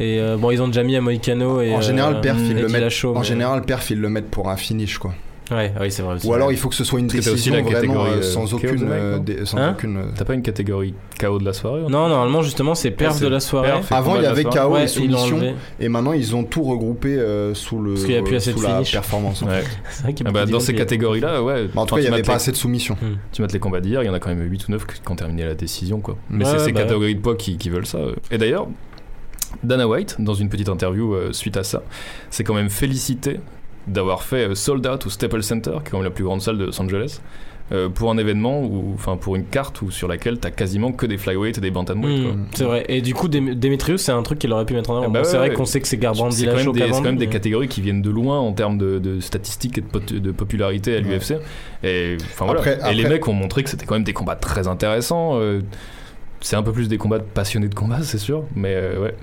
Et 0.00 0.18
euh, 0.20 0.36
bon, 0.36 0.50
ils 0.50 0.60
ont 0.60 0.66
déjà 0.66 0.82
mis 0.82 0.96
à 0.96 1.00
Moicano 1.00 1.60
et. 1.60 1.72
En 1.74 1.80
général, 1.80 2.16
euh, 2.16 2.20
perf, 2.20 2.36
ils 2.40 2.50
et 2.50 2.54
le 2.54 2.62
mettent. 2.62 2.72
Dillashaw, 2.76 3.14
En 3.14 3.20
mais- 3.20 3.24
général, 3.26 3.62
perf, 3.62 3.90
ils 3.90 4.00
le 4.00 4.08
mettent 4.08 4.30
pour 4.30 4.48
un 4.48 4.56
finish, 4.56 4.98
quoi. 4.98 5.14
Ouais, 5.50 5.72
oui, 5.78 5.90
c'est 5.90 6.00
vrai 6.02 6.14
aussi. 6.14 6.26
Ou 6.26 6.32
alors, 6.32 6.50
il 6.52 6.56
faut 6.56 6.70
que 6.70 6.74
ce 6.74 6.84
soit 6.84 6.98
une 7.00 7.06
Parce 7.08 7.18
aussi 7.20 7.30
décision 7.32 7.54
la 7.54 7.60
vraiment 7.60 7.74
catégorie, 7.76 8.10
euh, 8.12 8.16
euh, 8.16 8.22
sans 8.22 8.54
aucune. 8.54 8.88
euh, 8.90 9.16
non 9.18 9.22
dé- 9.22 9.44
sans 9.44 9.58
Hein 9.58 9.72
aucune. 9.76 9.96
euh, 9.98 10.04
T'as 10.16 10.24
pas 10.24 10.32
une 10.32 10.40
catégorie 10.42 10.94
KO 11.20 11.38
de 11.38 11.44
la 11.44 11.52
soirée 11.52 11.82
Non, 11.82 12.08
normalement, 12.08 12.40
justement, 12.42 12.74
c'est 12.74 12.90
perf 12.90 13.16
Ouais, 13.16 13.20
de 13.20 13.26
la 13.28 13.40
soirée. 13.40 13.68
perf 13.68 13.92
Avant, 13.92 14.12
combat 14.12 14.22
il 14.22 14.24
y 14.24 14.26
avait. 14.26 14.44
KO 14.44 14.68
Ouais, 14.72 14.84
et 14.84 14.88
soumission. 14.88 15.38
Et 15.80 15.88
maintenant, 15.90 16.12
ils 16.14 16.34
ont 16.34 16.44
tout 16.44 16.62
regroupé 16.62 17.08
euh, 17.18 17.52
sous 17.54 17.78
le. 17.78 17.92
Parce 17.92 18.04
qu'il 18.06 18.14
y 18.14 18.18
a 18.18 18.22
plus 18.22 18.36
assez 18.36 18.52
sous 18.52 18.58
de 18.60 18.62
la 18.64 18.74
finish. 18.76 18.92
performance. 18.92 19.42
en 19.42 19.46
fait. 19.48 19.52
Ouais. 19.52 19.64
C'est 19.90 20.02
vrai 20.04 20.14
qu'il 20.14 20.24
y 20.24 20.28
a 20.28 20.30
Ah 20.30 20.32
bah, 20.32 20.46
dans 20.46 20.60
ces 20.60 20.74
catégories-là, 20.74 21.42
ouais. 21.42 21.68
Mais 21.74 21.80
en 21.80 21.84
tout 21.84 21.94
cas, 21.96 22.00
il 22.00 22.08
n'y 22.08 22.12
avait 22.14 22.22
pas 22.22 22.34
assez 22.36 22.50
de 22.50 22.56
soumission. 22.56 22.96
Tu 23.32 23.42
mates 23.42 23.52
les 23.52 23.58
combats 23.58 23.80
d'hier, 23.80 24.02
il 24.02 24.06
y 24.06 24.08
en 24.08 24.14
a 24.14 24.20
quand 24.20 24.30
même 24.34 24.40
8 24.50 24.68
ou 24.68 24.72
9 24.72 24.86
qui 24.86 24.94
ont 25.12 25.16
terminé 25.16 25.44
la 25.44 25.54
décision, 25.54 26.00
quoi. 26.00 26.16
Mais 26.30 26.44
Ouais, 26.46 26.52
c'est 26.52 26.58
ces 26.64 26.72
bah 26.72 26.80
ouais. 26.80 26.86
catégories 26.86 27.14
de 27.16 27.20
poids 27.20 27.36
qui, 27.36 27.68
veulent 27.68 27.84
ça. 27.86 27.98
Et 28.30 28.38
d'ailleurs, 28.38 28.66
Dana 29.62 29.86
White, 29.86 30.16
dans 30.20 30.34
une 30.34 30.48
petite 30.48 30.68
interview 30.70 31.14
euh, 31.14 31.32
suite 31.32 31.56
à 31.58 31.64
ça, 31.64 31.82
s'est 32.30 32.44
quand 32.44 32.54
même 32.54 32.70
félicité 32.70 33.40
d'avoir 33.86 34.22
fait 34.22 34.48
euh, 34.50 34.54
Sold 34.54 34.86
Out 34.86 35.06
au 35.06 35.10
Staples 35.10 35.42
Center, 35.42 35.72
qui 35.82 35.88
est 35.88 35.90
quand 35.90 35.98
même 35.98 36.04
la 36.04 36.10
plus 36.10 36.24
grande 36.24 36.40
salle 36.42 36.58
de 36.58 36.64
Los 36.64 36.80
Angeles, 36.80 37.20
euh, 37.72 37.88
pour 37.88 38.10
un 38.10 38.18
événement, 38.18 38.60
ou 38.62 38.92
enfin 38.94 39.16
pour 39.16 39.36
une 39.36 39.46
carte 39.46 39.80
où, 39.80 39.90
sur 39.90 40.06
laquelle 40.06 40.38
t'as 40.38 40.50
quasiment 40.50 40.92
que 40.92 41.06
des 41.06 41.16
flyweight 41.16 41.56
et 41.56 41.60
des 41.62 41.70
bantamweight. 41.70 42.22
quoi. 42.22 42.32
Hmm, 42.32 42.46
c'est 42.52 42.64
vrai. 42.64 42.84
Et 42.90 43.00
du 43.00 43.14
coup, 43.14 43.26
Dem- 43.28 43.54
Demetrius, 43.54 44.02
c'est 44.02 44.12
un 44.12 44.22
truc 44.22 44.38
qu'il 44.38 44.52
aurait 44.52 44.66
pu 44.66 44.74
mettre 44.74 44.90
en 44.90 44.96
avant. 44.98 45.06
Ah 45.06 45.08
bah 45.08 45.22
Bon, 45.22 45.24
c'est 45.28 45.38
vrai 45.38 45.48
ouais. 45.48 45.54
qu'on 45.54 45.64
sait 45.64 45.80
que 45.80 45.88
c'est 45.88 45.96
Garbrandt 45.96 46.34
C'est 46.36 46.44
quand, 46.44 46.72
quand 46.90 47.00
même 47.02 47.16
des 47.16 47.26
catégories 47.28 47.68
qui 47.68 47.80
viennent 47.80 48.02
de 48.02 48.10
loin 48.10 48.38
en 48.38 48.52
termes 48.52 48.76
de, 48.76 48.98
de 48.98 49.18
statistiques 49.20 49.78
et 49.78 49.80
de, 49.80 49.86
pot- 49.86 50.12
de 50.12 50.30
popularité 50.32 50.94
à 50.94 51.00
Ouais. 51.00 51.04
l'UFC. 51.04 51.36
Et, 51.82 52.16
enfin, 52.20 52.44
voilà. 52.44 52.60
Après- 52.60 52.78
et 52.90 52.94
les 52.94 53.08
mecs 53.08 53.26
ont 53.28 53.32
montré 53.32 53.62
que 53.62 53.70
c'était 53.70 53.86
quand 53.86 53.94
même 53.94 54.04
des 54.04 54.12
combats 54.12 54.36
très 54.36 54.68
intéressants. 54.68 55.38
euh, 55.40 55.60
c'est 56.44 56.56
un 56.56 56.62
peu 56.62 56.72
plus 56.72 56.88
des 56.88 56.98
combats 56.98 57.18
de 57.18 57.24
passionnés 57.24 57.68
de 57.68 57.74
combat, 57.74 58.00
c'est 58.02 58.18
sûr. 58.18 58.44
Mais 58.54 58.74
euh, 58.74 59.00
ouais. 59.00 59.14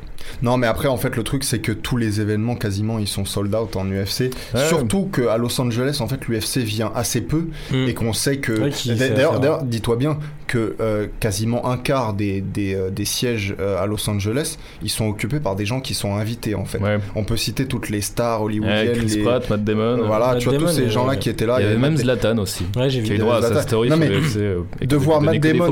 Non, 0.42 0.58
mais 0.58 0.66
après, 0.66 0.88
en 0.88 0.98
fait, 0.98 1.16
le 1.16 1.22
truc, 1.24 1.44
c'est 1.44 1.60
que 1.60 1.72
tous 1.72 1.96
les 1.96 2.20
événements, 2.20 2.56
quasiment, 2.56 2.98
ils 2.98 3.08
sont 3.08 3.26
sold 3.26 3.54
out 3.54 3.76
en 3.76 3.86
UFC. 3.86 4.32
Ouais. 4.56 4.68
Surtout 4.68 5.06
qu'à 5.06 5.38
Los 5.38 5.62
Angeles, 5.62 5.98
en 6.00 6.08
fait, 6.08 6.28
l'UFC 6.28 6.58
vient 6.58 6.92
assez 6.96 7.22
peu 7.22 7.46
Hmm. 7.72 7.86
et 7.88 7.94
qu'on 7.94 8.14
sait 8.14 8.38
que. 8.38 8.54
Ouais, 8.54 8.72
d'ailleurs, 9.10 9.64
dis-toi 9.64 9.98
bien 9.98 10.18
que 10.52 10.76
euh, 10.82 11.08
quasiment 11.22 11.70
un 11.70 11.78
quart 11.78 12.14
des, 12.14 12.42
des, 12.42 12.76
euh, 12.76 12.90
des 12.90 13.06
sièges 13.06 13.56
euh, 13.62 13.82
à 13.82 13.86
Los 13.86 14.10
Angeles, 14.10 14.58
ils 14.84 14.90
sont 14.90 15.08
occupés 15.08 15.40
par 15.40 15.56
des 15.56 15.66
gens 15.66 15.80
qui 15.80 15.94
sont 15.94 16.16
invités, 16.16 16.56
en 16.56 16.66
fait. 16.66 16.80
ouais. 16.80 16.98
On 17.16 17.24
peut 17.24 17.38
citer 17.38 17.68
toutes 17.68 17.90
les 17.90 18.02
stars 18.02 18.40
Ouais, 18.42 18.46
hollywoodiennes. 18.48 18.92
Chris 18.98 19.06
les- 19.16 19.24
Pratt, 19.24 19.50
Matt 19.50 19.64
Damon. 19.64 20.04
Voilà, 20.06 20.34
Matt 20.34 20.40
tu 20.40 20.50
vois, 20.50 20.58
tous 20.58 20.68
ces 20.68 20.90
gens-là 20.90 21.16
qui 21.16 21.30
étaient 21.30 21.46
là. 21.46 21.58
il 21.60 21.64
y 21.64 21.68
avait 21.68 21.78
même 21.78 21.96
Zlatan 21.96 22.38
aussi. 22.40 22.66
Ouais, 22.76 22.90
j'ai 22.90 23.02
Qui 23.02 23.12
a 23.12 23.14
vu. 23.14 23.16
eu 23.16 23.20
droit 23.20 23.38
à 23.38 23.42
sa 23.42 23.62
story 23.62 23.90
Non, 23.90 23.96
mais 23.98 24.10
de 24.86 24.96
voir 24.98 25.22
Matt 25.22 25.40
Damon- 25.40 25.72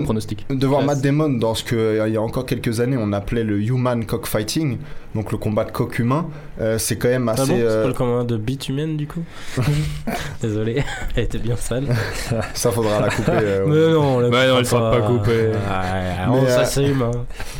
de 0.50 0.68
voir 0.68 0.82
Matt 0.82 1.02
Damon 1.02 1.30
dans 1.30 1.56
ce 1.56 1.64
que 1.66 2.02
il 2.08 2.14
y 2.14 2.18
a 2.18 2.22
encore 2.22 2.46
quelques 2.46 2.80
années 2.80 2.98
on 2.98 3.12
appelait 3.12 3.44
le 3.44 3.60
human 3.62 4.06
cockfighting, 4.06 4.78
donc 5.16 5.32
le 5.32 5.38
combat 5.38 5.64
de 5.64 5.72
coq 5.72 5.98
humain, 6.00 6.28
euh, 6.62 6.78
c'est 6.78 6.98
quand 6.98 7.08
même 7.10 7.28
Ah 7.30 7.34
assez. 7.34 7.52
bon 7.52 7.58
C'est 7.58 7.64
euh, 7.66 7.82
pas 7.82 7.88
le 7.88 7.94
commun 7.94 8.24
de 8.24 8.38
bitumen 8.38 8.96
du 8.98 9.08
coup 9.08 9.24
Désolé, 10.42 10.84
elle 11.16 11.24
était 11.24 11.38
bien 11.38 11.56
sale. 11.56 11.86
ça 12.54 12.72
faudra 12.72 13.00
la 13.02 13.10
couper. 13.10 13.32
euh, 13.34 13.66
Mais 13.68 13.94
non, 13.94 14.18
on 14.18 14.20
la 14.20 14.30
non, 14.30 14.58
elle 14.60 14.66
sera 14.66 14.92
pas 14.92 15.02
coupée. 15.02 15.30
Ouais, 15.32 15.52
on 16.28 16.42
Mais, 16.42 16.48
euh, 16.50 16.64
s'assume. 16.64 17.02
hein. 17.02 17.12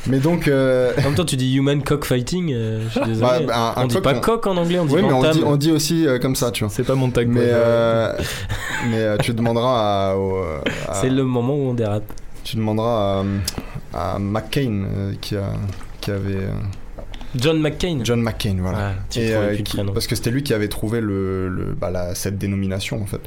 Mais 0.08 0.20
donc. 0.20 0.48
euh, 0.48 0.92
En 1.00 1.02
même 1.02 1.16
temps, 1.16 1.26
tu 1.26 1.36
dis 1.38 1.56
human 1.56 1.82
cockfighting, 1.84 2.54
euh, 2.54 2.84
je 2.86 2.90
suis 2.90 3.02
désolé. 3.02 3.46
bah, 3.46 3.74
un- 3.76 3.82
un 3.82 3.84
on 3.84 3.88
dit 3.88 3.96
coq, 3.96 4.04
pas 4.04 4.16
on- 4.16 4.22
coq 4.22 4.48
en 4.48 4.58
anglais, 4.58 4.80
on 4.80 4.86
dit 4.86 4.96
oui, 4.96 5.02
mais 5.04 5.14
on 5.14 5.32
dit, 5.32 5.44
on 5.46 5.56
dit 5.56 5.72
aussi 5.72 6.08
euh, 6.08 6.20
comme 6.20 6.36
ça, 6.36 6.52
tu 6.52 6.64
vois. 6.64 6.72
C'est 6.74 6.84
pas 6.84 6.96
mon 6.96 7.10
tag. 7.10 7.28
Mais, 7.30 7.40
euh, 7.44 8.14
euh, 8.94 9.18
tu 9.18 9.34
demanderas 9.34 10.12
à, 10.12 10.16
C'est 10.94 11.10
le 11.10 11.24
moment 11.24 11.56
où 11.56 11.70
on 11.70 11.74
dérape. 11.74 12.04
tu 12.44 12.56
demanderas 12.58 13.24
à, 13.94 14.14
à 14.16 14.20
McCain 14.20 14.84
euh, 14.96 15.14
qui 15.20 15.36
a 15.36 15.50
qui 16.02 16.12
avait 16.12 16.36
euh, 16.36 16.52
John 17.36 17.60
McCain. 17.60 18.00
John 18.04 18.22
McCain 18.22 18.56
voilà. 18.60 18.78
Ah, 18.80 19.20
Et, 19.20 19.34
euh, 19.36 19.56
qui- 19.58 19.78
parce 19.94 20.08
que 20.08 20.16
c'était 20.16 20.32
lui 20.32 20.44
qui 20.44 20.54
avait 20.54 20.68
trouvé 20.68 21.00
le, 21.02 21.48
le- 21.50 21.74
bah, 21.80 21.90
la- 21.92 22.16
cette 22.16 22.38
dénomination 22.38 23.02
en 23.02 23.06
fait. 23.06 23.22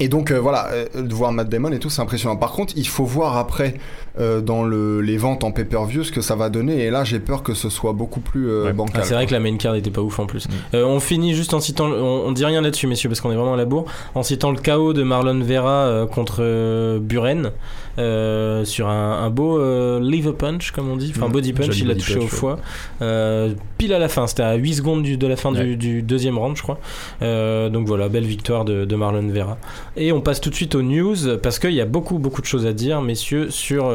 Et 0.00 0.08
donc 0.08 0.30
euh, 0.30 0.40
voilà, 0.40 0.68
euh, 0.72 1.02
de 1.02 1.12
voir 1.12 1.32
Matt 1.32 1.50
Damon 1.50 1.70
et 1.70 1.78
tout, 1.78 1.90
c'est 1.90 2.00
impressionnant. 2.00 2.36
Par 2.36 2.52
contre, 2.52 2.72
il 2.76 2.88
faut 2.88 3.04
voir 3.04 3.36
après 3.36 3.74
euh, 4.18 4.40
dans 4.40 4.62
le, 4.64 5.02
les 5.02 5.18
ventes 5.18 5.44
en 5.44 5.52
pay-per-view 5.52 6.02
ce 6.02 6.10
que 6.12 6.22
ça 6.22 6.34
va 6.34 6.48
donner. 6.48 6.84
Et 6.84 6.90
là, 6.90 7.04
j'ai 7.04 7.20
peur 7.20 7.42
que 7.42 7.52
ce 7.52 7.68
soit 7.68 7.92
beaucoup 7.92 8.20
plus 8.20 8.48
euh, 8.48 8.64
Ouais. 8.64 8.72
bancal. 8.72 9.02
Ah, 9.02 9.04
c'est 9.04 9.12
vrai 9.14 9.26
que 9.26 9.32
la 9.32 9.40
main 9.40 9.54
card 9.58 9.74
était 9.74 9.90
pas 9.90 10.00
ouf 10.00 10.18
en 10.18 10.24
plus. 10.24 10.48
Euh, 10.72 10.84
on 10.86 10.98
finit 10.98 11.34
juste 11.34 11.52
en 11.52 11.60
citant, 11.60 11.88
on, 11.90 12.26
on 12.26 12.32
dit 12.32 12.44
rien 12.46 12.62
là-dessus 12.62 12.86
messieurs 12.86 13.10
parce 13.10 13.20
qu'on 13.20 13.32
est 13.32 13.36
vraiment 13.36 13.52
à 13.52 13.56
la 13.58 13.66
bourre, 13.66 13.84
en 14.14 14.22
citant 14.22 14.50
le 14.50 14.56
KO 14.58 14.94
de 14.94 15.02
Marlon 15.02 15.40
Vera 15.40 15.84
euh, 15.84 16.06
contre 16.06 16.36
euh, 16.40 16.98
Buren 16.98 17.50
euh, 17.98 18.64
sur 18.64 18.88
un, 18.88 19.22
un 19.24 19.30
beau 19.30 19.58
euh, 19.58 20.00
liver 20.00 20.32
punch 20.32 20.70
comme 20.70 20.88
on 20.90 20.96
dit, 20.96 21.12
enfin 21.14 21.28
Mm. 21.28 21.32
body 21.32 21.52
punch, 21.52 21.78
il 21.78 21.86
l'a 21.88 21.94
body 21.94 22.04
touché 22.04 22.14
punch, 22.18 22.24
au 22.24 22.28
foie. 22.28 22.58
Euh, 23.02 23.52
pile 23.78 23.92
à 23.92 23.98
la 23.98 24.08
fin, 24.08 24.26
c'était 24.26 24.42
à 24.42 24.54
8 24.54 24.74
secondes 24.74 25.02
du- 25.02 25.16
de 25.16 25.26
la 25.26 25.36
fin 25.36 25.52
du, 25.52 25.58
Ouais. 25.60 25.76
du 25.76 26.02
deuxième 26.02 26.38
round 26.38 26.56
je 26.56 26.62
crois. 26.62 26.78
Euh, 27.22 27.68
donc 27.68 27.86
voilà, 27.86 28.08
belle 28.08 28.24
victoire 28.24 28.64
de, 28.64 28.84
de 28.84 28.96
Marlon 28.96 29.28
Vera. 29.28 29.58
Et 29.96 30.12
on 30.12 30.20
passe 30.20 30.40
tout 30.40 30.50
de 30.50 30.54
suite 30.54 30.74
aux 30.74 30.82
news 30.82 31.16
parce 31.42 31.58
qu'il 31.58 31.72
y 31.74 31.80
a 31.80 31.86
beaucoup 31.86 32.18
beaucoup 32.18 32.40
de 32.40 32.46
choses 32.46 32.66
à 32.66 32.72
dire 32.72 33.00
messieurs 33.02 33.50
sur 33.50 33.92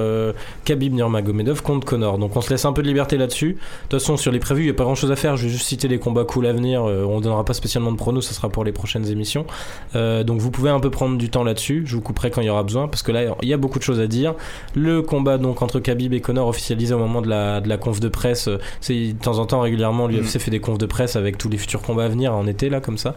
Khabib 0.65 0.93
Nurmagomedov 0.93 1.61
contre 1.61 1.85
Connor. 1.87 2.17
Donc 2.17 2.35
on 2.35 2.41
se 2.41 2.49
laisse 2.49 2.65
un 2.65 2.73
peu 2.73 2.81
de 2.83 2.87
liberté 2.87 3.17
là-dessus. 3.17 3.53
De 3.53 3.57
toute 3.89 3.99
façon, 3.99 4.17
sur 4.17 4.31
les 4.31 4.39
prévus, 4.39 4.61
il 4.61 4.65
n'y 4.65 4.71
a 4.71 4.73
pas 4.73 4.83
grand 4.83 4.95
chose 4.95 5.11
à 5.11 5.15
faire. 5.15 5.37
Je 5.37 5.43
vais 5.43 5.49
juste 5.49 5.65
citer 5.67 5.87
les 5.87 5.99
combats 5.99 6.23
cool 6.25 6.45
à 6.45 6.53
venir. 6.53 6.83
On 6.83 7.19
donnera 7.21 7.43
pas 7.45 7.53
spécialement 7.53 7.91
de 7.91 7.97
pronos, 7.97 8.25
ça 8.25 8.33
sera 8.33 8.49
pour 8.49 8.63
les 8.63 8.71
prochaines 8.71 9.07
émissions. 9.09 9.45
Donc 9.95 10.39
vous 10.39 10.51
pouvez 10.51 10.69
un 10.69 10.79
peu 10.79 10.89
prendre 10.89 11.17
du 11.17 11.29
temps 11.29 11.43
là-dessus. 11.43 11.83
Je 11.85 11.95
vous 11.95 12.01
couperai 12.01 12.31
quand 12.31 12.41
il 12.41 12.47
y 12.47 12.49
aura 12.49 12.63
besoin 12.63 12.87
parce 12.87 13.03
que 13.03 13.11
là, 13.11 13.21
il 13.41 13.49
y 13.49 13.53
a 13.53 13.57
beaucoup 13.57 13.79
de 13.79 13.83
choses 13.87 13.99
à 13.99 14.07
dire. 14.07 14.35
Le 14.75 15.01
combat 15.01 15.37
donc 15.37 15.61
entre 15.61 15.79
Khabib 15.79 16.13
et 16.13 16.21
Connor 16.21 16.47
officialisé 16.47 16.93
au 16.93 16.99
moment 16.99 17.21
de 17.21 17.29
la, 17.29 17.61
de 17.61 17.67
la 17.69 17.77
conf 17.77 17.99
de 17.99 18.07
presse. 18.09 18.47
euh, 18.47 18.57
C'est 18.81 19.13
de 19.13 19.17
temps 19.19 19.39
en 19.39 19.45
temps 19.45 19.61
régulièrement 19.61 20.07
l'UFC 20.07 20.37
fait 20.39 20.51
des 20.51 20.59
confs 20.59 20.77
de 20.77 20.85
presse 20.85 21.15
avec 21.15 21.37
tous 21.37 21.49
les 21.49 21.57
futurs 21.57 21.81
combats 21.81 22.05
à 22.05 22.09
venir 22.09 22.33
en 22.35 22.45
été 22.47 22.69
là 22.69 22.79
comme 22.81 22.97
ça. 22.97 23.15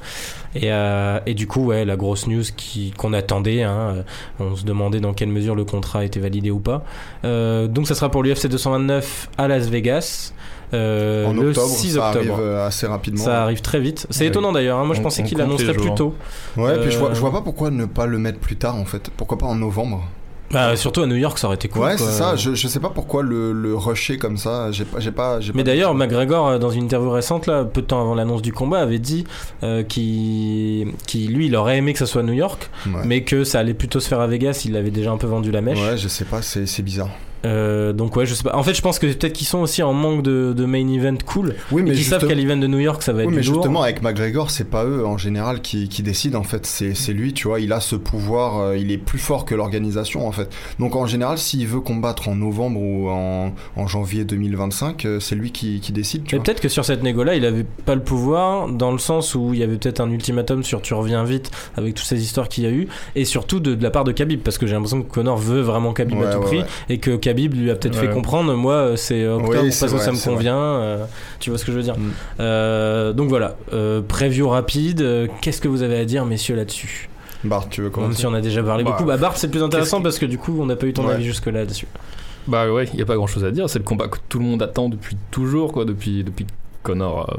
Et, 0.54 0.72
euh, 0.72 1.18
et 1.26 1.34
du 1.34 1.46
coup, 1.46 1.66
ouais, 1.66 1.84
la 1.84 1.96
grosse 1.96 2.26
news 2.26 2.42
qui 2.56 2.92
qu'on 2.96 3.12
attendait. 3.12 3.62
hein, 3.62 3.94
euh, 3.96 4.02
on 4.40 4.56
se 4.56 4.64
demandait 4.64 5.00
dans 5.00 5.12
quelle 5.12 5.28
mesure 5.28 5.54
le 5.54 5.64
contrat 5.64 6.04
était 6.04 6.20
validé 6.20 6.50
ou 6.50 6.60
pas. 6.60 6.84
Euh, 7.24 7.66
donc 7.68 7.86
ça 7.86 7.94
sera 7.94 8.10
pour 8.10 8.22
l'UFC 8.22 8.46
229 8.48 9.28
à 9.38 9.48
Las 9.48 9.68
Vegas. 9.68 10.32
euh, 10.72 11.26
en 11.26 11.32
le 11.32 11.48
octobre, 11.48 11.66
6 11.66 11.94
ça 11.94 12.10
octobre. 12.10 12.32
arrive 12.34 12.44
euh, 12.44 12.66
assez 12.66 12.86
rapidement. 12.86 13.24
Ça 13.24 13.42
arrive 13.42 13.60
très 13.60 13.80
vite. 13.80 14.06
C'est 14.10 14.20
Ouais. 14.22 14.28
étonnant 14.28 14.52
d'ailleurs. 14.52 14.78
hein. 14.78 14.84
Moi, 14.84 14.94
je 14.94 15.00
On- 15.00 15.02
pensais 15.02 15.24
qu'il 15.24 15.40
annoncerait 15.40 15.72
plus 15.74 15.92
tôt. 15.94 16.14
Ouais, 16.56 16.78
puis 16.80 16.92
je 16.92 16.98
vois, 16.98 17.10
Euh, 17.10 17.14
je 17.14 17.18
vois 17.20 17.32
pas 17.32 17.40
pourquoi 17.40 17.70
ne 17.72 17.86
pas 17.86 18.06
le 18.06 18.18
mettre 18.18 18.38
plus 18.38 18.54
tard 18.56 18.76
en 18.76 18.84
fait. 18.84 19.10
Pourquoi 19.16 19.36
pas 19.36 19.46
en 19.46 19.56
novembre 19.56 20.04
Bah, 20.52 20.74
surtout 20.74 21.02
à 21.02 21.06
New 21.06 21.14
York, 21.14 21.38
ça 21.38 21.46
aurait 21.46 21.54
été 21.56 21.68
cool. 21.68 21.82
Ouais, 21.82 21.96
c'est 21.96 22.04
ça. 22.10 22.34
Je, 22.34 22.54
je 22.54 22.66
sais 22.68 22.80
pas 22.80 22.90
pourquoi 22.90 23.22
le, 23.22 23.52
le 23.52 23.76
rusher 23.76 24.18
comme 24.18 24.36
ça. 24.36 24.72
J'ai 24.72 24.84
pas, 24.84 24.98
j'ai 24.98 25.12
pas. 25.12 25.38
Mais 25.54 25.62
d'ailleurs, 25.62 25.94
McGregor, 25.94 26.48
euh, 26.48 26.58
dans 26.58 26.70
une 26.70 26.84
interview 26.84 27.10
récente, 27.10 27.46
là, 27.46 27.64
peu 27.64 27.82
de 27.82 27.86
temps 27.86 28.00
avant 28.00 28.14
l'annonce 28.16 28.42
du 28.42 28.52
combat, 28.52 28.80
avait 28.80 28.98
dit 28.98 29.24
euh, 29.62 29.84
qu'il, 29.84 30.92
qu'il, 31.06 31.32
lui, 31.34 31.46
il 31.46 31.54
aurait 31.56 31.78
aimé 31.78 31.92
que 31.92 31.98
ça 32.00 32.06
soit 32.06 32.22
à 32.22 32.24
New 32.24 32.32
York, 32.32 32.68
Ouais. 32.86 33.02
mais 33.04 33.22
que 33.22 33.44
ça 33.44 33.60
allait 33.60 33.74
plutôt 33.74 34.00
se 34.00 34.08
faire 34.08 34.20
à 34.20 34.26
Vegas. 34.26 34.62
Il 34.64 34.76
avait 34.76 34.90
déjà 34.90 35.12
un 35.12 35.18
peu 35.18 35.26
vendu 35.28 35.50
la 35.52 35.60
mèche. 35.60 35.78
Ouais, 35.78 35.96
je 35.96 36.08
sais 36.08 36.24
pas, 36.24 36.42
c'est 36.42 36.66
c'est 36.66 36.82
bizarre. 36.82 37.10
Euh, 37.44 37.92
donc 37.92 38.16
ouais, 38.16 38.26
je 38.26 38.34
sais 38.34 38.42
pas. 38.42 38.54
En 38.54 38.62
fait, 38.62 38.74
je 38.74 38.82
pense 38.82 38.98
que 38.98 39.06
peut-être 39.06 39.32
qu'ils 39.32 39.46
sont 39.46 39.58
aussi 39.60 39.82
en 39.82 39.92
manque 39.92 40.22
de, 40.22 40.52
de 40.52 40.64
main 40.64 40.86
event 40.88 41.16
cool. 41.26 41.54
Oui, 41.72 41.82
mais 41.82 41.92
qu'ils 41.92 42.04
savent 42.04 42.26
qu'à 42.26 42.34
l'event 42.34 42.56
de 42.56 42.66
New 42.66 42.78
York, 42.78 43.02
ça 43.02 43.12
va 43.12 43.22
être 43.22 43.28
Oui, 43.28 43.34
mais 43.36 43.42
lourd. 43.42 43.54
justement, 43.54 43.82
avec 43.82 44.02
McGregor, 44.02 44.50
c'est 44.50 44.68
pas 44.68 44.84
eux 44.84 45.06
en 45.06 45.16
général 45.16 45.60
qui, 45.60 45.88
qui 45.88 46.02
décident 46.02 46.38
en 46.38 46.42
fait, 46.44 46.66
c'est 46.66 47.12
lui, 47.12 47.32
tu 47.32 47.48
vois, 47.48 47.60
il 47.60 47.72
a 47.72 47.80
ce 47.80 47.96
pouvoir, 47.96 48.58
euh, 48.60 48.76
il 48.76 48.90
est 48.92 48.98
plus 48.98 49.18
fort 49.18 49.44
que 49.44 49.54
l'organisation 49.54 50.26
en 50.26 50.32
fait. 50.32 50.50
Donc 50.78 50.96
en 50.96 51.06
général, 51.06 51.38
s'il 51.38 51.66
veut 51.66 51.80
combattre 51.80 52.28
en 52.28 52.34
novembre 52.34 52.80
ou 52.80 53.08
en, 53.08 53.52
en 53.76 53.86
janvier 53.86 54.24
2025, 54.24 55.04
euh, 55.04 55.20
c'est 55.20 55.34
lui 55.34 55.50
qui, 55.50 55.80
qui 55.80 55.92
décide, 55.92 56.24
tu 56.24 56.36
Mais 56.36 56.42
peut-être 56.42 56.60
que 56.60 56.68
sur 56.68 56.84
cette 56.84 57.02
négo-là, 57.02 57.34
il 57.34 57.44
avait 57.44 57.64
pas 57.86 57.94
le 57.94 58.02
pouvoir, 58.02 58.68
dans 58.68 58.92
le 58.92 58.98
sens 58.98 59.34
où 59.34 59.54
il 59.54 59.60
y 59.60 59.62
avait 59.62 59.76
peut-être 59.76 60.00
un 60.00 60.10
ultimatum 60.10 60.62
sur 60.62 60.82
tu 60.82 60.94
reviens 60.94 61.24
vite 61.24 61.50
avec 61.76 61.94
toutes 61.94 62.06
ces 62.06 62.22
histoires 62.22 62.48
qu'il 62.48 62.64
y 62.64 62.66
a 62.66 62.70
eu, 62.70 62.88
et 63.16 63.24
surtout 63.24 63.60
de, 63.60 63.74
de 63.74 63.82
la 63.82 63.90
part 63.90 64.04
de 64.04 64.12
Khabib, 64.12 64.40
parce 64.42 64.58
que 64.58 64.66
j'ai 64.66 64.74
l'impression 64.74 65.02
que 65.02 65.10
Connor 65.10 65.38
veut 65.38 65.60
vraiment 65.60 65.92
Khabib 65.92 66.22
à 66.22 66.32
tout 66.34 66.38
ouais, 66.40 66.44
prix, 66.44 66.58
ouais. 66.58 66.64
et 66.88 66.98
que 66.98 67.16
Khabib 67.16 67.29
lui 67.34 67.70
a 67.70 67.74
peut-être 67.76 67.94
Ouais. 68.00 68.06
fait 68.08 68.12
comprendre, 68.12 68.54
moi 68.54 68.74
euh, 68.74 68.96
c'est 68.96 69.26
octobre 69.26 69.50
Oui, 69.50 69.56
parce 69.56 69.76
c'est 69.76 69.86
que 69.86 69.90
vrai, 69.92 70.04
ça 70.04 70.12
me 70.12 70.16
c'est 70.16 70.30
convient, 70.30 70.56
euh, 70.56 71.04
tu 71.38 71.50
vois 71.50 71.58
ce 71.58 71.64
que 71.64 71.72
je 71.72 71.76
veux 71.76 71.82
dire. 71.82 71.96
Mm. 71.98 72.10
Euh, 72.40 73.12
donc 73.12 73.28
voilà, 73.28 73.56
euh, 73.72 74.00
preview 74.06 74.48
rapide, 74.48 75.28
qu'est-ce 75.40 75.60
que 75.60 75.68
vous 75.68 75.82
avez 75.82 75.98
à 75.98 76.04
dire 76.04 76.24
messieurs 76.24 76.56
là-dessus? 76.56 77.08
Bart, 77.44 77.68
tu 77.70 77.80
veux 77.80 77.86
Même 77.86 77.92
commencer 77.94 78.18
si 78.20 78.26
on 78.26 78.34
a 78.34 78.40
déjà 78.40 78.62
parlé 78.62 78.84
Bah, 78.84 78.90
beaucoup, 78.92 79.04
bah 79.04 79.16
Barb 79.16 79.34
c'est 79.36 79.46
le 79.46 79.50
plus 79.52 79.62
intéressant 79.62 80.02
parce 80.02 80.18
que 80.18 80.26
du 80.26 80.36
coup 80.38 80.56
on 80.60 80.66
n'a 80.66 80.76
pas 80.76 80.86
eu 80.86 80.92
ton 80.92 81.06
Ouais. 81.06 81.14
avis 81.14 81.24
jusque-là 81.24 81.64
dessus. 81.64 81.86
Bah 82.46 82.70
ouais, 82.70 82.88
il 82.92 82.98
y 82.98 83.02
a 83.02 83.06
pas 83.06 83.14
grand 83.16 83.26
chose 83.26 83.44
à 83.44 83.50
dire. 83.50 83.68
C'est 83.70 83.78
le 83.78 83.84
combat 83.84 84.08
que 84.08 84.18
tout 84.28 84.38
le 84.38 84.44
monde 84.44 84.62
attend 84.62 84.88
depuis 84.88 85.16
toujours, 85.30 85.72
quoi. 85.72 85.84
Depuis, 85.84 86.24
depuis 86.24 86.44
que 86.46 86.50
Connor 86.82 87.20
a 87.30 87.36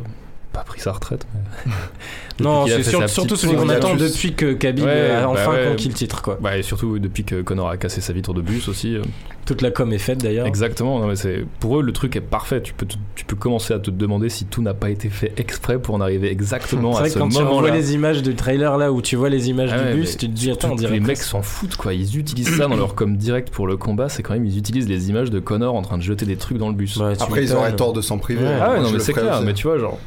pas 0.54 0.64
pris 0.64 0.80
sa 0.80 0.92
retraite. 0.92 1.26
mais- 1.66 1.72
Non, 2.44 2.66
c'est 2.66 2.82
sur- 2.84 3.08
surtout 3.10 3.36
celui 3.36 3.56
qu'on 3.56 3.70
attend 3.70 3.96
depuis 3.96 4.34
que 4.34 4.54
Khabib 4.54 4.86
Ouais, 4.86 5.12
a 5.12 5.22
bah 5.22 5.30
enfin 5.30 5.52
ouais. 5.52 5.66
conquis 5.70 5.88
le 5.90 5.94
titre 5.94 6.22
quoi. 6.24 6.40
Bah 6.42 6.58
et 6.58 6.64
surtout 6.64 6.98
depuis 6.98 7.24
que 7.24 7.42
Connor 7.44 7.70
a 7.70 7.78
cassé 7.78 8.02
sa 8.02 8.14
vitre 8.14 8.34
de 8.34 8.42
bus 8.42 8.68
aussi. 8.68 8.98
Toute 9.46 9.62
la 9.64 9.72
com 9.72 9.92
est 9.92 9.98
faite 9.98 10.20
d'ailleurs. 10.24 10.46
Exactement. 10.46 11.00
Non 11.00 11.08
mais 11.08 11.16
c'est 11.16 11.44
pour 11.60 11.80
eux 11.80 11.82
le 11.82 11.92
truc 11.92 12.16
est 12.16 12.22
parfait. 12.22 12.62
Tu 12.62 12.74
peux 12.74 12.86
te- 12.86 12.96
tu 13.16 13.26
peux 13.26 13.36
commencer 13.36 13.74
à 13.74 13.80
te 13.80 13.90
demander 13.90 14.30
si 14.30 14.46
tout 14.46 14.62
n'a 14.62 14.74
pas 14.74 14.90
été 14.92 15.10
fait 15.10 15.34
exprès 15.38 15.80
pour 15.80 15.96
en 15.96 16.02
arriver 16.02 16.32
exactement 16.32 16.92
C'est 16.94 16.98
à 16.98 17.02
vrai 17.02 17.10
ce 17.10 17.14
que 17.16 17.20
quand 17.20 17.30
tu 17.30 17.38
moment-là. 17.40 17.56
revois 17.56 17.72
les 17.72 17.94
images 17.94 18.22
du 18.22 18.36
trailer 18.36 18.78
là 18.78 18.92
où 18.92 19.02
tu 19.02 19.16
vois 19.16 19.30
les 19.30 19.50
images 19.50 19.72
Ah 19.74 19.92
du 19.92 19.98
bus, 20.00 20.16
tu 20.18 20.28
te 20.28 20.32
dis 20.34 20.52
attends, 20.52 20.70
on 20.70 20.72
Tous 20.72 20.80
dirait 20.82 20.94
les 20.94 21.00
mecs 21.00 21.18
s'en 21.18 21.42
foutent 21.42 21.76
quoi. 21.76 21.94
Ils 21.94 22.18
utilisent 22.18 22.56
ça 22.56 22.68
dans 22.68 22.76
leur 22.76 22.94
com 22.96 23.18
direct 23.18 23.50
pour 23.50 23.66
le 23.68 23.78
combat. 23.78 24.10
C'est 24.10 24.22
quand 24.24 24.34
même 24.34 24.46
ils 24.46 24.58
utilisent 24.58 24.88
les 24.88 25.10
images 25.10 25.32
de 25.32 25.40
Connor 25.40 25.74
en 25.76 25.82
train 25.82 25.98
de 25.98 26.04
jeter 26.04 26.26
des 26.26 26.36
trucs 26.38 26.58
dans 26.60 26.70
le 26.70 26.76
bus. 26.76 26.98
Ouais, 26.98 27.14
Après, 27.20 27.44
ils 27.44 27.54
auraient 27.54 27.76
tort 27.76 27.94
de 27.94 28.02
s'en 28.02 28.20
priver. 28.20 28.44
Ouais. 28.46 28.58
Ah 28.62 28.72
ouais, 28.74 28.80
non, 28.82 28.92
mais 28.92 29.00
c'est 29.00 29.14
clair, 29.14 29.38
aussi. 29.38 29.46
mais 29.46 29.54
tu 29.54 29.68
vois, 29.68 29.78
genre, 29.80 29.98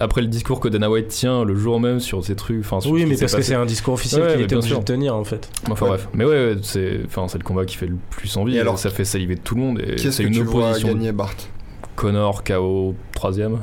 après 0.00 0.20
le 0.20 0.26
discours 0.26 0.60
que 0.60 0.68
Dana 0.68 0.90
White 0.90 1.08
tient 1.08 1.44
le 1.44 1.54
jour 1.54 1.78
même 1.80 2.00
sur 2.00 2.24
ces 2.24 2.34
trucs, 2.36 2.60
enfin, 2.60 2.80
sur 2.80 2.90
Oui, 2.90 3.02
ce 3.02 3.06
mais 3.06 3.16
parce 3.16 3.34
que 3.34 3.42
c'est 3.42 3.54
un 3.54 3.66
discours 3.66 3.94
officiel 3.94 4.22
Ouais, 4.22 4.32
qu'il 4.32 4.40
était 4.42 4.54
obligé 4.56 4.70
sûr. 4.74 4.80
de 4.80 4.84
tenir 4.84 5.14
en 5.16 5.24
fait. 5.24 5.48
Enfin 5.70 5.84
Ouais. 5.86 5.90
bref, 5.92 6.08
mais 6.14 6.24
ouais, 6.24 6.56
c'est, 6.62 7.00
enfin, 7.06 7.26
c'est 7.28 7.38
le 7.38 7.44
combat 7.44 7.64
qui 7.64 7.76
fait 7.76 7.86
le 7.86 7.96
plus 8.10 8.36
envie. 8.36 8.56
Et 8.56 8.60
alors, 8.60 8.78
ça 8.78 8.90
fait 8.90 9.04
saliver 9.04 9.36
tout 9.36 9.54
le 9.54 9.60
monde. 9.60 9.80
Et 9.80 9.96
Qui 9.96 10.08
est-ce 10.08 10.18
c'est 10.18 10.22
que 10.24 10.28
une 10.28 10.34
tu 10.34 10.42
vois 10.42 10.66
opposition. 10.68 10.88
gagner, 10.88 11.12
Bart? 11.12 11.34
Connor 11.96 12.42
KO 12.44 12.94
troisième. 13.12 13.58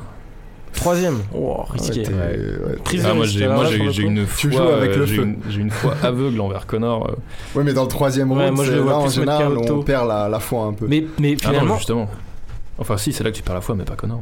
Troisième. 0.73 1.17
Oh, 1.35 1.63
risqué. 1.71 2.01
Ouais, 2.01 2.09
Ah, 2.13 2.29
de 2.31 3.13
moi 3.15 3.25
j'ai, 3.25 4.03
une 4.03 4.25
Tu 4.37 4.51
foi, 4.51 4.51
joues 4.51 4.71
avec 4.71 4.95
le 4.95 5.05
j'ai 5.05 5.15
une, 5.15 5.37
j'ai 5.49 5.61
une 5.61 5.71
foi 5.71 5.95
aveugle 6.03 6.39
envers 6.39 6.67
Connor. 6.67 7.09
euh. 7.09 7.57
Ouais, 7.57 7.63
mais 7.63 7.73
dans 7.73 7.81
le 7.83 7.87
troisième 7.89 8.31
Ouais, 8.31 8.43
round, 8.45 8.55
moi, 8.55 8.65
je 8.65 8.73
vois 8.73 8.91
là 8.91 8.97
en 8.99 9.09
général, 9.09 9.57
on 9.57 9.81
perd 9.83 10.07
la, 10.07 10.29
la 10.29 10.39
foi 10.39 10.65
un 10.65 10.73
peu. 10.73 10.85
Mais, 10.87 11.05
mais 11.19 11.35
Ah 11.43 11.47
non, 11.47 11.53
finalement, 11.53 11.77
justement. 11.77 12.07
Enfin 12.77 12.97
si, 12.97 13.11
c'est 13.11 13.23
là 13.23 13.31
que 13.31 13.35
tu 13.35 13.41
perds 13.43 13.55
la 13.55 13.61
foi, 13.61 13.75
mais 13.75 13.83
pas 13.83 13.95
Connor. 13.95 14.21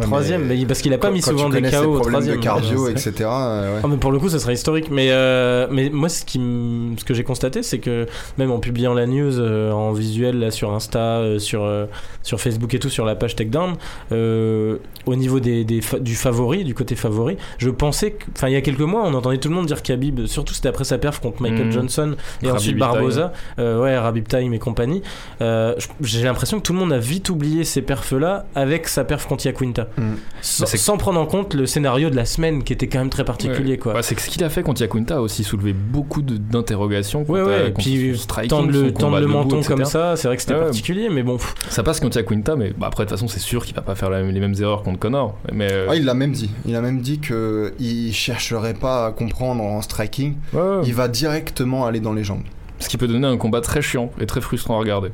Troisième, 0.00 0.46
mais 0.46 0.64
parce 0.64 0.80
qu'il 0.80 0.92
a 0.94 0.98
pas 0.98 1.08
quand- 1.08 1.12
mis 1.12 1.20
quand 1.20 1.30
souvent 1.32 1.50
tu 1.50 1.60
des 1.60 1.70
KO 1.70 1.76
au 1.76 1.82
problèmes 2.00 2.12
troisième. 2.12 2.36
de 2.38 2.42
cardio, 2.42 2.84
Ouais, 2.86 2.92
etc. 2.92 3.12
euh, 3.20 3.74
ouais. 3.76 3.80
Ah, 3.84 3.88
mais 3.88 3.96
pour 3.98 4.10
le 4.10 4.18
coup, 4.18 4.28
ça 4.28 4.38
serait 4.38 4.54
historique. 4.54 4.88
Mais, 4.90 5.08
euh, 5.10 5.66
mais 5.70 5.90
moi, 5.90 6.08
ce, 6.08 6.24
qui 6.24 6.38
m- 6.38 6.94
ce 6.98 7.04
que 7.04 7.12
j'ai 7.14 7.24
constaté, 7.24 7.62
c'est 7.62 7.78
que 7.78 8.06
même 8.38 8.50
en 8.50 8.58
publiant 8.58 8.94
la 8.94 9.06
news 9.06 9.38
euh, 9.38 9.70
en 9.72 9.92
visuel 9.92 10.38
là, 10.38 10.50
sur 10.50 10.72
Insta, 10.72 10.98
euh, 11.18 11.38
sur, 11.38 11.64
euh, 11.64 11.86
sur 12.22 12.40
Facebook 12.40 12.72
et 12.74 12.78
tout, 12.78 12.88
sur 12.88 13.04
la 13.04 13.14
page 13.16 13.36
Takedown, 13.36 13.74
euh, 14.12 14.78
au 15.06 15.14
niveau 15.14 15.40
des, 15.40 15.64
des 15.64 15.80
fa- 15.80 15.98
du 15.98 16.14
favori, 16.14 16.64
du 16.64 16.74
côté 16.74 16.94
favori, 16.96 17.36
je 17.58 17.68
pensais 17.70 18.12
que. 18.12 18.24
Enfin, 18.34 18.48
il 18.48 18.52
y 18.54 18.56
a 18.56 18.60
quelques 18.62 18.80
mois, 18.80 19.02
on 19.04 19.14
entendait 19.14 19.38
tout 19.38 19.48
le 19.48 19.54
monde 19.54 19.66
dire 19.66 19.82
Khabib, 19.82 20.26
surtout 20.26 20.54
c'était 20.54 20.68
après 20.68 20.84
sa 20.84 20.98
perf 20.98 21.20
contre 21.20 21.42
Michael 21.42 21.66
Mhm. 21.66 21.72
Johnson 21.72 22.14
et 22.42 22.46
Rabib 22.46 22.82
ensuite 22.82 23.20
euh, 23.58 23.82
ouais, 23.82 23.98
Rabib 23.98 24.26
Time 24.26 24.54
et 24.54 24.58
compagnie. 24.58 25.02
Euh, 25.40 25.74
j'ai 26.00 26.22
l'impression 26.22 26.58
que 26.58 26.62
tout 26.62 26.72
le 26.72 26.78
monde 26.78 26.92
a 26.92 26.98
vite 26.98 27.28
oublié 27.30 27.64
ces 27.64 27.82
perfs-là 27.82 28.46
avec 28.54 28.88
sa 28.88 29.04
perf 29.04 29.26
contre 29.26 29.46
Yaquinta. 29.46 29.81
Mm. 29.96 30.14
Sans, 30.40 30.96
prendre 30.96 31.20
en 31.20 31.26
compte 31.26 31.54
le 31.54 31.66
scénario 31.66 32.10
de 32.10 32.16
la 32.16 32.24
semaine 32.24 32.62
qui 32.64 32.72
était 32.72 32.86
quand 32.88 32.98
même 32.98 33.10
très 33.10 33.24
particulier, 33.24 33.78
quoi. 33.78 33.94
Ouais, 33.94 34.02
c'est 34.02 34.18
ce 34.18 34.28
qu'il 34.28 34.42
a 34.44 34.48
fait 34.50 34.62
contre 34.62 34.80
Yakunta 34.80 35.16
a 35.16 35.20
aussi 35.20 35.44
soulevé 35.44 35.72
beaucoup 35.72 36.22
d'interrogations. 36.22 37.24
Ouais, 37.28 37.42
ouais, 37.42 37.72
puis 37.76 38.14
tendre 38.48 38.70
le, 38.70 38.92
tendre 38.92 39.20
menton 39.26 39.62
comme 39.62 39.84
ça, 39.84 40.16
c'est 40.16 40.28
vrai 40.28 40.36
que 40.36 40.42
c'était 40.42 40.54
Ouais, 40.54 40.60
particulier, 40.60 41.08
mais 41.10 41.22
bon. 41.22 41.38
Ça 41.68 41.82
passe 41.82 42.00
contre 42.00 42.16
Yakunta, 42.16 42.56
mais 42.56 42.72
bah, 42.76 42.86
après, 42.88 43.04
de 43.04 43.08
toute 43.08 43.16
façon, 43.18 43.28
c'est 43.28 43.40
sûr 43.40 43.64
qu'il 43.64 43.74
va 43.74 43.82
pas 43.82 43.94
faire 43.94 44.10
la- 44.10 44.22
les 44.22 44.40
mêmes 44.40 44.54
erreurs 44.60 44.82
contre 44.82 44.98
Connor. 44.98 45.36
Mais 45.52 45.68
euh, 45.70 45.86
Ah, 45.90 45.96
il 45.96 46.04
l'a 46.04 46.14
même 46.14 46.32
dit. 46.32 46.50
Il 46.66 46.76
a 46.76 46.80
même 46.80 47.00
dit 47.00 47.18
que 47.18 47.74
il 47.78 48.12
chercherait 48.12 48.74
pas 48.74 49.06
à 49.06 49.10
comprendre 49.12 49.62
en 49.62 49.80
striking. 49.82 50.36
Il 50.84 50.94
va 50.94 51.08
directement 51.08 51.86
aller 51.86 52.00
dans 52.00 52.12
les 52.12 52.24
jambes. 52.24 52.42
ce 52.78 52.88
qui 52.88 52.96
peut 52.96 53.06
donner 53.06 53.28
un 53.28 53.36
combat 53.36 53.60
très 53.60 53.80
chiant 53.80 54.10
et 54.20 54.26
très 54.26 54.40
frustrant 54.40 54.74
à 54.74 54.78
regarder. 54.80 55.10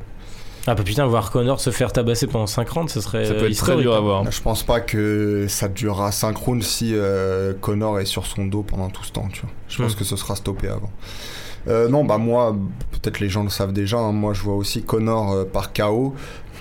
Ah 0.67 0.75
bah 0.75 0.83
putain, 0.83 1.05
voir 1.07 1.31
Connor 1.31 1.59
se 1.59 1.69
faire 1.71 1.91
tabasser 1.93 2.27
pendant 2.27 2.45
5 2.47 2.69
rounds, 2.69 2.91
ça 2.93 3.01
serait 3.01 3.25
Ça 3.25 3.33
peut 3.33 3.49
être 3.49 3.57
très 3.57 3.75
dur 3.77 3.93
à 3.93 3.97
hein. 3.97 4.01
voir. 4.01 4.31
Je 4.31 4.41
pense 4.41 4.63
pas 4.63 4.79
que 4.81 5.45
ça 5.47 5.67
durera 5.67 6.11
5 6.11 6.35
rounds 6.37 6.63
si 6.65 6.91
euh, 6.93 7.53
Connor 7.59 7.99
est 7.99 8.05
sur 8.05 8.25
son 8.25 8.45
dos 8.45 8.61
pendant 8.63 8.89
tout 8.89 9.03
ce 9.03 9.11
temps. 9.11 9.27
Tu 9.31 9.41
vois. 9.41 9.49
Je 9.67 9.81
pense 9.81 9.95
Hmm. 9.95 9.97
que 9.99 10.03
ce 10.03 10.15
sera 10.15 10.35
stoppé 10.35 10.67
avant. 10.67 10.91
Euh, 11.67 11.87
non, 11.89 12.05
bah 12.05 12.17
moi, 12.17 12.55
peut-être 12.91 13.19
les 13.19 13.29
gens 13.29 13.43
le 13.43 13.49
savent 13.49 13.73
déjà. 13.73 13.97
hein, 13.97 14.11
moi, 14.11 14.33
je 14.33 14.41
vois 14.43 14.55
aussi 14.55 14.83
Connor 14.83 15.31
euh, 15.31 15.43
par 15.45 15.73
KO. 15.73 16.13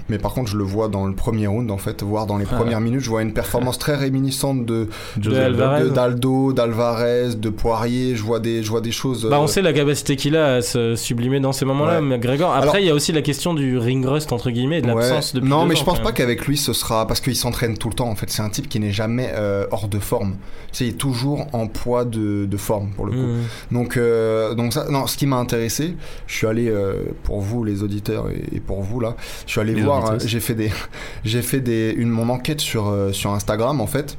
Mais 0.09 0.19
par 0.19 0.33
contre, 0.35 0.51
je 0.51 0.57
le 0.57 0.65
vois 0.65 0.89
dans 0.89 1.07
le 1.07 1.15
premier 1.15 1.47
round, 1.47 1.71
en 1.71 1.79
fait, 1.79 2.03
voire 2.03 2.27
dans 2.27 2.37
les 2.39 2.45
premières 2.45 2.81
minutes. 2.81 3.01
Je 3.01 3.11
vois 3.11 3.23
une 3.23 3.33
performance 3.33 3.79
très 3.79 3.95
réminiscente 3.97 4.65
de 4.67 4.89
De 5.17 5.31
de- 5.31 5.89
d'Aldo, 5.91 6.53
d'Alvarez, 6.53 7.35
de 7.37 7.49
Poirier. 7.51 8.15
Je 8.17 8.23
vois 8.23 8.41
des, 8.41 8.63
je 8.63 8.71
vois 8.71 8.81
des 8.81 8.93
choses. 8.93 9.27
Bah 9.29 9.37
euh, 9.37 9.41
on 9.43 9.47
sait 9.47 9.63
la 9.63 9.73
capacité 9.73 10.17
qu'il 10.17 10.37
a 10.37 10.55
à 10.57 10.63
se 10.63 10.97
sublimer 10.97 11.41
dans 11.41 11.53
ces 11.53 11.65
moments-là, 11.65 11.97
Ouais. 11.97 12.01
mais 12.03 12.19
Grégor. 12.19 12.55
Après, 12.55 12.83
il 12.83 12.87
y 12.87 12.91
a 12.91 12.95
aussi 12.95 13.13
la 13.13 13.23
question 13.23 13.55
du 13.55 13.79
ring 13.79 14.05
rust 14.07 14.33
entre 14.33 14.51
guillemets, 14.51 14.79
et 14.79 14.83
de 14.83 14.89
Ouais. 14.89 14.95
l'absence 14.95 15.35
depuis 15.35 15.49
Non, 15.49 15.65
mais 15.67 15.75
ans, 15.75 15.79
je 15.79 15.85
pense 15.85 16.01
pas 16.01 16.13
qu'avec 16.13 16.47
lui 16.47 16.57
ce 16.57 16.73
sera 16.73 17.07
parce 17.07 17.21
qu'il 17.21 17.37
s'entraîne 17.37 17.77
tout 17.77 17.89
le 17.89 17.95
temps. 17.95 18.09
En 18.09 18.15
fait, 18.17 18.31
c'est 18.31 18.43
un 18.43 18.49
type 18.51 18.69
qui 18.69 18.81
n'est 18.81 18.93
jamais 18.93 19.31
euh, 19.35 19.67
hors 19.71 19.89
de 19.89 19.99
forme. 19.99 20.33
Tu 20.73 20.79
sais, 20.79 20.85
il 20.87 20.91
est 20.91 20.93
toujours 20.99 21.47
en 21.53 21.67
poids 21.67 22.05
de, 22.05 22.45
de 22.47 22.57
forme 22.57 22.91
pour 22.95 23.07
le 23.07 23.13
coup. 23.13 23.19
Mmh. 23.19 23.75
Donc, 23.75 23.97
euh, 23.97 24.55
donc 24.55 24.73
ça, 24.73 24.87
non, 24.91 25.07
ce 25.07 25.17
qui 25.17 25.27
m'a 25.27 25.37
intéressé, 25.37 25.95
je 26.27 26.35
suis 26.35 26.47
allé 26.47 26.69
euh, 26.69 27.05
pour 27.25 27.41
vous 27.41 27.65
les 27.65 27.83
auditeurs 27.83 28.27
et, 28.31 28.57
et 28.57 28.61
pour 28.61 28.83
vous 28.83 29.01
là, 29.01 29.17
je 29.47 29.53
suis 29.53 29.61
allé 29.61 29.75
Euh, 29.89 30.19
j'ai 30.25 30.41
fait 30.41 30.55
des, 30.55 30.71
j'ai 31.25 31.43
fait 31.43 31.61
des, 31.61 31.95
une 31.97 32.09
mon 32.11 32.29
enquête 32.29 32.61
sur 32.61 32.89
euh, 32.89 33.13
sur 33.13 33.33
Instagram 33.33 33.81
en 33.81 33.87
fait, 33.87 34.17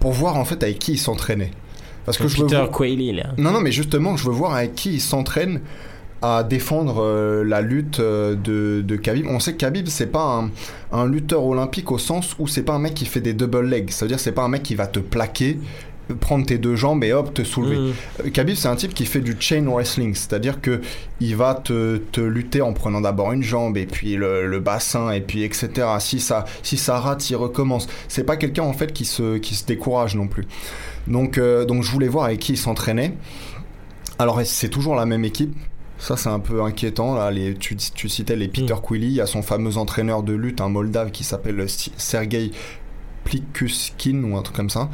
pour 0.00 0.12
voir 0.12 0.36
en 0.36 0.44
fait 0.44 0.62
avec 0.62 0.78
qui 0.78 0.92
il 0.92 0.98
s'entraînait. 0.98 1.50
Parce 2.04 2.18
que 2.18 2.28
je 2.28 2.36
veux 2.36 2.44
Peter 2.44 2.56
voir- 2.56 2.70
Quayle, 2.70 3.16
là. 3.16 3.32
non, 3.38 3.50
non, 3.52 3.60
mais 3.60 3.72
justement, 3.72 4.16
je 4.16 4.24
veux 4.26 4.32
voir 4.34 4.54
avec 4.54 4.74
qui 4.74 4.94
il 4.94 5.00
s'entraîne 5.00 5.60
à 6.20 6.42
défendre 6.42 7.02
euh, 7.02 7.44
la 7.44 7.60
lutte 7.62 8.00
euh, 8.00 8.34
de, 8.34 8.82
de 8.82 8.96
Khabib. 8.96 9.26
On 9.28 9.40
sait 9.40 9.52
que 9.52 9.58
Khabib, 9.58 9.88
c'est 9.88 10.06
pas 10.06 10.22
un, 10.92 10.98
un 10.98 11.06
lutteur 11.06 11.44
olympique 11.44 11.90
au 11.92 11.98
sens 11.98 12.34
où 12.38 12.46
c'est 12.46 12.62
pas 12.62 12.74
un 12.74 12.78
mec 12.78 12.94
qui 12.94 13.06
fait 13.06 13.20
des 13.20 13.32
double 13.34 13.66
legs. 13.66 13.90
Ça 13.90 14.04
veut 14.04 14.08
dire 14.10 14.20
c'est 14.20 14.32
pas 14.32 14.42
un 14.42 14.48
mec 14.48 14.62
qui 14.62 14.74
va 14.74 14.86
te 14.86 14.98
plaquer, 15.00 15.58
prendre 16.20 16.44
tes 16.44 16.58
deux 16.58 16.76
jambes 16.76 17.02
et 17.04 17.12
hop, 17.12 17.32
te 17.32 17.44
soulever. 17.44 17.92
Mmh. 18.24 18.30
Khabib, 18.30 18.56
c'est 18.56 18.68
un 18.68 18.76
type 18.76 18.94
qui 18.94 19.06
fait 19.06 19.20
du 19.20 19.36
chain 19.38 19.64
wrestling, 19.66 20.14
c'est-à-dire 20.14 20.60
que 20.60 20.80
il 21.20 21.36
va 21.36 21.54
te, 21.54 21.96
te 21.96 22.20
lutter 22.20 22.60
en 22.60 22.72
prenant 22.72 23.00
d'abord 23.00 23.32
une 23.32 23.42
jambe 23.42 23.76
et 23.76 23.86
puis 23.86 24.16
le, 24.16 24.46
le 24.46 24.60
bassin 24.60 25.10
et 25.10 25.20
puis 25.20 25.42
etc. 25.42 25.70
Si 26.00 26.20
ça, 26.20 26.44
si 26.62 26.76
ça 26.76 26.98
rate, 26.98 27.28
il 27.30 27.36
recommence. 27.36 27.88
C'est 28.08 28.24
pas 28.24 28.36
quelqu'un 28.36 28.64
en 28.64 28.72
fait 28.72 28.92
qui 28.92 29.04
se, 29.04 29.38
qui 29.38 29.54
se 29.54 29.64
décourage 29.64 30.14
non 30.16 30.26
plus. 30.26 30.46
Donc, 31.06 31.38
euh, 31.38 31.64
donc 31.64 31.82
je 31.82 31.90
voulais 31.90 32.08
voir 32.08 32.26
avec 32.26 32.40
qui 32.40 32.52
il 32.52 32.58
s'entraînait. 32.58 33.14
Alors 34.18 34.40
c'est 34.44 34.68
toujours 34.68 34.94
la 34.94 35.06
même 35.06 35.24
équipe. 35.24 35.54
Ça 35.98 36.16
c'est 36.16 36.28
un 36.28 36.40
peu 36.40 36.62
inquiétant. 36.62 37.14
Là, 37.14 37.30
les, 37.30 37.54
tu, 37.54 37.76
tu 37.76 38.08
citais 38.08 38.36
les 38.36 38.48
Peter 38.48 38.74
Quilly. 38.86 39.06
Il 39.06 39.12
y 39.14 39.20
a 39.20 39.26
son 39.26 39.42
fameux 39.42 39.76
entraîneur 39.76 40.22
de 40.22 40.32
lutte, 40.32 40.60
un 40.60 40.68
Moldave 40.68 41.10
qui 41.10 41.24
s'appelle 41.24 41.64
Sergei 41.68 42.50
Plikuskin 43.24 44.22
ou 44.24 44.36
un 44.36 44.42
truc 44.42 44.56
comme 44.56 44.70
ça. 44.70 44.88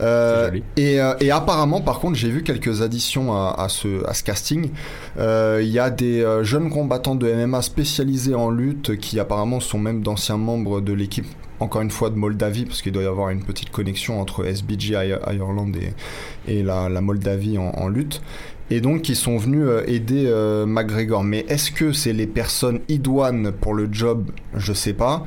Euh, 0.00 0.50
et, 0.76 1.00
euh, 1.00 1.14
et 1.20 1.30
apparemment, 1.30 1.80
par 1.80 2.00
contre, 2.00 2.16
j'ai 2.16 2.30
vu 2.30 2.42
quelques 2.42 2.82
additions 2.82 3.32
à, 3.34 3.54
à 3.58 3.68
ce, 3.68 4.06
à 4.08 4.14
ce 4.14 4.22
casting. 4.24 4.70
Euh, 5.18 5.60
Il 5.62 5.68
y 5.68 5.78
a 5.78 5.90
des 5.90 6.24
jeunes 6.42 6.70
combattants 6.70 7.14
de 7.14 7.30
MMA 7.32 7.62
spécialisés 7.62 8.34
en 8.34 8.50
lutte 8.50 8.96
qui 8.98 9.20
apparemment 9.20 9.60
sont 9.60 9.78
même 9.78 10.02
d'anciens 10.02 10.38
membres 10.38 10.80
de 10.80 10.92
l'équipe. 10.92 11.26
Encore 11.58 11.80
une 11.80 11.90
fois 11.90 12.10
de 12.10 12.16
Moldavie, 12.16 12.66
parce 12.66 12.82
qu'il 12.82 12.92
doit 12.92 13.02
y 13.02 13.06
avoir 13.06 13.30
une 13.30 13.42
petite 13.42 13.70
connexion 13.70 14.20
entre 14.20 14.44
SBG 14.44 14.92
Ireland 14.92 15.72
et, 15.74 16.52
et 16.52 16.62
la, 16.62 16.90
la 16.90 17.00
Moldavie 17.00 17.56
en, 17.56 17.70
en 17.70 17.88
lutte. 17.88 18.20
Et 18.68 18.80
donc, 18.80 19.02
qui 19.02 19.14
sont 19.14 19.36
venus 19.38 19.66
aider 19.86 20.24
euh, 20.26 20.66
McGregor. 20.66 21.22
Mais 21.22 21.46
est-ce 21.48 21.70
que 21.70 21.92
c'est 21.92 22.12
les 22.12 22.26
personnes 22.26 22.80
idoines 22.88 23.52
pour 23.52 23.74
le 23.74 23.88
job? 23.90 24.30
Je 24.54 24.72
sais 24.72 24.92
pas. 24.92 25.24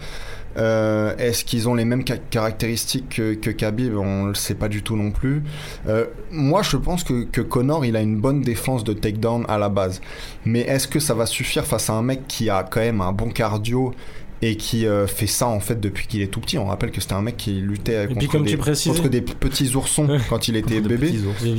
Euh, 0.59 1.15
Est-ce 1.17 1.45
qu'ils 1.45 1.69
ont 1.69 1.73
les 1.73 1.85
mêmes 1.85 2.03
ca- 2.05 2.17
caractéristiques 2.17 3.09
que, 3.15 3.33
que 3.33 3.49
Khabib? 3.49 3.95
On 3.97 4.25
le 4.25 4.33
sait 4.35 4.55
pas 4.55 4.67
du 4.67 4.83
tout 4.83 4.95
non 4.97 5.11
plus. 5.11 5.41
Euh, 5.87 6.05
moi, 6.31 6.61
je 6.63 6.77
pense 6.77 7.03
que, 7.03 7.23
que 7.23 7.41
Connor, 7.41 7.85
il 7.85 7.95
a 7.95 8.01
une 8.01 8.17
bonne 8.19 8.41
défense 8.41 8.83
de 8.83 8.93
takedown 8.93 9.45
à 9.47 9.57
la 9.57 9.69
base. 9.69 10.01
Mais 10.45 10.61
est-ce 10.61 10.87
que 10.87 10.99
ça 10.99 11.13
va 11.13 11.25
suffire 11.25 11.65
face 11.65 11.89
à 11.89 11.93
un 11.93 12.01
mec 12.01 12.27
qui 12.27 12.49
a 12.49 12.63
quand 12.63 12.81
même 12.81 13.01
un 13.01 13.11
bon 13.13 13.29
cardio 13.29 13.93
et 14.41 14.55
qui 14.55 14.85
euh, 14.87 15.05
fait 15.05 15.27
ça 15.27 15.47
en 15.47 15.59
fait 15.59 15.79
depuis 15.79 16.07
qu'il 16.07 16.21
est 16.21 16.27
tout 16.27 16.39
petit 16.39 16.57
On 16.57 16.65
rappelle 16.65 16.91
que 16.91 17.01
c'était 17.01 17.13
un 17.13 17.21
mec 17.21 17.35
qui 17.37 17.51
luttait 17.53 18.05
puis, 18.05 18.15
contre, 18.15 18.31
comme 18.31 18.43
des, 18.43 18.57
tu 18.57 18.89
contre 18.89 19.09
des 19.09 19.21
petits 19.21 19.75
oursons 19.75 20.07
quand 20.29 20.47
il 20.47 20.55
était 20.55 20.79
bébé. 20.79 21.11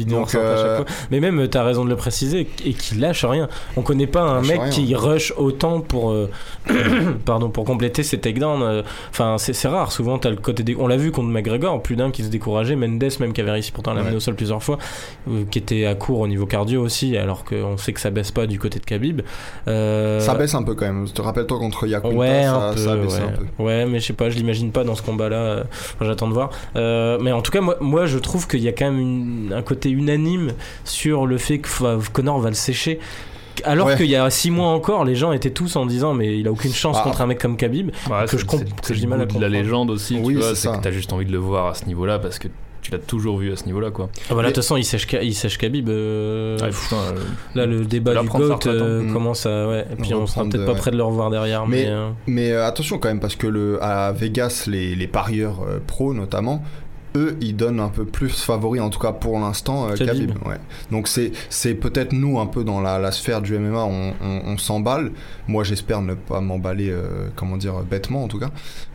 Donc, 0.06 0.34
euh. 0.34 0.82
Mais 1.10 1.20
même, 1.20 1.46
t'as 1.48 1.62
raison 1.62 1.84
de 1.84 1.90
le 1.90 1.96
préciser, 1.96 2.48
et 2.64 2.72
qui 2.72 2.94
lâche 2.96 3.24
rien. 3.24 3.48
On 3.76 3.82
connaît 3.82 4.06
pas 4.06 4.22
un 4.22 4.40
mec 4.42 4.60
rien. 4.60 4.70
qui 4.70 4.94
rush 4.94 5.32
autant 5.36 5.80
pour, 5.80 6.10
euh, 6.10 6.30
pardon, 7.24 7.50
pour 7.50 7.64
compléter 7.64 8.02
ses 8.02 8.18
takedowns. 8.18 8.82
Enfin, 9.10 9.36
c'est 9.38 9.68
rare. 9.68 9.92
Souvent, 9.92 10.18
t'as 10.18 10.30
le 10.30 10.36
côté. 10.36 10.62
dé- 10.62 10.76
On 10.78 10.86
l'a 10.86 10.96
vu 10.96 11.10
contre 11.12 11.28
McGregor, 11.28 11.82
plus 11.82 11.96
d'un 11.96 12.10
qui 12.10 12.22
se 12.24 12.28
décourageait. 12.28 12.76
Mendes, 12.76 13.04
même 13.20 13.32
qui 13.32 13.40
avait 13.40 13.50
réussi 13.52 13.72
pourtant 13.72 13.90
à 13.92 13.94
l'amener 13.94 14.10
Ouais. 14.10 14.16
au 14.16 14.20
sol 14.20 14.34
plusieurs 14.34 14.62
fois, 14.62 14.78
qui 15.50 15.58
était 15.58 15.84
à 15.86 15.94
court 15.94 16.20
au 16.20 16.28
niveau 16.28 16.46
cardio 16.46 16.82
aussi, 16.82 17.16
alors 17.16 17.44
qu'on 17.44 17.76
sait 17.76 17.92
que 17.92 18.00
ça 18.00 18.10
baisse 18.10 18.30
pas 18.30 18.46
du 18.46 18.58
côté 18.58 18.78
de 18.78 18.84
Khabib. 18.84 19.20
Ça 19.66 20.34
baisse 20.34 20.54
un 20.54 20.62
peu 20.62 20.74
quand 20.74 20.86
même. 20.86 21.08
Te 21.08 21.20
rappelle-toi 21.22 21.58
contre 21.58 21.86
Yakuta, 21.86 22.14
Ouais, 22.14 22.42
ça, 22.44 22.69
un 22.70 22.74
peu, 22.74 22.78
ça 22.80 22.92
a 22.92 22.96
baissé 22.96 23.18
ouais. 23.20 23.24
un 23.28 23.32
peu. 23.56 23.62
Ouais, 23.62 23.86
mais 23.86 24.00
je 24.00 24.06
sais 24.06 24.12
pas, 24.12 24.30
je 24.30 24.36
l'imagine 24.36 24.72
pas 24.72 24.84
dans 24.84 24.94
ce 24.94 25.02
combat-là. 25.02 25.36
euh, 25.36 25.64
enfin, 25.94 26.06
J'attends 26.06 26.28
de 26.28 26.34
voir. 26.34 26.50
Euh, 26.76 27.18
mais 27.20 27.32
en 27.32 27.42
tout 27.42 27.50
cas, 27.52 27.60
moi, 27.60 27.76
moi 27.80 28.06
je 28.06 28.18
trouve 28.18 28.46
qu'il 28.48 28.60
y 28.60 28.68
a 28.68 28.72
quand 28.72 28.86
même 28.90 28.98
une- 29.00 29.52
un 29.54 29.62
côté 29.62 29.90
unanime 29.90 30.52
sur 30.84 31.26
le 31.26 31.38
fait 31.38 31.58
que 31.58 31.68
Connor 32.12 32.40
va 32.40 32.48
le 32.48 32.54
sécher. 32.54 32.98
Alors 33.64 33.88
Ouais. 33.88 33.96
qu'il 33.96 34.06
y 34.06 34.16
a 34.16 34.30
6 34.30 34.50
mois 34.50 34.68
encore, 34.68 35.04
les 35.04 35.14
gens 35.14 35.32
étaient 35.32 35.50
tous 35.50 35.76
en 35.76 35.84
disant 35.84 36.14
mais 36.14 36.38
il 36.38 36.48
a 36.48 36.52
aucune 36.52 36.72
chance 36.72 36.96
Ah. 36.98 37.02
contre 37.04 37.20
un 37.20 37.26
mec 37.26 37.38
comme 37.38 37.56
Khabib. 37.58 37.90
Ouais, 38.08 38.24
que 38.24 38.30
c'est- 38.30 38.38
je 38.38 38.46
comp- 38.46 38.62
c'est- 38.66 38.88
que 38.88 38.94
j'ai 38.94 39.06
mal 39.06 39.20
à 39.20 39.24
de 39.24 39.28
la 39.28 39.34
comprendre. 39.34 39.52
légende 39.52 39.90
aussi, 39.90 40.18
Oui, 40.22 40.34
tu 40.34 40.40
vois, 40.40 40.54
c'est 40.54 40.68
que 40.68 40.80
t'as 40.80 40.90
juste 40.92 41.12
envie 41.12 41.26
de 41.26 41.32
le 41.32 41.38
voir 41.38 41.66
à 41.66 41.74
ce 41.74 41.84
niveau-là 41.84 42.18
parce 42.18 42.38
que 42.38 42.48
tu 42.90 42.96
l'as 42.96 43.02
toujours 43.02 43.38
vu 43.38 43.52
à 43.52 43.56
ce 43.56 43.64
niveau-là, 43.66 43.90
quoi. 43.90 44.10
Ah 44.30 44.34
bah 44.34 44.42
là, 44.42 44.48
de 44.48 44.54
toute 44.54 44.62
façon, 44.62 44.76
il 44.76 44.84
sèche, 44.84 45.06
il 45.22 45.34
sèche 45.34 45.58
Khabib. 45.58 45.88
euh, 45.88 46.56
putain, 46.56 46.96
euh, 46.96 47.18
là, 47.54 47.66
le 47.66 47.84
débat 47.84 48.14
la 48.14 48.22
du 48.22 48.28
GOAT 48.28 48.52
hein. 48.52 48.58
euh, 48.66 49.02
Mm. 49.02 49.12
commence 49.12 49.46
à. 49.46 49.68
Ouais, 49.68 49.86
et 49.92 49.96
puis 49.96 50.14
on 50.14 50.26
sera 50.26 50.44
peut-être 50.44 50.66
pas 50.66 50.72
ouais. 50.72 50.78
près 50.78 50.90
de 50.90 50.96
le 50.96 51.02
revoir 51.04 51.30
derrière. 51.30 51.66
Mais, 51.66 51.88
Mais- 52.26 52.50
Mais 52.50 52.52
attention 52.52 52.98
quand 52.98 53.08
même, 53.08 53.20
parce 53.20 53.36
que 53.36 53.46
le, 53.46 53.82
à 53.82 54.12
Vegas, 54.12 54.64
les, 54.66 54.94
les 54.94 55.06
parieurs 55.06 55.60
pros 55.86 56.12
notamment, 56.14 56.62
eux, 57.16 57.36
ils 57.40 57.56
donnent 57.56 57.80
un 57.80 57.88
peu 57.88 58.04
plus 58.04 58.28
favori, 58.30 58.78
en 58.78 58.88
tout 58.88 59.00
cas 59.00 59.10
pour 59.12 59.38
l'instant, 59.40 59.88
euh, 59.90 59.94
Khabib. 59.96 60.30
Ouais. 60.46 60.58
Donc 60.92 61.08
c'est, 61.08 61.32
c'est 61.48 61.74
peut-être 61.74 62.12
nous, 62.12 62.38
un 62.38 62.46
peu 62.46 62.62
dans 62.62 62.80
la, 62.80 62.98
la 63.00 63.10
sphère 63.10 63.42
du 63.42 63.58
MMA, 63.58 63.82
on, 63.84 64.12
on, 64.22 64.40
on 64.46 64.58
s'emballe. 64.58 65.10
Moi, 65.48 65.64
j'espère 65.64 66.02
ne 66.02 66.14
pas 66.14 66.40
m'emballer, 66.40 66.90
euh, 66.90 67.26
comment 67.34 67.56
dire, 67.56 67.74
bêtement 67.88 68.22
en 68.24 68.28
tout 68.28 68.38
cas, 68.38 68.50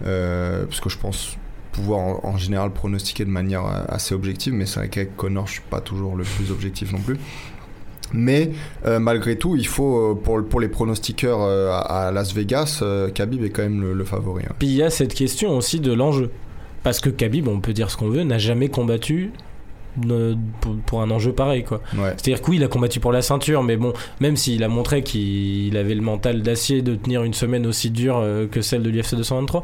euh, 0.05 0.65
parce 0.65 0.79
que 0.79 0.89
je 0.89 0.97
pense 0.97 1.35
pouvoir 1.75 2.25
en, 2.25 2.37
général 2.37 2.71
pronostiquer 2.71 3.25
de 3.25 3.29
manière 3.29 3.65
euh, 3.65 3.83
assez 3.89 4.15
objective, 4.15 4.53
mais 4.53 4.65
c'est 4.65 4.79
vrai 4.79 4.87
qu'avec 4.87 5.17
Connor, 5.17 5.45
je 5.47 5.53
suis 5.53 5.61
pas 5.69 5.81
toujours 5.81 6.15
le 6.15 6.23
plus 6.23 6.49
objectif 6.51 6.93
non 6.93 6.99
plus. 6.99 7.17
Mais 8.13 8.51
euh, 8.85 8.99
malgré 8.99 9.37
tout, 9.37 9.57
il 9.57 9.67
faut, 9.67 10.11
euh, 10.11 10.15
pour, 10.15 10.41
pour 10.47 10.61
les 10.61 10.69
pronostiqueurs 10.69 11.41
à, 11.41 12.11
Las 12.13 12.33
Vegas, 12.33 12.81
Khabib 13.13 13.43
est 13.43 13.49
quand 13.49 13.63
même 13.63 13.91
le, 13.91 14.05
favori. 14.05 14.43
hein. 14.45 14.53
Puis 14.57 14.69
il 14.69 14.75
y 14.75 14.83
a 14.83 14.89
cette 14.89 15.13
question 15.13 15.57
aussi 15.57 15.79
de 15.81 15.91
l'enjeu. 15.91 16.31
Parce 16.83 16.99
que 16.99 17.09
Khabib, 17.09 17.47
on 17.47 17.59
peut 17.59 17.73
dire 17.73 17.89
ce 17.89 17.97
qu'on 17.97 18.09
veut, 18.09 18.23
n'a 18.23 18.37
jamais 18.37 18.69
combattu 18.69 19.31
pour, 20.85 21.01
un 21.01 21.11
enjeu 21.11 21.31
pareil 21.33 21.63
quoi. 21.63 21.81
Ouais. 21.97 22.11
C'est-à-dire 22.17 22.41
que 22.41 22.49
oui, 22.51 22.57
il 22.57 22.63
a 22.63 22.67
combattu 22.67 22.99
pour 22.99 23.11
la 23.11 23.21
ceinture, 23.21 23.63
mais 23.63 23.77
bon, 23.77 23.93
même 24.19 24.35
s'il 24.35 24.63
a 24.63 24.67
montré 24.67 25.03
qu'il 25.03 25.75
avait 25.77 25.95
le 25.95 26.01
mental 26.01 26.41
d'acier 26.41 26.81
de 26.81 26.95
tenir 26.95 27.23
une 27.23 27.33
semaine 27.33 27.65
aussi 27.65 27.89
dure 27.89 28.17
euh, 28.21 28.47
que 28.47 28.61
celle 28.61 28.83
de 28.83 28.89
l'UFC 28.89 29.15
223, 29.15 29.63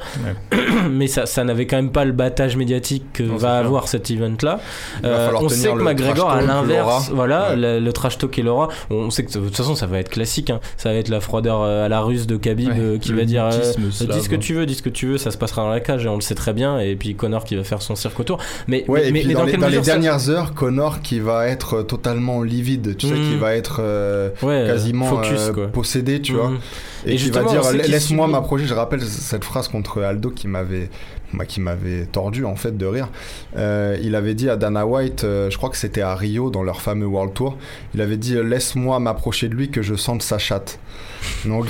mais 0.91 1.07
ça, 1.07 1.25
ça 1.25 1.43
n'avait 1.43 1.67
quand 1.67 1.77
même 1.77 1.91
pas 1.91 2.05
le 2.05 2.11
battage 2.11 2.55
médiatique 2.57 3.03
que 3.13 3.23
Non, 3.23 3.37
va 3.37 3.57
avoir 3.57 3.87
cet 3.87 4.09
event-là. 4.11 4.59
Euh, 5.03 5.31
on 5.39 5.49
sait 5.49 5.69
que 5.71 5.81
McGregor, 5.81 6.29
à 6.31 6.41
l'inverse, 6.41 7.09
voilà, 7.13 7.49
Ouais. 7.51 7.55
le, 7.55 7.79
le 7.79 7.93
trash 7.93 8.17
talk 8.17 8.37
et 8.37 8.41
l'aura, 8.43 8.67
on 8.89 9.09
sait 9.09 9.23
que 9.25 9.31
de 9.33 9.39
toute 9.45 9.55
façon 9.57 9.75
ça 9.75 9.87
va 9.87 9.99
être 9.99 10.09
classique, 10.09 10.49
hein. 10.49 10.59
ça 10.77 10.91
va 10.91 10.95
être 10.97 11.09
la 11.09 11.19
froideur 11.21 11.61
euh, 11.61 11.85
à 11.85 11.89
la 11.89 12.01
russe 12.01 12.27
de 12.27 12.37
Khabib 12.37 12.69
Ouais, 12.69 12.75
euh, 12.79 12.97
qui 12.99 13.09
le 13.11 13.17
va 13.17 13.25
dire 13.25 13.45
euh, 13.45 13.49
dis 13.79 14.21
ce 14.21 14.29
que 14.29 14.35
tu 14.35 14.53
veux, 14.53 14.65
dis 14.65 14.75
ce 14.75 14.81
que 14.83 14.89
tu 14.89 15.07
veux, 15.07 15.17
ça 15.17 15.31
se 15.31 15.37
passera 15.37 15.63
dans 15.63 15.69
la 15.69 15.79
cage 15.79 16.05
et 16.05 16.09
on 16.09 16.15
le 16.15 16.21
sait 16.21 16.35
très 16.35 16.53
bien, 16.53 16.79
et 16.79 16.95
puis 16.95 17.15
Connor 17.15 17.43
qui 17.43 17.55
va 17.55 17.63
faire 17.63 17.81
son 17.81 17.95
cirque 17.95 18.19
autour. 18.19 18.37
Mais, 18.67 18.85
Ouais, 18.87 19.11
mais, 19.11 19.23
dans, 19.23 19.43
les, 19.43 19.51
quelle 19.51 19.59
dans 19.61 19.67
les 19.67 19.77
mesure 19.77 19.85
ça- 19.85 19.91
dernières 19.93 20.20
heures, 20.29 20.53
Connor 20.53 21.01
qui 21.01 21.19
va 21.19 21.47
être 21.47 21.77
euh, 21.79 21.83
totalement 21.83 22.43
livide, 22.43 22.95
tu 22.97 23.07
sais, 23.07 23.13
qui 23.15 23.35
va 23.37 23.55
être 23.55 23.77
euh, 23.79 24.29
Ouais, 24.43 24.65
quasiment 24.67 25.05
focus, 25.05 25.51
euh, 25.57 25.67
possédé, 25.67 26.21
tu 26.21 26.33
Mhm. 26.33 26.37
vois, 26.37 26.51
et, 27.05 27.13
Et 27.13 27.15
qui 27.17 27.29
va 27.31 27.43
dire 27.43 27.61
laisse-moi 27.71 28.27
subit- 28.27 28.31
m'approcher. 28.31 28.65
Je 28.65 28.73
rappelle 28.73 29.01
cette 29.01 29.43
phrase 29.43 29.67
contre 29.67 30.01
Aldo 30.01 30.29
qui 30.29 30.47
m'avait 30.47 30.89
bah, 31.33 31.45
qui 31.45 31.61
m'avait 31.61 32.05
tordu 32.05 32.43
en 32.43 32.55
fait 32.57 32.77
de 32.77 32.85
rire. 32.85 33.07
Euh, 33.55 33.97
il 34.03 34.15
avait 34.15 34.33
dit 34.33 34.49
à 34.49 34.57
Dana 34.57 34.85
White, 34.85 35.21
je 35.23 35.55
crois 35.57 35.69
que 35.69 35.77
c'était 35.77 36.01
à 36.01 36.13
Rio 36.13 36.49
dans 36.49 36.61
leur 36.63 36.81
fameux 36.81 37.05
World 37.05 37.33
Tour, 37.33 37.57
il 37.95 38.01
avait 38.01 38.17
dit 38.17 38.35
laisse-moi 38.43 38.99
m'approcher 38.99 39.47
de 39.47 39.55
lui 39.55 39.69
que 39.71 39.81
je 39.81 39.95
sente 39.95 40.21
sa 40.23 40.37
chatte. 40.37 40.77
Donc 41.45 41.67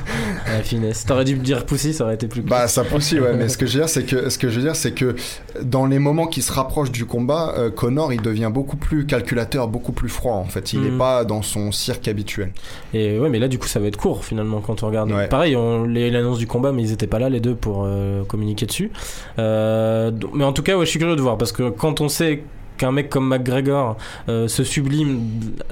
La 0.46 0.62
finesse. 0.62 1.04
T'aurais 1.04 1.24
dû 1.24 1.36
me 1.36 1.42
dire 1.42 1.64
Pussy, 1.66 1.92
ça 1.94 2.04
aurait 2.04 2.14
été 2.14 2.26
plus 2.28 2.42
Bah 2.42 2.68
ça 2.68 2.82
aussi 2.94 3.18
ouais 3.20 3.34
mais 3.34 3.48
ce 3.48 3.56
que 3.58 3.66
je 3.66 3.72
veux 3.74 3.80
dire 3.80 3.88
c'est 3.88 4.04
que 4.04 4.28
ce 4.30 4.38
que 4.38 4.48
je 4.48 4.56
veux 4.56 4.62
dire 4.62 4.76
c'est 4.76 4.92
que 4.92 5.14
dans 5.62 5.86
les 5.86 5.98
moments 5.98 6.26
qui 6.26 6.42
se 6.42 6.52
rapprochent 6.52 6.90
du 6.92 7.04
combat 7.04 7.54
euh, 7.56 7.70
Connor 7.70 8.12
il 8.12 8.22
devient 8.22 8.50
beaucoup 8.52 8.76
plus 8.76 9.06
calculateur 9.06 9.68
beaucoup 9.68 9.92
plus 9.92 10.08
froid 10.08 10.34
en 10.34 10.44
fait 10.44 10.72
il 10.72 10.80
n'est 10.80 10.90
Mhm. 10.90 10.98
pas 10.98 11.24
dans 11.24 11.42
son 11.42 11.72
cirque 11.72 12.08
habituel 12.08 12.52
Et 12.94 13.18
ouais, 13.18 13.28
mais 13.28 13.38
là, 13.38 13.48
du 13.48 13.58
coup, 13.58 13.66
ça 13.66 13.80
va 13.80 13.86
être 13.88 13.96
court 13.96 14.24
finalement 14.24 14.60
quand 14.60 14.82
on 14.82 14.86
regarde. 14.86 15.10
Ouais. 15.10 15.26
Pareil, 15.28 15.56
on 15.56 15.84
les 15.84 16.10
l'annonce 16.10 16.38
du 16.38 16.46
combat, 16.46 16.72
mais 16.72 16.82
ils 16.82 16.92
étaient 16.92 17.06
pas 17.06 17.18
là 17.18 17.28
les 17.28 17.40
deux 17.40 17.54
pour 17.54 17.82
euh, 17.84 18.24
communiquer 18.24 18.66
dessus. 18.66 18.90
Euh, 19.38 20.10
mais 20.34 20.44
en 20.44 20.52
tout 20.52 20.62
cas, 20.62 20.76
ouais, 20.76 20.84
je 20.86 20.90
suis 20.90 20.98
curieux 20.98 21.16
de 21.16 21.20
voir 21.20 21.36
parce 21.38 21.52
que 21.52 21.68
quand 21.70 22.00
on 22.00 22.08
sait 22.08 22.42
qu'un 22.76 22.92
mec 22.92 23.08
comme 23.10 23.28
McGregor 23.28 23.96
euh, 24.28 24.48
se 24.48 24.64
sublime 24.64 25.20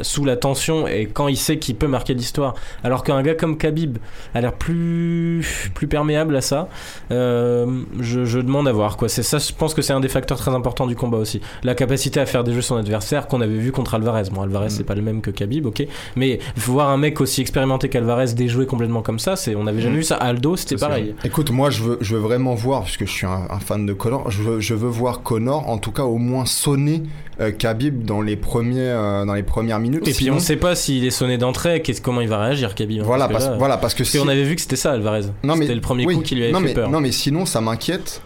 sous 0.02 0.24
la 0.24 0.36
tension 0.36 0.86
et 0.86 1.07
quand 1.07 1.28
il 1.28 1.36
sait 1.36 1.59
qu'il 1.59 1.76
peut 1.76 1.86
marquer 1.88 2.14
l'histoire, 2.14 2.55
alors 2.82 3.02
qu'un 3.05 3.22
gars 3.22 3.34
comme 3.34 3.57
Khabib 3.59 3.98
a 4.34 4.40
l'air 4.40 4.52
plus 4.52 5.70
plus 5.74 5.86
perméable 5.86 6.36
à 6.36 6.40
ça, 6.40 6.68
euh, 7.11 7.82
je, 8.00 8.24
je 8.24 8.38
demande 8.38 8.68
à 8.68 8.72
voir 8.72 8.96
quoi. 8.96 9.09
C'est 9.09 9.22
ça, 9.22 9.38
je 9.38 9.52
pense 9.52 9.74
que 9.74 9.82
c'est 9.82 9.92
un 9.92 10.00
des 10.00 10.09
facteurs 10.09 10.38
très 10.38 10.52
importants 10.52 10.86
du 10.86 10.96
combat 10.96 11.18
aussi. 11.18 11.40
La 11.62 11.74
capacité 11.74 12.20
à 12.20 12.26
faire 12.26 12.44
des 12.44 12.52
jeux 12.52 12.62
son 12.62 12.76
adversaire 12.76 13.26
qu'on 13.28 13.40
avait 13.40 13.57
vu 13.59 13.72
contre 13.72 13.94
Alvarez. 13.94 14.24
Bon, 14.32 14.42
Alvarez 14.42 14.66
Mm. 14.66 14.70
c'est 14.70 14.84
pas 14.84 14.94
le 14.94 15.02
même 15.02 15.20
que 15.20 15.30
Khabib, 15.30 15.66
ok, 15.66 15.86
mais 16.16 16.38
voir 16.57 16.88
un 16.90 16.96
mec 16.96 17.20
aussi 17.20 17.40
expérimenté 17.40 17.88
qu'Alvarez 17.88 18.32
déjouer 18.34 18.66
complètement 18.66 19.02
comme 19.02 19.18
ça, 19.18 19.36
c'est 19.36 19.55
on 19.55 19.66
avait 19.66 19.80
jamais 19.82 19.94
Mm. 19.96 19.98
vu 19.98 20.02
ça. 20.05 20.16
Aldo, 20.16 20.57
c'était 20.57 20.76
pareil. 20.76 21.14
écoute 21.24 21.50
moi 21.50 21.70
je 21.70 21.82
veux 21.82 21.98
je 22.00 22.14
veux 22.14 22.20
vraiment 22.22 22.55
voir 22.55 22.84
puisque 22.84 23.05
je 23.07 23.11
suis 23.12 23.26
un, 23.26 23.46
un 23.50 23.59
fan 23.61 23.84
de 23.86 23.92
Connor 23.92 24.30
je 24.30 24.42
veux, 24.42 24.61
je 24.61 24.74
veux 24.74 24.88
voir 24.88 25.22
Connor 25.22 25.68
en 25.68 25.78
tout 25.78 25.92
cas 25.92 26.05
au 26.05 26.16
moins 26.18 26.46
sonner 26.46 26.93
euh, 27.40 27.51
Khabib 27.51 28.05
dans 28.05 28.20
les 28.22 28.36
premiers 28.36 28.78
euh, 28.80 29.24
dans 29.24 29.34
les 29.34 29.42
premières 29.42 29.80
minutes 29.80 30.07
Et 30.07 30.12
puis 30.12 30.30
on 30.30 30.38
sait 30.38 30.57
pas 30.57 30.74
s'il 30.74 31.05
est 31.05 31.11
sonné 31.11 31.38
d'entrée, 31.38 31.82
qu'est-ce 31.82 32.01
comment 32.01 32.20
il 32.20 32.28
va 32.28 32.40
réagir 32.45 32.74
Khabib. 32.74 33.01
hein, 33.01 33.05
voilà 33.05 33.28
parce 33.28 33.32
parce, 33.32 33.45
que 33.47 33.51
là, 33.53 33.59
voilà 33.59 33.76
parce 33.78 33.95
que 33.95 34.05
si- 34.05 34.18
avait 34.18 34.45
vu 34.45 34.55
que 34.55 34.61
c'était 34.61 34.76
ça 34.76 34.92
Alvarez. 34.92 35.22
Mais- 35.57 35.62
C'était 35.62 35.74
le 35.74 35.80
premier 35.80 36.07
oui, 36.07 36.14
coup 36.16 36.22
qui 36.22 36.34
lui 36.34 36.45
avait 36.45 36.53
non, 36.53 36.61
fait 36.61 36.66
mais, 36.66 36.74
peur. 36.74 36.90
Non, 36.90 37.01
mais 37.01 37.12
sinon, 37.12 37.47
ça 37.47 37.61
m'inquiète. 37.61 38.20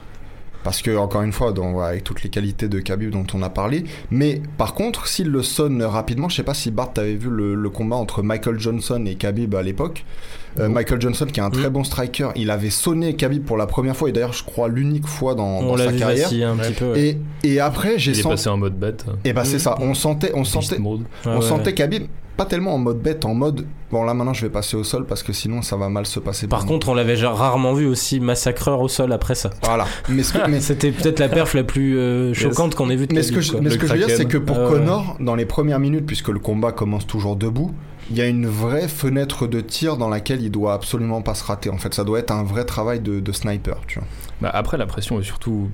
Parce 0.69 0.83
que, 0.83 0.95
encore 0.99 1.23
une 1.23 1.33
fois, 1.33 1.53
dans- 1.53 1.81
avec 1.81 2.05
toutes 2.05 2.23
les 2.23 2.29
qualités 2.29 2.69
de 2.69 2.79
Khabib 2.79 3.09
dont 3.11 3.25
on 3.33 3.41
a 3.43 3.49
parlé. 3.49 3.85
Mais 4.11 4.43
par 4.59 4.75
contre, 4.75 5.07
s'il 5.07 5.29
le 5.29 5.43
sonne 5.43 5.83
rapidement, 5.83 6.29
je 6.29 6.37
sais 6.37 6.43
pas 6.43 6.53
si 6.53 6.71
Bart 6.71 6.93
t'avais 6.93 7.15
vu 7.15 7.31
le, 7.31 7.55
le 7.55 7.71
combat 7.71 7.97
entre 7.97 8.23
Michael 8.23 8.61
Johnson 8.61 9.03
et 9.07 9.15
Khabib 9.15 9.55
à 9.55 9.63
l'époque. 9.63 10.05
Euh, 10.61 10.69
Michael 10.69 11.01
Johnson, 11.01 11.25
qui 11.25 11.41
est 11.41 11.43
un 11.43 11.49
très 11.49 11.71
Mm. 11.71 11.73
bon 11.73 11.85
striker, 11.85 12.29
il 12.37 12.51
avait 12.51 12.69
sonné 12.69 13.15
Khabib 13.15 13.45
pour 13.47 13.57
la 13.57 13.67
première 13.67 13.97
fois, 13.97 14.11
et 14.11 14.13
d'ailleurs, 14.13 14.35
je 14.35 14.45
crois 14.45 14.69
l'unique 14.69 15.07
fois 15.07 15.35
dans, 15.35 15.47
on 15.61 15.67
dans 15.69 15.77
l'a 15.77 15.85
sa 15.87 15.91
vu 15.93 15.99
carrière. 16.01 16.27
un 16.51 16.57
petit 16.57 16.69
Ouais. 16.69 16.73
peu. 16.75 16.93
ouais. 16.93 17.19
Et, 17.45 17.49
et 17.55 17.61
après, 17.61 17.99
j'ai 17.99 18.11
Il 18.11 18.19
est 18.19 18.23
senti. 18.23 18.35
passé 18.35 18.49
en 18.51 18.59
mode 18.59 18.79
bête. 18.79 19.07
Et 19.25 19.33
bah, 19.33 19.45
c'est 19.47 19.57
Mm. 19.57 19.61
ça. 19.61 19.77
On 19.81 19.95
sentait, 19.95 20.33
on 20.35 20.45
sentait. 20.45 20.79
Ouais, 20.79 20.99
on 21.25 21.37
ouais, 21.37 21.41
sentait. 21.43 21.73
Khabib 21.73 22.09
pas 22.39 22.47
tellement 22.47 22.73
en 22.73 22.79
mode 22.79 23.01
bête, 23.03 23.25
en 23.25 23.35
mode 23.35 23.67
bon 23.91 24.05
là 24.05 24.15
maintenant 24.15 24.33
je 24.33 24.47
vais 24.47 24.51
passer 24.51 24.77
au 24.77 24.85
sol 24.85 25.05
parce 25.07 25.23
que 25.25 25.33
sinon 25.33 25.61
ça 25.61 25.77
va 25.77 25.89
mal 25.89 26.07
se 26.07 26.21
passer. 26.21 26.47
Par 26.47 26.65
contre, 26.65 26.89
on 26.89 26.95
l'avait 26.95 27.17
rarement 27.17 27.75
vu 27.75 27.85
aussi 27.85 28.21
massacreur 28.21 28.81
au 28.81 28.89
sol 28.89 29.13
après 29.13 29.35
ça. 29.35 29.51
voilà. 29.65 29.87
Mais 30.09 30.23
C'était 30.61 30.93
peut-être 30.93 31.19
la 31.19 31.29
perf 31.29 31.55
la 31.55 31.65
plus 31.65 31.99
euh, 31.99 32.33
choquante 32.33 32.77
qu'on 32.77 32.91
ait 32.91 32.97
vue 32.97 33.09
de 33.09 33.15
Mais 33.15 33.23
ce 33.25 33.33
que 33.33 33.41
je, 33.41 33.57
mais 33.57 33.71
ce 33.71 33.77
que 33.77 33.87
je 33.89 33.93
veux 33.93 33.99
dire, 33.99 34.17
c'est 34.17 34.27
que 34.27 34.39
pour 34.39 34.57
Ah. 34.57 34.69
Connor, 34.69 35.17
dans 35.21 35.35
les 35.35 35.47
premières 35.47 35.81
minutes, 35.81 36.07
puisque 36.07 36.29
le 36.29 36.39
combat 36.39 36.71
commence 36.71 37.07
toujours 37.07 37.35
debout, 37.35 37.75
il 38.11 38.17
y 38.17 38.21
a 38.21 38.27
une 38.27 38.47
vraie 38.47 38.87
fenêtre 38.89 39.47
de 39.49 39.61
tir 39.61 39.97
dans 39.97 40.09
laquelle 40.09 40.41
il 40.41 40.51
doit 40.51 40.75
absolument 40.75 41.21
pas 41.23 41.35
se 41.35 41.45
rater. 41.45 41.71
En 41.71 41.79
fait, 41.79 41.93
ça 41.93 42.05
doit 42.05 42.21
être 42.21 42.31
un 42.31 42.45
vrai 42.45 42.65
travail 42.65 43.01
de, 43.01 43.19
de 43.21 43.33
sniper, 43.33 43.81
tu 43.89 43.99
vois. 43.99 44.09
Bah, 44.41 44.51
après, 44.55 44.79
la 44.79 44.87
pression 44.87 45.21
est 45.21 45.25
surtout 45.25 45.69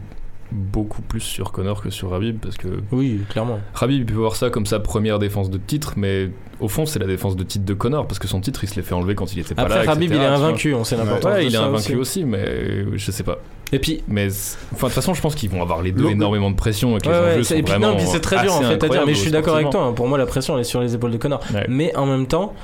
beaucoup 0.55 1.03
plus 1.03 1.21
sur 1.21 1.53
Connor 1.53 1.83
que 1.83 1.91
sur 1.91 2.11
Rabib 2.11 2.39
parce 2.41 2.57
que 2.57 2.69
Oui, 2.93 3.21
clairement. 3.29 3.59
Rabib 3.75 4.01
il 4.01 4.07
peut 4.07 4.15
voir 4.15 4.37
ça 4.37 4.51
comme 4.51 4.67
sa 4.67 4.81
première 4.81 5.19
défense 5.19 5.51
de 5.51 5.59
titre 5.59 5.95
mais 5.97 6.31
au 6.61 6.69
fond 6.69 6.87
c'est 6.87 6.99
la 6.99 7.07
défense 7.07 7.37
de 7.37 7.43
titre 7.43 7.65
de 7.65 7.75
Connor 7.75 8.07
parce 8.07 8.19
que 8.19 8.29
son 8.29 8.41
titre 8.41 8.63
il 8.65 8.69
se 8.69 8.77
l'est 8.77 8.83
fait 8.83 8.95
enlever 8.95 9.15
quand 9.15 9.33
il 9.35 9.41
était 9.41 9.55
pas 9.55 9.63
Après, 9.63 9.85
là 9.85 9.93
etc., 9.93 9.99
il 10.11 10.13
est 10.15 10.25
invaincu, 10.25 10.75
on 10.75 10.85
sait 10.85 10.97
l'importance. 10.97 11.33
Ouais, 11.33 11.43
de 11.43 11.47
il 11.49 11.55
est 11.55 11.59
invaincu 11.59 11.95
aussi. 11.97 12.21
aussi, 12.21 12.25
mais 12.25 12.39
euh, 12.39 12.85
je 12.95 13.11
sais 13.11 13.25
pas. 13.25 13.39
Et 13.73 13.79
puis, 13.81 14.05
Mais 14.07 14.29
enfin, 14.73 14.87
de 14.87 14.93
toute 14.93 14.93
façon, 14.93 15.15
je 15.15 15.21
pense 15.21 15.35
qu'ils 15.35 15.51
vont 15.51 15.61
avoir 15.61 15.83
les 15.83 15.91
deux 15.91 16.09
énormément 16.09 16.51
de 16.51 16.55
pression 16.57 16.97
et 16.97 17.01
que 17.01 17.09
Ouais, 17.09 17.13
les 17.15 17.21
ouais, 17.21 17.33
enjeux 17.33 17.43
sont 17.43 17.55
et 17.57 17.63
puis, 17.63 17.73
vraiment 17.73 17.89
non, 17.93 17.97
puis 17.97 18.07
c'est 18.07 18.21
très 18.21 18.41
dur 18.43 18.55
en 18.55 18.61
fait 18.61 18.85
à 18.85 18.89
dire, 18.89 19.03
mais 19.07 19.15
je 19.15 19.19
suis 19.21 19.31
d'accord 19.33 19.57
avec 19.57 19.71
toi. 19.71 19.83
hein. 19.87 19.93
Pour 19.93 20.07
moi, 20.07 20.17
la 20.19 20.27
pression 20.27 20.55
elle 20.55 20.61
est 20.61 20.65
sur 20.65 20.81
les 20.81 20.95
épaules 20.95 21.11
de 21.11 21.17
Connor. 21.17 21.41
Ouais. 21.53 21.65
Mais 21.69 21.97
en 21.97 22.07
même 22.07 22.27
temps, 22.27 22.55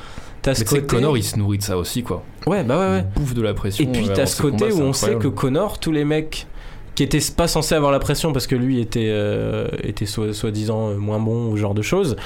t'as 0.42 0.54
ce 0.54 0.62
côté. 0.64 0.82
Connor 0.86 1.18
il 1.18 1.24
se 1.24 1.36
nourrit 1.36 1.58
de 1.58 1.62
ça 1.64 1.76
aussi 1.76 2.04
quoi. 2.04 2.22
Ouais, 2.46 2.62
bah 2.62 2.78
ouais, 2.78 2.86
ouais. 2.98 3.04
Il 3.16 3.20
bouffe 3.20 3.34
de 3.34 3.42
la 3.42 3.54
pression. 3.54 3.84
Et 3.84 3.88
puis 3.90 4.08
euh, 4.08 4.12
t'as 4.14 4.26
ce 4.26 4.40
côté 4.40 4.70
où 4.72 4.80
on 4.82 4.92
sait 4.92 5.16
que. 5.16 5.26
Connor, 5.28 5.80
tous 5.80 5.90
les 5.90 6.04
mecs 6.04 6.46
qui 6.94 7.02
étaient 7.02 7.20
pas 7.36 7.48
censés 7.48 7.74
avoir 7.74 7.92
la 7.92 7.98
pression 7.98 8.32
parce 8.32 8.46
que 8.46 8.54
lui 8.56 8.80
était, 8.80 9.08
euh, 9.10 9.68
était 9.82 10.06
soi- 10.06 10.32
soi-disant 10.34 10.90
euh, 10.90 10.96
moins 10.96 11.18
bon 11.20 11.50
ou 11.50 11.56
genre 11.56 11.74
de 11.74 11.82
choses, 11.82 12.16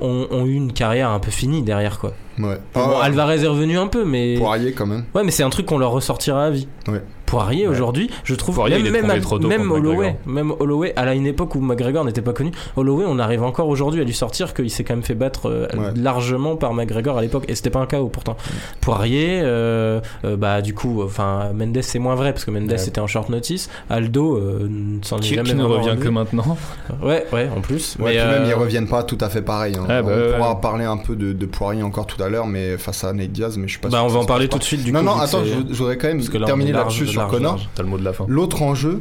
ont, 0.00 0.26
ont 0.30 0.46
eu 0.46 0.54
une 0.54 0.72
carrière 0.72 1.10
un 1.10 1.18
peu 1.20 1.30
finie 1.30 1.62
derrière 1.62 1.98
quoi. 1.98 2.12
Ouais. 2.38 2.56
Bon, 2.74 2.80
Ah, 3.00 3.04
Alvarez 3.04 3.42
est 3.44 3.46
revenu 3.48 3.76
un 3.78 3.86
peu, 3.86 4.04
mais. 4.04 4.36
Poirier 4.38 4.72
quand 4.72 4.86
même. 4.86 5.04
Ouais, 5.14 5.24
mais 5.24 5.30
c'est 5.30 5.42
un 5.42 5.50
truc 5.50 5.66
qu'on 5.66 5.78
leur 5.78 5.90
ressortira 5.90 6.44
à 6.46 6.50
vie. 6.50 6.68
Ouais. 6.88 7.02
Poirier 7.30 7.66
Ouais. 7.68 7.72
aujourd'hui, 7.74 8.10
je 8.24 8.34
trouve 8.34 8.56
Poirier, 8.56 8.78
même 8.82 8.92
même, 8.92 9.10
à- 9.10 9.20
trop 9.20 9.38
tôt 9.38 9.46
même 9.48 9.70
Holloway, 9.70 9.96
McGregor. 9.96 10.14
même 10.26 10.52
Holloway 10.58 10.92
à 10.96 11.14
une 11.14 11.26
époque 11.26 11.54
où 11.54 11.60
McGregor 11.60 12.04
n'était 12.04 12.22
pas 12.22 12.32
connu, 12.32 12.50
Holloway 12.76 13.04
on 13.06 13.18
arrive 13.18 13.42
encore 13.42 13.68
aujourd'hui 13.68 14.00
à 14.00 14.04
lui 14.04 14.12
sortir 14.14 14.52
qu'il 14.52 14.70
s'est 14.70 14.82
quand 14.84 14.94
même 14.94 15.02
fait 15.04 15.14
battre 15.14 15.46
euh, 15.48 15.66
Ouais. 15.76 15.92
largement 15.96 16.56
par 16.56 16.74
McGregor 16.74 17.16
à 17.18 17.22
l'époque 17.22 17.44
et 17.48 17.54
c'était 17.54 17.70
pas 17.70 17.78
un 17.80 17.86
KO 17.86 18.08
pourtant. 18.08 18.36
Poirier 18.80 19.40
euh, 19.42 20.00
euh, 20.24 20.36
bah 20.36 20.62
du 20.62 20.74
coup 20.74 21.02
enfin 21.02 21.50
Mendes 21.54 21.78
c'est 21.82 21.98
moins 21.98 22.14
vrai 22.14 22.32
parce 22.32 22.44
que 22.44 22.50
Mendes 22.50 22.70
Ouais. 22.70 22.78
c'était 22.78 23.00
en 23.00 23.06
short 23.06 23.28
notice, 23.28 23.70
Aldo 23.88 24.36
euh, 24.36 24.66
ne 24.68 25.02
s'en 25.04 25.18
est 25.18 25.20
Qui, 25.20 25.34
jamais 25.34 25.50
qui 25.50 25.54
ne 25.54 25.64
revient 25.64 25.96
que 26.00 26.08
maintenant. 26.08 26.56
Ouais, 27.02 27.26
ouais, 27.32 27.48
en 27.56 27.60
plus. 27.60 27.96
Ouais, 28.00 28.14
mais 28.14 28.20
puis 28.20 28.28
même 28.30 28.44
ils 28.48 28.54
reviennent 28.54 28.88
pas 28.88 29.02
tout 29.02 29.18
à 29.20 29.28
fait 29.28 29.42
pareil. 29.42 29.74
hein. 29.76 29.84
Ah, 29.88 30.02
bah, 30.02 30.10
on 30.12 30.32
pourra 30.36 30.54
ouais. 30.54 30.60
parler 30.60 30.84
un 30.84 30.96
peu 30.96 31.14
de, 31.16 31.32
de 31.32 31.46
Poirier 31.46 31.82
encore 31.82 32.06
tout 32.06 32.20
à 32.22 32.28
l'heure, 32.28 32.46
mais 32.46 32.76
face 32.78 33.04
à 33.04 33.12
Nate 33.12 33.30
Diaz, 33.32 33.56
mais 33.56 33.66
je 33.68 33.72
suis 33.72 33.80
pas 33.80 33.88
bah 33.88 33.98
sûr 33.98 34.06
on 34.06 34.08
va 34.08 34.18
en 34.20 34.24
parler 34.24 34.48
tout 34.48 34.58
de 34.58 34.64
suite 34.64 34.82
du 34.84 34.92
non, 34.92 35.00
coup. 35.00 35.06
non, 35.06 35.16
que 35.18 35.22
attends, 35.24 35.44
je, 35.44 35.72
je 35.72 35.78
voudrais 35.78 35.96
quand 35.96 36.08
même 36.08 36.20
terminer 36.22 36.72
là-dessus 36.72 37.06
sur 37.06 37.19
large, 37.20 37.30
Connor. 37.30 37.52
large. 37.54 37.68
T'as 37.74 37.82
le 37.82 37.88
mot 37.88 37.98
de 37.98 38.04
la 38.04 38.12
fin. 38.12 38.24
L'autre 38.28 38.62
enjeu, 38.62 39.00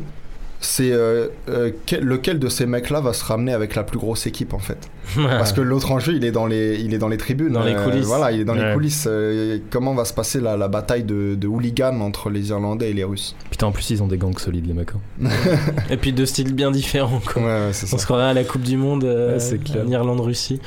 c'est 0.61 0.91
euh, 0.91 1.27
euh, 1.47 1.71
quel- 1.85 2.03
lequel 2.03 2.37
de 2.37 2.49
ces 2.49 2.65
mecs-là 2.65 2.99
va 2.99 3.13
se 3.13 3.23
ramener 3.23 3.53
avec 3.53 3.75
la 3.75 3.83
plus 3.83 3.97
grosse 3.97 4.27
équipe 4.27 4.53
en 4.53 4.59
fait? 4.59 4.89
Parce 5.15 5.53
que 5.53 5.61
l'autre 5.61 5.91
enjeu, 5.91 6.13
il 6.15 6.23
est 6.25 6.31
dans 6.31 6.45
les, 6.45 6.79
il 6.81 6.93
est 6.93 6.97
dans 6.97 7.07
les 7.07 7.17
tribunes. 7.17 7.53
Dans 7.53 7.63
les 7.63 7.73
euh, 7.75 7.83
coulisses. 7.83 8.05
voilà, 8.05 8.31
il 8.31 8.41
est 8.41 8.45
dans 8.45 8.53
les 8.55 8.73
coulisses. 8.73 9.07
comment 9.71 9.93
va 9.95 10.03
se 10.05 10.13
passer 10.13 10.39
la, 10.41 10.57
la 10.57 10.67
bataille 10.67 11.03
de, 11.03 11.35
de 11.35 11.47
hooligans 11.47 11.99
entre 12.01 12.29
les 12.29 12.49
Irlandais 12.49 12.91
et 12.91 12.93
les 12.93 13.03
Russes? 13.05 13.35
Putain, 13.49 13.67
en 13.67 13.71
plus, 13.71 13.89
ils 13.89 14.03
ont 14.03 14.07
des 14.07 14.17
gangs 14.17 14.37
solides, 14.37 14.67
les 14.67 14.73
mecs. 14.73 14.89
hein. 15.23 15.29
Et 15.89 15.97
puis 15.97 16.11
deux 16.13 16.25
styles 16.25 16.53
bien 16.53 16.71
différents 16.71 17.21
quoi. 17.25 17.41
Ouais, 17.41 17.47
ouais, 17.47 17.69
c'est 17.71 17.87
ça. 17.87 17.95
On 17.95 17.99
se 17.99 18.05
croirait 18.05 18.25
à 18.29 18.33
la 18.33 18.43
Coupe 18.43 18.61
du 18.63 18.75
Monde 18.77 19.05
en 19.05 19.87
Irlande-Russie. 19.91 20.59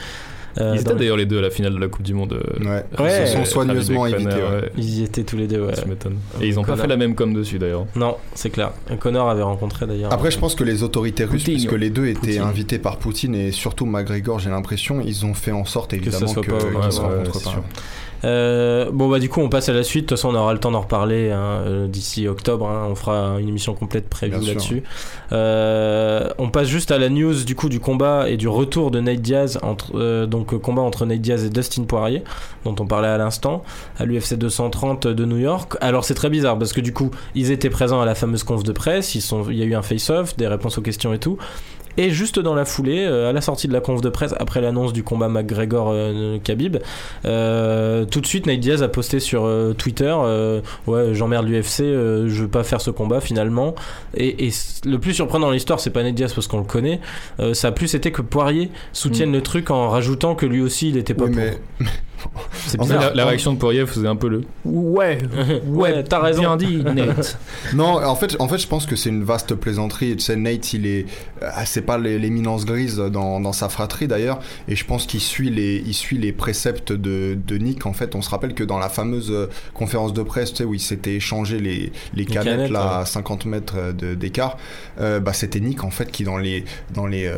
Euh, 0.60 0.72
Ils 0.74 0.80
étaient 0.82 0.92
le- 0.92 0.98
d'ailleurs 0.98 1.16
les 1.16 1.24
deux 1.26 1.38
à 1.38 1.42
la 1.42 1.50
finale 1.50 1.74
de 1.74 1.78
la 1.78 1.88
Coupe 1.88 2.02
du 2.02 2.12
Monde. 2.14 2.34
euh, 2.34 2.58
Ouais. 2.64 2.84
Ouais. 3.02 3.22
Ils 3.22 3.26
se 3.26 3.32
sont 3.34 3.40
euh, 3.40 3.44
soigneusement 3.44 4.06
évités. 4.06 4.24
Conor, 4.30 4.50
ouais. 4.50 4.56
ouais. 4.62 4.72
Ils 4.76 5.00
y 5.00 5.02
étaient 5.04 5.22
tous 5.24 5.36
les 5.36 5.46
deux, 5.46 5.60
ouais. 5.62 5.72
Tu 5.80 5.88
m'étonnes. 5.88 6.18
Et 6.40 6.46
ils 6.48 6.58
ont 6.58 6.64
pas 6.64 6.76
fait 6.76 6.86
la 6.86 6.96
même 6.96 7.14
com 7.14 7.32
dessus 7.32 7.58
d'ailleurs. 7.58 7.86
Non, 7.96 8.16
c'est 8.34 8.50
clair. 8.50 8.72
Connor 9.00 9.30
avait 9.30 9.42
rencontré 9.42 9.86
d'ailleurs. 9.86 10.12
Après, 10.12 10.30
je 10.30 10.38
pense 10.38 10.54
que 10.54 10.64
les 10.64 10.82
autorités 10.82 11.24
russes, 11.24 11.44
puisque 11.44 11.72
les 11.72 11.90
deux 11.90 12.06
étaient 12.06 12.18
Poutine. 12.20 12.42
invités 12.42 12.78
par 12.78 12.98
Poutine 12.98 13.34
et 13.34 13.50
surtout 13.52 13.86
McGregor, 13.86 14.38
j'ai 14.40 14.50
l'impression, 14.50 15.00
ils 15.04 15.24
ont 15.24 15.34
fait 15.34 15.52
en 15.52 15.64
sorte 15.64 15.92
ça 15.92 15.96
évidemment 15.96 16.26
soit 16.26 16.42
que- 16.42 16.50
pas- 16.50 16.58
qu'ils 16.58 16.76
ouais, 16.76 16.90
se 16.90 17.00
rencontrent 17.00 17.42
pas. 17.42 17.62
Euh, 18.24 18.88
bon 18.92 19.08
bah 19.08 19.18
du 19.18 19.28
coup 19.28 19.40
on 19.40 19.48
passe 19.48 19.68
à 19.68 19.72
la 19.72 19.82
suite. 19.82 20.04
De 20.04 20.08
toute 20.10 20.16
façon 20.18 20.28
on 20.28 20.38
aura 20.38 20.52
le 20.52 20.60
temps 20.60 20.70
d'en 20.70 20.82
reparler 20.82 21.32
hein, 21.32 21.62
euh, 21.66 21.88
d'ici 21.88 22.28
octobre. 22.28 22.68
hein. 22.68 22.86
On 22.88 22.94
fera 22.94 23.38
une 23.40 23.48
émission 23.48 23.74
complète 23.74 24.08
prévue 24.08 24.46
là-dessus. 24.46 24.84
Euh, 25.32 26.28
on 26.38 26.48
passe 26.48 26.68
juste 26.68 26.92
à 26.92 26.98
la 26.98 27.08
news 27.08 27.42
du 27.44 27.56
coup 27.56 27.68
du 27.68 27.80
combat 27.80 28.28
et 28.30 28.36
du 28.36 28.46
retour 28.46 28.92
de 28.92 29.00
Nate 29.00 29.20
Diaz 29.22 29.58
entre 29.62 29.92
euh, 29.96 30.26
donc 30.42 30.54
euh, 30.54 30.58
combat 30.58 30.82
entre 30.82 31.06
Nate 31.06 31.20
Diaz 31.20 31.44
et 31.44 31.50
Dustin 31.50 31.84
Poirier 31.84 32.24
dont 32.64 32.74
on 32.80 32.86
parlait 32.86 33.08
à 33.08 33.16
l'instant 33.16 33.62
à 33.98 34.04
l'UFC 34.04 34.34
230 34.34 35.06
de 35.06 35.24
New 35.24 35.38
York. 35.38 35.76
Alors 35.80 36.04
c'est 36.04 36.14
très 36.14 36.30
bizarre 36.30 36.58
parce 36.58 36.72
que 36.72 36.80
du 36.80 36.92
coup 36.92 37.10
ils 37.36 37.52
étaient 37.52 37.70
présents 37.70 38.00
à 38.00 38.04
la 38.04 38.16
fameuse 38.16 38.42
conf 38.42 38.64
de 38.64 38.72
presse. 38.72 39.14
Il 39.14 39.56
y 39.56 39.62
a 39.62 39.64
eu 39.64 39.74
un 39.74 39.82
face-off, 39.82 40.36
des 40.36 40.48
réponses 40.48 40.78
aux 40.78 40.82
questions 40.82 41.14
et 41.14 41.18
tout. 41.18 41.38
Et 41.96 42.10
juste 42.10 42.38
dans 42.38 42.54
la 42.54 42.64
foulée, 42.64 43.04
euh, 43.04 43.30
à 43.30 43.32
la 43.32 43.40
sortie 43.40 43.68
de 43.68 43.72
la 43.72 43.80
conf 43.80 44.00
de 44.00 44.08
presse, 44.08 44.34
après 44.38 44.60
l'annonce 44.60 44.92
du 44.92 45.02
combat 45.02 45.28
McGregor-Khabib, 45.28 46.78
euh, 47.24 48.04
tout 48.04 48.20
de 48.20 48.26
suite 48.26 48.46
Nate 48.46 48.60
Diaz 48.60 48.82
a 48.82 48.88
posté 48.88 49.20
sur 49.20 49.44
euh, 49.44 49.72
Twitter 49.72 50.12
Ouais, 50.86 51.14
j'emmerde 51.14 51.46
l'UFC, 51.46 51.78
je 51.78 52.42
veux 52.42 52.48
pas 52.48 52.64
faire 52.64 52.80
ce 52.80 52.90
combat 52.90 53.20
finalement. 53.20 53.74
Et, 54.16 54.50
le 54.84 54.98
plus 54.98 55.14
surprenant 55.14 55.46
dans 55.46 55.52
l'histoire, 55.52 55.80
c'est 55.80 55.90
pas 55.90 56.02
Nate 56.02 56.14
Diaz 56.14 56.32
parce 56.32 56.46
qu'on 56.46 56.58
le 56.58 56.64
connaît, 56.64 57.00
ça 57.52 57.68
a 57.68 57.72
plus 57.72 57.94
été 57.94 58.12
que 58.12 58.22
Poirier 58.22 58.70
soutienne 58.92 59.30
mm. 59.30 59.34
le 59.34 59.42
truc 59.42 59.70
en 59.70 59.88
rajoutant 59.88 60.34
que 60.34 60.46
lui 60.46 60.60
aussi 60.60 60.88
il 60.88 60.96
était 60.96 61.14
pas 61.14 61.26
pour. 61.26 61.34
Mais... 61.34 61.58
C'est 62.66 62.78
bizarre. 62.78 63.14
la, 63.14 63.26
réaction 63.26 63.52
de 63.52 63.58
Poirier 63.58 63.86
faisait 63.86 64.08
un 64.08 64.16
peu 64.16 64.28
le 64.28 64.42
Ouais, 64.64 65.18
ouais, 65.66 66.04
t'as 66.04 66.20
raison. 66.20 66.42
Bien 66.42 66.56
dit, 66.56 66.82
Nate. 66.82 67.38
non, 67.74 68.02
en 68.04 68.16
fait, 68.16 68.36
en 68.38 68.48
fait, 68.48 68.58
je 68.58 68.66
pense 68.66 68.86
que 68.86 68.96
c'est 68.96 69.08
une 69.08 69.24
vaste 69.24 69.54
plaisanterie. 69.54 70.16
Tu 70.16 70.24
sais, 70.24 70.36
Nate, 70.36 70.72
il 70.72 70.86
est, 70.86 71.06
euh, 71.42 71.48
c'est 71.82 71.86
pas 71.86 71.98
l'éminence 71.98 72.64
grise 72.64 72.96
dans, 72.96 73.40
dans, 73.40 73.52
sa 73.52 73.68
fratrie 73.68 74.06
d'ailleurs, 74.06 74.40
et 74.68 74.76
je 74.76 74.84
pense 74.84 75.06
qu'il 75.06 75.20
suit 75.20 75.50
les, 75.50 75.82
il 75.84 75.94
suit 75.94 76.16
les 76.16 76.32
préceptes 76.32 76.92
de, 76.92 77.36
de, 77.46 77.56
Nick. 77.58 77.86
En 77.86 77.92
fait, 77.92 78.14
on 78.14 78.22
se 78.22 78.30
rappelle 78.30 78.54
que 78.54 78.62
dans 78.62 78.78
la 78.78 78.88
fameuse 78.88 79.30
euh, 79.30 79.48
conférence 79.74 80.12
de 80.12 80.22
presse, 80.22 80.52
tu 80.52 80.58
sais, 80.58 80.64
où 80.64 80.74
il 80.74 80.80
s'était 80.80 81.16
échangé 81.16 81.58
les, 81.58 81.92
les, 82.14 82.24
canettes, 82.24 82.70
là 82.70 82.98
à 82.98 83.06
50 83.06 83.46
mètres 83.46 83.92
d'écart, 83.92 84.56
euh, 85.00 85.18
bah 85.18 85.32
c'était 85.32 85.60
Nick 85.60 85.82
en 85.82 85.90
fait 85.90 86.10
qui 86.10 86.24
dans 86.24 86.38
les, 86.38 86.64
dans 86.94 87.06
les, 87.06 87.32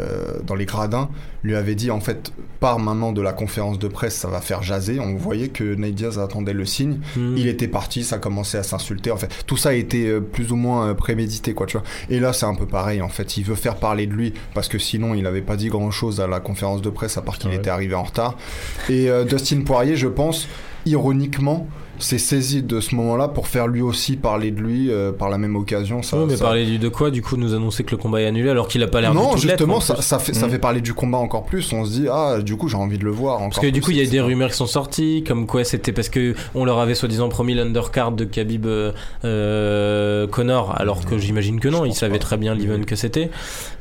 dans 0.47 0.55
les 0.55 0.67
gradins 0.67 1.09
lui 1.45 1.55
avait 1.55 1.75
dit 1.75 1.91
en 1.91 2.01
fait, 2.01 2.33
par 2.59 2.79
maintenant 2.79 3.13
de 3.13 3.21
la 3.21 3.33
conférence 3.33 3.79
de 3.79 3.87
presse, 3.87 4.17
ça 4.17 4.29
va 4.29 4.41
faire 4.41 4.63
on 5.01 5.15
voyait 5.15 5.49
que 5.49 5.75
Nate 5.75 5.95
Diaz 5.95 6.19
attendait 6.19 6.55
le 6.55 6.65
signe. 6.65 6.99
Hmm. 7.17 7.37
Il 7.37 7.47
était 7.47 7.69
parti, 7.69 8.03
ça 8.03 8.19
commençait 8.19 8.59
à 8.59 8.63
s'insulter. 8.63 9.11
En 9.11 9.17
fait, 9.17 9.45
tout 9.47 9.57
ça 9.57 9.71
a 9.71 9.73
été 9.75 10.09
euh, 10.09 10.21
plus 10.21 10.53
ou 10.53 10.57
moins 10.57 10.89
euh, 10.89 10.95
prémédité, 10.95 11.53
quoi, 11.53 11.67
tu 11.67 11.77
vois. 11.77 11.87
Et 12.09 12.19
là, 12.19 12.33
c'est 12.33 12.47
un 12.47 12.55
peu 12.55 12.67
pareil. 12.67 13.03
En 13.03 13.09
fait, 13.09 13.37
il 13.37 13.45
veut 13.45 13.55
faire 13.55 13.77
parler 13.77 14.07
de 14.07 14.15
lui 14.15 14.33
parce 14.55 14.69
que 14.69 14.79
sinon, 14.79 15.15
il 15.15 15.23
n'avait 15.23 15.43
pas 15.43 15.57
dit 15.57 15.69
grand 15.69 15.91
chose 15.91 16.21
à 16.21 16.27
la 16.27 16.41
conférence 16.41 16.81
de 16.81 16.91
presse 16.91 17.19
à 17.19 17.23
part 17.23 17.39
qu'il 17.39 17.53
était 17.53 17.71
arrivé 17.71 17.95
en 17.95 18.05
retard. 18.05 18.37
Et 18.89 19.11
euh, 19.11 19.25
Dustin 19.25 19.61
Poirier, 19.61 19.97
je 19.97 20.09
pense, 20.09 20.49
ironiquement, 20.87 21.69
s'est 21.99 22.19
saisi 22.19 22.63
de 22.63 22.81
ce 22.81 22.95
moment-là 22.95 23.29
pour 23.29 23.49
faire 23.49 23.67
lui 23.67 23.83
aussi 23.83 24.17
parler 24.17 24.51
de 24.51 24.61
lui 24.61 24.91
euh, 24.91 25.13
par 25.13 25.29
la 25.29 25.39
même 25.39 25.57
occasion. 25.57 26.03
Ça, 26.03 26.17
mais 26.27 26.37
parler 26.37 26.79
de 26.79 26.89
quoi 26.89 27.11
Du 27.11 27.23
coup, 27.23 27.37
nous 27.37 27.55
annoncer 27.55 27.85
que 27.85 27.93
le 27.93 27.97
combat 27.97 28.21
est 28.21 28.27
annulé 28.27 28.51
alors 28.51 28.69
qu'il 28.69 28.83
a 28.83 28.87
pas 28.87 29.01
l'air 29.01 29.15
Non, 29.15 29.37
justement, 29.37 29.81
ça, 29.81 30.03
ça, 30.03 30.19
fait, 30.19 30.35
ça 30.35 30.47
mm. 30.47 30.51
fait 30.51 30.59
parler 30.59 30.81
du 30.81 30.95
combat 30.95 31.19
encore 31.19 31.45
plus. 31.45 31.73
On 31.73 31.85
se 31.85 31.91
dit, 31.91 32.07
ah, 32.11 32.39
du 32.41 32.57
coup, 32.57 32.69
j'ai 32.69 32.77
envie 32.77 32.99
de 32.99 33.05
le 33.05 33.11
voir 33.11 33.37
encore 33.37 33.51
Parce 33.51 33.67
que 33.67 33.71
du 33.71 33.81
coup, 33.81 33.91
il 33.91 33.99
y 33.99 34.07
a 34.07 34.11
des 34.11 34.21
rumeurs 34.21 34.51
qui 34.51 34.57
sont 34.57 34.67
sorties, 34.67 35.25
comme 35.27 35.47
quoi 35.47 35.65
c'était 35.65 35.93
parce 35.93 36.09
que 36.09 36.35
on 36.55 36.65
leur 36.65 36.79
avait 36.79 36.95
soi-disant 36.95 37.29
promis 37.29 37.55
l'undercard 37.55 38.13
de 38.13 38.25
Khabib 38.25 38.67
euh, 38.67 38.93
euh 39.25 40.27
Connor, 40.27 40.75
alors 40.79 41.05
que 41.05 41.19
j'imagine 41.19 41.61
que 41.61 41.69
non, 41.69 41.85
ils 41.85 41.95
savaient 41.95 42.19
très 42.19 42.37
bien 42.37 42.55
l'event 42.55 42.83
que 42.85 42.97
c'était. 42.97 43.31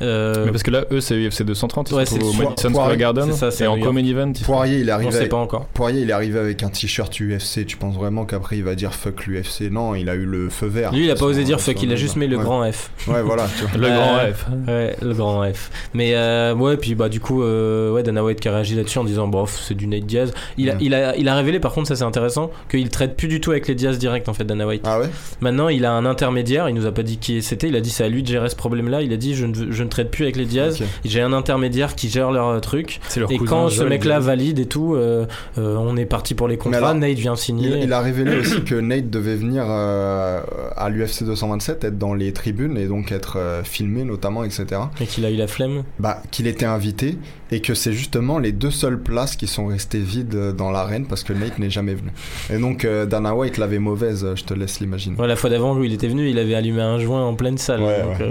Euh, 0.02 0.46
mais 0.46 0.52
parce 0.52 0.64
que 0.64 0.72
là, 0.72 0.86
eux, 0.92 1.02
c'est 1.02 1.16
UFC 1.16 1.44
230, 1.44 1.92
ouais, 1.92 2.06
c'est 2.06 2.22
au 2.22 2.34
Madison 2.34 2.70
Square 2.70 2.98
Garden, 2.98 3.32
c'est 3.34 3.68
en 3.68 3.80
common 3.80 4.06
event. 4.06 4.34
Poirier, 4.44 4.80
il 4.80 4.90
est 4.90 4.92
arrivé. 4.92 5.10
On 5.10 5.12
sait 5.12 5.28
pas 5.28 5.38
encore. 5.38 5.66
Poirier, 5.68 6.02
il 6.02 6.10
est 6.10 6.14
arrivé 6.14 6.40
avec 6.40 6.64
un 6.64 6.70
t-shirt 6.70 7.14
UFC. 7.20 7.66
Tu 7.66 7.78
penses 7.78 7.98
vraiment 8.04 8.26
qu'après 8.26 8.58
il 8.58 8.64
va 8.64 8.76
dire 8.76 8.94
fuck 8.94 9.26
l'UFC. 9.26 9.72
Non, 9.72 9.96
il 9.96 10.10
a 10.10 10.16
eu 10.16 10.26
le 10.26 10.50
feu 10.50 10.68
vert. 10.68 10.92
Lui, 10.92 11.06
il 11.06 11.12
a 11.12 11.16
pas 11.16 11.26
osé 11.26 11.44
dire 11.44 11.60
fuck, 11.60 11.82
il 11.82 11.92
a 11.92 11.96
juste 11.96 12.16
mis 12.16 12.28
le 12.28 12.38
grand 12.38 12.70
F. 12.72 12.92
Ouais, 13.08 13.22
voilà. 13.22 13.48
le 13.78 13.88
grand 13.88 14.20
F. 14.34 14.46
Ouais, 14.68 14.96
le 15.02 15.14
grand 15.14 15.44
F. 15.52 15.72
Mais 15.94 16.16
euh, 16.16 16.54
ouais, 16.54 16.78
puis 16.78 16.96
bah 16.96 17.10
du 17.10 17.20
coup, 17.20 17.44
euh, 17.44 17.92
ouais, 17.92 18.04
Dana 18.04 18.24
White 18.24 18.40
qui 18.40 18.48
a 18.48 18.54
réagi 18.54 18.76
là-dessus 18.76 19.00
en 19.00 19.04
disant 19.04 19.28
bof, 19.28 19.60
c'est 19.66 19.76
du 19.76 19.88
Nate 19.88 20.06
Diaz. 20.06 20.34
Il 20.58 20.70
a, 20.70 20.76
il 20.80 20.94
a, 20.94 21.16
il 21.16 21.28
a 21.28 21.36
révélé 21.36 21.60
par 21.60 21.72
contre, 21.72 21.88
ça 21.88 21.96
c'est 21.96 22.04
intéressant, 22.04 22.52
qu'il 22.70 22.90
traite 22.90 23.16
plus 23.16 23.28
du 23.28 23.42
tout 23.42 23.52
avec 23.52 23.68
les 23.68 23.76
Diaz 23.76 23.98
direct 23.98 24.30
en 24.30 24.34
fait, 24.34 24.44
Dana 24.44 24.68
White. 24.68 24.84
Ah 24.86 25.00
ouais? 25.00 25.10
Maintenant, 25.42 25.70
il 25.70 25.86
a 25.86 25.94
un 25.94 26.06
intermédiaire. 26.06 26.70
Il 26.70 26.76
nous 26.76 26.86
a 26.86 26.92
pas 26.92 27.04
dit 27.04 27.18
qui 27.18 27.42
c'était. 27.42 27.68
Il 27.68 27.76
a 27.76 27.82
dit 27.82 27.90
c'est 27.90 28.04
à 28.04 28.10
lui 28.10 28.24
de 28.24 28.28
gérer 28.28 28.50
ce 28.50 28.56
problème-là. 28.56 29.02
Il 29.02 29.14
a 29.14 29.18
dit 29.18 29.36
je 29.36 29.46
ne, 29.46 29.72
je 29.72 29.84
ne 29.84 29.90
traite 29.90 30.12
plus 30.12 30.24
avec 30.24 30.36
les 30.36 30.46
Diaz. 30.46 30.84
J'ai 31.06 31.22
un 31.22 31.34
intermédiaire 31.34 31.96
qui 31.96 32.10
gère 32.10 32.32
leur 32.32 32.60
truc. 32.62 33.00
et 33.30 33.38
quand 33.38 33.70
ce 33.70 33.84
mec-là 33.84 34.20
valide 34.20 34.60
et 34.60 34.66
tout, 34.66 34.96
euh, 34.96 35.26
on 35.58 35.98
est 35.98 36.06
parti 36.06 36.34
pour 36.34 36.48
les 36.48 36.58
contrats. 36.58 36.94
Nate 36.94 37.18
vient 37.18 37.36
signer. 37.36 37.88
Il, 37.94 37.96
a 37.96 38.02
révélé 38.02 38.40
aussi 38.40 38.64
que 38.64 38.74
Nate 38.74 39.12
devait 39.12 39.36
venir 39.36 39.66
euh, 39.70 40.42
à 40.76 40.90
l'UFC 40.90 41.26
227, 41.26 41.84
être 41.84 41.98
dans 42.00 42.16
les 42.16 42.34
tribunes 42.34 42.76
et 42.76 42.88
donc 42.88 43.12
être 43.12 43.38
euh, 43.38 43.64
filmé 43.64 44.04
notamment, 44.04 44.44
etc. 44.44 44.66
Et 45.00 45.06
qu'il 45.06 45.26
a 45.26 45.30
eu 45.30 45.36
la 45.36 45.46
flemme? 45.46 45.84
Bah, 46.00 46.24
qu'il 46.32 46.48
était 46.48 46.66
invité 46.66 47.20
et 47.54 47.62
que 47.62 47.74
c'est 47.74 47.94
justement 47.94 48.40
les 48.40 48.52
deux 48.52 48.72
seules 48.72 49.00
places 49.00 49.36
qui 49.36 49.48
sont 49.48 49.68
restées 49.68 50.00
vides 50.00 50.54
dans 50.56 50.72
l'arène 50.72 51.06
parce 51.06 51.24
que 51.24 51.34
Nate 51.34 51.60
n'est 51.60 51.70
jamais 51.70 51.94
venu. 51.94 52.10
Et 52.52 52.58
donc 52.58 52.86
euh, 52.86 53.06
Dana 53.06 53.36
White 53.36 53.58
l'avait 53.58 53.80
mauvaise, 53.80 54.26
je 54.36 54.44
te 54.44 54.54
laisse 54.54 54.80
l'imaginer. 54.80 55.16
la 55.26 55.36
fois 55.36 55.50
d'avant, 55.50 55.76
lui, 55.76 55.88
il 55.88 55.94
était 55.94 56.08
venu, 56.08 56.30
il 56.30 56.40
avait 56.40 56.56
allumé 56.56 56.82
un 56.82 57.00
joint 57.00 57.24
en 57.26 57.36
pleine 57.36 57.58
salle. 57.58 57.82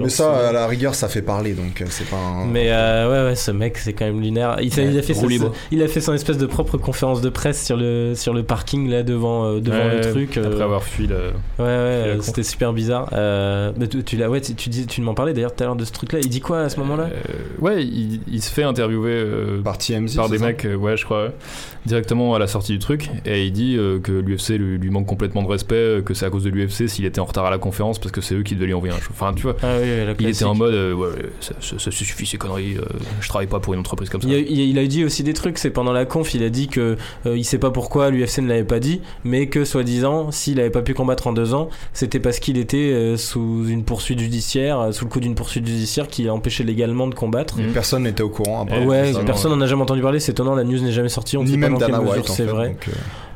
Mais 0.02 0.08
ça, 0.08 0.48
à 0.48 0.52
la 0.52 0.66
rigueur, 0.66 0.94
ça 0.94 1.08
fait 1.08 1.22
parler, 1.22 1.52
donc 1.52 1.82
c'est 1.88 2.08
pas. 2.08 2.16
Un... 2.16 2.46
Mais 2.46 2.70
ouais, 2.70 3.24
ouais, 3.28 3.34
ce 3.34 3.50
mec, 3.50 3.78
c'est 3.78 3.92
quand 3.92 4.04
même 4.04 4.20
lunaire. 4.20 4.56
Il, 4.60 4.76
il 4.76 4.98
a 4.98 5.02
fait 5.02 5.14
son, 5.14 5.28
il 5.70 5.82
a 5.82 5.88
fait 5.88 6.00
son 6.00 6.14
espèce 6.14 6.38
de 6.38 6.46
propre 6.46 6.76
conférence 6.78 7.20
de 7.20 7.28
presse 7.28 7.64
sur 7.64 7.76
le 7.76 8.14
sur 8.14 8.34
le 8.34 8.42
parking 8.42 8.88
là 8.88 9.02
devant 9.02 9.54
devant 9.54 9.88
le 9.88 10.00
truc. 10.00 10.36
Après 10.36 10.62
avoir 10.62 10.82
fui 10.82 11.06
le 11.06 11.32
Ouais, 11.58 11.64
ouais, 11.64 12.18
c'était 12.20 12.42
super 12.42 12.72
bizarre. 12.72 13.08
Euh, 13.12 13.72
mais 13.76 13.88
tu, 13.88 14.02
tu, 14.04 14.24
ouais, 14.24 14.40
tu, 14.40 14.68
dis, 14.68 14.86
tu 14.86 15.00
m'en 15.00 15.14
parlais 15.14 15.32
d'ailleurs 15.32 15.54
tout 15.54 15.62
à 15.62 15.66
l'heure 15.66 15.76
de 15.76 15.84
ce 15.84 15.92
truc-là. 15.92 16.20
Il 16.22 16.28
dit 16.28 16.40
quoi 16.40 16.60
à 16.60 16.68
ce 16.68 16.78
moment-là? 16.80 17.04
euh, 17.04 17.32
Ouais, 17.60 17.84
il, 17.84 18.42
se 18.42 18.50
fait 18.50 18.62
interviewer 18.64 19.11
euh, 19.12 19.62
par 19.62 19.78
TMZ, 19.78 20.16
par 20.16 20.28
des 20.28 20.38
mecs, 20.38 20.66
ouais, 20.78 20.96
je 20.96 21.04
crois, 21.04 21.28
directement 21.86 22.34
à 22.34 22.38
la 22.38 22.46
sortie 22.46 22.72
du 22.72 22.78
truc. 22.78 23.10
Et 23.24 23.46
il 23.46 23.52
dit 23.52 23.76
que 24.02 24.12
l'UFC 24.12 24.58
lui, 24.58 24.90
manque 24.90 25.06
complètement 25.06 25.42
de 25.42 25.48
respect, 25.48 26.02
que 26.04 26.14
c'est 26.14 26.26
à 26.26 26.30
cause 26.30 26.44
de 26.44 26.50
l'UFC 26.50 26.88
s'il 26.88 27.04
était 27.04 27.20
en 27.20 27.24
retard 27.24 27.46
à 27.46 27.50
la 27.50 27.58
conférence 27.58 27.98
parce 27.98 28.12
que 28.12 28.20
c'est 28.20 28.34
eux 28.34 28.42
qui 28.42 28.54
devaient 28.54 28.66
lui 28.66 28.74
envoyer 28.74 28.94
un 28.94 29.00
show. 29.00 29.10
Enfin, 29.12 29.32
tu 29.34 29.42
vois, 29.42 29.56
ah 29.62 29.78
il 30.18 30.28
était 30.28 30.44
en 30.44 30.54
mode, 30.54 30.74
ouais, 30.94 31.08
ça, 31.40 31.54
ça, 31.60 31.90
suffit 31.90 32.26
ces 32.26 32.38
conneries, 32.38 32.76
je 33.20 33.28
travaille 33.28 33.46
pas 33.46 33.60
pour 33.60 33.74
une 33.74 33.80
entreprise 33.80 34.08
comme 34.10 34.22
ça. 34.22 34.28
Il 34.28 34.34
a, 34.34 34.38
il 34.38 34.78
a 34.78 34.86
dit 34.86 35.04
aussi 35.04 35.22
des 35.22 35.34
trucs, 35.34 35.58
c'est 35.58 35.70
pendant 35.70 35.92
la 35.92 36.04
conf, 36.04 36.34
il 36.34 36.42
a 36.42 36.50
dit 36.50 36.68
que 36.68 36.96
il 37.26 37.44
sait 37.44 37.58
pas 37.58 37.70
pourquoi 37.70 38.10
l'UFC 38.10 38.38
ne 38.38 38.48
l'avait 38.48 38.64
pas 38.64 38.80
dit, 38.80 39.00
mais 39.24 39.46
que 39.46 39.64
soi-disant, 39.64 40.30
s'il 40.30 40.60
avait 40.60 40.70
pas 40.70 40.82
pu 40.82 40.94
combattre 40.94 41.26
en 41.26 41.32
deux 41.32 41.54
ans, 41.54 41.68
c'était 41.92 42.20
parce 42.20 42.38
qu'il 42.38 42.58
était 42.58 42.76
euh, 42.92 43.16
sous 43.16 43.66
une 43.68 43.84
poursuite 43.84 44.18
judiciaire, 44.18 44.80
euh, 44.80 44.92
sous 44.92 45.04
le 45.04 45.10
coup 45.10 45.20
d'une 45.20 45.34
poursuite 45.34 45.66
judiciaire 45.66 46.08
qui 46.08 46.28
empêchait 46.28 46.64
légalement 46.64 47.06
de 47.06 47.14
combattre. 47.14 47.56
Personne 47.72 48.04
n'était 48.04 48.22
au 48.22 48.28
courant. 48.28 48.62
Après, 48.62 48.84
ouais, 48.84 49.01
personne 49.24 49.52
n'en 49.52 49.60
a 49.60 49.66
jamais 49.66 49.82
entendu 49.82 50.02
parler. 50.02 50.20
C'est 50.20 50.32
étonnant, 50.32 50.54
la 50.54 50.64
news 50.64 50.80
n'est 50.80 50.92
jamais 50.92 51.08
sortie. 51.08 51.36
On 51.36 51.44
Ni 51.44 51.56
même 51.56 51.78
Dana 51.78 52.00
White, 52.00 52.28
c'est 52.28 52.44
vrai. 52.44 52.76
Euh, 52.88 52.92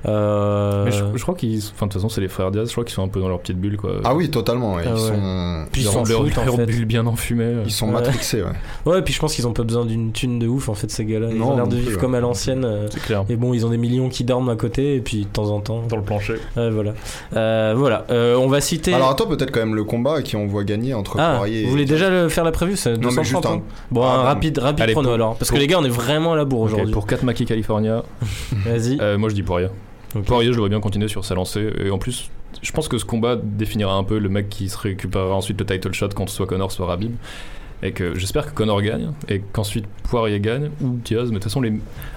euh, 0.08 0.90
je, 1.14 1.22
crois 1.22 1.34
qu'ils. 1.34 1.58
Enfin, 1.58 1.86
de 1.86 1.92
toute 1.92 2.00
façon, 2.00 2.08
c'est 2.08 2.20
les 2.20 2.28
frères 2.28 2.50
Diaz, 2.50 2.68
je 2.68 2.72
crois 2.72 2.84
qu'ils 2.84 2.94
sont 2.94 3.02
un 3.02 3.08
peu 3.08 3.20
dans 3.20 3.28
leur 3.28 3.40
petite 3.40 3.58
bulle, 3.58 3.76
quoi. 3.76 3.96
Ah 4.04 4.14
oui, 4.14 4.30
totalement. 4.30 4.78
Ils 4.78 4.88
ah 4.88 4.96
sont. 4.96 5.66
Puis 5.72 5.82
ils, 5.82 5.88
sont 5.88 6.04
leur, 6.04 6.22
leur 6.22 6.58
bulle 6.58 6.84
bien 6.84 7.06
enfumée. 7.06 7.56
Ils 7.64 7.72
sont 7.72 7.88
matrixés, 7.88 8.42
ouais. 8.42 8.50
Ouais, 8.84 9.02
puis 9.02 9.12
je 9.12 9.18
pense 9.18 9.34
qu'ils 9.34 9.46
ont 9.48 9.52
pas 9.52 9.64
besoin 9.64 9.84
d'une 9.84 10.12
thune 10.12 10.38
de 10.38 10.46
ouf, 10.46 10.68
en 10.68 10.74
fait, 10.74 10.90
ces 10.90 11.04
gars-là. 11.04 11.28
Ils 11.32 11.42
ont 11.42 11.56
l'air 11.56 11.66
de 11.66 11.76
vivre 11.76 11.98
comme 11.98 12.14
à 12.14 12.20
l'ancienne. 12.20 12.64
Euh, 12.64 12.86
c'est 12.90 13.02
clair. 13.02 13.24
Et 13.28 13.36
bon, 13.36 13.52
ils 13.52 13.66
ont 13.66 13.70
des 13.70 13.78
millions 13.78 14.08
qui 14.08 14.22
dorment 14.22 14.50
à 14.50 14.56
côté, 14.56 14.94
et 14.94 15.00
puis 15.00 15.22
de 15.22 15.28
temps 15.28 15.50
en 15.50 15.60
temps. 15.60 15.82
Dans 15.88 15.96
le 15.96 16.02
plancher. 16.02 16.34
Ouais, 16.56 16.70
voilà. 16.70 16.94
Euh, 17.34 17.74
voilà. 17.76 18.04
on 18.10 18.46
va 18.46 18.60
citer. 18.60 18.94
Alors, 18.94 19.10
attends, 19.10 19.26
peut-être 19.26 19.50
quand 19.50 19.60
même 19.60 19.74
le 19.74 19.84
combat 19.84 20.22
qui 20.22 20.36
on 20.36 20.46
voit 20.46 20.64
gagner 20.64 20.94
entre 20.94 21.18
ah, 21.18 21.36
Poirier 21.38 21.64
Vous 21.64 21.70
voulez 21.70 21.84
déjà 21.84 22.10
le 22.10 22.28
faire 22.28 22.44
la 22.44 22.52
prévue 22.52 22.76
C'est 22.76 22.96
230 22.96 23.46
hein. 23.46 23.62
Bon, 23.90 24.04
un 24.04 24.22
rapide, 24.22 24.58
rapide 24.58 24.92
chrono 24.92 25.10
alors. 25.10 25.36
Parce 25.36 25.50
que 25.50 25.56
les 25.56 25.66
gars, 25.66 25.78
on 25.80 25.84
est 25.84 25.88
vraiment 25.88 26.34
à 26.34 26.36
la 26.36 26.44
bourre 26.44 26.60
aujourd'hui. 26.60 26.92
Pour 26.92 27.06
4 27.06 27.24
Maki 27.24 27.44
California. 27.44 28.04
Vas-y. 28.64 28.98
moi, 29.18 29.28
je 29.28 29.34
dis 29.34 29.42
Poirier. 29.42 29.68
Poirier, 30.24 30.50
je 30.50 30.56
devrais 30.56 30.70
bien 30.70 30.80
continuer 30.80 31.08
sur 31.08 31.24
sa 31.24 31.34
lancée. 31.34 31.70
Et 31.84 31.90
en 31.90 31.98
plus, 31.98 32.30
je 32.62 32.72
pense 32.72 32.88
que 32.88 32.98
ce 32.98 33.04
combat 33.04 33.36
définira 33.36 33.94
un 33.94 34.04
peu 34.04 34.18
le 34.18 34.28
mec 34.28 34.48
qui 34.48 34.68
se 34.68 34.78
récupérera 34.78 35.34
ensuite 35.34 35.58
le 35.60 35.66
title 35.66 35.92
shot 35.92 36.08
quand 36.14 36.28
soit 36.28 36.46
Connor, 36.46 36.72
soit 36.72 36.86
Rabib. 36.86 37.14
Et 37.82 37.92
que 37.92 38.18
j'espère 38.18 38.46
que 38.46 38.52
Connor 38.52 38.80
gagne 38.80 39.10
et 39.28 39.42
qu'ensuite 39.52 39.84
Poirier 40.08 40.40
gagne 40.40 40.70
ou 40.80 40.96
Diaz. 41.04 41.24
Mais 41.24 41.28
de 41.28 41.34
toute 41.34 41.44
façon, 41.44 41.60
les... 41.60 41.74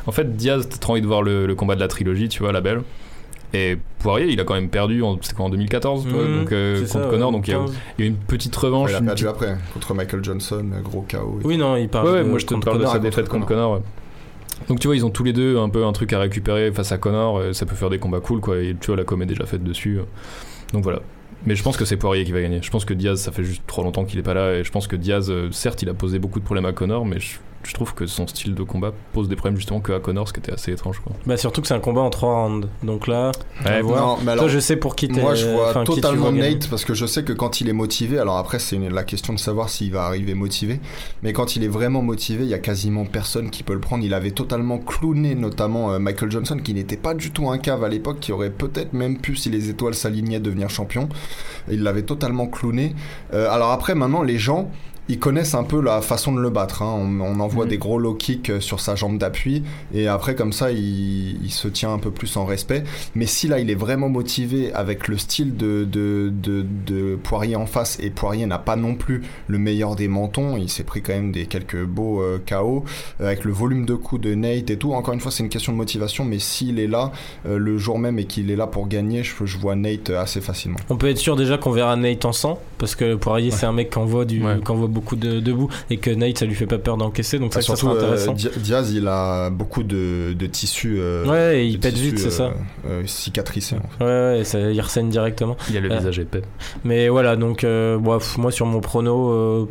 en 0.08 0.12
fait, 0.12 0.38
Diaz, 0.38 0.68
t'as 0.70 0.78
trop 0.78 0.94
envie 0.94 1.02
de 1.02 1.08
voir 1.08 1.22
le, 1.22 1.54
combat 1.56 1.76
de 1.76 1.82
la 1.82 1.90
trilogie, 1.90 2.30
tu 2.30 2.40
vois, 2.40 2.54
la 2.54 2.62
belle. 2.62 2.82
Et 3.54 3.78
Poirier, 3.98 4.28
il 4.28 4.40
a 4.40 4.44
quand 4.44 4.54
même 4.54 4.70
perdu 4.70 5.02
en, 5.02 5.18
quoi, 5.36 5.46
en 5.46 5.50
2014 5.50 6.06
mmh, 6.06 6.12
donc, 6.12 6.52
euh, 6.52 6.88
contre 6.88 7.10
Connor, 7.10 7.32
donc 7.32 7.48
il 7.48 7.52
y, 7.52 7.58
a, 7.58 7.66
eu 7.98 8.06
une 8.06 8.16
petite 8.16 8.56
revanche. 8.56 8.92
il 8.92 8.96
a 8.96 9.02
perdu 9.02 9.28
après, 9.28 9.58
contre 9.74 9.96
Michael 9.96 10.24
Johnson, 10.24 10.66
gros 10.84 11.02
chaos. 11.02 11.40
Oui, 11.44 11.58
non, 11.58 11.76
il 11.76 11.90
parle. 11.90 12.10
Ouais, 12.10 12.24
moi 12.24 12.38
je 12.38 12.46
te 12.46 12.54
parle 12.54 12.80
de 12.80 12.86
sa 12.86 13.00
défaite 13.00 13.28
contre 13.28 13.48
Connor. 13.48 13.82
Donc 14.68 14.80
tu 14.80 14.88
vois, 14.88 14.96
ils 14.96 15.06
ont 15.06 15.10
tous 15.10 15.24
les 15.24 15.34
deux 15.34 15.58
un 15.58 15.70
peu 15.70 15.86
un 15.86 15.94
truc 15.94 16.14
à 16.14 16.20
récupérer 16.20 16.72
face 16.72 16.92
à 16.92 16.98
Connor. 16.98 17.56
Ça 17.56 17.66
peut 17.66 17.76
faire 17.76 17.90
des 17.90 18.00
combats 18.00 18.20
cool, 18.20 18.40
quoi. 18.40 18.60
Et 18.60 18.76
tu 18.80 18.88
vois, 18.88 18.96
la 18.96 19.04
com 19.04 19.22
est 19.22 19.26
déjà 19.26 19.46
faite 19.46 19.64
dessus. 19.64 20.00
Donc 20.74 20.84
voilà. 20.84 21.02
Mais 21.46 21.56
je 21.56 21.64
pense 21.64 21.78
que 21.78 21.86
c'est 21.86 21.98
Poirier 21.98 22.26
qui 22.26 22.32
va 22.32 22.42
gagner. 22.42 22.62
Je 22.62 22.70
pense 22.70 22.86
que 22.86 22.94
Diaz, 22.94 23.22
ça 23.22 23.32
fait 23.32 23.44
juste 23.44 23.64
trop 23.66 23.82
longtemps 23.84 24.04
qu'il 24.04 24.20
est 24.20 24.24
pas 24.24 24.34
là. 24.34 24.56
Et 24.56 24.64
je 24.64 24.72
pense 24.72 24.88
que 24.88 24.96
Diaz, 24.96 25.32
euh, 25.32 25.50
certes, 25.52 25.82
il 25.82 25.90
a 25.90 25.94
posé 25.94 26.20
beaucoup 26.20 26.40
de 26.40 26.44
problèmes 26.44 26.66
à 26.66 26.74
Connor, 26.74 27.06
mais 27.06 27.20
je 27.20 27.38
je 27.64 27.74
trouve 27.74 27.94
que 27.94 28.06
son 28.06 28.28
style 28.28 28.56
de 28.56 28.64
combat 28.64 28.92
pose 29.14 29.28
des 29.28 29.36
problèmes 29.36 29.58
justement 29.58 29.80
que 29.82 29.92
à 29.92 30.00
Connor, 30.00 30.28
ce 30.28 30.34
qui 30.34 30.40
était 30.40 30.54
assez 30.54 30.72
étrange. 30.72 31.00
Quoi. 31.00 31.14
Bah 31.26 31.38
surtout 31.38 31.62
que 31.62 31.68
c'est 31.68 31.74
un 31.74 31.80
combat 31.80 32.02
en 32.02 32.10
trois 32.10 32.44
rounds. 32.44 32.68
Donc 32.84 33.08
là, 33.08 33.32
non, 33.66 34.18
mais 34.24 34.32
alors, 34.32 34.46
Toi, 34.46 34.48
je 34.48 34.60
sais 34.60 34.76
pour 34.76 34.96
qui 34.96 35.10
Moi, 35.10 35.36
je 35.36 35.48
vois 35.48 35.84
totalement 35.84 36.32
Nate 36.32 36.70
parce 36.70 36.86
que 36.86 36.94
je 36.94 37.06
sais 37.06 37.24
que 37.24 37.34
quand 37.34 37.62
il 37.62 37.70
est 37.70 37.74
motivé, 37.74 38.18
alors 38.20 38.38
après, 38.38 38.60
c'est 38.60 38.78
la 38.78 39.04
question 39.04 39.34
de 39.34 39.40
savoir 39.40 39.70
s'il 39.70 39.92
va 39.92 40.04
arriver 40.04 40.34
motivé, 40.34 40.80
mais 41.24 41.34
quand 41.34 41.56
il 41.56 41.64
est 41.64 41.70
vraiment 41.70 42.02
motivé, 42.02 42.44
il 42.44 42.50
y 42.50 42.54
a 42.54 42.60
quasiment 42.60 43.06
personne 43.06 43.50
qui 43.50 43.64
peut 43.64 43.74
le 43.74 43.80
prendre. 43.80 44.04
Il 44.04 44.14
avait 44.14 44.32
totalement 44.32 44.78
clowné 44.78 45.36
notamment 45.36 45.92
euh, 45.92 46.00
Michael 46.00 46.32
Johnson, 46.32 46.58
qui 46.64 46.74
n'était 46.74 46.98
pas 46.98 47.14
du 47.14 47.32
tout 47.32 47.50
un 47.50 47.58
cave 47.58 47.84
à 47.84 47.90
l'époque, 47.90 48.20
qui 48.20 48.32
aurait 48.32 48.50
peut-être 48.50 48.94
même 48.94 49.18
pu, 49.18 49.36
si 49.36 49.50
les 49.50 49.70
étoiles 49.70 49.96
s'alignaient, 49.96 50.40
devenir 50.40 50.70
champion. 50.70 51.10
Il 51.70 51.84
l'avait 51.84 52.04
totalement 52.04 52.48
clowné. 52.48 52.96
Euh, 53.34 53.50
alors 53.50 53.72
après, 53.72 53.96
maintenant, 53.96 54.24
les 54.24 54.38
gens 54.38 54.72
ils 55.10 55.20
connaissent 55.20 55.56
un 55.56 55.64
peu 55.64 55.82
la 55.82 56.02
façon 56.02 56.32
de 56.34 56.40
le 56.40 56.50
battre. 56.50 56.82
hein. 56.84 56.96
On, 56.98 57.20
on 57.22 57.40
envoie 57.42 57.66
Mhm. 57.66 57.70
des 57.72 57.78
gros 57.78 57.98
low 58.00 58.14
kicks 58.14 58.50
euh, 58.50 58.60
sur 58.62 58.80
sa 58.80 58.96
jambe 58.96 59.18
d'appui 59.18 59.64
et 59.94 60.08
après 60.08 60.36
comme 60.36 60.54
ça 60.54 60.72
il, 60.72 61.44
il 61.44 61.52
se 61.52 61.68
tient 61.68 61.92
un 61.94 61.98
peu 62.00 62.12
plus 62.12 62.38
en 62.38 62.46
respect. 62.46 62.84
Mais 63.16 63.26
si 63.26 63.48
là 63.48 63.60
il 63.60 63.70
est 63.70 63.76
vraiment 63.76 64.08
motivé 64.10 64.72
avec 64.74 65.08
le 65.08 65.18
style 65.18 65.58
de, 65.58 65.84
de, 65.84 66.32
de, 66.32 66.66
de 66.86 67.16
Poirier 67.22 67.56
en 67.56 67.66
face 67.66 67.98
et 68.02 68.10
Poirier 68.12 68.46
n'a 68.46 68.60
pas 68.60 68.76
non 68.76 68.96
plus 68.96 69.24
le 69.48 69.58
meilleur 69.58 69.96
des 69.96 70.08
mentons, 70.08 70.56
il 70.58 70.70
s'est 70.70 70.84
pris 70.84 71.02
quand 71.02 71.14
même 71.14 71.32
des 71.32 71.46
quelques 71.48 71.84
beaux 71.84 72.22
euh, 72.22 72.40
KO 72.48 72.84
euh, 73.22 73.26
avec 73.28 73.44
le 73.46 73.52
volume 73.52 73.86
de 73.86 73.96
coups 73.96 74.22
de 74.22 74.36
Nate 74.36 74.70
et 74.70 74.78
tout. 74.78 74.94
Encore 74.94 75.14
une 75.14 75.20
fois 75.20 75.32
c'est 75.32 75.44
une 75.44 75.50
question 75.50 75.72
de 75.74 75.78
motivation 75.78 76.24
mais 76.24 76.40
s'il 76.40 76.80
est 76.80 76.88
là 76.88 77.12
euh, 77.48 77.58
le 77.58 77.78
jour 77.78 77.98
même 78.00 78.20
et 78.20 78.26
qu'il 78.26 78.52
est 78.52 78.56
là 78.56 78.68
pour 78.68 78.88
gagner, 78.88 79.24
je, 79.24 79.34
je 79.46 79.58
vois 79.58 79.76
Nate 79.76 80.12
assez 80.12 80.40
facilement. 80.42 80.78
On 80.90 80.98
peut 80.98 81.10
être 81.10 81.18
sûr 81.18 81.36
déjà 81.36 81.58
qu'on 81.58 81.72
verra 81.72 81.96
Nate 81.96 82.26
en 82.26 82.32
sang, 82.34 82.60
parce 82.78 82.96
que 82.96 83.16
Poirier 83.16 83.50
c'est 83.52 83.66
un 83.66 83.74
mec 83.74 83.90
qui 83.90 83.98
envoie, 83.98 84.26
du, 84.26 84.44
Ouais. 84.44 84.60
qui 84.64 84.72
envoie 84.72 84.88
beaucoup 84.88 84.99
de 85.16 85.40
debout, 85.40 85.70
et 85.90 85.98
que 85.98 86.10
Nate 86.12 86.38
ça 86.38 86.46
lui 86.46 86.56
fait 86.56 86.66
pas 86.68 86.78
peur 86.78 86.98
d'encaisser, 86.98 87.40
donc 87.40 87.54
ça, 87.54 87.60
Ah, 87.60 87.62
ça 87.62 87.76
surtout 87.76 87.82
sera 87.88 87.94
euh, 87.96 88.14
intéressant. 88.14 88.34
Di- 88.34 88.50
Diaz 88.58 88.92
il 88.94 89.08
a 89.08 89.50
beaucoup 89.50 89.84
de, 89.84 90.34
de 90.34 90.46
tissus. 90.48 90.98
euh, 91.00 91.26
ouais, 91.26 91.68
il 91.68 91.80
pète 91.80 91.96
vite, 91.98 92.20
c'est 92.20 92.30
ça. 92.32 92.52
euh, 92.88 93.04
en 93.78 93.98
fait. 93.98 94.04
Ouais, 94.06 94.38
ouais, 94.40 94.44
ça, 94.44 94.60
il 94.60 94.82
ressaigne 94.82 95.10
directement. 95.10 95.56
Il 95.70 95.78
a 95.78 95.80
le 95.82 95.92
Euh, 95.92 95.98
visage 95.98 96.20
épais. 96.20 96.42
Mais 96.84 97.10
voilà, 97.10 97.36
donc 97.36 97.64
euh, 97.64 97.98
bon, 97.98 98.20
moi 98.38 98.52
sur 98.52 98.66
mon 98.66 98.80
prono, 98.82 99.30
euh, 99.32 99.66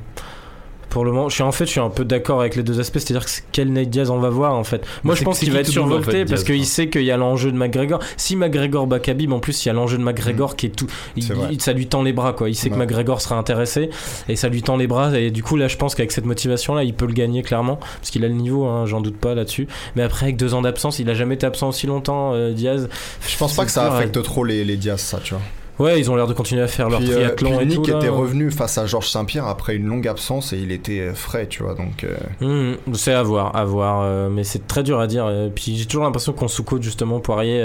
pour 0.90 1.04
le 1.04 1.12
moment, 1.12 1.28
je 1.28 1.34
suis 1.34 1.42
en 1.42 1.52
fait, 1.52 1.66
je 1.66 1.70
suis 1.72 1.80
un 1.80 1.90
peu 1.90 2.04
d'accord 2.04 2.40
avec 2.40 2.56
les 2.56 2.62
deux 2.62 2.80
aspects, 2.80 2.98
c'est-à-dire 2.98 3.24
que 3.26 3.30
quel 3.52 3.72
Nate 3.72 3.90
Diaz 3.90 4.10
on 4.10 4.18
va 4.18 4.30
voir 4.30 4.54
en 4.54 4.64
fait. 4.64 4.84
Moi, 5.04 5.14
je 5.14 5.22
pense 5.24 5.38
qu'il 5.38 5.52
va 5.52 5.60
être 5.60 5.68
en 5.68 5.72
survolté 5.72 6.10
fait, 6.10 6.24
parce 6.24 6.44
Diaz, 6.44 6.56
qu'il 6.56 6.64
sait 6.66 6.88
qu'il 6.88 7.02
y 7.04 7.10
a 7.10 7.16
l'enjeu 7.16 7.52
de 7.52 7.56
McGregor. 7.56 8.00
Si 8.16 8.36
McGregor 8.36 8.86
bat 8.86 8.98
Khabib, 8.98 9.32
en 9.32 9.38
plus, 9.40 9.64
il 9.64 9.68
y 9.68 9.70
a 9.70 9.74
l'enjeu 9.74 9.98
de 9.98 10.02
McGregor 10.02 10.56
qui 10.56 10.66
est 10.66 10.70
tout, 10.70 10.86
il- 11.16 11.22
C'est 11.22 11.34
vrai. 11.34 11.48
il- 11.52 11.60
ça 11.60 11.72
lui 11.72 11.86
tend 11.86 12.02
les 12.02 12.12
bras 12.12 12.32
quoi. 12.32 12.48
Il 12.48 12.54
sait 12.54 12.70
que. 12.70 12.74
McGregor 12.76 13.20
sera 13.20 13.36
intéressé 13.36 13.90
et 14.28 14.36
ça 14.36 14.48
lui 14.48 14.62
tend 14.62 14.76
les 14.76 14.86
bras 14.86 15.18
et 15.18 15.30
du 15.30 15.42
coup 15.42 15.56
là, 15.56 15.68
je 15.68 15.76
pense 15.76 15.94
qu'avec 15.94 16.12
cette 16.12 16.24
motivation 16.26 16.74
là, 16.74 16.84
il 16.84 16.94
peut 16.94 17.06
le 17.06 17.12
gagner 17.12 17.42
clairement 17.42 17.76
parce 17.76 18.10
qu'il 18.10 18.24
a 18.24 18.28
le 18.28 18.34
niveau, 18.34 18.66
hein, 18.66 18.86
j'en 18.86 19.00
doute 19.00 19.16
pas 19.18 19.34
là-dessus. 19.34 19.68
Mais 19.96 20.02
après, 20.02 20.24
avec 20.26 20.36
deux 20.36 20.54
ans 20.54 20.62
d'absence, 20.62 20.98
il 20.98 21.08
a 21.10 21.14
jamais 21.14 21.34
été 21.34 21.46
absent 21.46 21.68
aussi 21.68 21.86
longtemps, 21.86 22.32
euh, 22.34 22.52
Diaz. 22.52 22.88
Je 23.28 23.36
pense 23.36 23.54
pas 23.54 23.64
que 23.64 23.70
ça 23.70 23.92
affecte 23.92 24.22
trop 24.22 24.44
les, 24.44 24.64
les 24.64 24.76
Diaz, 24.76 25.00
ça, 25.00 25.20
tu 25.22 25.34
vois. 25.34 25.42
Ouais, 25.78 25.98
ils 26.00 26.10
ont 26.10 26.16
l'air 26.16 26.26
de 26.26 26.32
continuer 26.32 26.62
à 26.62 26.66
faire 26.68 26.88
leur 26.90 27.00
Puis, 27.00 27.10
euh, 27.12 27.14
triathlon 27.14 27.60
et 27.60 27.66
Nick 27.66 27.82
tout. 27.82 27.90
là. 27.90 27.98
était 27.98 28.08
revenu 28.08 28.50
face 28.50 28.78
à 28.78 28.86
Georges 28.86 29.08
Saint-Pierre 29.08 29.46
après 29.46 29.76
une 29.76 29.86
longue 29.86 30.08
absence 30.08 30.52
et 30.52 30.58
il 30.58 30.72
était 30.72 31.00
euh, 31.00 31.14
frais, 31.14 31.46
tu 31.48 31.62
vois. 31.62 31.74
Donc, 31.74 32.04
euh, 32.04 32.16
Mmh, 32.40 32.94
c'est 32.94 33.12
à 33.12 33.22
voir, 33.22 33.54
à 33.56 33.64
voir, 33.64 34.02
euh, 34.02 34.28
mais 34.28 34.44
c'est 34.44 34.66
très 34.66 34.82
dur 34.82 34.98
à 35.00 35.06
dire. 35.06 35.30
puis 35.54 35.76
j'ai 35.76 35.86
toujours 35.86 36.04
l'impression 36.04 36.32
qu'on 36.32 36.48
sous-cote 36.48 36.82
justement 36.82 37.20
Poirier 37.20 37.60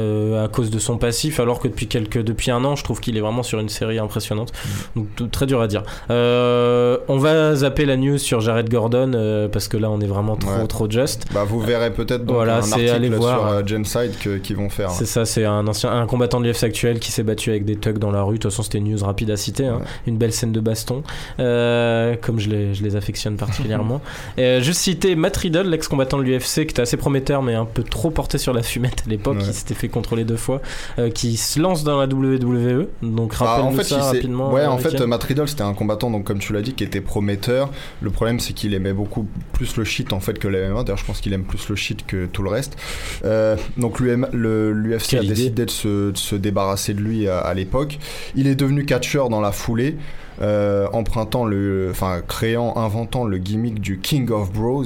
euh, 0.00 0.44
à 0.44 0.48
cause 0.48 0.70
de 0.70 0.78
son 0.78 0.96
passif, 0.98 1.40
alors 1.40 1.58
que 1.60 1.68
depuis 1.68 1.86
quelques, 1.86 2.18
depuis 2.22 2.50
un 2.50 2.64
an, 2.64 2.76
je 2.76 2.84
trouve 2.84 3.00
qu'il 3.00 3.16
est 3.16 3.20
vraiment 3.20 3.42
sur 3.42 3.58
une 3.60 3.68
série 3.68 3.98
impressionnante. 3.98 4.52
Donc 4.96 5.06
tout- 5.16 5.26
très 5.26 5.46
dur 5.46 5.60
à 5.60 5.66
dire. 5.68 5.82
On 6.08 7.16
va 7.18 7.54
zapper 7.54 7.84
la 7.86 7.96
news 7.96 8.18
sur 8.18 8.40
Jared 8.40 8.68
Gordon 8.70 9.48
parce 9.52 9.68
que 9.68 9.76
là 9.76 9.90
on 9.90 10.00
est 10.00 10.06
vraiment 10.06 10.36
trop 10.36 10.50
Ouais. 10.50 10.66
trop 10.66 10.90
just. 10.90 11.26
bah, 11.32 11.44
vous 11.44 11.60
verrez 11.60 11.92
peut-être 11.92 12.24
donc 12.24 12.36
Voilà, 12.36 12.56
un 12.56 12.58
article 12.58 12.90
aller 12.90 13.08
voir. 13.08 13.58
sur 13.58 13.66
Genside 13.66 14.18
que- 14.18 14.36
qu'ils 14.38 14.56
vont 14.56 14.68
faire. 14.68 14.90
C'est 14.90 15.06
ça, 15.06 15.24
c'est 15.24 15.44
un 15.44 15.66
ancien, 15.66 15.90
un 15.92 16.06
combattant 16.06 16.40
de 16.40 16.44
l'UFC 16.46 16.64
actuel 16.64 16.98
qui 16.98 17.10
s'est 17.12 17.22
battu 17.22 17.39
avec 17.48 17.64
des 17.64 17.76
thugs 17.76 17.98
dans 17.98 18.10
la 18.10 18.22
rue. 18.22 18.34
De 18.34 18.42
toute 18.42 18.50
façon, 18.50 18.62
c'était 18.62 18.78
une 18.78 18.92
news 18.92 19.02
rapide 19.04 19.30
à 19.30 19.36
citer. 19.36 19.66
hein. 19.66 19.76
Ouais. 19.80 19.86
Une 20.06 20.18
belle 20.18 20.32
scène 20.32 20.52
de 20.52 20.60
baston, 20.60 21.02
euh, 21.38 22.16
comme 22.20 22.38
je 22.38 22.48
les, 22.50 22.74
je 22.74 22.82
les 22.82 22.96
affectionne 22.96 23.36
particulièrement. 23.36 24.00
Euh, 24.38 24.60
juste 24.60 24.80
citer 24.80 25.14
Matt 25.16 25.36
Riddle, 25.36 25.68
l'ex-combattant 25.68 26.18
de 26.18 26.22
l'UFC, 26.22 26.54
qui 26.54 26.60
était 26.72 26.82
assez 26.82 26.96
prometteur, 26.96 27.42
mais 27.42 27.54
un 27.54 27.64
peu 27.64 27.82
trop 27.82 28.10
porté 28.10 28.38
sur 28.38 28.52
la 28.52 28.62
fumette 28.62 29.02
à 29.06 29.10
l'époque, 29.10 29.36
Ouais. 29.38 29.44
qui 29.44 29.52
s'était 29.52 29.74
fait 29.74 29.88
contrôler 29.88 30.24
deux 30.24 30.36
fois, 30.36 30.60
euh, 30.98 31.10
qui 31.10 31.36
se 31.36 31.60
lance 31.60 31.84
dans 31.84 31.98
la 31.98 32.06
WWE. 32.06 32.88
Donc 33.02 33.38
Bah, 33.38 33.46
rappelle-nous 33.46 33.68
en 33.68 33.76
fait, 33.76 33.84
ça 33.84 33.98
rapidement. 34.02 34.52
ouais, 34.52 34.66
en 34.66 34.78
fait. 34.78 34.98
Matt 35.00 35.22
Riddle, 35.24 35.48
c'était 35.48 35.62
un 35.62 35.74
combattant, 35.74 36.10
donc 36.10 36.24
comme 36.24 36.38
tu 36.38 36.52
l'as 36.52 36.62
dit, 36.62 36.72
qui 36.72 36.84
était 36.84 37.00
prometteur. 37.00 37.70
Le 38.00 38.10
problème, 38.10 38.40
c'est 38.40 38.52
qu'il 38.52 38.72
aimait 38.74 38.92
beaucoup 38.92 39.26
plus 39.52 39.76
le 39.76 39.84
shit 39.84 40.12
en 40.12 40.20
fait 40.20 40.38
que 40.38 40.48
la 40.48 40.68
MMA. 40.68 40.82
D'ailleurs, 40.84 40.98
je 40.98 41.04
pense 41.04 41.20
qu'il 41.20 41.32
aime 41.32 41.44
plus 41.44 41.68
le 41.68 41.76
shit 41.76 42.04
que 42.06 42.26
tout 42.26 42.42
le 42.42 42.50
reste. 42.50 42.76
Euh, 43.24 43.56
donc 43.76 44.00
l'UFC 44.00 45.14
a 45.14 45.20
décidé 45.22 45.64
de 45.66 45.70
se, 45.70 46.10
de 46.10 46.16
se 46.16 46.34
débarrasser 46.36 46.94
de 46.94 47.00
lui 47.00 47.28
à, 47.30 47.54
l'époque. 47.54 47.98
Il 48.34 48.46
est 48.46 48.54
devenu 48.54 48.84
catcheur 48.84 49.28
dans 49.28 49.40
la 49.40 49.52
foulée. 49.52 49.96
Euh, 50.42 50.88
empruntant 50.92 51.44
le, 51.44 51.88
enfin 51.90 52.20
créant, 52.26 52.76
inventant 52.76 53.24
le 53.24 53.38
gimmick 53.38 53.80
du 53.80 53.98
King 53.98 54.30
of 54.30 54.52
Bros, 54.52 54.84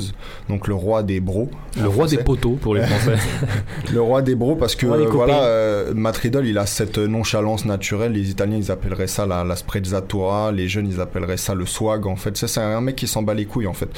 donc 0.48 0.66
le 0.68 0.74
roi 0.74 1.02
des 1.02 1.20
bros. 1.20 1.48
Le 1.80 1.88
roi 1.88 2.06
des 2.06 2.18
poteaux 2.18 2.56
pour 2.60 2.74
les 2.74 2.82
Français. 2.82 3.16
Le 3.92 4.00
roi 4.00 4.22
des 4.22 4.34
bros 4.36 4.54
parce 4.56 4.74
que 4.76 4.86
euh, 4.86 5.06
voilà, 5.10 5.42
euh, 5.44 5.92
Matt 5.94 6.16
Riddle, 6.18 6.46
il 6.46 6.56
a 6.58 6.66
cette 6.66 6.98
nonchalance 6.98 7.64
naturelle. 7.64 8.12
Les 8.12 8.30
Italiens, 8.30 8.56
ils 8.56 8.70
appelleraient 8.70 9.06
ça 9.08 9.26
la, 9.26 9.42
la 9.44 9.56
sprezzatura. 9.56 10.52
Les 10.52 10.68
jeunes, 10.68 10.86
ils 10.88 11.00
appelleraient 11.00 11.36
ça 11.36 11.54
le 11.54 11.66
swag. 11.66 12.06
En 12.06 12.14
fait, 12.16 12.36
c'est 12.36 12.60
un 12.60 12.80
mec 12.80 12.96
qui 12.96 13.06
s'en 13.08 13.22
bat 13.22 13.34
les 13.34 13.44
couilles 13.44 13.66
en 13.66 13.72
fait. 13.74 13.88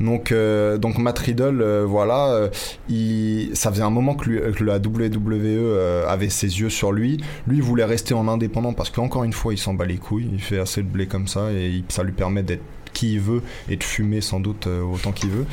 Donc, 0.00 0.32
euh, 0.32 0.76
donc 0.78 0.98
Matt 0.98 1.18
Riddle, 1.20 1.60
euh, 1.62 1.84
voilà, 1.86 2.48
il, 2.88 3.50
ça 3.54 3.70
faisait 3.70 3.82
un 3.82 3.90
moment 3.90 4.14
que, 4.14 4.28
lui- 4.28 4.52
que 4.52 4.64
la 4.64 4.76
WWE 4.78 6.06
avait 6.08 6.28
ses 6.30 6.60
yeux 6.60 6.70
sur 6.70 6.92
lui. 6.92 7.18
Lui, 7.46 7.56
il 7.58 7.62
voulait 7.62 7.84
rester 7.84 8.14
en 8.14 8.26
indépendant 8.28 8.72
parce 8.72 8.90
qu'encore 8.90 9.24
une 9.24 9.32
fois, 9.32 9.52
il 9.54 9.58
s'en 9.58 9.74
bat 9.74 9.86
les 9.86 9.96
couilles. 9.98 10.28
Il 10.32 10.40
fait 10.40 10.58
assez 10.58 10.82
de 10.82 10.88
comme 11.06 11.28
ça 11.28 11.52
et 11.52 11.82
ça 11.88 12.02
lui 12.02 12.12
permet 12.12 12.42
d'être 12.42 12.62
qui 13.00 13.14
il 13.14 13.20
veut 13.20 13.42
et 13.70 13.76
de 13.76 13.82
fumer 13.84 14.20
sans 14.20 14.40
doute 14.40 14.66
euh, 14.66 14.82
autant 14.82 15.12
qu'il 15.12 15.30
veut. 15.30 15.46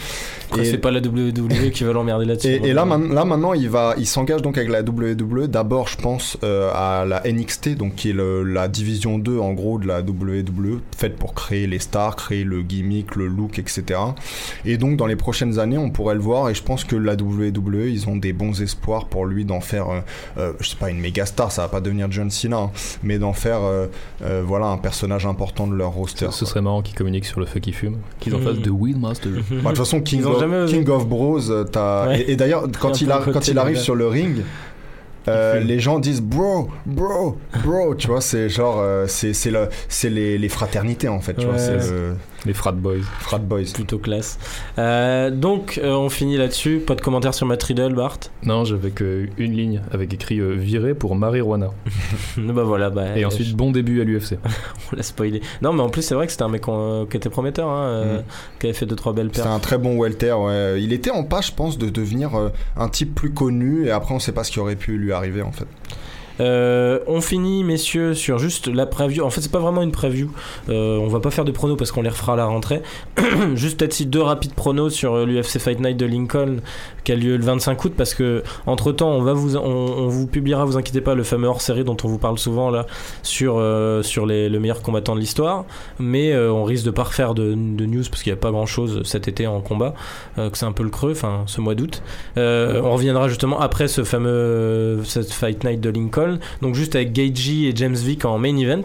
Après, 0.50 0.64
Et- 0.64 0.72
c'est 0.72 0.78
pas 0.78 0.92
la 0.92 1.00
WWE 1.00 1.72
qui 1.72 1.84
va 1.86 1.94
l'emmerder 1.94 2.26
là-dessus. 2.26 2.48
et, 2.50 2.68
et 2.68 2.74
là, 2.74 2.84
man- 2.86 3.14
là 3.14 3.24
maintenant, 3.26 3.54
il 3.54 3.70
va, 3.70 3.96
il 3.98 4.06
s'engage 4.06 4.42
donc 4.42 4.58
avec 4.58 4.70
la 4.70 4.82
WWE. 4.82 5.48
D'abord, 5.48 5.88
je 5.88 5.98
pense 5.98 6.38
euh, 6.44 6.70
à 6.74 7.06
la 7.06 7.22
NXT, 7.26 7.76
donc 7.78 7.96
qui 7.96 8.10
est 8.10 8.14
le- 8.14 8.44
la 8.44 8.68
division 8.68 9.18
2 9.18 9.40
en 9.40 9.54
gros 9.54 9.78
de 9.80 9.88
la 9.88 10.02
WWE, 10.02 10.82
faite 10.98 11.16
pour 11.16 11.34
créer 11.34 11.68
les 11.68 11.80
stars, 11.80 12.16
créer 12.16 12.44
le 12.44 12.62
gimmick, 12.64 13.16
le 13.16 13.28
look, 13.28 13.60
etc. 13.60 14.00
Et 14.66 14.78
donc, 14.78 14.98
dans 14.98 15.06
les 15.08 15.16
prochaines 15.16 15.60
années, 15.60 15.78
on 15.78 15.90
pourrait 15.90 16.16
le 16.16 16.22
voir. 16.22 16.50
Et 16.50 16.54
je 16.54 16.64
pense 16.64 16.84
que 16.84 16.96
la 16.96 17.14
WWE, 17.16 17.88
ils 17.90 18.08
ont 18.10 18.16
des 18.18 18.34
bons 18.34 18.62
espoirs 18.62 19.06
pour 19.06 19.26
lui 19.26 19.46
d'en 19.46 19.62
faire, 19.62 19.90
euh, 19.90 20.00
euh, 20.38 20.54
je 20.60 20.70
sais 20.70 20.76
pas, 20.76 20.90
une 20.90 21.00
méga 21.00 21.26
star. 21.26 21.52
Ça 21.52 21.64
va 21.64 21.68
pas 21.70 21.82
devenir 21.82 22.12
John 22.12 22.30
Cena, 22.30 22.58
hein, 22.58 22.72
mais 23.04 23.20
d'en 23.20 23.34
faire, 23.34 23.62
euh, 23.64 23.88
euh, 24.24 24.44
voilà, 24.46 24.68
un 24.68 24.78
personnage 24.78 25.26
important 25.26 25.68
de 25.68 25.76
leur 25.76 25.92
roster. 25.92 26.28
Ce 26.32 26.46
serait 26.46 26.62
marrant 26.62 26.82
qu'ils 26.82 26.96
communiquent 26.96 27.26
sur 27.26 27.37
le 27.40 27.46
fait 27.46 27.60
qu'ils 27.60 27.74
fument. 27.74 27.98
Qu'ils 28.20 28.34
en 28.36 28.40
Mhm. 28.40 28.44
fassent 28.46 28.60
de 28.60 28.72
Weedmaster. 28.72 29.30
Bah, 29.52 29.56
De 29.62 29.68
toute 29.68 29.78
façon, 29.78 30.02
King, 30.02 30.24
of, 30.26 30.40
jamais. 30.40 30.66
King 30.66 30.88
of 30.90 31.08
Bros, 31.08 31.50
euh, 31.52 31.64
t'as. 31.64 32.08
Ouais. 32.08 32.22
Et, 32.22 32.32
et 32.32 32.36
d'ailleurs, 32.36 32.68
quand, 32.80 33.00
Il 33.02 33.12
a 33.12 33.20
quand 33.20 33.40
arrive 33.58 33.78
sur 33.78 33.96
le 33.96 34.08
ring, 34.08 34.38
euh, 35.28 35.60
fume. 35.60 35.68
les 35.68 35.80
gens 35.80 36.00
disent 36.00 36.22
bro, 36.22 36.70
bro, 36.86 37.38
bro. 37.64 37.96
tu 37.96 38.08
vois, 38.08 38.22
c'est 38.22 38.48
genre. 38.50 38.78
euh, 38.80 39.06
c'est 39.08 39.34
c'est 39.34 39.52
le- 39.52 39.68
c'est 39.90 40.10
les, 40.10 40.38
les 40.38 40.50
fraternités 40.50 41.10
en 41.10 41.20
fait, 41.20 41.34
tu 41.34 41.46
vois. 41.46 41.56
Ouais. 41.56 41.60
C'est 41.60 41.74
le 41.92 42.16
Les 42.48 42.54
frat 42.54 42.72
boys. 42.72 43.02
frat 43.20 43.40
boys. 43.40 43.64
Plutôt 43.74 44.00
classe. 44.00 44.40
Euh, 44.80 45.30
donc, 45.30 45.80
euh, 45.84 45.92
on 45.92 46.10
finit 46.10 46.38
là-dessus. 46.38 46.80
Pas 46.80 46.96
de 46.96 47.02
commentaires 47.02 47.34
sur 47.34 47.46
Matt 47.46 47.62
Riddle, 47.62 47.94
Bart? 47.94 48.18
Non, 48.44 48.64
j'avais 48.66 48.90
qu'une 48.92 49.28
ligne 49.38 49.82
avec 49.92 50.14
écrit 50.14 50.40
euh, 50.40 50.54
viré 50.54 50.94
pour 50.96 51.16
marijuana. 51.16 51.70
Bah 52.38 52.64
voilà, 52.64 52.90
bah, 52.90 53.18
Et 53.18 53.26
ensuite, 53.26 53.56
bon 53.56 53.72
début 53.72 54.00
à 54.02 54.04
l'UFC. 54.06 54.38
on 54.92 54.96
l'a 54.96 55.04
spoilé. 55.04 55.42
Non, 55.62 55.74
mais 55.74 55.82
en 55.82 55.90
plus, 55.90 56.02
c'est 56.02 56.16
vrai 56.16 56.26
que 56.26 56.32
c'était 56.32 56.44
un 56.44 56.50
mec 56.50 56.68
euh, 56.70 57.06
qui 57.06 57.18
était 57.18 57.30
prometteur, 57.30 57.68
hein, 57.70 57.84
euh, 57.88 58.18
Mm. 58.20 58.24
qui 58.60 58.66
avait 58.68 58.74
fait 58.74 58.86
deux 58.86 58.96
trois 58.96 59.12
belles 59.14 59.28
C'était 59.28 59.42
paires. 59.44 59.52
un 59.52 59.60
très 59.60 59.78
bon 59.78 59.98
welter. 60.00 60.32
ouais. 60.34 60.82
Il 60.82 60.94
était 60.94 61.12
en 61.12 61.24
pas, 61.24 61.42
je 61.42 61.52
pense, 61.52 61.78
de 61.78 61.90
devenir 61.90 62.36
euh, 62.36 62.50
un 62.78 62.88
type 62.88 63.14
plus 63.14 63.32
connu. 63.34 63.86
Et 63.88 63.92
après, 63.92 64.14
on 64.16 64.20
sait 64.20 64.32
pas 64.32 64.44
ce 64.46 64.52
qui 64.52 64.60
aurait 64.60 64.76
pu 64.78 64.98
lui 64.98 65.12
arriver 65.12 65.42
en 65.42 65.52
fait. 65.52 65.66
Euh, 66.40 67.00
on 67.08 67.22
finit, 67.22 67.64
messieurs, 67.64 68.14
sur 68.14 68.40
juste 68.40 68.68
la 68.68 68.86
preview. 68.86 69.24
En 69.24 69.30
fait, 69.30 69.42
c'est 69.42 69.52
pas 69.52 69.60
vraiment 69.60 69.82
une 69.82 69.92
preview. 69.92 70.32
Euh, 70.70 70.98
on 70.98 71.08
va 71.08 71.20
pas 71.20 71.32
faire 71.32 71.46
de 71.46 71.52
pronos 71.52 71.78
parce 71.78 71.92
qu'on 71.92 72.02
les 72.02 72.10
refera 72.10 72.36
la 72.36 72.46
rentrée. 72.46 72.82
juste 73.56 73.80
peut-être 73.80 73.94
si 73.94 74.06
deux 74.06 74.22
rapides 74.22 74.54
pronos 74.54 74.94
sur 74.94 75.16
euh, 75.16 75.26
l'UFC 75.26 75.60
Fight 75.60 75.80
Night 75.80 75.98
de 75.98 76.06
Lincoln 76.06 76.58
qui 77.04 77.12
a 77.12 77.16
lieu 77.16 77.38
le 77.38 77.44
25 77.44 77.86
août 77.86 77.94
parce 77.96 78.14
que 78.14 78.44
entre 78.66 78.92
temps, 78.92 79.10
on 79.10 79.22
va 79.22 79.34
vous, 79.34 79.56
on, 79.56 80.08
vous 80.08 80.28
publiera, 80.28 80.66
vous 80.66 80.78
inquiétez 80.78 81.02
pas, 81.02 81.16
le 81.16 81.24
fameux 81.24 81.48
hors 81.48 81.62
série 81.62 81.84
dont 81.84 81.98
on 82.04 82.08
vous 82.08 82.18
parle 82.18 82.38
souvent 82.38 82.70
là 82.70 82.86
sur 83.24 83.58
les, 84.26 84.50
le 84.50 84.60
meilleur 84.60 84.82
combattant 84.82 85.16
de 85.16 85.20
l'histoire. 85.20 85.66
Mais 86.00 86.36
on 86.38 86.64
risque 86.64 86.86
de 86.86 86.92
pas 86.92 87.04
refaire 87.04 87.34
de, 87.34 87.54
news 87.54 88.04
parce 88.10 88.24
qu'il 88.24 88.32
y 88.32 88.34
a 88.34 88.38
pas 88.38 88.52
grand 88.52 88.66
chose 88.66 89.02
cet 89.06 89.28
été 89.28 89.48
en 89.48 89.62
combat, 89.62 89.94
c'est 90.54 90.66
un 90.66 90.72
peu 90.74 90.84
le 90.84 90.90
creux, 90.90 91.12
enfin 91.12 91.44
ce 91.46 91.62
mois 91.62 91.76
d'août. 91.76 92.02
On 92.36 92.92
reviendra 92.92 93.30
justement 93.30 93.60
après 93.60 93.88
ce 93.88 94.04
fameux 94.04 95.00
cette 95.06 95.32
Fight 95.32 95.64
Night 95.64 95.80
de 95.80 95.90
Lincoln, 95.90 96.27
donc 96.62 96.76
juste 96.76 96.96
avec 96.96 97.14
Gagey 97.14 97.70
et 97.70 97.76
James 97.76 97.96
Vick 97.96 98.26
en 98.26 98.38
main 98.38 98.58
event. 98.58 98.84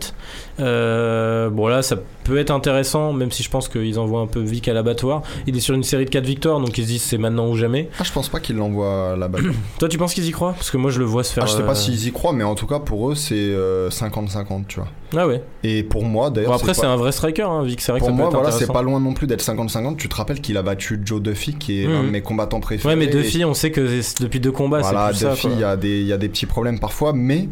Euh, 0.61 1.51
bon 1.51 1.66
là, 1.66 1.83
ça 1.83 1.97
peut 2.24 2.39
être 2.39 2.51
intéressant, 2.51 3.12
même 3.12 3.31
si 3.31 3.43
je 3.43 3.51
pense 3.51 3.69
qu'ils 3.69 3.99
envoient 3.99 4.20
un 4.20 4.27
peu 4.27 4.41
Vick 4.41 4.69
à 4.69 4.73
l'abattoir. 4.73 5.23
Il 5.47 5.57
est 5.57 5.61
sur 5.61 5.74
une 5.74 5.83
série 5.83 6.05
de 6.05 6.11
4 6.11 6.24
victoires, 6.24 6.61
donc 6.61 6.77
ils 6.79 6.85
se 6.85 6.89
disent 6.89 7.03
c'est 7.03 7.19
maintenant 7.19 7.49
ou 7.49 7.57
jamais. 7.57 7.89
Ah, 7.99 8.05
je 8.05 8.12
pense 8.12 8.29
pas 8.29 8.41
qu'il 8.41 8.57
l'envoie 8.57 9.16
là-bas. 9.16 9.39
Toi, 9.79 9.89
tu 9.89 9.99
penses 9.99 10.15
qu'ils 10.15 10.27
y 10.27 10.31
croient? 10.31 10.53
Parce 10.53 10.70
que 10.70 10.77
moi, 10.77 10.91
je 10.91 10.99
le 10.99 11.05
vois 11.05 11.24
se 11.24 11.33
faire. 11.33 11.45
Ah, 11.45 11.47
je 11.47 11.53
sais 11.53 11.62
euh, 11.62 11.66
pas 11.66 11.74
s'ils 11.74 12.07
y 12.07 12.12
croient, 12.12 12.33
mais 12.33 12.45
en 12.45 12.55
tout 12.55 12.66
cas, 12.66 12.79
pour 12.79 13.11
eux, 13.11 13.15
c'est 13.15 13.35
euh, 13.35 13.89
50-50, 13.91 14.66
tu 14.66 14.81
vois. 14.81 14.89
Ah 15.16 15.27
ouais. 15.27 15.43
Et 15.62 15.83
pour 15.83 16.05
moi, 16.05 16.31
d'ailleurs. 16.31 16.51
Bon, 16.51 16.57
après, 16.57 16.74
c'est 16.74 16.83
pas- 16.83 16.89
un 16.89 16.97
vrai 16.97 17.12
striker, 17.12 17.43
hein, 17.43 17.62
Vick. 17.65 17.81
C'est 17.81 17.93
vrai 17.93 18.01
que 18.01 18.07
Pour 18.07 18.11
ça 18.11 18.12
peut 18.12 18.19
moi, 18.19 18.29
être 18.29 18.35
voilà, 18.35 18.51
c'est 18.51 18.73
pas 18.73 18.83
loin 18.83 19.01
non 19.01 19.15
plus 19.15 19.27
d'être 19.27 19.43
50-50. 19.43 19.97
Tu 19.97 20.09
te 20.09 20.15
rappelles 20.15 20.41
qu'il 20.41 20.57
a 20.57 20.62
battu 20.62 21.01
Joe 21.05 21.20
Duffy, 21.20 21.55
qui 21.55 21.83
est 21.83 21.87
un 21.87 22.05
de 22.05 22.11
mes 22.11 22.23
combattants 22.23 22.61
préférés. 22.61 22.95
Ouais, 22.95 22.99
mais 22.99 23.07
Et 23.07 23.15
Duffy, 23.15 23.45
on 23.45 23.55
sait 23.55 23.70
que 23.70 24.01
depuis 24.23 24.41
deux 24.41 24.53
combats, 24.53 24.81
voilà, 24.81 25.11
c'est 25.12 25.24
ça. 25.24 25.31
Duffy, 25.31 25.49
y, 25.49 26.01
il 26.03 26.07
y 26.07 26.12
a 26.12 26.19
des 26.19 26.29
petits 26.29 26.47
problèmes 26.47 26.79
parfois, 26.79 27.12
mais 27.15 27.49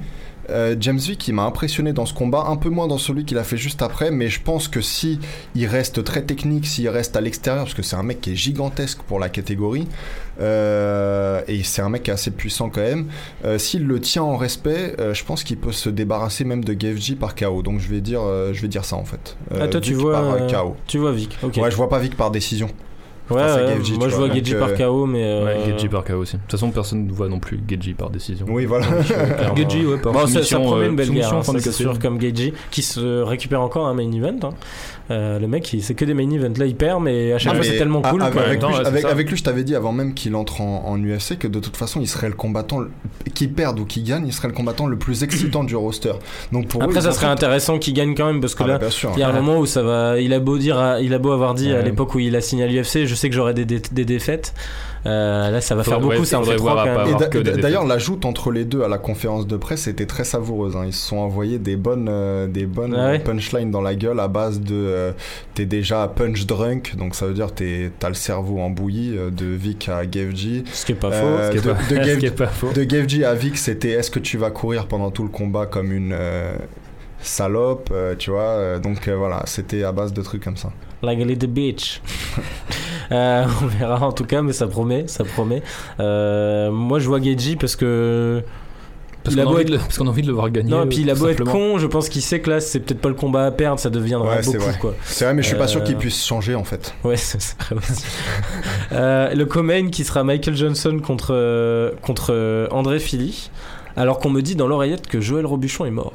Euh, 0.51 0.77
James 0.78 0.98
Vick, 0.98 1.27
il 1.28 1.35
m'a 1.35 1.44
impressionné 1.44 1.93
dans 1.93 2.06
ce 2.06 2.14
combat, 2.14 2.47
un 2.48 2.56
peu 2.56 2.68
moins 2.68 2.86
dans 2.86 2.98
celui 2.98 3.24
qu'il 3.24 3.39
a 3.39 3.44
fait 3.44 3.56
juste 3.56 3.82
après, 3.82 4.10
mais 4.10 4.28
je 4.28 4.40
pense 4.43 4.68
que 4.68 4.81
si 4.81 5.18
il 5.55 5.66
reste 5.66 6.05
très 6.05 6.22
technique, 6.22 6.66
s'il 6.66 6.89
reste 6.89 7.16
à 7.16 7.20
l'extérieur, 7.20 7.64
parce 7.64 7.74
que 7.74 7.82
c'est 7.82 7.97
un 7.97 8.02
mec 8.02 8.20
qui 8.20 8.32
est 8.32 8.36
gigantesque 8.36 8.98
pour 9.06 9.18
la 9.18 9.28
catégorie, 9.28 9.86
euh, 10.40 11.43
et 11.48 11.62
c'est 11.62 11.82
un 11.82 11.89
mec 11.89 12.05
qui 12.05 12.10
est 12.10 12.14
assez 12.14 12.31
puissant 12.31 12.70
quand 12.70 12.81
même, 12.81 13.06
euh, 13.44 13.59
s'il 13.59 13.86
le 13.86 14.01
tient 14.01 14.22
en 14.22 14.36
respect, 14.36 14.94
je 15.12 15.24
pense 15.24 15.44
qu'il 15.44 15.56
peut 15.56 15.72
se 15.72 15.89
débarrasser 15.89 16.44
même 16.44 16.64
de 16.64 16.72
GFG 16.72 17.16
par 17.16 17.35
KO. 17.35 17.62
Donc 17.62 17.81
je 17.81 17.89
vais 17.89 18.01
dire, 18.01 18.22
je 18.52 18.60
vais 18.60 18.68
dire 18.68 18.85
ça 18.85 18.97
en 18.97 19.05
fait. 19.05 19.36
Ah, 19.59 19.68
toi, 19.68 19.81
tu 19.81 19.94
vois, 19.94 20.39
par 20.39 20.47
KO. 20.47 20.77
Tu 20.86 20.98
vois 20.98 21.12
Vic, 21.12 21.36
ok. 21.43 21.56
Ouais, 21.56 21.70
je 21.70 21.77
vois 21.77 21.89
pas 21.89 21.98
Vic 21.98 22.16
par 22.16 22.31
décision. 22.31 22.68
Ouais, 23.31 23.43
face 23.43 23.57
à 23.57 23.61
moi 23.65 23.74
je 23.82 23.94
vois, 23.94 24.09
vois 24.09 24.28
donc, 24.28 24.36
Geji 24.36 24.55
par 24.55 24.69
euh, 24.70 24.77
KO, 24.77 25.07
mais. 25.07 25.23
euh, 25.24 25.44
Ouais, 25.44 25.73
Geji 25.73 25.89
par 25.89 26.05
KO 26.05 26.15
aussi. 26.15 26.35
De 26.36 26.40
toute 26.43 26.51
façon, 26.52 26.70
personne 26.70 27.07
ne 27.07 27.12
voit 27.12 27.28
non 27.28 27.39
plus 27.39 27.61
Geji 27.69 27.94
par 27.94 28.11
décision. 28.11 28.47
Oui, 28.48 28.65
voilà. 28.66 28.86
clairement. 29.05 29.57
Geji, 29.57 29.86
ouais, 29.86 29.98
par 29.98 30.12
Bon, 30.12 30.27
ça, 30.27 30.43
ça 30.43 30.59
promet 30.59 30.85
euh, 30.85 30.89
une 30.90 30.97
belle 30.97 31.07
soumission 31.07 31.40
guerre, 31.40 31.51
hein, 31.51 31.59
c'est 31.61 31.73
sûr, 31.73 31.98
comme 31.98 32.20
Geji, 32.20 32.52
qui 32.70 32.82
se 32.82 33.23
récupère 33.23 33.61
encore 33.61 33.86
un 33.86 33.94
main 33.94 34.11
event. 34.12 34.36
hein. 34.43 34.51
Euh, 35.11 35.40
le 35.40 35.48
mec, 35.48 35.74
c'est 35.81 35.94
que 35.94 36.05
des 36.05 36.15
main 36.15 36.31
events. 36.31 36.55
Là, 36.57 36.66
il 36.66 36.77
perd, 36.77 37.02
mais 37.02 37.32
à 37.32 37.39
chaque 37.39 37.52
Ah, 37.52 37.57
fois, 37.57 37.65
c'est 37.65 37.78
tellement 37.78 38.01
cool. 38.01 38.23
avec, 38.23 38.32
quoi. 38.35 38.43
avec 38.44 38.62
Non, 38.62 38.69
lui, 38.69 38.77
avec, 38.86 39.05
avec 39.05 39.35
je 39.35 39.43
t'avais 39.43 39.65
dit 39.65 39.74
avant 39.74 39.93
même 39.93 40.15
qu'il 40.15 40.36
entre 40.36 40.61
en, 40.61 40.85
en 40.86 40.97
UFC 41.02 41.36
que 41.36 41.48
de 41.48 41.59
toute 41.59 41.77
façon, 41.77 42.01
il 42.01 42.07
serait 42.07 42.28
le 42.28 42.35
combattant, 42.36 42.85
qu'il 43.35 43.52
perde 43.52 43.81
ou 43.81 43.85
qu'il 43.86 44.05
gagne, 44.05 44.24
il 44.27 44.32
serait 44.32 44.47
le 44.47 44.55
combattant 44.55 44.86
le 44.86 44.97
plus 44.97 45.24
excitant 45.24 45.65
du 45.65 45.74
roster. 45.74 46.12
Donc 46.52 46.69
pour 46.69 46.81
Après, 46.85 47.01
ça 47.01 47.11
serait 47.11 47.27
fait- 47.27 47.32
intéressant 47.32 47.78
qu'il 47.81 47.94
gagne 47.94 48.15
quand 48.15 48.27
même, 48.27 48.40
parce 48.40 48.55
que 48.55 48.62
Ah, 48.62 48.69
là, 48.69 48.78
bah, 48.78 48.86
il 49.16 49.19
y 49.19 49.23
a 49.24 49.28
un 49.28 49.32
moment 49.32 49.59
où 49.59 49.66
ça 49.66 49.82
va. 49.82 50.20
Il 50.20 50.32
a 50.32 50.39
beau 50.39 50.59
dire, 50.59 50.78
à- 50.78 51.01
il 51.01 51.12
a 51.12 51.19
beau 51.19 51.32
avoir 51.32 51.55
dit 51.55 51.73
à 51.73 51.82
l'époque 51.82 52.15
où 52.15 52.20
il 52.20 52.36
a 52.36 52.40
signé 52.40 52.62
à 52.62 52.66
l'UFC, 52.69 53.05
je 53.07 53.15
sais 53.20 53.28
que 53.30 53.34
j'aurai 53.34 53.55
des, 53.55 53.64
des, 53.64 53.80
des 53.80 54.05
défaites. 54.05 54.52
Euh, 55.06 55.51
là, 55.51 55.62
ça 55.62 55.74
va 55.74 55.82
faire 55.82 55.98
beaucoup, 55.98 56.20
ouais, 56.20 56.24
ça 56.26 56.38
en 56.40 56.42
fait. 56.44 56.56
D'ailleurs, 57.62 57.86
la 57.86 57.97
joute 57.98 58.26
entre 58.26 58.51
les 58.51 58.64
deux 58.66 58.82
à 58.82 58.88
la 58.88 58.98
conférence 58.98 59.47
de 59.47 59.56
presse 59.56 59.86
était 59.86 60.05
très 60.05 60.24
savoureuse. 60.24 60.76
hein. 60.76 60.82
Ils 60.86 60.92
se 60.92 61.06
sont 61.09 61.16
envoyés 61.16 61.59
des 61.59 61.76
bonnes, 61.76 62.09
euh, 62.10 62.47
des 62.47 62.66
bonnes 62.66 62.94
Ah 62.94 63.10
ouais 63.12 63.18
punchlines 63.18 63.70
dans 63.70 63.80
la 63.80 63.94
gueule 63.94 64.20
à 64.20 64.28
base 64.28 64.60
de 64.60 64.74
euh, 64.74 65.12
t'es 65.55 65.64
déjà 65.64 66.06
punch 66.09 66.44
drunk, 66.44 66.97
donc 66.97 67.14
ça 67.14 67.26
veut 67.26 67.32
dire 67.32 67.52
t'es- 67.55 67.90
t'as 67.98 68.09
le 68.09 68.14
cerveau 68.14 68.59
embouilli 68.60 69.16
euh, 69.16 69.30
de 69.30 69.47
Vic 69.47 69.88
à 69.88 70.02
GFG. 70.05 70.64
Ce 70.70 70.84
qui 70.84 70.92
est 70.92 70.94
pas 70.97 71.10
faux. 71.12 71.26
Ce 71.47 71.51
qui 71.52 71.56
est 71.56 71.60
de- 71.62 71.72
pas- 71.72 72.18
de 72.18 72.24
est 72.26 72.36
pas 72.36 72.47
faux. 72.48 72.70
De 72.74 72.82
GFG 72.82 73.24
à 73.24 73.32
Vic, 73.34 73.56
c'était 73.56 73.90
est-ce 73.92 74.10
que 74.10 74.18
tu 74.18 74.36
vas 74.36 74.51
courir 74.51 74.86
pendant 74.86 75.10
tout 75.10 75.22
le 75.22 75.30
combat 75.30 75.64
comme 75.64 75.92
une 75.92 76.12
euh, 76.12 76.52
salope, 77.22 77.90
euh, 77.92 78.14
tu 78.18 78.30
vois. 78.30 78.78
donc 78.78 79.09
euh, 79.09 79.16
voilà, 79.16 79.42
c'était 79.47 79.82
à 79.82 79.92
base 79.92 80.12
de 80.12 80.20
trucs 80.22 80.44
comme 80.44 80.56
ça. 80.56 80.70
Like 81.02 81.20
a 81.20 81.24
little 81.24 81.48
bitch. 81.48 82.01
Euh, 83.12 83.44
on 83.60 83.66
verra 83.66 84.06
en 84.06 84.12
tout 84.12 84.22
cas, 84.24 84.40
mais 84.40 84.52
ça 84.52 84.68
promet, 84.68 85.09
ça 85.09 85.24
promet. 85.24 85.64
Euh, 85.98 86.70
moi, 86.70 87.01
je 87.01 87.09
vois 87.09 87.20
Geji 87.20 87.56
parce 87.56 87.74
que. 87.74 88.40
Parce 89.24 89.35
qu'on 89.35 89.43
a, 89.43 89.47
envie 89.47 89.62
être- 89.62 89.66
de 89.66 89.72
le- 89.72 89.78
parce 89.78 89.98
qu'on 89.98 90.06
a 90.06 90.10
envie 90.10 90.22
de 90.22 90.28
le 90.28 90.32
voir 90.32 90.48
gagner. 90.51 90.70
Non, 90.70 90.85
et 90.85 90.86
puis 90.86 90.98
il 91.01 91.10
a 91.10 91.16
beau 91.16 91.27
être 91.27 91.43
con, 91.43 91.77
je 91.78 91.89
pense 91.89 92.09
qu'il 92.09 92.22
sait 92.22 92.39
que 92.39 92.51
là, 92.51 92.60
c'est 92.60 92.78
peut-être 92.78 93.01
pas 93.01 93.09
le 93.09 93.16
combat 93.16 93.47
à 93.47 93.51
perdre, 93.51 93.81
ça 93.81 93.90
deviendra 93.90 94.36
Ouais, 94.36 94.43
c'est 94.44 94.52
beaucoup 94.52 94.64
vrai. 94.70 94.78
quoi. 94.81 94.94
C'est 95.02 95.24
vrai, 95.24 95.35
mais 95.35 95.43
je 95.43 95.48
suis 95.48 95.56
pas 95.56 95.66
sûr 95.66 95.81
Euh, 95.81 95.85
qu'il 95.85 95.97
puisse 95.97 96.24
changer 96.24 96.55
en 96.55 96.62
fait. 96.62 96.94
Ouais, 97.02 97.16
ce 97.16 97.36
serait 97.40 97.74
aussi. 97.74 98.05
Euh, 98.93 99.35
le 99.35 99.44
co-main 99.44 99.89
qui 99.90 100.05
sera 100.05 100.22
Michael 100.22 100.55
Johnson 100.56 101.01
contre, 101.05 101.31
euh, 101.35 101.90
contre 102.02 102.28
euh, 102.32 102.68
André 102.70 103.01
Philly, 103.01 103.51
alors 103.97 104.20
qu'on 104.20 104.31
me 104.31 104.40
dit 104.40 104.55
dans 104.55 104.68
l'oreillette 104.68 105.09
que 105.09 105.20
Joël 105.20 105.47
Robuchon 105.47 105.85
est 105.85 105.90
mort. 105.90 106.12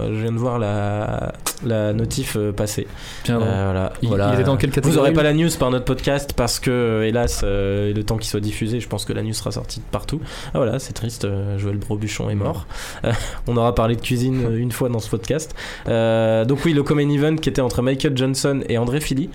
Euh, 0.00 0.08
je 0.14 0.20
viens 0.22 0.32
de 0.32 0.38
voir 0.38 0.58
la, 0.58 1.32
la 1.64 1.92
notif 1.92 2.36
euh, 2.36 2.52
passer. 2.52 2.86
Non. 3.28 3.40
Euh, 3.42 3.64
voilà. 3.64 3.92
il, 4.02 4.08
Voilà. 4.08 4.28
il 4.30 4.34
était 4.34 4.44
dans 4.44 4.56
quelle 4.56 4.70
catégorie 4.70 4.92
Vous 4.94 4.98
aurez 5.00 5.12
pas 5.12 5.22
la 5.22 5.32
news 5.32 5.48
par 5.58 5.70
notre 5.70 5.84
podcast 5.84 6.32
parce 6.36 6.60
que, 6.60 7.02
hélas, 7.04 7.40
euh, 7.44 7.92
le 7.94 8.04
temps 8.04 8.16
qu'il 8.16 8.28
soit 8.28 8.40
diffusé, 8.40 8.80
je 8.80 8.88
pense 8.88 9.04
que 9.04 9.12
la 9.12 9.22
news 9.22 9.32
sera 9.32 9.52
sortie 9.52 9.80
de 9.80 9.84
partout. 9.90 10.20
Ah 10.48 10.58
voilà, 10.58 10.78
c'est 10.78 10.92
triste, 10.92 11.26
Joël 11.58 11.78
Robuchon 11.88 12.28
est 12.30 12.34
mort. 12.34 12.66
Euh, 13.04 13.12
on 13.46 13.56
aura 13.56 13.74
parlé 13.74 13.96
de 13.96 14.00
cuisine 14.00 14.48
une 14.56 14.72
fois 14.72 14.88
dans 14.88 14.98
ce 15.00 15.08
podcast. 15.08 15.54
Euh, 15.88 16.44
donc 16.44 16.64
oui, 16.64 16.72
le 16.72 16.82
common 16.82 17.08
event 17.10 17.36
qui 17.36 17.48
était 17.48 17.62
entre 17.62 17.82
Michael 17.82 18.16
Johnson 18.16 18.60
et 18.68 18.78
André 18.78 19.00
Philly. 19.00 19.30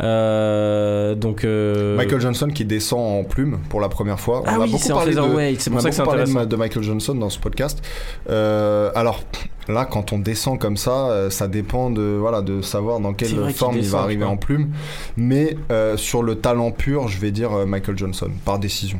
Euh, 0.00 1.14
donc 1.14 1.44
euh, 1.44 1.96
Michael 1.96 2.20
Johnson 2.20 2.48
qui 2.48 2.64
descend 2.64 3.00
en 3.00 3.24
plume 3.24 3.58
pour 3.68 3.80
la 3.80 3.88
première 3.88 4.20
fois. 4.20 4.42
Ah 4.46 4.54
On 4.56 4.60
a 4.60 4.64
oui, 4.64 4.70
beaucoup 4.70 4.88
parlé 4.88 5.14
de- 5.14 5.20
On 5.20 5.28
pour 5.30 5.38
a 5.38 5.42
ça 5.80 5.88
que 5.88 5.94
c'est 5.94 6.02
beaucoup 6.02 6.16
parlé 6.16 6.32
de, 6.32 6.44
de 6.44 6.56
Michael 6.56 6.82
Johnson 6.84 7.14
dans 7.14 7.30
ce 7.30 7.38
podcast. 7.38 7.82
Euh, 8.30 8.90
alors 8.94 9.22
là, 9.68 9.84
quand 9.86 10.12
on 10.12 10.18
descend 10.18 10.58
comme 10.58 10.76
ça, 10.76 11.08
euh, 11.10 11.30
ça 11.30 11.48
dépend 11.48 11.90
de 11.90 12.16
voilà 12.18 12.42
de 12.42 12.62
savoir 12.62 13.00
dans 13.00 13.12
quelle 13.12 13.28
forme 13.52 13.74
il 13.76 13.80
descend, 13.82 13.98
va 14.00 14.04
arriver 14.04 14.24
en 14.24 14.36
plume. 14.36 14.70
Mais 15.16 15.56
euh, 15.72 15.96
sur 15.96 16.22
le 16.22 16.36
talent 16.36 16.70
pur, 16.70 17.08
je 17.08 17.18
vais 17.18 17.30
dire 17.32 17.52
euh, 17.52 17.66
Michael 17.66 17.98
Johnson 17.98 18.30
par 18.44 18.58
décision. 18.58 18.98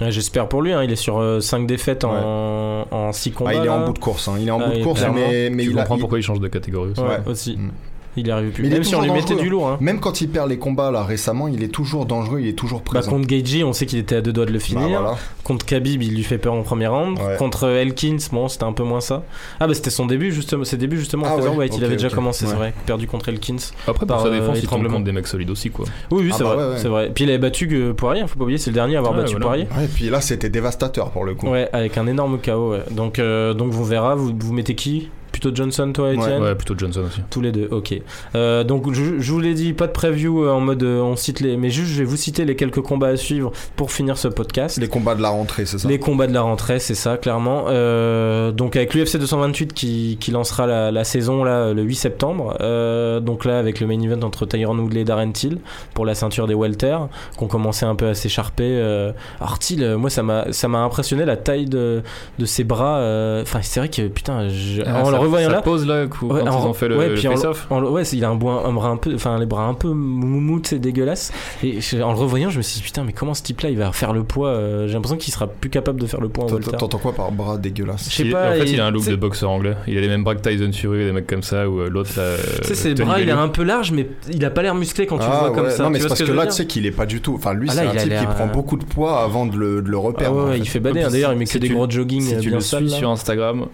Ouais, 0.00 0.10
J'espère 0.10 0.46
pour 0.48 0.60
lui, 0.60 0.72
hein, 0.72 0.82
il 0.82 0.92
est 0.92 0.96
sur 0.96 1.42
5 1.42 1.66
défaites 1.66 2.04
en, 2.04 2.86
en 2.90 3.12
6 3.12 3.32
combats. 3.32 3.50
Ah, 3.54 3.58
il 3.62 3.64
est 3.64 3.68
en 3.70 3.86
bout 3.86 3.94
de 3.94 3.98
course. 3.98 4.28
hein. 4.28 4.34
Il 4.38 4.46
est 4.48 4.50
en 4.50 4.60
Ah, 4.60 4.68
bout 4.68 4.78
de 4.78 4.82
course, 4.82 5.02
mais, 5.14 5.48
mais 5.50 5.62
Tu 5.64 5.70
il 5.70 5.78
a- 5.78 5.82
comprends 5.82 5.96
il- 5.96 6.00
pourquoi 6.00 6.18
il 6.18 6.22
change 6.22 6.40
de 6.40 6.48
catégorie 6.48 6.90
aussi. 6.90 7.00
Ouais, 7.00 7.08
Ouais. 7.08 7.18
aussi. 7.26 7.56
Mm. 7.56 7.70
Il 8.16 8.30
arrive 8.30 8.50
plus. 8.50 8.62
Mais 8.64 8.70
Même 8.70 8.84
si 8.84 8.94
on 8.94 9.02
lui 9.02 9.10
mettait 9.10 9.34
du 9.34 9.48
lourd. 9.48 9.68
Hein. 9.68 9.76
Même 9.80 10.00
quand 10.00 10.20
il 10.20 10.28
perd 10.28 10.48
les 10.48 10.58
combats 10.58 10.90
là 10.90 11.04
récemment, 11.04 11.48
il 11.48 11.62
est 11.62 11.68
toujours 11.68 12.06
dangereux, 12.06 12.40
il 12.40 12.48
est 12.48 12.52
toujours 12.58 12.78
Bah, 12.80 12.84
présent. 12.86 13.10
contre 13.10 13.26
Geiji, 13.28 13.62
on 13.64 13.72
sait 13.72 13.86
qu'il 13.86 13.98
était 13.98 14.16
à 14.16 14.20
deux 14.20 14.32
doigts 14.32 14.46
de 14.46 14.52
le 14.52 14.58
Bah, 14.58 14.64
finir. 14.64 14.88
voilà. 15.00 15.16
Contre 15.44 15.64
Khabib, 15.66 16.02
il 16.02 16.14
lui 16.14 16.24
fait 16.24 16.38
peur 16.38 16.54
en 16.54 16.62
premier 16.62 16.86
round. 16.88 17.18
Ouais. 17.18 17.36
Contre 17.36 17.68
Elkins, 17.68 18.16
bon, 18.32 18.48
c'était 18.48 18.64
un 18.64 18.72
peu 18.72 18.82
moins 18.82 19.00
ça. 19.00 19.22
Ah 19.60 19.66
bah 19.68 19.74
c'était 19.74 19.90
son 19.90 20.06
début 20.06 20.32
justement, 20.32 20.64
ses 20.64 20.76
débuts 20.76 20.98
justement 20.98 21.26
en 21.26 21.38
Ah 21.38 21.50
ouais, 21.50 21.68
il 21.68 21.84
avait 21.84 21.96
déjà 21.96 22.10
commencé, 22.10 22.46
c'est 22.46 22.54
vrai, 22.54 22.72
perdu 22.86 23.06
contre 23.06 23.28
Elkins. 23.28 23.56
Après, 23.86 24.06
Par, 24.06 24.18
pour 24.18 24.26
sa 24.26 24.32
euh, 24.32 24.40
défense, 24.40 24.58
il 24.60 24.68
tombe 24.68 24.86
contre 24.88 25.04
des 25.04 25.12
mecs 25.12 25.26
solides 25.26 25.50
aussi, 25.50 25.70
quoi. 25.70 25.84
Oui, 26.10 26.22
oui, 26.24 26.30
Ah 26.32 26.34
c'est 26.38 26.44
bah 26.44 26.54
vrai, 26.54 26.64
ouais, 26.64 26.70
ouais. 26.72 26.78
c'est 26.78 26.88
vrai. 26.88 27.10
Puis 27.14 27.24
il 27.24 27.30
avait 27.30 27.38
battu 27.38 27.68
que 27.68 27.92
Poirier, 27.92 28.26
faut 28.26 28.36
pas 28.38 28.42
oublier, 28.44 28.58
c'est 28.58 28.70
le 28.70 28.74
dernier 28.74 28.96
à 28.96 28.98
avoir 28.98 29.14
Ouais, 29.14 29.20
battu 29.22 29.32
voilà. 29.36 29.46
Poirier. 29.46 29.64
Et 29.84 29.88
puis 29.88 30.10
là, 30.10 30.20
c'était 30.20 30.48
dévastateur 30.50 31.10
pour 31.10 31.24
le 31.24 31.34
coup. 31.34 31.48
Ouais, 31.48 31.68
avec 31.72 31.96
un 31.98 32.06
énorme 32.06 32.38
KO. 32.44 32.74
Donc, 32.90 33.18
euh, 33.18 33.54
donc 33.54 33.72
on 33.78 33.82
verra. 33.84 34.14
Vous, 34.16 34.32
vous 34.36 34.52
mettez 34.52 34.74
qui? 34.74 35.10
Plutôt 35.38 35.54
Johnson, 35.54 35.90
toi, 35.92 36.12
Etienne 36.14 36.40
Ouais, 36.42 36.54
plutôt 36.54 36.74
Johnson 36.78 37.02
aussi. 37.06 37.20
Tous 37.28 37.42
les 37.42 37.52
deux, 37.52 37.68
ok. 37.70 37.94
Euh, 38.34 38.64
donc 38.64 38.90
je, 38.94 39.20
je 39.20 39.32
vous 39.32 39.38
l'ai 39.40 39.52
dit, 39.52 39.74
pas 39.74 39.86
de 39.86 39.92
preview 39.92 40.42
euh, 40.44 40.50
en 40.50 40.60
mode 40.60 40.82
euh, 40.82 41.00
on 41.02 41.14
cite 41.14 41.40
les, 41.40 41.58
mais 41.58 41.68
juste 41.68 41.90
je 41.92 41.98
vais 41.98 42.04
vous 42.04 42.16
citer 42.16 42.46
les 42.46 42.56
quelques 42.56 42.80
combats 42.80 43.08
à 43.08 43.16
suivre 43.16 43.52
pour 43.76 43.92
finir 43.92 44.16
ce 44.16 44.28
podcast. 44.28 44.78
Les 44.78 44.88
combats 44.88 45.14
de 45.14 45.20
la 45.20 45.28
rentrée, 45.28 45.66
c'est 45.66 45.76
ça 45.78 45.88
Les 45.88 45.98
combats 45.98 46.26
de 46.26 46.32
la 46.32 46.40
rentrée, 46.40 46.78
c'est 46.78 46.94
ça, 46.94 47.18
clairement. 47.18 47.64
Euh, 47.68 48.50
donc 48.50 48.76
avec 48.76 48.94
l'UFC 48.94 49.18
228 49.18 49.74
qui, 49.74 50.16
qui 50.18 50.30
lancera 50.30 50.66
la, 50.66 50.90
la 50.90 51.04
saison 51.04 51.44
là 51.44 51.74
le 51.74 51.82
8 51.82 51.94
septembre. 51.96 52.56
Euh, 52.62 53.20
donc 53.20 53.44
là 53.44 53.58
avec 53.58 53.80
le 53.80 53.86
main 53.86 54.00
event 54.00 54.22
entre 54.26 54.46
Tyron 54.46 54.78
Woodley 54.78 55.02
et 55.02 55.04
Darren 55.04 55.32
Till 55.32 55.58
pour 55.92 56.06
la 56.06 56.14
ceinture 56.14 56.46
des 56.46 56.54
welter, 56.54 56.96
qu'on 57.36 57.46
commençait 57.46 57.84
un 57.86 57.94
peu 57.94 58.06
à 58.08 58.14
s'écharper. 58.14 58.64
Euh, 58.64 59.12
alors 59.40 59.58
Till, 59.58 59.96
moi 59.96 60.08
ça 60.08 60.22
m'a 60.22 60.46
ça 60.52 60.68
m'a 60.68 60.78
impressionné 60.78 61.26
la 61.26 61.36
taille 61.36 61.66
de, 61.66 62.02
de 62.38 62.44
ses 62.46 62.64
bras. 62.64 62.98
euh, 63.00 63.42
Enfin 63.42 63.60
c'est 63.62 63.80
vrai 63.80 63.88
que 63.90 64.08
putain, 64.08 64.48
je- 64.48 64.82
Ah, 64.86 65.02
en 65.04 65.10
le 65.10 65.16
revoyant 65.26 65.48
ça 65.50 65.56
là. 65.56 65.62
pose 65.62 65.86
là 65.86 66.06
quand 66.06 66.26
Ouais, 66.26 66.40
ils 66.42 66.48
en- 66.48 66.66
ont 66.68 66.72
fait 66.74 66.88
le, 66.88 66.96
ouais, 66.98 67.08
le 67.10 67.14
puis 67.14 67.28
en- 67.28 67.32
face-off. 67.32 67.66
en- 67.70 67.82
ouais, 67.84 68.02
il 68.04 68.24
a 68.24 68.28
un, 68.30 68.34
bois- 68.34 68.66
un 68.66 68.72
bras 68.72 68.88
un 68.88 68.96
peu, 68.96 69.14
enfin 69.14 69.38
les 69.38 69.46
bras 69.46 69.64
un 69.66 69.74
peu 69.74 69.88
mou 69.88 70.60
c'est 70.64 70.78
dégueulasse. 70.78 71.32
Et 71.62 71.80
je- 71.80 71.98
en 72.00 72.12
le 72.12 72.18
revoyant, 72.18 72.50
je 72.50 72.58
me 72.58 72.62
suis 72.62 72.78
dit 72.78 72.82
putain, 72.82 73.04
mais 73.04 73.12
comment 73.12 73.34
ce 73.34 73.42
type-là, 73.42 73.70
il 73.70 73.76
va 73.78 73.92
faire 73.92 74.12
le 74.12 74.24
poids 74.24 74.48
euh, 74.48 74.86
J'ai 74.86 74.94
l'impression 74.94 75.16
qu'il 75.16 75.32
sera 75.32 75.46
plus 75.46 75.70
capable 75.70 76.00
de 76.00 76.06
faire 76.06 76.20
le 76.20 76.28
poids 76.28 76.44
en 76.44 76.48
T'entends- 76.48 76.98
quoi 76.98 77.12
par 77.12 77.30
bras 77.32 77.58
dégueulasse? 77.58 78.08
Je 78.10 78.14
sais 78.16 78.24
pas. 78.24 78.48
en 78.50 78.52
fait, 78.52 78.64
il- 78.64 78.72
il 78.74 78.80
a 78.80 78.86
un 78.86 78.90
look 78.90 79.06
de 79.06 79.16
boxeur 79.16 79.50
anglais. 79.50 79.76
Il 79.86 79.96
a 79.98 80.00
les 80.00 80.08
mêmes 80.08 80.24
bras 80.24 80.34
que 80.34 80.48
Tyson 80.48 80.70
Fury, 80.72 81.04
des 81.04 81.12
mecs 81.12 81.26
comme 81.26 81.42
ça, 81.42 81.68
ou 81.68 81.80
euh, 81.80 81.88
l'autre 81.88 82.10
là. 82.16 82.34
Tu 82.62 82.68
sais, 82.68 82.74
ses 82.74 82.94
Tony 82.94 83.08
bras, 83.08 83.20
il 83.20 83.28
est 83.28 83.32
un 83.32 83.48
peu 83.48 83.62
large, 83.62 83.92
mais 83.92 84.08
il 84.32 84.44
a 84.44 84.50
pas 84.50 84.62
l'air 84.62 84.74
musclé 84.74 85.06
quand 85.06 85.18
tu 85.18 85.24
le 85.26 85.30
Ah 85.32 85.40
vois 85.40 85.50
comme 85.50 85.64
ouais, 85.66 85.70
ça. 85.70 85.82
Non, 85.84 85.90
mais 85.90 85.98
parce 85.98 86.14
ce 86.14 86.24
que 86.24 86.32
là, 86.32 86.46
tu 86.46 86.52
sais 86.52 86.66
qu'il 86.66 86.86
est 86.86 86.90
pas 86.90 87.06
du 87.06 87.20
tout. 87.20 87.34
Enfin, 87.34 87.54
lui, 87.54 87.68
Ah, 87.70 87.74
c'est 87.74 87.80
un 87.86 87.90
type 87.96 88.18
qui 88.18 88.26
prend 88.26 88.44
euh, 88.44 88.52
beaucoup 88.52 88.76
de 88.76 88.84
poids 88.84 89.20
avant 89.22 89.46
de 89.46 89.56
le, 89.56 89.82
de 89.82 89.88
le 89.88 89.96
Ah 89.96 90.22
fait. 90.52 90.58
il 90.58 90.68
fait 90.68 90.80
bader. 90.80 91.06
D'ailleurs, 91.10 91.32
il 91.32 91.38
met 91.38 91.44
que 91.46 91.58
des 91.58 91.68
tu- 91.68 91.74
gros 91.74 91.88
jogging 91.88 92.20
Si 92.20 92.34
euh, 92.34 92.40
tu 92.40 92.50
le 92.50 92.60
suis 92.60 92.84
là. 92.84 92.96
sur 92.96 93.10
Instagram, 93.10 93.66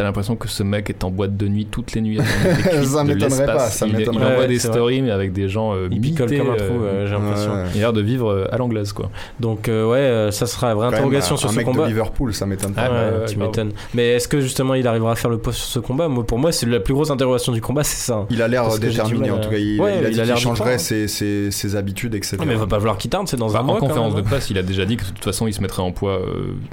t'as 0.00 0.04
l'impression 0.06 0.34
que 0.34 0.48
ce 0.48 0.62
mec 0.62 0.88
est 0.88 1.04
en 1.04 1.10
boîte 1.10 1.36
de 1.36 1.46
nuit 1.46 1.66
toutes 1.70 1.92
les 1.92 2.00
nuits. 2.00 2.18
Ça 2.84 3.04
m'étonnerait 3.04 3.44
pas, 3.44 3.58
ça 3.58 3.86
il, 3.86 4.08
envoie 4.08 4.46
des 4.46 4.56
vrai. 4.56 4.58
stories, 4.58 5.02
mais 5.02 5.10
avec 5.10 5.34
des 5.34 5.46
gens 5.50 5.74
euh, 5.74 5.88
Il 5.90 6.00
picole 6.00 6.30
mités, 6.30 6.38
comme 6.38 6.50
un 6.50 6.54
euh, 6.54 6.68
trou, 6.68 6.82
euh, 6.82 7.06
j'ai 7.06 7.12
l'impression. 7.12 7.52
Ouais. 7.52 7.64
Il 7.74 7.78
a 7.78 7.80
l'air 7.80 7.92
de 7.92 8.00
vivre 8.00 8.30
euh, 8.30 8.48
à 8.50 8.56
l'anglaise, 8.56 8.94
quoi. 8.94 9.10
Donc, 9.40 9.68
euh, 9.68 9.86
ouais, 9.86 9.98
euh, 9.98 10.30
ça 10.30 10.46
sera 10.46 10.68
la 10.68 10.74
vraie 10.74 10.86
interrogation 10.86 11.34
un- 11.34 11.38
sur 11.38 11.48
un 11.50 11.52
ce 11.52 11.56
mec 11.58 11.66
combat. 11.66 11.82
de 11.82 11.88
Liverpool, 11.88 12.32
ça 12.32 12.46
m'étonne 12.46 12.72
pas. 12.72 12.84
Ah, 12.86 12.90
Ouais, 13.20 13.26
tu 13.28 13.38
m'étonnes. 13.38 13.72
Mais 13.92 14.08
est-ce 14.12 14.26
que 14.26 14.40
justement 14.40 14.72
il 14.74 14.86
arrivera 14.86 15.12
à 15.12 15.16
faire 15.16 15.30
le 15.30 15.36
poids 15.36 15.52
sur 15.52 15.66
ce 15.66 15.78
combat? 15.80 16.08
Moi, 16.08 16.24
pour 16.24 16.38
moi, 16.38 16.50
c'est 16.50 16.64
la 16.66 16.80
plus 16.80 16.94
grosse 16.94 17.10
interrogation 17.10 17.52
du 17.52 17.60
combat, 17.60 17.84
c'est 17.84 17.98
ça. 18.10 18.14
hein. 18.20 18.26
Il 18.30 18.40
a 18.40 18.48
l'air 18.48 18.66
déterminé 18.78 19.30
en 19.30 19.38
tout 19.38 19.50
cas. 19.50 19.56
Il, 19.58 19.82
a 19.82 20.08
dit 20.10 20.16
qu'il 20.22 20.36
changerait 20.38 20.76
croire. 20.76 20.80
ses, 20.80 21.76
habitudes, 21.76 22.14
etc. 22.14 22.38
Mais 22.46 22.54
il 22.54 22.58
va 22.58 22.66
pas 22.66 22.78
falloir 22.78 22.96
qu'il 22.96 23.10
tarde, 23.10 23.28
c'est 23.28 23.36
dans 23.36 23.50
Bah, 23.50 23.58
un 23.58 23.62
en 23.62 23.64
mois. 23.64 23.78
quand 23.80 23.88
conférence 23.88 24.12
de 24.14 24.20
même. 24.20 24.24
presse, 24.30 24.48
il 24.48 24.56
a 24.56 24.62
déjà 24.62 24.86
dit 24.86 24.96
que 24.96 25.04
de 25.04 25.08
toute 25.10 25.24
façon, 25.24 25.46
il 25.46 25.52
se 25.52 25.60
mettrait 25.60 25.82
en 25.82 25.92
poids. 25.92 26.20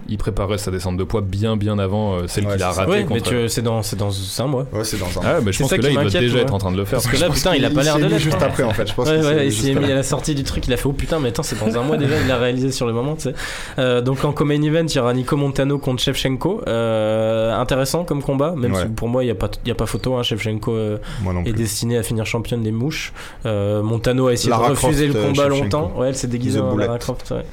il 0.08 0.18
préparait 0.18 0.58
sa 0.58 0.72
descente 0.72 0.95
de 0.95 1.04
poids 1.04 1.20
bien, 1.22 1.58
bien 1.58 1.78
avant 1.78 2.26
celle 2.28 2.48
qu'il 2.48 2.64
a 2.64 2.72
ratée 2.72 3.04
mais 3.18 3.30
tu- 3.30 3.49
c'est 3.49 3.61
dans, 3.61 3.81
c'est 3.84 3.95
dans 3.95 4.11
un 4.39 4.48
mois. 4.48 4.65
Ouais, 4.73 4.84
c'est 4.84 4.98
dans 4.99 5.06
un. 5.19 5.23
Ah, 5.26 5.39
mais 5.44 5.52
je 5.52 5.60
pense 5.60 5.69
ça 5.69 5.77
que 5.77 5.81
là, 5.84 5.89
il 5.89 5.95
doit 5.95 6.10
déjà 6.10 6.39
être 6.39 6.53
en 6.53 6.57
train 6.57 6.72
de 6.72 6.77
le 6.77 6.85
faire. 6.85 6.99
Parce 7.02 7.07
que 7.07 7.18
là, 7.22 7.30
putain, 7.30 7.56
il 7.56 7.65
a 7.65 7.69
pas 7.69 7.84
l'air 7.84 7.98
de 7.98 8.06
l'être. 8.06 8.19
juste 8.19 8.38
hein. 8.41 8.45
après 8.48 8.64
en 8.64 8.72
fait. 8.72 8.88
Je 8.88 8.94
pense 8.94 9.07
Ouais, 9.07 9.48
il 9.48 9.53
s'est 9.53 9.73
mis 9.73 9.91
à 9.91 9.95
la 9.95 10.03
sortie 10.03 10.35
du 10.35 10.44
truc, 10.44 10.68
il 10.68 10.73
a 10.73 10.77
fait 10.77 10.88
oh 10.88 10.94
putain, 10.94 11.19
mais 11.19 11.30
attends, 11.30 11.44
c'est 11.44 11.60
dans 11.60 11.77
un 11.77 11.84
mois 11.84 11.98
déjà, 11.98 12.15
il 12.22 12.27
l'a 12.27 12.38
réalisé 12.38 12.72
sur 12.72 12.85
le 12.85 12.94
moment, 12.94 13.15
tu 13.15 13.23
sais. 13.23 13.34
Euh, 13.80 14.02
donc 14.02 14.23
en 14.26 14.31
co-main 14.34 14.61
event, 14.61 14.85
il 14.88 14.95
y 14.95 14.99
aura 14.99 15.14
Nico 15.14 15.35
Montano 15.38 15.77
contre 15.77 16.02
Shevchenko. 16.02 16.61
Euh, 16.68 17.53
intéressant 17.56 18.03
comme 18.03 18.22
combat, 18.22 18.53
même 18.56 18.76
si 18.76 18.85
pour 18.88 19.07
moi, 19.07 19.23
il 19.23 19.27
n'y 19.27 19.31
a, 19.31 19.35
pas- 19.35 19.52
il 19.65 19.68
y 19.68 19.72
a 19.72 19.76
pas 19.76 19.85
photo. 19.85 20.15
Hein, 20.15 20.23
Shevchenko 20.23 20.72
euh, 20.73 20.98
est 21.45 21.53
destiné 21.53 21.98
à 21.98 22.03
finir 22.03 22.26
championne 22.26 22.64
des 22.64 22.72
mouches. 22.72 23.14
Montano 23.45 24.27
a 24.27 24.34
essayé 24.34 24.52
de 24.52 24.56
refuser 24.57 25.07
le 25.07 25.14
combat 25.14 25.48
longtemps. 25.48 25.91
Ouais, 25.98 26.10
elle 26.10 26.15
s'est 26.15 26.27
déguisée 26.27 26.60
The 26.60 26.64
en. 26.64 26.77
Lara 26.77 26.98
Croft. 26.99 27.31
ouais. 27.31 27.45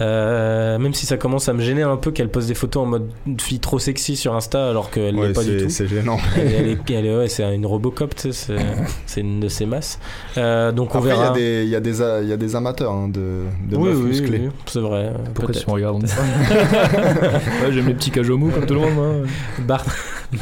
Euh, 0.00 0.78
même 0.78 0.94
si 0.94 1.06
ça 1.06 1.16
commence 1.16 1.48
à 1.48 1.52
me 1.52 1.62
gêner 1.62 1.82
un 1.82 1.96
peu 1.96 2.10
qu'elle 2.10 2.28
pose 2.28 2.46
des 2.46 2.54
photos 2.54 2.82
en 2.82 2.86
mode 2.86 3.08
fille 3.40 3.60
trop 3.60 3.78
sexy 3.78 4.16
sur 4.16 4.34
Insta 4.34 4.68
alors 4.68 4.90
qu'elle 5.06 5.16
Ouais, 5.16 5.28
l'est 5.28 5.32
pas 5.32 5.42
du 5.44 5.58
c'est 5.58 5.64
tout. 5.64 5.70
c'est 5.70 5.86
gênant. 5.88 6.18
Elle, 6.36 6.52
elle 6.52 6.68
est, 6.68 6.90
elle 6.90 7.06
est- 7.06 7.16
ouais, 7.16 7.28
c'est 7.28 7.54
une 7.54 7.66
Robocop, 7.66 8.14
c'est- 8.18 9.20
une 9.20 9.40
de 9.40 9.48
ses 9.48 9.66
masses. 9.66 9.98
Euh, 10.38 10.72
donc 10.72 10.94
on 10.94 10.98
Après, 10.98 11.10
il 11.10 11.14
y 11.14 11.16
verra. 11.18 11.30
a 11.30 11.34
des- 11.34 11.62
il 11.64 11.68
y, 11.70 11.76
a 11.76 11.80
des 11.80 12.02
a- 12.02 12.20
il 12.22 12.28
y 12.28 12.32
a 12.32 12.36
des 12.36 12.56
amateurs 12.56 12.92
hein, 12.92 13.08
de, 13.08 13.42
de 13.68 13.76
oui, 13.76 13.88
meufs 13.90 13.96
oui, 13.98 14.04
musclées. 14.08 14.38
oui, 14.44 14.50
c'est 14.66 14.80
vrai. 14.80 15.06
euh, 15.06 15.12
Pourquoi 15.34 15.54
tu 15.54 15.66
me 15.66 15.72
regardes 15.72 16.02
Ouais, 16.04 17.72
J'aime 17.72 17.86
les 17.88 17.94
petits 17.94 18.10
cajots 18.10 18.38
mous 18.38 18.50
comme 18.50 18.66
tout 18.66 18.74
le 18.74 18.80
monde. 18.80 18.94
moi. 18.94 19.06
Bart, 19.66 19.84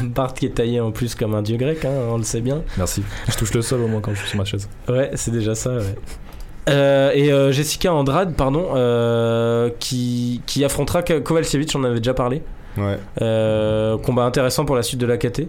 Bart 0.01 0.33
qui 0.33 0.45
est 0.45 0.55
taillé 0.55 0.79
en 0.79 0.91
plus 0.91 1.15
comme 1.15 1.35
un 1.35 1.41
dieu 1.41 1.57
grec, 1.57 1.83
hein, 1.85 1.91
on 2.11 2.17
le 2.17 2.23
sait 2.23 2.41
bien. 2.41 2.61
Merci. 2.77 3.03
Je 3.29 3.35
touche 3.37 3.53
le 3.53 3.61
sol 3.61 3.81
au 3.81 3.87
moins 3.87 4.01
quand 4.01 4.11
je 4.13 4.19
suis 4.19 4.29
sur 4.29 4.37
ma 4.37 4.45
chaise. 4.45 4.67
Ouais, 4.89 5.11
c'est 5.15 5.31
déjà 5.31 5.55
ça, 5.55 5.71
ouais. 5.75 5.95
Euh, 6.69 7.11
et 7.15 7.31
euh, 7.31 7.51
Jessica 7.51 7.91
Andrade, 7.93 8.35
pardon, 8.35 8.67
euh, 8.75 9.69
qui, 9.79 10.41
qui 10.45 10.63
affrontera 10.63 11.01
Ko- 11.01 11.19
Kovalkiewicz, 11.21 11.75
on 11.75 11.79
en 11.79 11.85
avait 11.85 11.97
déjà 11.97 12.13
parlé. 12.13 12.43
Ouais. 12.77 12.97
Euh, 13.21 13.97
combat 13.97 14.23
intéressant 14.23 14.65
pour 14.65 14.75
la 14.75 14.83
suite 14.83 14.99
de 14.99 15.05
la 15.05 15.17
KT. 15.17 15.47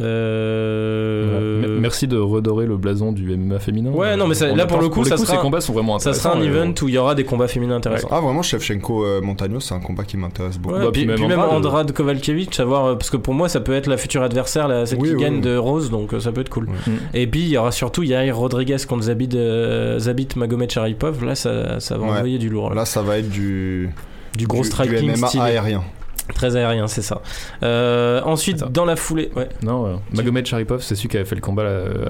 Euh, 0.00 1.78
Merci 1.80 2.08
de 2.08 2.16
redorer 2.16 2.66
le 2.66 2.76
blason 2.76 3.12
du 3.12 3.30
MMA 3.36 3.58
féminin. 3.58 3.90
Ouais, 3.90 4.16
non, 4.16 4.26
mais 4.26 4.34
ça- 4.34 4.48
là, 4.54 4.66
pour 4.66 4.80
le 4.80 4.88
coup, 4.88 5.04
ça 5.04 5.16
ces 5.16 5.26
sera- 5.26 5.36
combats 5.38 5.60
sont 5.60 5.72
vraiment 5.72 5.98
Ça 5.98 6.10
intéressants. 6.10 6.30
sera 6.32 6.40
un 6.40 6.42
event 6.44 6.70
euh, 6.76 6.84
où 6.84 6.88
il 6.88 6.94
y 6.94 6.98
aura 6.98 7.14
des 7.14 7.24
combats 7.24 7.46
féminins 7.48 7.76
intéressants. 7.76 8.08
Ah 8.10 8.20
vraiment, 8.20 8.42
Shevchenko 8.42 9.04
euh, 9.04 9.20
Montagno, 9.20 9.60
c'est 9.60 9.74
un 9.74 9.80
combat 9.80 10.04
qui 10.04 10.16
m'intéresse 10.16 10.58
beaucoup. 10.58 10.74
Ouais, 10.74 10.80
Bah, 10.84 10.90
puis, 10.92 11.02
puis 11.02 11.08
même 11.08 11.16
puis 11.16 11.26
même 11.26 11.40
Andrade, 11.40 11.92
Kovalkiewicz, 11.92 12.54
savoir 12.56 12.84
euh, 12.86 12.94
parce 12.96 13.10
que 13.10 13.16
pour 13.16 13.34
moi 13.34 13.48
ça 13.48 13.60
peut 13.60 13.74
être 13.74 13.86
la 13.86 13.96
future 13.96 14.22
adversaire, 14.22 14.66
là, 14.68 14.84
celle 14.86 14.98
Oui, 15.00 15.10
qui 15.10 15.14
oui, 15.14 15.22
gagne 15.22 15.34
oui. 15.36 15.40
de 15.42 15.56
Rose, 15.56 15.90
donc 15.90 16.12
euh, 16.12 16.20
ça 16.20 16.32
peut 16.32 16.40
être 16.40 16.50
cool. 16.50 16.64
Ouais. 16.64 16.92
Mm. 16.92 16.96
Et 17.14 17.26
puis 17.26 17.40
il 17.42 17.48
y 17.48 17.56
aura 17.56 17.70
surtout 17.72 18.02
Yair 18.02 18.36
Rodriguez 18.36 18.76
contre 18.88 19.04
Zabit, 19.04 19.28
euh, 19.34 19.98
Zabit 19.98 20.28
Magomed 20.36 20.70
Sharipov. 20.70 21.24
Là, 21.24 21.34
ça, 21.34 21.78
ça 21.80 21.96
va 21.98 22.04
Ouais. 22.06 22.10
envoyer 22.18 22.38
du 22.38 22.48
lourd, 22.48 22.70
là. 22.70 22.76
Là, 22.76 22.84
ça 22.84 23.02
va 23.02 23.18
être 23.18 23.28
du, 23.30 23.90
du 24.36 24.46
gros 24.46 24.62
du- 24.62 24.68
striking 24.68 25.12
du 25.12 25.20
MMA 25.20 25.28
aérien. 25.42 25.84
Très 26.32 26.56
aérien, 26.56 26.86
c'est 26.86 27.02
ça. 27.02 27.20
Euh, 27.62 28.20
ensuite, 28.22 28.62
Attends. 28.62 28.70
dans 28.70 28.84
la 28.84 28.96
foulée, 28.96 29.30
ouais. 29.36 29.48
Non, 29.62 29.86
euh, 29.86 29.96
Magomed 30.14 30.46
Sharipov, 30.46 30.82
c'est 30.82 30.94
celui 30.94 31.08
qui 31.08 31.16
avait 31.16 31.26
fait 31.26 31.34
le 31.34 31.40
combat 31.40 31.64
là, 31.64 31.70
euh, 31.70 32.06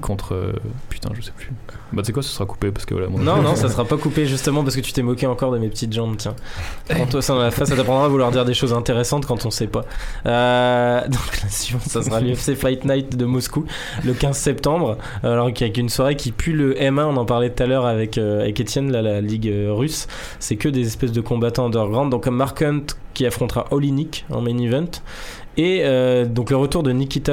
contre. 0.00 0.34
euh, 0.34 0.52
putain, 0.88 1.10
je 1.14 1.22
sais 1.22 1.32
plus. 1.36 1.50
Bah, 1.92 2.02
tu 2.02 2.06
sais 2.06 2.12
quoi, 2.12 2.22
ce 2.22 2.28
sera 2.30 2.44
coupé 2.46 2.70
parce 2.70 2.84
que 2.84 2.94
voilà. 2.94 3.08
mon- 3.08 3.18
Non, 3.18 3.40
non, 3.42 3.54
ça 3.54 3.68
sera 3.70 3.84
pas 3.84 3.96
coupé 3.96 4.26
justement 4.26 4.62
parce 4.62 4.76
que 4.76 4.80
tu 4.80 4.92
t'es 4.92 5.02
moqué 5.02 5.26
encore 5.26 5.52
de 5.52 5.58
mes 5.58 5.68
petites 5.68 5.92
jambes, 5.92 6.16
tiens. 6.18 6.34
Prends 6.88 7.06
toi 7.06 7.22
ça 7.22 7.34
dans 7.34 7.40
la 7.40 7.50
face, 7.50 7.68
ça 7.68 7.76
t'apprendra 7.76 8.04
à 8.04 8.08
vouloir 8.08 8.30
dire 8.30 8.44
des 8.44 8.54
choses 8.54 8.72
intéressantes 8.72 9.26
quand 9.26 9.46
on 9.46 9.50
sait 9.50 9.66
pas. 9.68 9.84
Euh, 10.26 11.02
donc 11.08 11.42
la 11.42 11.48
suivante, 11.48 11.82
ça 11.82 12.02
sera 12.02 12.20
l'UFC 12.20 12.54
Fight 12.54 12.84
Night 12.84 13.16
de 13.16 13.24
Moscou 13.24 13.64
le 14.04 14.12
15 14.12 14.36
septembre. 14.36 14.98
Alors 15.22 15.46
avec 15.46 15.78
une 15.78 15.88
soirée 15.88 16.16
qui 16.16 16.32
pue 16.32 16.52
le 16.52 16.74
M1, 16.74 17.04
on 17.04 17.16
en 17.16 17.24
parlait 17.24 17.50
tout 17.50 17.62
à 17.62 17.66
l'heure 17.66 17.86
avec, 17.86 18.18
euh, 18.18 18.42
avec 18.42 18.60
Etienne, 18.60 18.92
là, 18.92 19.00
la 19.02 19.20
ligue 19.20 19.48
euh, 19.48 19.72
russe. 19.72 20.06
C'est 20.40 20.56
que 20.56 20.68
des 20.68 20.86
espèces 20.86 21.12
de 21.12 21.20
combattants 21.20 21.66
underground. 21.66 22.10
Donc 22.10 22.24
comme 22.24 22.36
Mark 22.36 22.60
Hunt 22.62 22.84
qui 23.14 23.26
affrontera 23.26 23.66
Olinik 23.70 24.26
en 24.30 24.40
main 24.42 24.56
event. 24.58 24.90
Et 25.56 25.80
euh, 25.82 26.24
donc 26.24 26.50
le 26.50 26.56
retour 26.56 26.82
de 26.84 26.92
Nikita 26.92 27.32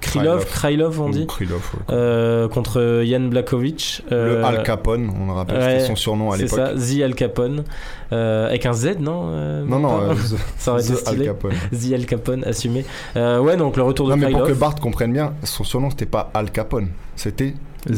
Krylov, 0.00 0.46
Krylov 0.46 1.00
on 1.00 1.10
dit, 1.10 1.26
Krylov, 1.26 1.56
ouais. 1.74 1.94
euh, 1.94 2.48
contre 2.48 3.02
Jan 3.04 3.20
Blakovic. 3.28 4.02
Le 4.10 4.16
Euh, 4.16 4.44
Al 4.44 4.62
Capone, 4.62 5.10
on 5.20 5.26
le 5.26 5.32
rappelle, 5.32 5.58
ouais, 5.58 5.62
c'était 5.80 5.86
son 5.86 5.96
surnom 5.96 6.30
à 6.30 6.36
c'est 6.36 6.44
l'époque. 6.44 6.58
ça, 6.58 6.72
The 6.74 7.02
Al 7.02 7.14
Capone. 7.14 7.64
Euh, 8.12 8.46
avec 8.46 8.64
un 8.64 8.72
Z, 8.72 8.96
non 9.00 9.28
euh, 9.30 9.64
Non, 9.66 9.80
non, 9.80 10.00
euh, 10.00 10.14
ça 10.56 10.72
aurait 10.72 10.82
été 10.82 10.94
The 10.94 10.96
Al 10.96 10.98
stylé. 11.06 11.24
Capone. 11.26 11.52
The 11.72 11.92
Al 11.92 12.06
Capone, 12.06 12.44
assumé. 12.44 12.84
Euh, 13.16 13.40
ouais, 13.40 13.56
donc 13.56 13.76
le 13.76 13.82
retour 13.82 14.06
de 14.08 14.12
Non, 14.12 14.16
mais 14.16 14.30
pour 14.30 14.44
que. 14.44 14.52
Bart 14.52 14.76
comprenne 14.76 15.12
bien, 15.12 15.34
son 15.42 15.64
surnom 15.64 15.90
c'était 15.90 16.06
pas 16.06 16.30
Al 16.34 16.50
Capone, 16.50 16.88
c'était 17.16 17.54
The 17.86 17.92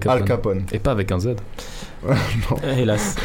The 0.00 0.06
Al. 0.06 0.24
Capone. 0.24 0.64
Et 0.72 0.78
pas 0.78 0.90
avec 0.90 1.10
un 1.12 1.18
Z. 1.20 1.36
Hélas, 2.78 3.16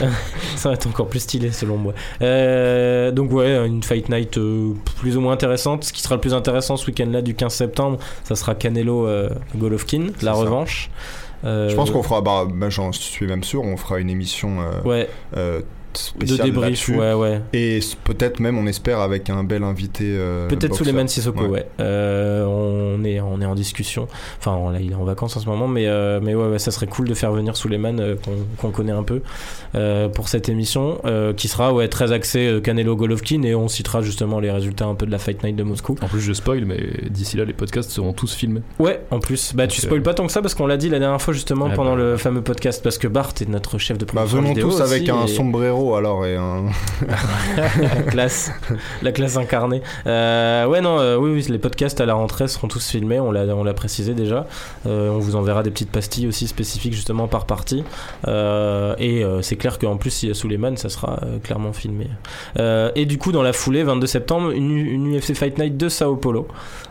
ça 0.55 0.69
va 0.69 0.75
être 0.75 0.87
encore 0.87 1.07
plus 1.07 1.19
stylé 1.19 1.51
selon 1.51 1.77
moi. 1.77 1.93
Euh, 2.21 3.11
donc 3.11 3.31
ouais, 3.31 3.67
une 3.67 3.83
fight 3.83 4.09
night 4.09 4.37
euh, 4.37 4.73
plus 4.99 5.17
ou 5.17 5.21
moins 5.21 5.33
intéressante. 5.33 5.83
Ce 5.83 5.93
qui 5.93 6.01
sera 6.01 6.15
le 6.15 6.21
plus 6.21 6.33
intéressant 6.33 6.77
ce 6.77 6.85
week-end-là 6.87 7.21
du 7.21 7.35
15 7.35 7.53
septembre, 7.53 7.99
ça 8.23 8.35
sera 8.35 8.55
Canelo 8.55 9.07
euh, 9.07 9.29
Golovkin, 9.55 10.07
la 10.21 10.33
ça. 10.33 10.39
revanche. 10.39 10.89
Je 11.43 11.73
pense 11.73 11.91
qu'on 11.91 12.03
fera, 12.03 12.21
bah, 12.21 12.45
bah, 12.53 12.69
j'en 12.69 12.91
suis 12.91 13.25
même 13.25 13.43
sûr, 13.43 13.63
on 13.63 13.77
fera 13.77 13.99
une 13.99 14.09
émission 14.09 14.57
ouais 14.83 15.07
de 16.19 16.35
débrief, 16.43 16.89
ouais 16.89 17.13
ouais. 17.13 17.41
Et 17.53 17.79
peut-être 18.03 18.39
même, 18.39 18.57
on 18.57 18.67
espère, 18.67 18.99
avec 18.99 19.29
un 19.29 19.43
bel 19.43 19.63
invité. 19.63 20.05
euh, 20.07 20.47
Peut-être. 20.47 20.75
Suleiman 20.75 21.07
Sissoko, 21.07 21.43
ouais. 21.45 21.49
Ouais. 21.49 21.65
Euh, 21.79 22.45
on, 22.45 23.03
est, 23.03 23.19
on 23.19 23.41
est 23.41 23.45
en 23.45 23.55
discussion. 23.55 24.07
Enfin, 24.39 24.51
on- 24.53 24.69
là, 24.69 24.79
il 24.81 24.91
est 24.91 24.95
en 24.95 25.03
vacances 25.03 25.35
en 25.37 25.39
ce 25.39 25.45
moment, 25.47 25.67
mais, 25.67 25.87
euh, 25.87 26.19
mais 26.21 26.35
ouais, 26.35 26.47
ouais, 26.47 26.59
ça 26.59 26.71
serait 26.71 26.87
cool 26.87 27.07
de 27.07 27.13
faire 27.13 27.31
venir 27.31 27.55
Suleiman, 27.57 27.99
euh, 27.99 28.15
qu'on 28.57 28.71
connaît 28.71 28.91
un 28.91 29.03
peu, 29.03 29.21
euh, 29.75 30.07
pour 30.09 30.27
cette 30.29 30.49
émission, 30.49 30.99
euh, 31.05 31.33
qui 31.33 31.47
sera 31.47 31.73
ouais, 31.73 31.87
très 31.87 32.11
axée 32.11 32.47
euh, 32.47 32.59
Canelo 32.61 32.95
Golovkin, 32.95 33.41
et 33.43 33.55
on 33.55 33.67
citera 33.67 34.01
justement 34.01 34.39
les 34.39 34.51
résultats 34.51 34.85
un 34.85 34.95
peu 34.95 35.05
de 35.05 35.11
la 35.11 35.17
Fight 35.19 35.43
Night 35.43 35.55
de 35.55 35.63
Moscou. 35.63 35.95
En 36.01 36.07
plus, 36.07 36.21
je 36.21 36.33
spoil, 36.33 36.65
mais 36.65 36.79
d'ici 37.09 37.37
là, 37.37 37.45
les 37.45 37.53
podcasts 37.53 37.91
seront 37.91 38.13
tous 38.13 38.33
filmés. 38.33 38.61
Ouais, 38.79 39.01
en 39.11 39.19
plus, 39.19 39.53
bah, 39.55 39.67
tu 39.67 39.81
spoil 39.81 39.99
euh, 39.99 40.03
pas 40.03 40.13
tant 40.13 40.25
que 40.25 40.31
ça, 40.31 40.41
parce 40.41 40.53
qu'on 40.55 40.67
l'a 40.67 40.77
dit 40.77 40.89
la 40.89 40.99
dernière 40.99 41.21
fois 41.21 41.33
justement 41.33 41.69
pendant 41.69 41.91
bah. 41.95 42.01
le 42.03 42.17
fameux 42.17 42.41
podcast, 42.41 42.81
parce 42.83 42.97
que 42.97 43.07
Bart 43.07 43.33
est 43.41 43.49
notre 43.49 43.77
chef 43.77 43.97
de 43.97 44.05
Bah, 44.05 44.11
production 44.13 44.37
venons 44.41 44.49
vidéo 44.49 44.69
tous 44.69 44.81
avec 44.81 45.03
aussi, 45.03 45.11
un 45.11 45.25
et- 45.25 45.27
sombrero 45.27 45.78
alors 45.95 46.25
et 46.25 46.35
un. 46.35 46.65
la 47.07 48.01
classe, 48.03 48.51
la 49.01 49.11
classe 49.11 49.37
incarnée. 49.37 49.81
Euh, 50.07 50.65
ouais, 50.65 50.81
non, 50.81 50.99
euh, 50.99 51.17
oui, 51.17 51.31
oui, 51.31 51.45
les 51.49 51.57
podcasts 51.57 52.01
à 52.01 52.05
la 52.05 52.13
rentrée 52.13 52.47
seront 52.47 52.67
tous 52.67 52.89
filmés, 52.89 53.19
on 53.19 53.31
l'a, 53.31 53.45
on 53.55 53.63
l'a 53.63 53.73
précisé 53.73 54.13
déjà. 54.13 54.45
Euh, 54.85 55.09
on 55.09 55.19
vous 55.19 55.35
enverra 55.35 55.63
des 55.63 55.71
petites 55.71 55.91
pastilles 55.91 56.27
aussi 56.27 56.47
spécifiques 56.47 56.93
justement 56.93 57.27
par 57.27 57.45
partie. 57.45 57.83
Et 58.27 59.23
c'est 59.41 59.55
clair 59.55 59.79
qu'en 59.79 59.97
plus, 59.97 60.25
a 60.25 60.33
Suleiman, 60.33 60.75
ça 60.77 60.89
sera 60.89 61.19
clairement 61.43 61.73
filmé. 61.73 62.07
Et 62.57 63.05
du 63.05 63.17
coup, 63.17 63.31
dans 63.31 63.43
la 63.43 63.53
foulée, 63.53 63.83
22 63.83 64.07
septembre, 64.07 64.51
une, 64.51 65.17
UFC 65.17 65.33
Fight 65.33 65.57
Night 65.57 65.77
de 65.77 65.89
Sao 65.89 66.15
Paulo 66.15 66.47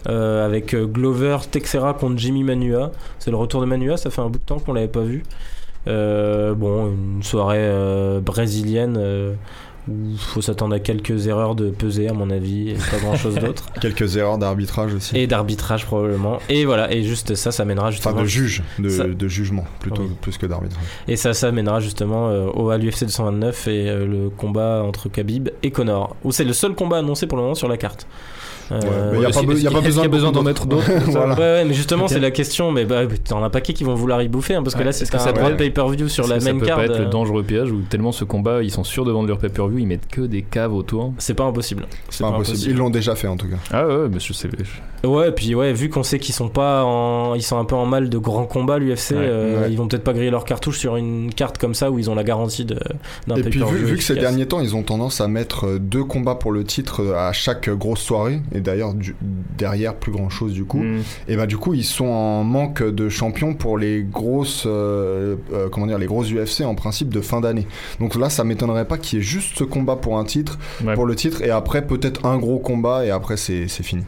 avec 0.06 0.74
Glover 0.74 1.38
Texera 1.50 1.94
contre 1.94 2.18
Jimmy 2.18 2.42
Manua. 2.42 2.90
C'est 3.18 3.30
le 3.30 3.36
retour 3.36 3.60
de 3.60 3.66
Manua, 3.66 3.96
ça 3.96 4.10
fait 4.10 4.22
un 4.22 4.28
bout 4.28 4.38
de 4.38 4.44
temps 4.44 4.58
qu'on 4.58 4.72
l'avait 4.72 4.88
pas 4.88 5.00
vu. 5.00 5.22
Euh, 5.88 6.54
bon, 6.54 6.88
une 7.16 7.22
soirée 7.22 7.56
euh, 7.58 8.20
brésilienne 8.20 8.96
euh, 8.98 9.32
où 9.88 9.92
il 10.10 10.18
faut 10.18 10.42
s'attendre 10.42 10.74
à 10.74 10.80
quelques 10.80 11.28
erreurs 11.28 11.54
de 11.54 11.70
pesée, 11.70 12.08
à 12.08 12.12
mon 12.12 12.28
avis, 12.30 12.70
et 12.70 12.74
pas 12.74 12.98
grand 13.00 13.16
chose 13.16 13.34
d'autre. 13.40 13.64
Quelques 13.80 14.16
erreurs 14.18 14.36
d'arbitrage 14.36 14.92
aussi. 14.92 15.16
Et 15.16 15.26
d'arbitrage, 15.26 15.86
probablement. 15.86 16.40
Et 16.50 16.66
voilà, 16.66 16.92
et 16.92 17.02
juste 17.04 17.34
ça, 17.36 17.52
ça 17.52 17.64
mènera 17.64 17.86
Enfin, 17.86 17.92
justement. 17.92 18.20
de 18.20 18.26
juge, 18.26 18.62
de, 18.78 18.88
Ça- 18.90 19.04
de 19.06 19.28
jugement, 19.28 19.64
plutôt 19.80 20.02
Oui. 20.02 20.10
plus 20.20 20.36
que 20.36 20.44
d'arbitrage. 20.44 20.84
Et 21.08 21.16
ça, 21.16 21.32
ça 21.32 21.50
mènera 21.52 21.80
justement 21.80 22.28
euh, 22.28 22.48
au, 22.52 22.68
à 22.68 22.76
l'UFC 22.76 23.04
229 23.04 23.68
et 23.68 23.88
euh, 23.88 24.06
le 24.06 24.28
combat 24.28 24.82
entre 24.84 25.08
Khabib 25.08 25.48
et 25.62 25.70
Connor. 25.70 26.16
Où 26.22 26.32
c'est 26.32 26.44
le 26.44 26.52
seul 26.52 26.74
combat 26.74 26.98
annoncé 26.98 27.26
pour 27.26 27.38
le 27.38 27.44
moment 27.44 27.54
sur 27.54 27.68
la 27.68 27.78
carte. 27.78 28.06
Euh, 28.70 29.12
Ouais, 29.12 29.16
mais 29.16 29.22
y 29.22 29.24
a 29.24 29.30
pas 29.30 29.40
qu'il- 29.40 29.48
be- 29.48 29.52
y 29.52 29.54
a 29.54 29.56
est-ce 29.56 29.96
pas 29.96 30.02
qu'il- 30.02 30.10
besoin 30.10 30.32
d'en 30.32 30.42
mettre 30.42 30.66
d'autres 30.66 30.90
Voilà. 31.06 31.34
Ouais, 31.34 31.40
ouais, 31.40 31.64
mais 31.64 31.74
justement, 31.74 32.06
c'est 32.08 32.20
la 32.20 32.30
question. 32.30 32.70
Mais 32.72 32.84
bah, 32.84 33.02
t'en 33.28 33.42
as 33.42 33.50
pas 33.50 33.60
qui 33.60 33.72
qui 33.74 33.84
vont 33.84 33.94
vouloir 33.94 34.20
y 34.22 34.28
bouffer, 34.28 34.54
hein, 34.54 34.62
parce 34.62 34.74
que 34.74 34.80
Ouais, 34.80 34.84
là, 34.86 34.92
c'est 34.92 35.08
que 35.08 35.16
un 35.16 35.20
ça 35.20 35.32
vrai 35.32 35.56
pay-per-view 35.56 36.08
sur 36.08 36.26
la 36.28 36.36
que 36.36 36.42
ça 36.42 36.52
main 36.52 36.58
peut 36.58 36.66
card. 36.66 36.76
pas 36.78 36.84
être 36.84 36.90
euh, 36.92 36.98
le 37.04 37.06
dangereux 37.06 37.42
piège 37.42 37.70
où 37.72 37.80
tellement 37.88 38.12
ce 38.12 38.24
combat, 38.24 38.62
ils 38.62 38.70
sont 38.70 38.84
sûrs 38.84 39.04
de 39.04 39.12
vendre 39.12 39.28
leur 39.28 39.38
pay-per-view, 39.38 39.78
ils 39.78 39.86
mettent 39.86 40.08
que 40.08 40.20
des 40.22 40.42
caves 40.42 40.74
autour. 40.74 41.12
C'est 41.18 41.34
pas 41.34 41.44
impossible. 41.44 41.86
C'est 42.10 42.24
pas 42.24 42.30
impossible. 42.30 42.70
Ils 42.72 42.76
l'ont 42.76 42.90
déjà 42.90 43.14
fait 43.14 43.28
en 43.28 43.36
tout 43.36 43.48
cas. 43.48 43.56
Ah 43.72 43.86
ouais, 43.86 44.08
mais 44.12 44.20
je 44.20 44.32
sais. 44.32 44.48
Ouais, 45.04 45.30
puis 45.32 45.54
ouais, 45.54 45.72
vu 45.72 45.88
qu'on 45.88 46.02
sait 46.02 46.18
qu'ils 46.18 46.34
sont 46.34 46.48
pas 46.48 46.82
en, 46.84 47.34
ils 47.34 47.42
sont 47.42 47.56
un 47.58 47.64
peu 47.64 47.76
en 47.76 47.86
mal 47.86 48.08
de 48.08 48.18
grands 48.18 48.46
combats 48.46 48.78
l'UFC, 48.78 49.12
euh, 49.12 49.68
ils 49.70 49.76
vont 49.78 49.86
peut-être 49.86 50.02
pas 50.04 50.12
griller 50.12 50.30
leur 50.30 50.44
cartouche 50.44 50.78
sur 50.78 50.96
une 50.96 51.32
carte 51.32 51.56
comme 51.58 51.74
ça 51.74 51.90
où 51.90 51.98
ils 51.98 52.10
ont 52.10 52.14
la 52.16 52.24
garantie 52.24 52.64
de 52.64 52.78
d'un 53.26 53.36
Et 53.36 53.42
puis 53.42 53.52
vu, 53.52 53.64
pay-per-view 53.64 53.86
vu 53.86 53.96
que 53.96 54.02
ces 54.02 54.16
derniers 54.16 54.46
temps, 54.46 54.60
ils 54.60 54.74
ont 54.74 54.82
tendance 54.82 55.20
à 55.20 55.28
mettre 55.28 55.66
euh, 55.66 55.78
deux 55.78 56.02
combats 56.04 56.34
pour 56.34 56.50
le 56.52 56.64
titre 56.64 57.02
euh, 57.02 57.16
à 57.16 57.32
chaque 57.32 57.70
grosse 57.70 58.00
soirée, 58.00 58.40
et 58.58 58.60
d'ailleurs 58.60 58.94
derrière 59.56 59.94
plus 59.94 60.12
grand 60.12 60.28
chose 60.28 60.52
du 60.52 60.64
coup. 60.64 60.78
Mm. 60.82 61.02
Et 61.28 61.36
bah 61.36 61.46
du 61.46 61.56
coup, 61.56 61.74
ils 61.74 61.84
sont 61.84 62.06
en 62.06 62.44
manque 62.44 62.82
de 62.82 63.08
champions 63.08 63.54
pour 63.54 63.78
les 63.78 64.02
grosses, 64.02 64.64
euh, 64.66 65.36
euh, 65.52 65.68
comment 65.70 65.86
dire, 65.86 65.98
les 65.98 66.06
grosses 66.06 66.30
UFC 66.30 66.62
en 66.62 66.74
principe 66.74 67.08
de 67.14 67.20
fin 67.20 67.40
d'année. 67.40 67.66
Donc 68.00 68.14
là, 68.16 68.28
ça 68.30 68.44
m'étonnerait 68.44 68.86
pas 68.86 68.98
qu'il 68.98 69.18
y 69.18 69.22
ait 69.22 69.24
juste 69.24 69.56
ce 69.56 69.64
combat 69.64 69.96
pour 69.96 70.18
un 70.18 70.24
titre, 70.24 70.58
Ouais. 70.84 70.94
pour 70.94 71.06
le 71.06 71.14
titre, 71.14 71.42
et 71.42 71.50
après 71.50 71.86
peut-être 71.86 72.26
un 72.26 72.38
gros 72.38 72.58
combat, 72.58 73.04
et 73.06 73.10
après 73.10 73.36
c'est 73.36 73.68
fini. 73.68 74.02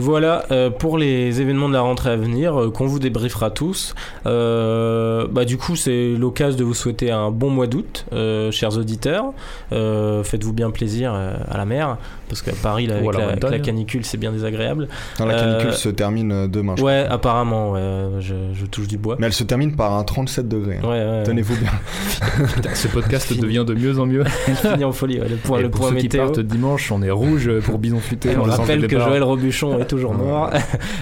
Voilà 0.00 0.44
euh, 0.50 0.70
pour 0.70 0.96
les 0.98 1.40
événements 1.42 1.68
de 1.68 1.74
la 1.74 1.82
rentrée 1.82 2.10
à 2.10 2.16
venir 2.16 2.58
euh, 2.58 2.70
qu'on 2.70 2.86
vous 2.86 2.98
débriefera 2.98 3.50
tous. 3.50 3.94
Euh, 4.26 5.26
bah, 5.30 5.44
du 5.44 5.58
coup, 5.58 5.76
c'est 5.76 6.14
l'occasion 6.18 6.58
de 6.58 6.64
vous 6.64 6.74
souhaiter 6.74 7.10
un 7.10 7.30
bon 7.30 7.50
mois 7.50 7.66
d'août, 7.66 8.06
euh, 8.12 8.50
chers 8.50 8.76
auditeurs. 8.78 9.26
Euh, 9.72 10.22
Faites-vous 10.24 10.52
bien 10.52 10.70
plaisir 10.70 11.12
euh, 11.14 11.34
à 11.50 11.58
la 11.58 11.64
mer, 11.66 11.98
parce 12.28 12.40
qu'à 12.42 12.52
Paris, 12.62 12.86
là, 12.86 12.96
avec 12.96 13.12
la 13.42 13.48
avec 13.48 13.62
canicule, 13.62 14.04
c'est 14.04 14.16
bien 14.18 14.32
désagréable. 14.32 14.88
Non, 15.18 15.26
la 15.26 15.34
canicule 15.34 15.72
se 15.74 15.88
termine 15.90 16.46
demain. 16.48 16.74
je 16.78 16.82
Ouais, 16.82 17.06
apparemment, 17.08 17.72
ouais, 17.72 17.80
je, 18.20 18.34
je 18.54 18.66
touche 18.66 18.88
du 18.88 18.96
bois. 18.98 19.16
Mais 19.18 19.26
elle 19.26 19.32
se 19.32 19.44
termine 19.44 19.76
par 19.76 19.92
un 19.94 20.02
37 20.04 20.48
degrés. 20.48 20.78
hein. 20.82 20.88
Ouais, 20.88 21.04
ouais, 21.04 21.22
Tenez-vous 21.24 21.56
bien. 21.56 21.70
Putain, 22.54 22.74
ce 22.74 22.88
podcast 22.88 23.26
Fini. 23.26 23.40
devient 23.40 23.64
de 23.66 23.74
mieux 23.74 23.98
en 23.98 24.06
mieux. 24.06 24.24
fini 24.54 24.84
en 24.84 24.92
folie. 24.92 25.20
ouais, 25.20 25.28
le 25.28 25.36
point, 25.36 25.58
Et 25.58 25.62
le 25.62 25.70
pour 25.70 25.80
point 25.82 25.90
ceux 25.90 25.96
qui 25.96 26.02
météo. 26.04 26.22
partent 26.24 26.40
dimanche, 26.40 26.90
on 26.90 27.02
est 27.02 27.10
rouge 27.10 27.50
pour 27.60 27.78
Bison 27.78 27.98
Futé. 28.00 28.30
On 28.36 28.46
sens 28.46 28.60
rappelle 28.60 28.86
que. 28.86 28.98
Joël 28.98 29.22
Robuchon 29.22 29.78
est 29.80 29.89
toujours 29.90 30.14
mort. 30.14 30.50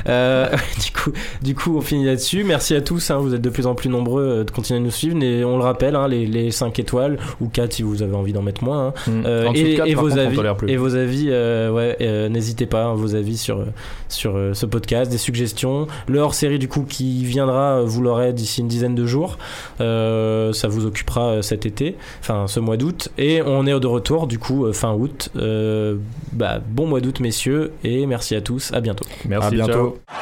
Euh, 0.09 0.49
du, 0.83 0.91
coup, 0.93 1.13
du 1.43 1.55
coup, 1.55 1.77
on 1.77 1.81
finit 1.83 2.07
là-dessus. 2.07 2.43
Merci 2.43 2.75
à 2.75 2.81
tous. 2.81 3.11
hein, 3.11 3.19
vous 3.19 3.35
êtes 3.35 3.43
de 3.43 3.51
plus 3.51 3.67
en 3.67 3.75
plus 3.75 3.91
nombreux 3.91 4.23
euh, 4.23 4.45
de 4.45 4.51
continuer 4.51 4.81
à 4.81 4.83
nous 4.83 4.91
suivre. 4.91 5.23
Et 5.23 5.45
on 5.45 5.59
le 5.59 5.63
rappelle, 5.63 5.97
hein, 5.97 6.09
les, 6.09 6.25
les 6.27 6.51
5 6.51 6.79
étoiles 6.79 7.19
ou 7.41 7.49
4 7.49 7.75
si 7.75 7.83
vous 7.83 8.03
avez 8.03 8.15
envie 8.15 8.33
d'en 8.33 8.41
mettre 8.41 8.65
moins. 8.65 8.89
hein. 8.89 8.93
Mm. 9.07 9.23
Euh, 9.27 9.51
et, 9.55 9.95
vos 9.95 10.09
contre, 10.09 10.19
avis, 10.19 10.37
tolère 10.37 10.57
plus. 10.57 10.71
et 10.71 10.77
vos 10.77 10.95
avis, 10.95 11.27
euh, 11.29 11.71
ouais, 11.71 12.29
n'hésitez 12.31 12.65
pas, 12.65 12.85
hein, 12.85 12.95
vos 12.95 13.15
avis 13.15 13.37
sur, 13.37 13.65
sur 14.09 14.39
ce 14.53 14.67
podcast, 14.67 15.11
des 15.11 15.19
suggestions. 15.19 15.89
Le 16.07 16.21
hors-série, 16.21 16.59
du 16.59 16.69
coup, 16.69 16.85
qui 16.89 17.25
viendra, 17.25 17.83
vous 17.83 18.01
l'aurez 18.01 18.33
d'ici 18.33 18.63
une 18.63 18.69
dizaine 18.69 18.95
de 18.95 19.05
jours. 19.05 19.37
Ça 19.79 20.69
vous 20.69 20.87
occupera 20.87 21.43
cet 21.43 21.67
été, 21.67 21.97
enfin 22.21 22.47
ce 22.47 22.61
mois 22.61 22.77
d'août. 22.79 23.11
Et 23.19 23.43
on 23.45 23.67
est 23.67 23.79
de 23.79 23.87
retour, 23.87 24.27
du 24.27 24.39
coup, 24.39 24.73
fin 24.73 24.95
août. 24.95 25.31
Bah, 25.35 26.61
bon 26.67 26.87
mois 26.87 27.01
d'août, 27.01 27.21
messieurs, 27.21 27.73
et 27.85 28.07
merci 28.07 28.35
à 28.35 28.41
tous. 28.41 28.68
À 28.73 28.81
bientôt. 28.81 29.05
Merci, 29.25 29.47
à 29.47 29.51
bientôt. 29.51 29.99
ciao. 30.07 30.17